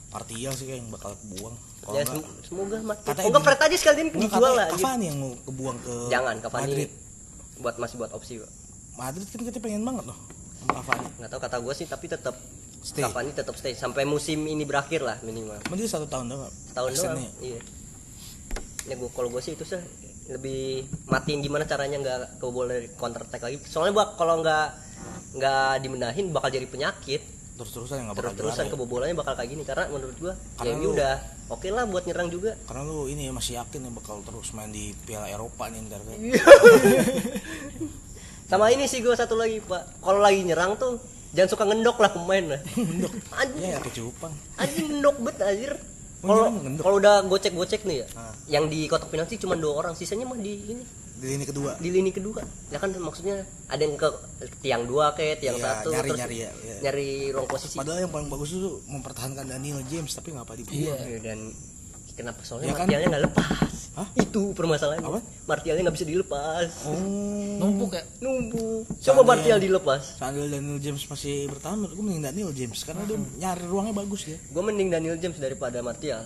Partial 0.09 0.51
sih 0.51 0.67
yang 0.69 0.89
bakal 0.89 1.13
kebuang. 1.17 1.55
Kalau 1.79 1.93
Ya 1.93 2.01
enggak, 2.01 2.15
sem- 2.17 2.37
semoga 2.45 2.77
Martial. 2.81 3.13
Oh 3.15 3.29
enggak 3.29 3.39
di- 3.39 3.45
Fred 3.45 3.59
aja 3.61 3.75
sekalian 3.77 4.07
dijual 4.11 4.53
lah. 4.53 4.67
Cavani 4.69 5.05
yang 5.05 5.17
mau 5.17 5.31
kebuang 5.39 5.77
ke 5.79 5.93
Jangan 6.07 6.35
Cavani 6.39 6.63
Madrid. 6.65 6.89
buat 7.57 7.75
masih 7.77 7.95
buat 7.97 8.11
opsi. 8.11 8.33
Pak. 8.37 8.51
Madrid 8.97 9.27
kan 9.27 9.41
kita 9.41 9.59
pengen 9.59 9.81
banget 9.81 10.05
loh 10.05 10.19
sama 10.57 10.71
Cavani. 10.77 11.07
Nggak 11.15 11.29
tahu 11.29 11.41
kata 11.41 11.57
gue 11.57 11.73
sih 11.73 11.85
tapi 11.85 12.05
tetap 12.05 12.35
Stay. 12.79 13.03
Cavani 13.03 13.31
tetap 13.31 13.53
stay 13.53 13.75
sampai 13.75 14.03
musim 14.03 14.39
ini 14.41 14.63
berakhir 14.63 15.03
lah 15.03 15.19
minimal. 15.19 15.59
Dia 15.69 15.83
satu 15.85 16.03
tahun 16.05 16.31
doang. 16.31 16.47
Tahun 16.71 16.87
doang. 16.87 16.95
Extendnya. 16.95 17.31
Iya. 17.39 17.59
Ya 18.89 18.95
gua 18.95 19.09
kalau 19.09 19.29
gue 19.29 19.39
sih 19.39 19.53
itu 19.53 19.61
sih 19.61 19.77
lebih 20.27 20.83
matiin 21.05 21.39
gimana 21.39 21.63
caranya 21.63 21.97
nggak 21.97 22.17
kebobolan 22.37 22.73
dari 22.75 22.89
counter 22.91 23.21
attack 23.21 23.41
lagi. 23.43 23.57
Soalnya 23.63 23.93
gua 23.93 24.05
kalau 24.13 24.39
nggak 24.39 24.67
nggak 25.31 25.71
dimenahin 25.79 26.25
bakal 26.29 26.49
jadi 26.49 26.65
penyakit. 26.65 27.21
Terus-terusan 27.53 27.95
yang 27.97 28.05
enggak 28.07 28.17
bakal 28.17 28.29
terus-terusan 28.31 28.55
juara 28.57 28.65
ya. 28.65 28.73
kebobolannya 28.73 29.15
bakal 29.15 29.33
kayak 29.35 29.49
gini 29.49 29.63
karena 29.63 29.85
menurut 29.87 30.17
gua 30.17 30.33
Karena 30.55 30.73
MU 30.73 30.81
lu- 30.81 30.93
udah 30.95 31.15
oke 31.49 31.67
lah 31.67 31.83
buat 31.83 32.03
nyerang 32.03 32.29
juga 32.29 32.55
Karena 32.63 32.81
lu 32.83 33.05
ini 33.05 33.21
ya 33.21 33.33
masih 33.35 33.53
yakin 33.57 33.79
ya 33.81 33.91
bakal 33.91 34.15
terus 34.21 34.47
main 34.49 34.69
di 34.69 34.95
Piala 34.97 35.27
Eropa 35.27 35.67
nih 35.67 35.83
ntar 35.83 35.99
kan. 35.99 36.15
sama 38.47 38.65
ini 38.69 38.87
sih 38.87 38.99
gua 38.99 39.13
satu 39.13 39.35
lagi 39.35 39.59
pak 39.59 39.99
kalau 39.99 40.17
lagi 40.19 40.41
nyerang 40.41 40.73
tuh 40.75 40.97
jangan 41.29 41.49
suka 41.49 41.63
ngendok 41.67 41.97
lah 41.97 42.09
pemain 42.09 42.45
lah 42.47 42.61
Ngendok. 42.79 43.13
anjing 43.29 43.61
Ya, 43.61 43.75
ya 43.75 43.79
kecupang. 43.83 44.33
anjing 44.55 44.85
ngendok 44.89 45.15
bet 45.21 45.37
anjir 45.39 45.73
kalau 46.21 46.35
nyerang 46.41 46.55
ngendok. 46.61 46.83
kalau 46.83 46.95
udah 46.97 47.15
gocek-gocek 47.23 47.81
nih 47.83 47.97
ya 47.97 48.07
Ah. 48.13 48.33
yang 48.47 48.65
di 48.65 48.85
kotak 48.85 49.07
penalti 49.07 49.35
cuma 49.35 49.53
dua 49.53 49.73
orang 49.77 49.93
sisanya 49.93 50.23
mah 50.23 50.35
di 50.35 50.53
ini 50.69 50.83
Di 51.15 51.27
lini 51.29 51.43
kedua. 51.43 51.75
di 51.75 51.89
lini 51.89 52.09
kedua 52.09 52.39
ya 52.67 52.77
kan 52.77 52.91
maksudnya 52.93 53.39
ada 53.65 53.81
yang 53.81 53.93
ke 53.93 54.07
tiang 54.59 54.83
dua 54.83 55.11
ke 55.11 55.35
tiang 55.35 55.55
Iya, 55.55 55.63
satu 55.65 55.89
nyari- 55.89 56.09
terus 56.09 56.19
nyari 56.21 56.37
ya, 56.37 56.51
iya. 56.57 56.75
nyari 56.81 57.07
ruang 57.29 57.43
posisi 57.45 57.75
Padahal 57.75 57.99
yang 58.01 58.09
paling 58.09 58.27
bagus 58.27 58.49
itu 58.51 58.69
mempertahankan 58.85 59.45
Daniel 59.45 59.83
James 59.85 60.11
tapi 60.11 60.31
ngapa 60.31 60.55
dibuang. 60.55 60.79
Iya, 60.79 61.19
dan 61.21 61.39
kenapa? 62.19 62.41
Soalnya 62.43 62.71
Ya 62.71 62.75
kan? 62.75 62.85
Martialnya 62.85 63.07
nggak 63.07 63.25
lepas. 63.31 63.71
Hah? 63.99 64.07
itu 64.15 64.41
permasalahannya. 64.55 65.07
Apa? 65.07 65.19
Martialnya 65.43 65.81
nggak 65.87 65.97
bisa 65.99 66.07
dilepas. 66.07 66.69
Oh. 66.87 66.95
numpuk 67.59 67.91
ya? 67.95 68.03
Numpuk. 68.23 68.87
Coba 68.99 69.21
Martial 69.23 69.59
dilepas. 69.59 70.19
Seandainya 70.19 70.59
Daniel 70.59 70.79
James 70.79 71.03
masih 71.03 71.51
bertahan, 71.51 71.75
menurut 71.79 71.95
gue 71.95 72.05
mending 72.05 72.23
Daniel 72.23 72.51
James 72.55 72.79
karena 72.83 73.03
dia 73.03 73.17
nyari 73.19 73.63
ruangnya 73.67 73.95
bagus 73.95 74.21
ya. 74.27 74.37
gue 74.39 74.63
mending 74.63 74.89
Daniel 74.91 75.17
James 75.19 75.39
daripada 75.39 75.79
Martial. 75.83 76.23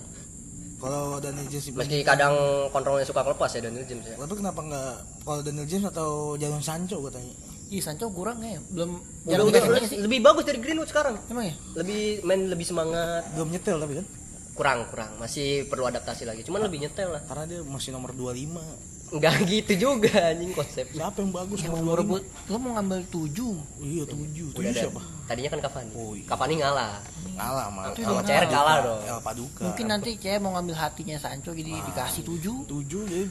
Kalau 0.84 1.16
Daniel 1.24 1.48
James 1.48 1.66
meski 1.80 2.04
kadang 2.04 2.36
kontrolnya 2.70 3.08
suka 3.08 3.24
kelepas 3.24 3.50
ya 3.56 3.62
Daniel 3.64 3.88
James 3.88 4.04
ya. 4.04 4.16
Tapi 4.20 4.34
kenapa 4.36 4.60
nggak 4.60 4.94
kalau 5.24 5.40
Daniel 5.40 5.68
James 5.70 5.86
atau 5.88 6.36
Jadon 6.36 6.60
Sancho 6.60 7.00
gue 7.00 7.12
tanya? 7.14 7.34
Ih 7.74 7.82
Sancho 7.82 8.12
kurang 8.14 8.44
ya 8.44 8.60
belum 8.70 9.02
udah, 9.26 9.48
udah, 9.50 9.88
sih. 9.88 9.98
Lebih 10.04 10.20
bagus 10.22 10.44
dari 10.46 10.60
Greenwood 10.60 10.92
sekarang. 10.92 11.18
Emang 11.32 11.50
ya? 11.50 11.56
Lebih 11.80 12.22
main 12.28 12.52
lebih 12.52 12.68
semangat. 12.68 13.26
Belum 13.34 13.50
nyetel 13.50 13.80
tapi 13.80 13.94
kan? 14.04 14.06
Kurang 14.54 14.86
kurang 14.88 15.18
masih 15.18 15.66
perlu 15.66 15.84
adaptasi 15.84 16.24
lagi 16.24 16.42
cuman 16.42 16.62
lebih 16.64 16.80
nyetel 16.80 17.10
lah 17.10 17.22
Karena 17.22 17.44
dia 17.46 17.60
masih 17.62 17.90
nomor 17.90 18.12
25. 18.12 19.14
nggak 19.14 19.34
gitu 19.46 19.74
juga 19.80 20.10
anjing 20.28 20.50
konsep 20.52 20.90
Siapa 20.90 21.18
yang 21.18 21.30
bagus 21.30 21.62
nomor 21.64 21.78
mau 21.80 21.94
25? 21.96 22.00
rebut 22.00 22.24
lo 22.44 22.58
mau 22.58 22.72
ngambil 22.74 23.00
tujuh 23.08 23.54
Iya, 23.80 24.04
7. 24.04 24.14
udah 24.50 24.58
7 24.60 24.66
ada 24.68 24.80
siapa? 24.80 25.02
tadinya 25.24 25.50
kan 25.50 25.60
Cavani 25.64 25.92
Oh, 25.94 26.12
iya. 26.12 26.26
Cavani 26.26 26.54
ngalah 26.56 26.94
Kalah 27.34 27.66
sama 27.68 27.82
Tapi 27.88 28.00
sama 28.00 28.12
udah 28.12 28.24
CR 28.24 28.34
ngalah. 28.34 28.50
kalah 28.52 28.78
dong 28.80 29.02
El 29.04 29.20
Paduka. 29.22 29.62
mungkin 29.64 29.86
nanti 29.88 30.10
cewek 30.16 30.40
mau 30.40 30.52
ngambil 30.52 30.76
hatinya 30.76 31.18
Sancho 31.18 31.52
jadi 31.52 31.72
dikasih 31.84 32.22
tujuh 32.24 32.58
7 32.64 32.86
jadi 33.06 33.26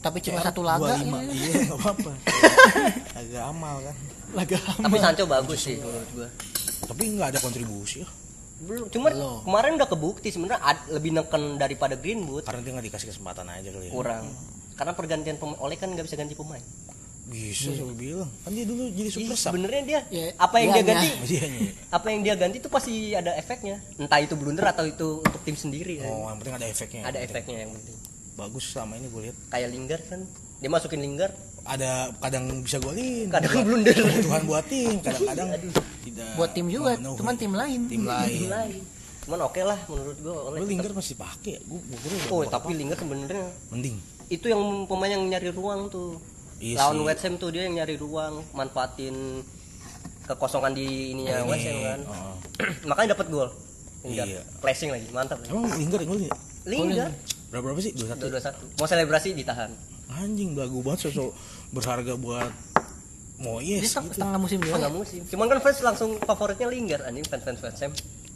tapi 0.00 0.18
cuma 0.20 0.36
CR 0.36 0.44
satu 0.44 0.60
laga 0.60 0.92
25. 0.92 1.00
ya. 1.00 1.18
Iya, 1.24 1.52
enggak 1.56 1.78
apa-apa. 1.78 2.12
Agak 3.14 3.42
amal 3.46 3.74
kan. 3.80 3.96
laga 4.34 4.58
tapi 4.76 4.96
Sancho 4.98 5.24
bagus 5.24 5.60
sih 5.62 5.76
menurut 5.78 6.08
gua 6.12 6.28
Tapi 6.84 7.02
nggak 7.10 7.28
ada 7.30 7.38
kontribusi 7.40 8.02
ya. 8.02 8.08
Belum. 8.62 8.86
Cuman 8.90 9.12
kemarin 9.42 9.72
udah 9.74 9.88
kebukti 9.90 10.28
sebenarnya 10.30 10.60
lebih 10.94 11.10
neken 11.10 11.58
daripada 11.58 11.94
Greenwood. 11.98 12.46
Karena 12.46 12.60
dia 12.62 12.72
nggak 12.78 12.86
dikasih 12.92 13.08
kesempatan 13.10 13.46
aja 13.50 13.68
kali 13.74 13.90
ya. 13.90 13.92
kurang. 13.92 14.24
Karena 14.74 14.92
pergantian 14.94 15.36
pemain 15.38 15.58
oleh 15.62 15.76
kan 15.78 15.90
nggak 15.90 16.06
bisa 16.06 16.16
ganti 16.18 16.34
pemain. 16.38 16.62
Bisa 17.24 17.72
siapa 17.72 17.94
bilang. 17.96 18.28
Kan 18.44 18.52
dia 18.52 18.66
dulu 18.68 18.84
jadi 18.92 19.08
super 19.08 19.36
sebenarnya 19.38 19.82
dia 19.82 20.00
Ya, 20.12 20.36
apa 20.36 20.56
yang 20.60 20.70
dia 20.76 20.84
ganti? 20.84 21.08
Iya, 21.34 21.44
iya. 21.48 21.70
apa 21.88 22.06
yang 22.12 22.20
dia 22.20 22.34
ganti 22.36 22.56
itu 22.60 22.68
pasti 22.68 23.16
ada 23.16 23.32
efeknya. 23.34 23.80
Entah 23.96 24.20
itu 24.20 24.36
blunder 24.36 24.66
atau 24.68 24.84
itu 24.84 25.24
untuk 25.24 25.40
tim 25.40 25.56
sendiri 25.56 26.04
kan. 26.04 26.10
Oh, 26.12 26.28
yang 26.28 26.38
penting 26.42 26.54
ada 26.60 26.66
efeknya. 26.68 27.02
ada 27.08 27.18
efeknya 27.24 27.64
yang 27.64 27.72
penting. 27.72 27.96
Bagus 28.34 28.64
selama 28.66 28.98
ini 28.98 29.06
gue 29.08 29.20
lihat. 29.30 29.36
kayak 29.48 29.68
Lingard 29.72 30.04
kan. 30.10 30.20
Dia 30.60 30.70
masukin 30.70 31.00
Lingard 31.00 31.34
Ada 31.64 32.12
kadang 32.20 32.44
bisa 32.60 32.76
golin. 32.76 33.26
kadang 33.32 33.64
blunder 33.64 33.96
Kebutuhan 33.96 34.42
buat 34.44 34.64
tim, 34.68 35.00
kadang-kadang 35.00 35.48
tidak. 36.04 36.28
buat 36.36 36.50
tim 36.52 36.66
juga 36.68 36.92
memenuhi. 36.94 37.16
cuman 37.16 37.34
tim 37.34 37.52
lain 37.52 37.80
tim 37.88 38.02
lain. 38.04 38.48
lain 38.52 38.82
cuman 39.24 39.38
oke 39.40 39.56
lah 39.58 39.80
menurut 39.88 40.16
gua 40.20 40.36
oleh 40.52 40.58
Lu 40.60 40.66
Lingard 40.68 40.92
masih 40.92 41.16
pakai. 41.16 41.56
Gue 41.64 41.80
oh 42.28 42.44
tapi 42.44 42.76
Lingard 42.76 43.00
sebenarnya 43.00 43.48
mending. 43.72 43.96
itu 44.28 44.46
yang 44.46 44.60
pemain 44.84 45.08
yang 45.10 45.24
nyari 45.24 45.48
ruang 45.48 45.88
tuh 45.88 46.20
Iya 46.60 46.84
lawan 46.84 47.00
sih. 47.00 47.04
West 47.08 47.22
Ham 47.24 47.34
tuh 47.36 47.48
dia 47.48 47.64
yang 47.64 47.80
nyari 47.80 47.96
ruang 47.96 48.44
manfaatin 48.52 49.40
kekosongan 50.24 50.72
di 50.72 51.12
ininya 51.12 51.40
Ini, 51.40 51.48
West 51.48 51.64
Ham 51.64 51.76
kan 51.80 52.00
oh. 52.04 52.36
makanya 52.88 53.16
dapat 53.16 53.26
gol. 53.28 53.48
Iya. 54.04 54.44
flashing 54.60 54.92
lagi 54.92 55.08
mantap 55.10 55.40
Emang 55.48 55.64
golin 55.88 56.28
ya? 56.28 56.32
Lingard 56.68 57.16
Berapa 57.48 57.64
berapa 57.72 57.80
sih? 57.80 57.96
21. 57.96 58.20
dua 58.28 58.42
satu 58.42 58.64
mau 58.76 58.84
selebrasi 58.84 59.32
ditahan 59.32 59.72
Anjing 60.06 60.52
belagu 60.52 60.80
banget 60.80 61.08
sosok 61.08 61.32
berharga 61.70 62.14
buat 62.14 62.50
dia 62.50 62.92
Moyes 63.36 63.82
setengah, 63.84 64.06
gitu. 64.06 64.14
setengah 64.16 64.38
musim 64.38 64.58
juga 64.58 64.70
setengah 64.72 64.92
musim 64.94 65.20
cuman 65.26 65.46
kan 65.48 65.58
fans 65.60 65.78
langsung 65.82 66.10
favoritnya 66.18 66.66
Lingard 66.66 67.02
anjing 67.02 67.26
fans 67.26 67.42
fans 67.42 67.80
Ham 67.80 67.92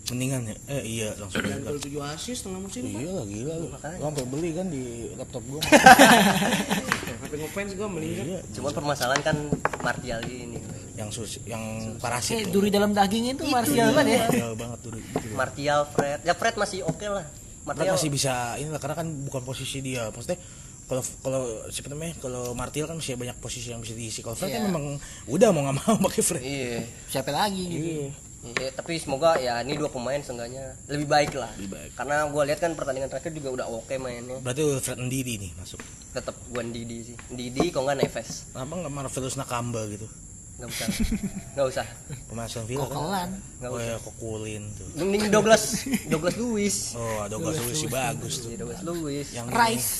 Mendingan 0.08 0.40
ya? 0.42 0.56
Eh 0.72 0.82
iya 0.88 1.08
langsung 1.14 1.38
Dan 1.38 1.60
Lingard. 1.60 1.84
gol 1.84 2.08
7 2.08 2.16
assist 2.16 2.40
tengah 2.42 2.56
musim. 2.58 2.80
Iya 2.80 3.12
lah 3.12 3.28
gila 3.28 3.54
lu. 3.60 3.68
Sampai 3.76 4.24
beli 4.24 4.56
kan 4.56 4.66
di 4.66 4.80
laptop 5.12 5.44
gua. 5.44 5.60
Tapi 7.20 7.36
ngefans 7.36 7.72
gue 7.74 7.84
melingkar. 7.86 8.24
iya. 8.26 8.40
cuman 8.50 8.72
permasalahan 8.72 9.20
kan 9.20 9.36
Martial 9.78 10.20
ini 10.24 10.56
Yang 10.96 11.08
sus 11.12 11.32
yang 11.44 11.60
parasit. 12.00 12.40
eh, 12.40 12.48
duri 12.48 12.72
dalam 12.72 12.90
daging 12.90 13.36
itu 13.36 13.44
Martial 13.46 13.84
Iya, 13.84 13.92
banget 13.92 14.06
ya 14.08 14.20
Martial 14.24 14.52
banget 14.56 14.78
duri. 14.80 15.00
Duri. 15.04 15.34
Martial 15.36 15.80
Fred 15.86 16.20
ya 16.24 16.32
Fred 16.32 16.54
masih 16.56 16.78
oke 16.82 17.04
lah 17.04 17.24
Martial 17.62 17.68
Martial 17.84 17.94
masih 17.94 18.08
bisa 18.10 18.32
ini 18.56 18.68
lah 18.68 18.80
karena 18.80 18.96
kan 18.96 19.06
bukan 19.22 19.42
posisi 19.44 19.78
dia. 19.78 20.08
Maksudnya 20.08 20.40
kalau 20.88 21.02
kalau 21.20 21.42
siapa 21.68 21.92
namanya 21.92 22.16
kalau 22.16 22.50
Martial 22.52 22.88
kan 22.88 22.96
masih 22.96 23.14
banyak 23.14 23.36
posisi 23.36 23.68
yang 23.68 23.78
bisa 23.78 23.92
diisi. 23.92 24.18
Kalau 24.18 24.32
Fred 24.32 24.48
kan 24.48 24.58
Iya. 24.58 24.66
memang 24.66 24.84
udah 25.28 25.48
mau 25.52 25.62
nggak 25.62 25.76
mau 25.78 25.94
pakai 26.08 26.22
Fred. 26.22 26.40
iya 26.40 26.80
siapa 27.06 27.28
lagi 27.28 27.62
gitu 27.62 27.84
Iya. 27.84 28.10
Iya, 28.38 28.70
tapi 28.70 28.94
semoga 28.96 29.34
ya 29.34 29.60
ini 29.60 29.74
dua 29.74 29.90
pemain 29.90 30.14
seenggaknya 30.16 30.70
lebih 30.86 31.04
baik 31.04 31.34
lah. 31.34 31.50
Lebih 31.58 31.74
baik. 31.74 31.90
Karena 31.92 32.22
gua 32.30 32.46
lihat 32.46 32.62
kan 32.62 32.70
pertandingan 32.72 33.10
terakhir 33.10 33.34
juga 33.34 33.50
udah 33.50 33.66
oke 33.66 33.90
mainnya. 33.98 34.38
Berarti 34.38 34.62
Fred 34.78 34.94
Ndidi 34.96 35.42
nih 35.42 35.50
masuk. 35.58 35.82
Tetap 36.14 36.38
gua 36.48 36.62
Didi 36.62 37.02
sih. 37.02 37.16
Didi 37.28 37.68
kok 37.68 37.82
nggak 37.82 37.98
Neves. 37.98 38.46
Kenapa 38.54 38.72
nggak 38.78 38.92
Marvelous 38.94 39.34
Nakamba 39.34 39.82
gitu? 39.90 40.06
Nggak 40.58 40.70
usah. 40.70 40.86
Nggak 41.54 41.66
usah. 41.66 41.86
Aston 42.38 42.64
Villa 42.66 42.82
kan? 42.82 42.90
kokelan 42.90 43.30
Nggak 43.58 43.70
Oh 43.74 43.78
ya 43.82 43.96
Kokulin 43.98 44.62
tuh. 44.70 44.86
Mending 44.96 45.22
Douglas 45.28 45.64
Douglas 46.06 46.34
Lewis. 46.38 46.76
Oh, 46.94 47.26
ada 47.26 47.34
Douglas 47.34 47.58
Luiz 47.58 47.76
sih 47.76 47.90
bagus 47.90 48.34
tuh. 48.38 48.48
Iya, 48.54 48.56
Douglas 48.62 48.80
Lewis. 48.86 49.26
Yang 49.34 49.46
Rice 49.50 49.90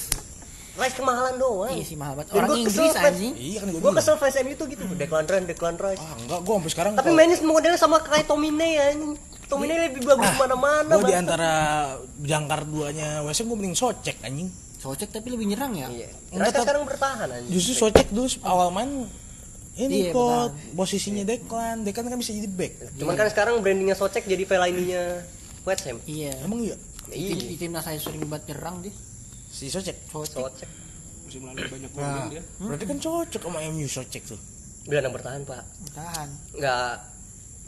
Rice 0.78 0.94
kemahalan 0.94 1.34
doang. 1.36 1.74
iya 1.74 1.82
sih 1.82 1.98
mahal 1.98 2.14
banget 2.14 2.30
orang 2.32 2.48
Inggris 2.56 2.94
anjing 2.94 3.34
Iya 3.34 3.58
kan 3.58 3.66
gue 3.68 3.80
Gua 3.80 3.92
kesel 3.92 4.14
fans 4.14 4.36
MU 4.38 4.54
tuh 4.54 4.66
gitu. 4.66 4.82
Declan 4.94 5.26
Rice, 5.26 5.44
Declan 5.44 5.76
Rice. 5.76 5.98
Ah 5.98 6.14
enggak, 6.14 6.38
gue 6.40 6.54
sampai 6.54 6.70
sekarang 6.70 6.92
Tapi 6.94 7.10
mainnya 7.10 7.36
modelnya 7.42 7.74
sama 7.76 7.98
kayak 8.00 8.24
Tomine 8.24 8.68
ya. 8.70 8.86
Tomine 9.44 9.74
lebih 9.82 10.06
bagus 10.06 10.30
mana-mana. 10.36 10.92
gue 10.94 11.04
di 11.04 11.16
antara 11.16 11.52
jangkar 12.20 12.62
duanya 12.62 13.20
West 13.22 13.40
Ham 13.40 13.50
gue 13.50 13.58
mending 13.58 13.74
Socek 13.74 14.22
anjing. 14.22 14.46
Socek 14.78 15.10
tapi 15.10 15.28
lebih 15.28 15.50
nyerang 15.50 15.74
ya 15.74 15.90
Iya. 15.90 16.08
Enggak, 16.30 16.62
sekarang 16.62 16.86
bertahan 16.86 17.26
anjing. 17.28 17.50
Justru 17.50 17.72
Socek 17.76 18.06
dulu 18.08 18.30
awal 18.42 18.70
main 18.70 18.90
ini 19.74 20.06
Iya, 20.06 20.14
kok 20.14 20.46
posisinya 20.74 21.22
Declan 21.22 21.82
Declan 21.82 22.06
kan 22.06 22.18
bisa 22.18 22.30
jadi 22.30 22.46
back 22.46 22.98
Cuman 22.98 23.14
kan 23.14 23.26
sekarang 23.26 23.58
brandingnya 23.58 23.94
Socek 23.94 24.26
jadi 24.26 24.42
Fellaini-nya 24.42 25.26
West 25.62 25.86
Ham. 25.86 25.98
Iya. 26.04 26.38
emang 26.40 26.62
iya 26.62 26.78
Iya. 27.08 27.34
di 27.34 27.56
timnas 27.56 27.82
saya 27.82 27.96
sering 27.96 28.20
banget 28.22 28.52
nyerang 28.52 28.84
dia. 28.84 28.92
Si 29.58 29.66
Socek 29.66 29.96
Socek. 30.14 30.70
Musim 31.26 31.42
lalu 31.44 31.66
banyak 31.66 31.90
nah 31.92 31.98
golin 31.98 32.24
dia. 32.30 32.42
berarti 32.62 32.84
kan 32.86 32.98
cocok 33.02 33.42
sama 33.42 33.58
MU 33.74 33.90
Socek 33.90 34.22
tuh 34.22 34.38
Gelandang 34.88 35.20
bertahan, 35.20 35.44
Pak. 35.44 35.62
Tahan. 35.92 36.28
Nggak 36.56 36.92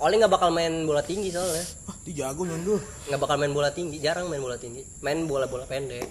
Oli 0.00 0.16
nggak 0.16 0.32
bakal 0.32 0.48
main 0.48 0.88
bola 0.88 1.04
tinggi 1.04 1.28
soalnya. 1.28 1.60
ah 1.92 1.96
dia 2.08 2.24
jago 2.24 2.48
nyundul 2.48 2.80
Nggak 2.80 3.20
bakal 3.20 3.36
main 3.36 3.52
bola 3.52 3.68
tinggi, 3.68 4.00
jarang 4.00 4.32
main 4.32 4.40
bola 4.40 4.56
tinggi. 4.56 4.80
Main 5.04 5.28
bola-bola 5.28 5.68
pendek. 5.68 6.08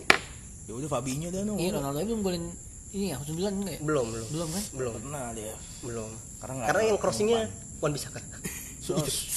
ya 0.69 0.77
udah 0.77 0.85
Fabinho 0.85 1.33
dah 1.33 1.41
no 1.41 1.57
Iya 1.57 1.81
Ronaldo 1.81 2.05
belum 2.05 2.21
golin 2.21 2.45
ini 2.93 3.13
ya 3.13 3.17
9 3.21 3.37
enggak 3.37 3.73
ya? 3.77 3.81
Belum, 3.85 4.05
belum. 4.13 4.27
Belum 4.33 4.47
kan? 4.49 4.63
Belum, 4.73 4.93
pernah 5.01 5.25
dia 5.33 5.53
belum. 5.81 6.09
karena 6.41 6.61
Karena 6.69 6.81
yang 6.93 6.97
crossingnya. 7.01 7.41
Wan 7.81 7.91
bisa 7.93 8.09
kan. 8.13 8.21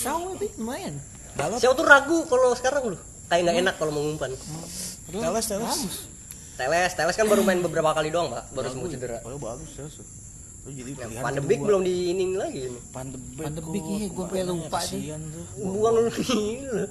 Sama 0.05 0.37
tapi 0.37 0.49
lumayan. 0.61 1.01
Saya 1.57 1.73
tuh 1.73 1.85
ragu 1.89 2.25
kalau 2.29 2.53
sekarang 2.53 2.93
loh. 2.93 3.01
Kayak 3.33 3.49
nggak 3.49 3.57
enak 3.65 3.75
kalau 3.81 3.93
mau 3.97 4.05
ngumpan. 4.05 4.33
Padahal 5.09 5.41
Teles 5.41 5.47
Teles. 5.49 5.81
Teles, 6.55 6.93
Teles 6.93 7.15
kan 7.15 7.27
baru 7.27 7.41
main 7.41 7.59
beberapa 7.59 7.91
kali 7.91 8.09
doang, 8.09 8.29
Pak. 8.29 8.53
Baru 8.53 8.69
sembuh 8.69 8.89
cedera. 8.89 9.19
oh 9.23 9.37
bagus 9.37 9.71
Lu 10.63 10.71
jadi 10.71 10.95
Beek 11.43 11.59
kedua. 11.59 11.67
belum 11.69 11.83
di 11.83 11.95
ini 12.11 12.39
lagi 12.39 12.71
Beek, 12.71 13.83
kok 13.83 13.91
iya, 13.91 14.07
gua 14.07 14.25
sampai 14.25 14.39
kemarin 14.39 14.47
lupa 14.47 14.79
tuh 14.81 15.01
Buang 15.59 15.95
lu 15.97 16.11
gila. 16.15 16.85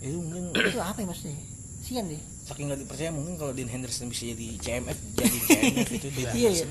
itu 0.00 0.16
mungkin 0.18 0.42
Itu 0.56 0.80
apa 0.80 0.98
ya 0.98 1.06
maksudnya? 1.06 1.36
Sian 1.82 2.04
deh. 2.06 2.22
saking 2.42 2.66
nggak 2.66 2.80
dipercaya 2.80 3.10
mungkin 3.10 3.34
kalau 3.36 3.52
Dean 3.52 3.68
Henderson 3.68 4.08
bisa 4.08 4.26
jadi 4.26 4.48
CMF 4.58 4.98
jadi 5.14 5.36
CMF 5.44 5.88
itu 5.92 6.08
dia 6.10 6.30
Iya 6.32 6.50
iya. 6.56 6.66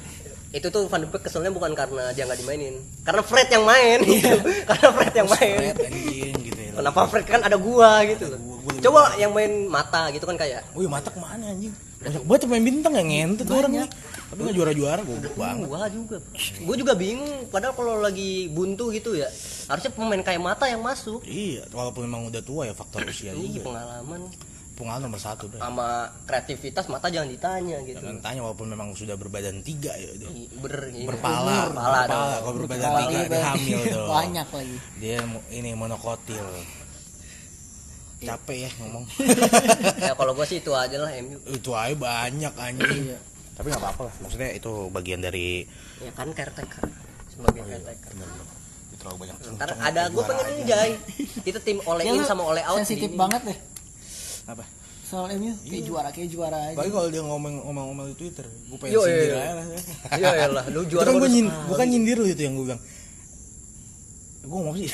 Itu 0.52 0.68
tuh 0.68 0.84
Van 0.86 1.00
de 1.00 1.08
Beek 1.08 1.22
keselnya 1.22 1.48
bukan 1.48 1.72
karena 1.72 2.10
dia 2.10 2.26
nggak 2.26 2.42
dimainin. 2.42 2.76
Karena 3.02 3.22
Fred 3.22 3.48
yang 3.48 3.64
main 3.64 4.00
gitu. 4.02 4.36
karena 4.72 4.88
Fred 4.90 5.14
yang 5.14 5.30
main. 5.30 5.58
Fred 5.62 5.78
anjing 5.86 6.36
gitu 6.42 6.60
ya 6.60 6.72
Kenapa 6.74 7.00
Fred 7.06 7.26
kan 7.26 7.40
ada 7.40 7.56
gua 7.56 8.02
gitu 8.04 8.26
loh. 8.26 8.40
Gua- 8.42 8.60
gua 8.60 8.72
lebih 8.74 8.84
Coba 8.84 9.02
yang 9.16 9.32
main 9.32 9.52
mata 9.66 10.10
gitu 10.10 10.26
kan 10.26 10.36
kayak 10.36 10.66
Wih 10.74 10.90
mata 10.90 11.08
ke 11.08 11.20
mana 11.20 11.46
anjing 11.48 11.72
banyak 12.02 12.24
banget 12.26 12.42
pemain 12.44 12.66
bintang 12.66 12.94
yang 12.98 13.08
ngentut 13.08 13.48
orang 13.48 13.72
nih 13.72 13.90
tapi 14.32 14.40
nggak 14.42 14.56
juara-juara 14.56 15.02
goblok 15.04 15.36
banget 15.36 15.68
gua 15.68 15.84
juga. 15.92 16.18
Gua 16.64 16.76
juga 16.80 16.94
bingung 16.96 17.52
padahal 17.52 17.76
kalau 17.76 18.00
lagi 18.00 18.48
buntu 18.48 18.88
gitu 18.90 19.12
ya. 19.14 19.28
Harusnya 19.68 19.92
pemain 19.92 20.24
kayak 20.24 20.40
mata 20.40 20.66
yang 20.66 20.80
masuk. 20.80 21.20
iya 21.28 21.68
walaupun 21.70 22.08
memang 22.08 22.32
udah 22.32 22.40
tua 22.40 22.64
ya 22.64 22.74
faktor 22.74 23.04
usia 23.06 23.36
Ini 23.36 23.60
juga 23.60 23.76
pengalaman 23.76 24.22
pengalaman 24.72 25.14
nomor 25.14 25.22
satu 25.22 25.46
dah 25.46 25.62
sama 25.62 26.10
kreativitas 26.26 26.90
mata 26.90 27.06
jangan 27.06 27.30
ditanya 27.30 27.78
gitu. 27.86 28.02
jangan 28.02 28.18
tanya 28.18 28.42
walaupun 28.42 28.66
memang 28.66 28.98
sudah 28.98 29.14
berbadan 29.14 29.62
tiga 29.62 29.94
ya 29.94 30.10
udah 30.18 30.30
Ber, 30.58 30.74
ini. 30.90 31.06
berpala 31.06 31.70
berpala 31.70 32.00
berpala 32.02 32.34
kalau 32.42 32.54
berbadan 32.58 32.90
tiga 32.98 33.12
dia 33.12 33.30
dia 33.30 33.44
hamil 33.46 33.80
dong 33.86 34.10
Banyak 34.10 34.48
lagi. 34.50 34.78
dia 34.98 35.18
ini 35.54 35.70
monokotil 35.78 36.46
capek 38.22 38.58
ya 38.62 38.72
ngomong 38.78 39.04
ya 40.04 40.14
kalau 40.14 40.32
gua 40.32 40.46
sih 40.46 40.58
itu 40.58 40.72
aja 40.72 40.94
lah 40.96 41.10
MU. 41.18 41.38
itu 41.50 41.70
aja 41.72 41.92
banyak 41.92 42.54
anjing 42.54 43.02
Iya. 43.08 43.20
tapi 43.54 43.68
nggak 43.68 43.82
apa-apa 43.82 44.02
lah 44.04 44.14
maksudnya 44.20 44.50
itu 44.52 44.72
bagian 44.90 45.20
dari 45.20 45.66
Ya 46.00 46.12
kan 46.12 46.30
caretaker 46.30 46.86
sebagai 47.28 47.62
caretaker. 47.64 48.10
itu 48.14 48.96
terlalu 48.96 49.18
banyak 49.20 49.36
Ntar 49.52 49.70
ada 49.76 50.02
gue 50.08 50.22
pengen 50.22 50.46
ini 50.52 50.64
Jay. 50.64 50.92
Kita 51.42 51.60
tim 51.60 51.78
oleh 51.82 52.04
in 52.04 52.22
sama 52.22 52.42
oleh 52.44 52.62
out. 52.62 52.78
Sensitif 52.80 53.10
banget 53.12 53.42
deh. 53.44 53.58
apa 54.44 54.66
Soal 55.02 55.34
MU 55.36 55.54
kayak 55.60 55.84
juara 55.84 56.10
kayak 56.10 56.30
juara 56.30 56.58
aja. 56.64 56.74
Apalagi 56.74 56.92
kalau 56.92 57.10
dia 57.10 57.22
ngomong 57.22 57.54
ngomong 57.62 57.86
ngomong 57.90 58.06
di 58.08 58.16
Twitter, 58.16 58.46
gue 58.48 58.78
pengen 58.78 58.94
Yo, 58.94 59.02
sindir 59.04 59.18
iya, 59.20 59.28
iya. 59.28 59.42
aja 59.42 59.54
lah. 59.54 59.66
Iya 60.14 60.30
ya 60.32 60.48
lah, 60.48 60.66
lu 60.68 60.80
Itu 60.80 60.90
juara 60.90 61.06
kan 61.06 61.14
gue 61.18 61.30
nyin, 61.30 61.48
sekali. 61.48 61.68
bukan 61.68 61.86
nyindir 61.88 62.16
lu 62.16 62.28
itu 62.28 62.42
yang 62.42 62.54
gue 62.56 62.66
bilang. 62.66 62.82
Gue 64.42 64.50
ngomong 64.52 64.76
sih. 64.76 64.90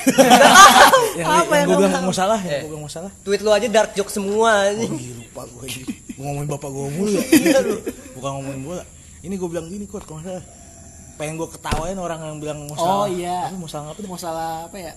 yang 1.18 1.26
Apa 1.26 1.52
yang 1.54 1.64
yang 1.64 1.68
gue 1.70 1.76
bilang 1.82 2.04
mau 2.04 2.12
salah, 2.12 2.36
yang 2.38 2.52
Eh. 2.52 2.60
gue 2.62 2.70
bilang 2.70 2.84
mau 2.84 2.92
salah. 2.92 3.10
Tweet 3.18 3.40
lu 3.40 3.48
aja 3.48 3.66
dark 3.66 3.90
joke 3.92 4.08
semua 4.08 4.50
Oh, 4.54 4.68
anjing. 4.68 4.92
iya, 4.94 5.12
lupa 5.16 5.42
gue 5.44 5.62
aja. 5.64 5.80
Gue 5.88 6.22
ngomongin 6.22 6.48
bapak 6.48 6.68
gue 6.68 6.86
mulu 6.92 7.10
ya. 7.10 7.22
Bukan 8.12 8.30
ngomongin 8.34 8.60
bola. 8.62 8.84
Ini 9.18 9.34
gue 9.34 9.48
bilang 9.48 9.66
gini 9.66 9.84
kok, 9.84 10.02
kalau 10.02 10.20
nggak 10.20 10.28
salah. 10.30 10.44
Pengen 11.16 11.34
gue 11.34 11.48
ketawain 11.48 11.96
orang 11.96 12.20
yang 12.22 12.38
bilang 12.38 12.58
mau 12.62 12.76
salah. 12.76 12.94
Oh 12.94 13.06
iya. 13.08 13.48
Tapi 13.48 13.56
mau 13.56 13.66
salah 13.66 13.88
apa? 13.90 14.00
Mau 14.04 14.20
salah 14.20 14.50
apa 14.66 14.76
ya? 14.76 14.92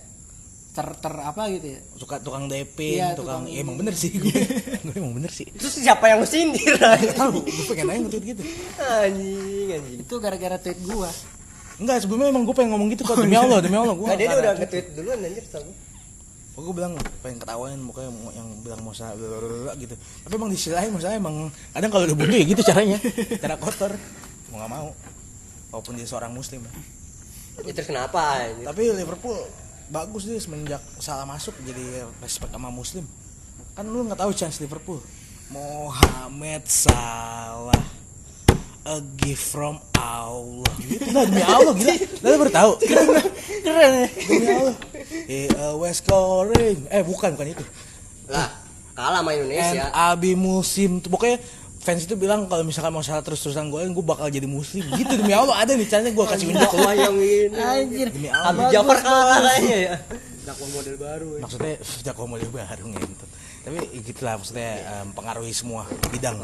Ter 0.72 0.88
ter 0.96 1.14
apa 1.14 1.42
gitu 1.50 1.68
ya? 1.68 1.80
Suka 1.96 2.16
tukang 2.18 2.48
DP, 2.48 2.78
Iya, 2.96 3.12
tukang, 3.12 3.44
tukang 3.44 3.52
ya, 3.52 3.60
emang 3.60 3.76
bener 3.76 3.92
sih 3.92 4.12
gue. 4.14 4.32
gue 4.86 4.96
emang 4.96 5.12
bener 5.14 5.28
sih. 5.28 5.48
Terus 5.50 5.74
siapa 5.78 6.08
yang 6.08 6.20
lu 6.20 6.28
sindir? 6.28 6.76
Tahu, 7.12 7.40
gue 7.40 7.66
pengen 7.68 7.86
nanya 7.88 8.00
nge-tweet 8.06 8.24
gitu. 8.30 8.44
Anjing 8.80 9.68
anjing. 9.70 10.00
Itu 10.04 10.16
gara-gara 10.20 10.56
tweet 10.58 10.80
gua. 10.82 11.12
Enggak, 11.82 11.98
sebelumnya 12.06 12.30
emang 12.30 12.46
gue 12.46 12.54
pengen 12.54 12.78
ngomong 12.78 12.94
gitu 12.94 13.02
kok 13.02 13.18
demi 13.18 13.34
Allah, 13.34 13.58
demi 13.58 13.74
Allah 13.74 13.98
gue. 13.98 14.06
Nah, 14.06 14.14
dia 14.14 14.30
udah 14.30 14.54
nge-tweet 14.54 14.88
duluan 14.94 15.18
anjir 15.26 15.42
sama. 15.50 15.74
Oh, 16.54 16.62
gue 16.68 16.76
bilang 16.78 16.94
pengen 17.26 17.42
ketawain 17.42 17.80
mukanya 17.82 18.14
yang 18.38 18.48
bilang 18.62 18.86
mau 18.86 18.94
blablabla 18.94 19.74
gitu. 19.82 19.96
Tapi 19.98 20.34
emang 20.38 20.52
di 20.54 20.60
sisi 20.62 20.70
lain 20.70 20.94
maksudnya 20.94 21.18
emang 21.18 21.50
kadang 21.74 21.90
kalau 21.90 22.06
udah 22.06 22.18
buntu 22.22 22.36
ya 22.38 22.46
gitu 22.46 22.62
caranya. 22.62 22.98
Cara 23.42 23.56
kotor. 23.58 23.92
Mau 24.54 24.62
nggak 24.62 24.72
mau. 24.72 24.90
Walaupun 25.74 25.94
dia 25.98 26.06
seorang 26.06 26.30
muslim. 26.36 26.62
ya. 26.62 26.72
Ya, 27.66 27.72
terus 27.74 27.90
kenapa 27.90 28.46
anjir? 28.46 28.68
Tapi 28.68 28.84
Liverpool 28.94 29.40
bagus 29.90 30.30
dia 30.30 30.38
semenjak 30.38 30.84
salah 31.02 31.26
masuk 31.26 31.58
jadi 31.66 32.06
respect 32.22 32.54
sama 32.54 32.70
muslim. 32.70 33.08
Kan 33.74 33.90
lu 33.90 34.06
nggak 34.06 34.22
tahu 34.22 34.32
chance 34.38 34.62
Liverpool. 34.62 35.02
Mohamed 35.50 36.64
Salah 36.70 37.91
a 38.84 38.98
gift 39.16 39.46
from 39.48 39.78
Allah. 39.94 40.66
Gitu 40.80 41.06
nah 41.10 41.22
demi 41.22 41.42
Allah 41.42 41.74
gila. 41.74 41.94
Lu 42.24 42.38
baru 42.40 42.52
tahu. 42.52 42.72
Keren 42.82 43.08
ya. 44.02 44.08
demi 44.10 44.48
Allah. 44.48 44.76
He 45.26 45.40
always 45.54 45.98
scoring 45.98 46.86
eh 46.88 47.02
bukan 47.02 47.34
bukan 47.34 47.48
itu. 47.52 47.64
Lah, 48.26 48.50
kalah 48.94 49.22
sama 49.22 49.32
And 49.32 49.46
Indonesia. 49.46 49.86
abi 49.92 50.34
musim 50.34 50.98
tuh 50.98 51.10
pokoknya 51.10 51.38
fans 51.78 52.06
itu 52.06 52.14
bilang 52.14 52.46
kalau 52.46 52.62
misalkan 52.62 52.90
mau 52.90 53.02
salah 53.02 53.22
terus-terusan 53.22 53.70
golin 53.70 53.92
gue 53.92 54.02
bakal 54.02 54.28
jadi 54.28 54.46
muslim. 54.46 54.82
Gitu 54.92 55.14
demi 55.14 55.32
Allah. 55.32 55.62
Ada 55.62 55.78
nih 55.78 55.86
caranya 55.86 56.12
gue 56.12 56.26
kasih 56.28 56.46
unjuk 56.50 56.72
Wah 56.76 56.94
yang 56.94 57.16
ini. 57.16 57.54
Anjir. 57.54 58.08
demi 58.10 58.28
Abi 58.28 58.38
Allah 58.60 58.70
Jafar 58.72 58.98
kalah 59.00 59.38
kayaknya 59.48 59.78
ya. 59.78 59.96
Dakwah 60.42 60.74
model 60.74 60.98
baru 60.98 61.28
ya. 61.38 61.42
maksudnya 61.46 61.74
jago 62.02 62.26
model 62.26 62.50
baru 62.50 62.90
gitu 62.90 63.26
tapi 63.62 63.78
gitulah 64.02 64.42
maksudnya 64.42 64.74
em, 64.82 65.14
pengaruhi 65.14 65.54
semua 65.54 65.86
bidang 66.10 66.42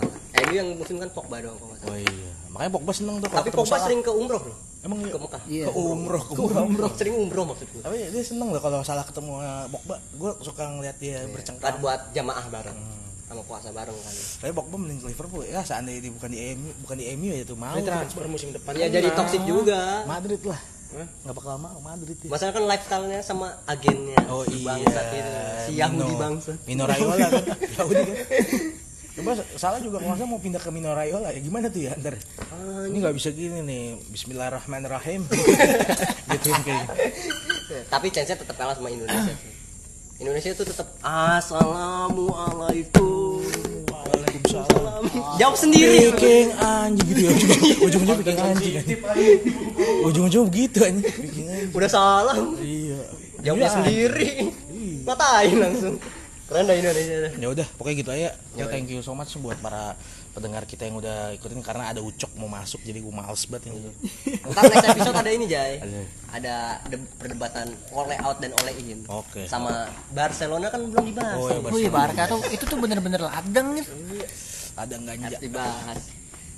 MU 0.47 0.53
yang 0.53 0.69
musim 0.73 0.95
kan 0.95 1.09
Pogba 1.09 1.37
doang 1.37 1.55
kalau 1.55 1.75
salah. 1.75 1.89
oh 1.89 1.97
iya 1.97 2.31
makanya 2.47 2.71
Pogba 2.71 2.91
seneng 2.91 3.15
tuh 3.17 3.29
Tapi 3.29 3.49
Pogba 3.49 3.69
Salah. 3.69 3.85
sering 3.85 3.99
ke 3.99 4.11
umroh 4.11 4.41
loh. 4.41 4.57
emang 4.79 4.97
iya? 4.99 5.09
Ke 5.09 5.19
Mekah. 5.19 5.41
Iya. 5.45 5.65
ke 5.65 5.71
umroh 5.75 6.23
ke 6.23 6.31
Ke 6.31 6.41
umroh 6.41 6.63
umroh, 6.63 6.91
sering 6.93 7.15
umroh 7.17 7.45
maksudku. 7.45 7.77
tapi 7.79 7.95
dia 8.07 8.23
seneng 8.23 8.47
loh 8.49 8.59
kalau 8.59 8.79
salah 8.81 9.03
ketemu 9.03 9.31
Pogba 9.69 9.95
gue 10.11 10.31
suka 10.41 10.63
ngeliat 10.69 10.97
dia 10.97 11.17
Kan 11.19 11.33
bercengkrama 11.33 11.77
buat 11.77 11.99
jamaah 12.11 12.45
bareng. 12.47 12.79
Sama 13.27 13.43
puasa 13.43 13.69
bareng 13.69 13.91
kan. 13.93 14.13
tapi 14.39 14.51
Pogba 14.51 14.75
mending 14.77 14.99
ke 14.99 15.07
Liverpool 15.07 15.43
ya 15.43 15.59
seandainya 15.61 15.99
dia 15.99 16.11
bukan 16.11 16.29
di 16.29 16.39
MU 16.53 16.71
bukan 16.81 16.95
di 16.95 17.05
MU 17.13 17.29
ya 17.29 17.43
tuh 17.43 17.55
mau 17.55 17.75
Ini 17.75 17.83
transfer 17.83 18.23
musim 18.25 18.49
depan. 18.51 18.71
Ya 18.73 18.85
kan 18.85 18.95
jadi 18.95 19.09
toxic 19.11 19.41
juga. 19.43 20.07
Madrid 20.07 20.39
lah 20.41 20.61
nggak 20.87 21.35
bakal 21.35 21.59
mau 21.59 21.77
Madrid 21.83 22.15
ya. 22.15 22.31
Masalah 22.31 22.55
kan 22.55 22.63
lifestyle-nya 22.63 23.19
sama 23.19 23.59
agennya. 23.67 24.15
Oh 24.31 24.47
iya, 24.47 24.71
Bangsat 24.71 25.05
itu. 25.11 25.31
Si 25.67 25.71
Yahudi 25.75 26.15
bangsa. 26.15 26.55
Mino 26.63 26.87
Raiola 26.87 27.27
kan, 27.27 27.43
Yahudi 27.75 28.03
kan. 28.07 28.15
Coba 29.17 29.33
salah 29.57 29.81
juga 29.81 29.97
kalau 29.97 30.27
mau 30.27 30.37
pindah 30.37 30.57
ke 30.57 30.69
Mino 30.69 30.93
Raiola 30.93 31.29
ya 31.29 31.41
gimana 31.41 31.67
tuh 31.67 31.81
ya 31.81 31.91
ntar? 31.97 32.15
Ah, 32.37 32.85
Ini 32.85 32.95
nggak 32.95 33.15
bisa 33.17 33.33
gini 33.33 33.59
nih, 33.59 33.97
Bismillahirrahmanirrahim. 34.07 35.25
gitu 36.31 36.47
kayak. 36.61 36.85
Tapi 37.89 38.05
chance-nya 38.13 38.37
tetap 38.37 38.53
kalah 38.53 38.71
sama 38.71 38.87
Indonesia 38.87 39.33
sih. 39.33 39.51
Indonesia 40.17 40.49
itu 40.49 40.63
tetap 40.63 40.87
Assalamualaikum. 41.01 43.41
Waalaikumsalam. 43.87 45.01
Jawab 45.37 45.55
sendiri. 45.57 46.13
Bikin 46.13 46.53
anjing 46.53 47.05
gitu 47.09 47.21
ya, 47.25 47.29
ujung-ujung 47.81 48.17
bikin 48.21 48.37
anjing. 48.37 48.73
anjing. 48.77 49.01
Ujung-ujung 50.05 50.45
begitu 50.45 50.77
anjing. 50.81 51.09
Udah 51.73 51.89
salah. 51.89 52.37
Iya. 52.57 53.01
Jawabnya 53.41 53.65
Iya, 53.65 53.73
sendiri. 53.81 54.29
Matain 55.01 55.57
langsung. 55.57 55.97
Keren 56.47 56.63
dah 56.63 56.75
dah. 56.79 57.31
Ya 57.35 57.47
udah, 57.51 57.67
pokoknya 57.75 57.95
gitu 57.99 58.11
aja. 58.15 58.31
Ya 58.55 58.65
thank 58.71 58.87
you 58.87 59.03
so 59.03 59.11
much 59.11 59.35
buat 59.35 59.59
para 59.59 59.99
pendengar 60.31 60.63
kita 60.63 60.87
yang 60.87 60.95
udah 60.95 61.35
ikutin 61.35 61.59
karena 61.59 61.91
ada 61.91 61.99
Ucok 61.99 62.31
mau 62.39 62.47
masuk 62.47 62.79
jadi 62.87 63.03
gue 63.03 63.11
males 63.11 63.43
banget 63.51 63.73
ini. 63.73 63.91
Ntar 64.53 64.63
next 64.69 64.87
episode 64.95 65.17
ada 65.19 65.31
ini 65.33 65.45
Jay. 65.49 65.81
Ada. 65.83 65.99
Ada 66.31 66.55
de- 66.87 67.09
perdebatan 67.19 67.67
oleh 67.91 68.17
out 68.23 68.37
dan 68.39 68.55
oleh 68.63 68.73
in. 68.79 69.03
Oke. 69.11 69.43
Sama 69.49 69.91
Barcelona 70.15 70.71
kan 70.71 70.87
belum 70.87 71.03
dibahas. 71.09 71.35
Oh 71.35 71.47
ya, 71.51 71.59
Oh 71.59 71.79
iya 71.81 71.91
Barca 71.91 72.23
tuh 72.31 72.39
itu 72.47 72.63
tuh 72.63 72.77
bener-bener 72.79 73.19
ladang 73.19 73.75
gitu. 73.75 73.91
ada 74.77 74.93
enggaknya 74.93 75.27
Harus 75.33 75.41
dibahas. 75.41 75.99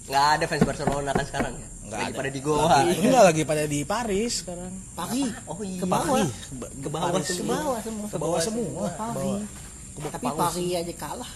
Nggak 0.06 0.26
ada 0.38 0.46
fans 0.46 0.64
Barcelona 0.68 1.10
kan 1.16 1.26
sekarang 1.26 1.54
ya. 1.56 1.68
Nggak 1.90 1.98
Lagi 1.98 2.12
ada. 2.12 2.20
pada 2.20 2.30
di 2.30 2.42
Goa. 2.44 2.66
Lagi, 2.68 2.92
enggak 3.00 3.24
lagi 3.26 3.42
pada 3.48 3.64
di 3.66 3.80
Paris 3.88 4.34
sekarang. 4.44 4.74
Pagi. 4.94 5.24
Oh 5.48 5.58
iya. 5.64 5.80
Ke 5.82 5.88
bawah. 5.88 6.26
Ke 6.60 6.90
bawah 6.92 7.10
Paris. 7.16 7.26
Ke 7.26 7.34
semua. 7.42 7.58
bawah 7.58 7.82
semua. 7.82 8.06
Ke 8.06 8.18
bawah 8.20 8.40
semua. 8.44 8.86
Ke. 9.16 9.69
Tapi 10.08 10.26
pagi 10.32 10.66
aja 10.80 10.94
kalah. 10.96 11.32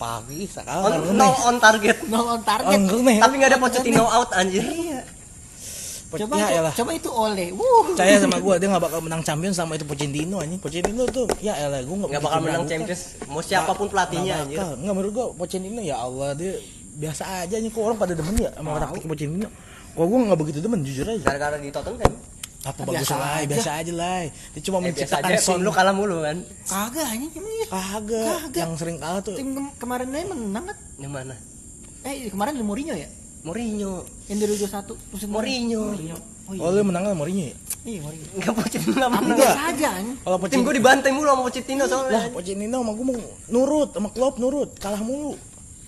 Pagi 0.00 0.40
On, 0.42 0.48
sekarang. 0.48 1.12
no 1.12 1.28
on 1.44 1.56
target. 1.60 1.96
No 2.12 2.20
on 2.32 2.40
target. 2.40 2.80
Tapi 3.20 3.34
nggak 3.36 3.50
ada 3.52 3.58
Pochettino 3.60 4.04
out 4.08 4.30
anjir. 4.32 4.64
Iya. 4.64 5.00
Coba 6.06 6.38
ya, 6.38 6.62
elah. 6.62 6.72
coba 6.72 6.90
itu 6.94 7.10
oleh. 7.12 7.50
Wuh. 7.52 7.92
Percaya 7.92 8.16
sama 8.22 8.38
gua 8.38 8.56
dia 8.56 8.70
nggak 8.70 8.84
bakal 8.88 9.00
menang 9.02 9.20
champion 9.26 9.52
sama 9.52 9.76
itu 9.76 9.84
Pochettino 9.84 10.40
anjing. 10.40 10.60
Pochettino 10.62 11.04
tuh 11.10 11.26
ya 11.44 11.52
elah 11.58 11.82
gua 11.84 12.06
nggak 12.06 12.22
bakal 12.24 12.40
menang. 12.40 12.64
Champions 12.64 13.02
mau 13.28 13.42
siapa 13.44 13.74
pun 13.76 13.90
pelatihnya 13.90 14.46
anjir. 14.46 14.58
Nggak 14.62 14.94
menurut 14.96 15.12
gua 15.12 15.26
Pochettino 15.36 15.82
ya 15.82 16.00
Allah 16.00 16.32
dia 16.32 16.56
biasa 16.96 17.44
aja 17.44 17.60
nih 17.60 17.68
kok 17.68 17.82
orang 17.84 17.98
pada 18.00 18.16
demen 18.16 18.34
ya 18.40 18.50
sama 18.56 18.80
taktik 18.80 19.04
Pochettino. 19.04 19.48
Kok 19.98 20.04
gua 20.06 20.18
nggak 20.30 20.38
begitu 20.40 20.58
demen 20.62 20.80
jujur 20.86 21.04
aja. 21.04 21.24
gara-gara 21.26 21.56
di 21.60 21.68
Tottenham 21.74 22.12
Apa 22.66 22.82
Biasa 22.82 22.90
bagus 22.98 23.10
lah, 23.14 23.30
aja. 23.38 23.46
biasa 23.46 23.70
aja 23.78 23.92
lah. 23.94 24.18
Dia 24.26 24.60
cuma 24.66 24.76
eh, 24.76 24.82
biasa 24.82 24.90
menciptakan 24.90 25.30
aja 25.30 25.38
tim 25.38 25.54
scene. 25.54 25.62
lu 25.62 25.70
kalah 25.70 25.94
mulu 25.94 26.16
kan 26.26 26.36
Kagak 26.66 27.08
iya. 27.14 27.66
Kagak, 27.70 28.34
yang 28.58 28.72
sering 28.74 28.98
kalah 28.98 29.20
tuh. 29.22 29.38
Tim 29.38 29.48
kem- 29.54 29.74
kemarin 29.78 30.10
aja 30.10 30.26
menang 30.26 30.64
kan? 30.66 30.76
yang 30.98 31.12
mana 31.14 31.34
Eh 32.02 32.26
kemarin 32.26 32.58
ada 32.58 32.64
Mourinho 32.66 32.94
ya? 32.94 33.06
Mourinho 33.46 34.02
Yang 34.26 34.38
2021 34.66 35.14
musim 35.14 35.28
Mourinho 35.30 35.82
Oh, 36.46 36.54
iya. 36.54 36.62
Oh, 36.62 36.70
lu 36.70 36.82
menang 36.86 37.02
sama 37.06 37.16
Mourinho 37.22 37.44
ya? 37.50 37.56
Iya 37.86 37.98
Mourinho. 38.02 38.26
nggak 38.38 38.54
Pochettino 38.58 38.94
Tapi 38.98 39.14
menang 39.14 39.38
biasa 39.38 39.62
aja 39.70 39.88
anjing. 39.98 40.16
Kalau 40.18 40.36
tim 40.36 40.42
Pochettino 40.42 40.66
gue 40.66 40.74
dibantai 40.74 41.10
mulu 41.14 41.26
sama 41.26 41.42
Pochettino 41.46 41.82
lah, 41.82 41.88
soalnya 41.90 42.20
Pochettino 42.34 42.76
sama 42.82 42.92
gua 42.94 43.06
mau 43.06 43.18
nurut 43.46 43.88
sama 43.94 44.08
Klopp 44.10 44.34
nurut, 44.42 44.70
kalah 44.78 45.02
mulu. 45.02 45.34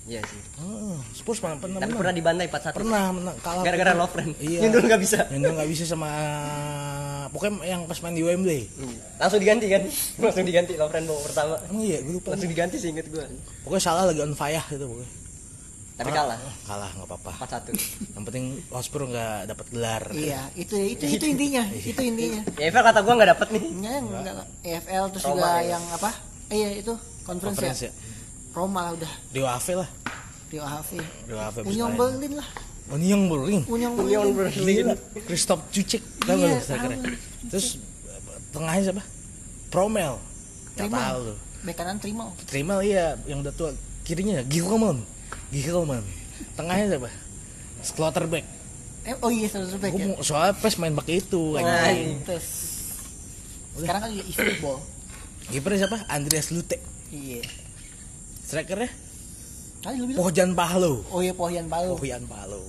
Iya 0.07 0.21
sih. 0.23 0.41
Heeh, 0.61 0.97
Spurs 1.11 1.39
pernah 1.41 1.57
pernah 1.59 1.81
tapi 1.81 1.91
menang. 1.91 1.99
pernah 1.99 2.13
dibantai 2.15 2.45
4-1 2.47 2.77
pernah 2.77 3.03
menang 3.11 3.35
kalah 3.43 3.63
gara-gara 3.65 3.93
Lovren 3.97 4.29
Iya. 4.39 4.59
yang 4.63 4.71
dulu 4.71 4.83
nggak 4.87 5.01
bisa. 5.01 5.19
Yang 5.27 5.41
dulu 5.43 5.53
nggak 5.59 5.69
bisa 5.73 5.83
sama 5.89 6.09
pokoknya 7.29 7.53
yang 7.65 7.81
pas 7.85 7.99
main 8.01 8.15
di 8.15 8.23
Wembley. 8.25 8.65
Langsung 9.21 9.39
diganti 9.41 9.65
kan? 9.69 9.83
Langsung 10.23 10.45
diganti 10.47 10.73
Lovren 10.79 11.03
bawa 11.05 11.21
pertama. 11.25 11.55
Emang 11.69 11.83
iya 11.83 11.97
gue 12.01 12.13
lupa. 12.15 12.33
Langsung 12.33 12.49
diganti 12.49 12.75
sih 12.79 12.89
inget 12.93 13.07
gue 13.11 13.23
pokoknya 13.65 13.83
salah 13.83 14.03
lagi 14.09 14.19
on 14.23 14.33
fire 14.33 14.65
gitu 14.69 14.85
pokoknya. 14.87 15.11
Tapi 15.99 16.15
kalah. 16.15 16.39
kalah 16.63 16.91
nggak 16.95 17.07
apa-apa. 17.11 17.31
4-1 17.43 17.75
yang 18.15 18.23
penting 18.23 18.45
Hotspur 18.71 19.03
nggak 19.11 19.51
dapat 19.51 19.65
gelar. 19.67 20.03
Iya, 20.15 20.41
itu 20.55 20.79
itu 20.79 21.03
itu 21.19 21.25
intinya, 21.27 21.67
itu 21.75 21.99
intinya. 21.99 22.41
ya 22.55 22.71
Evel 22.71 22.83
kata 22.87 22.99
gue 23.03 23.13
nggak 23.19 23.29
dapet 23.35 23.47
nih. 23.51 23.63
Enggak, 23.67 23.95
enggak 23.99 24.47
EFL 24.63 25.05
terus 25.11 25.23
Roma 25.27 25.35
juga 25.35 25.51
ya? 25.59 25.75
yang 25.75 25.83
apa? 25.91 26.09
Eh, 26.49 26.55
iya 26.55 26.69
itu 26.79 26.93
conference, 27.27 27.59
conference 27.59 27.81
ya. 27.83 27.91
ya 27.91 28.18
Roma 28.59 28.79
lah 28.83 28.93
udah. 28.93 29.11
Rio 29.31 29.47
Ave 29.47 29.73
lah 29.77 29.89
Rio 30.49 30.59
HV. 30.61 30.89
Rio 31.25 31.39
Ave 31.39 31.59
Union 31.63 31.91
Berlin 31.93 32.33
lah. 32.35 32.47
Union 32.89 33.21
Berlin 33.25 33.61
Union 33.65 33.91
Union 33.95 34.27
Berlin. 34.33 34.85
Christoph 35.23 35.63
Cucek 35.69 36.01
tau 36.19 36.35
Iya, 36.35 36.47
gak 36.51 36.61
strikernya? 36.61 36.97
tahu. 36.99 37.15
terus 37.47 37.67
tengahnya 38.49 38.83
siapa 38.83 39.03
Promel 39.69 40.17
nggak 40.73 40.89
Terima. 40.89 40.97
tahu 40.99 41.19
lu 41.23 41.35
Bek 41.59 41.75
kanan 41.75 41.97
terima. 41.97 42.23
terima 42.43 42.73
iya 42.81 43.13
yang 43.23 43.39
udah 43.39 43.53
tua 43.53 43.71
kirinya 44.01 44.41
Gigelman 44.43 45.05
Gigelman 45.47 46.01
tengahnya 46.55 46.97
siapa 46.97 47.09
Slotterback 47.79 48.45
Eh, 49.01 49.15
oh 49.15 49.29
iya 49.29 49.47
bek 49.47 49.91
Gua 49.91 50.01
ya. 50.01 50.19
soalnya 50.19 50.53
pes 50.55 50.75
main 50.75 50.91
pakai 50.91 51.19
itu 51.19 51.55
Nah, 51.55 51.63
anjing. 51.85 52.19
terus 52.25 52.47
sekarang 53.79 54.01
kan 54.01 54.11
e-football. 54.11 54.77
Kipernya 55.47 55.87
siapa? 55.87 55.97
Andreas 56.05 56.51
Lute. 56.51 56.83
Iya. 57.09 57.47
Strikernya 58.49 58.89
Tadi 59.79 59.95
lu 59.95 60.05
bilang. 60.09 60.19
Pohjan 60.19 60.51
Pahlo. 60.51 61.07
Oh 61.07 61.21
iya 61.21 61.31
Pohjan 61.31 61.69
Palu. 61.69 61.95
Pohjan 61.95 62.25
Pahlo. 62.25 62.59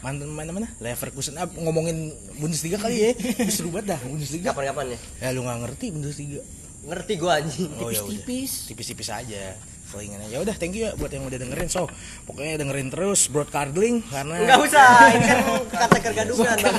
Mantan 0.00 0.26
main 0.30 0.48
mana? 0.48 0.66
Leverkusen. 0.78 1.36
Ah, 1.36 1.46
ngomongin 1.46 2.10
Bundesliga 2.34 2.78
kali 2.78 2.98
ya. 2.98 3.10
Seru 3.54 3.70
banget 3.70 3.94
dah 3.94 4.00
Bundesliga. 4.02 4.50
kapan-kapan 4.50 4.94
ya 4.94 4.98
Ya 5.20 5.28
lu 5.30 5.44
nggak 5.44 5.58
ngerti 5.62 5.86
Bundesliga. 5.92 6.42
ngerti 6.78 7.12
gue 7.14 7.30
anjing 7.30 7.70
Oh 7.76 7.92
ya. 7.92 8.00
Tipis-tipis. 8.00 8.52
Tipis-tipis 8.66 9.08
aja. 9.08 9.54
Selingan 9.86 10.18
aja. 10.20 10.32
Ya 10.32 10.38
udah, 10.40 10.54
thank 10.54 10.74
you 10.74 10.82
ya 10.82 10.92
buat 10.94 11.08
yang 11.08 11.22
udah 11.24 11.36
dengerin. 11.36 11.68
So, 11.68 11.86
pokoknya 12.24 12.58
dengerin 12.58 12.88
terus 12.88 13.28
broadcasting 13.28 14.02
karena 14.04 14.34
nggak 14.40 14.58
usah 14.60 14.88
ini 15.14 15.24
kan 15.24 15.38
kata 15.68 15.96
kegaduhan 16.00 16.56
bang 16.58 16.76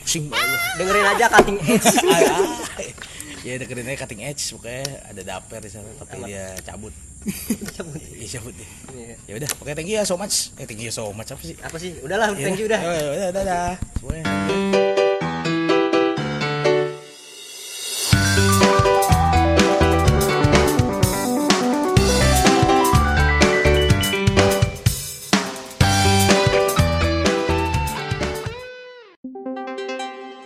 pusing 0.00 0.26
banget. 0.26 0.58
dengerin 0.74 1.06
aja 1.06 1.26
cutting 1.30 1.58
edge 1.70 1.86
Ay, 2.02 2.24
ay. 2.74 2.88
ya 3.42 3.54
dengerin 3.56 3.86
aja 3.86 3.98
cutting 4.00 4.20
edge 4.22 4.42
pokoknya 4.50 4.82
ada 5.06 5.22
daper 5.22 5.60
di 5.62 5.70
sana 5.70 5.90
tapi 5.96 6.16
dia 6.26 6.56
cabut 6.60 6.90
iya 8.16 8.28
cabut 8.40 8.54
dia 8.56 8.68
Iya. 8.96 9.14
ya 9.28 9.32
udah 9.36 9.48
pokoknya 9.60 9.76
thank 9.76 9.90
you 9.92 9.96
ya 10.00 10.04
so 10.08 10.16
much. 10.16 10.56
Eh 10.56 10.64
thank 10.64 10.80
you 10.80 10.88
so 10.88 11.12
much 11.12 11.28
apa 11.28 11.42
sih? 11.44 11.56
Apa 11.60 11.76
sih? 11.76 12.00
Udahlah 12.00 12.32
thank 12.32 12.56
you 12.56 12.64
udah 12.64 12.80
ya 12.80 12.90
udah 12.90 13.12
udah 13.12 13.28
dadah 13.36 13.66
semuanya. 14.00 14.24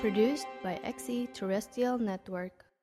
Produced 0.01 0.47
by 0.63 0.79
XE 0.85 1.29
Terrestrial 1.33 1.99
Network. 1.99 2.64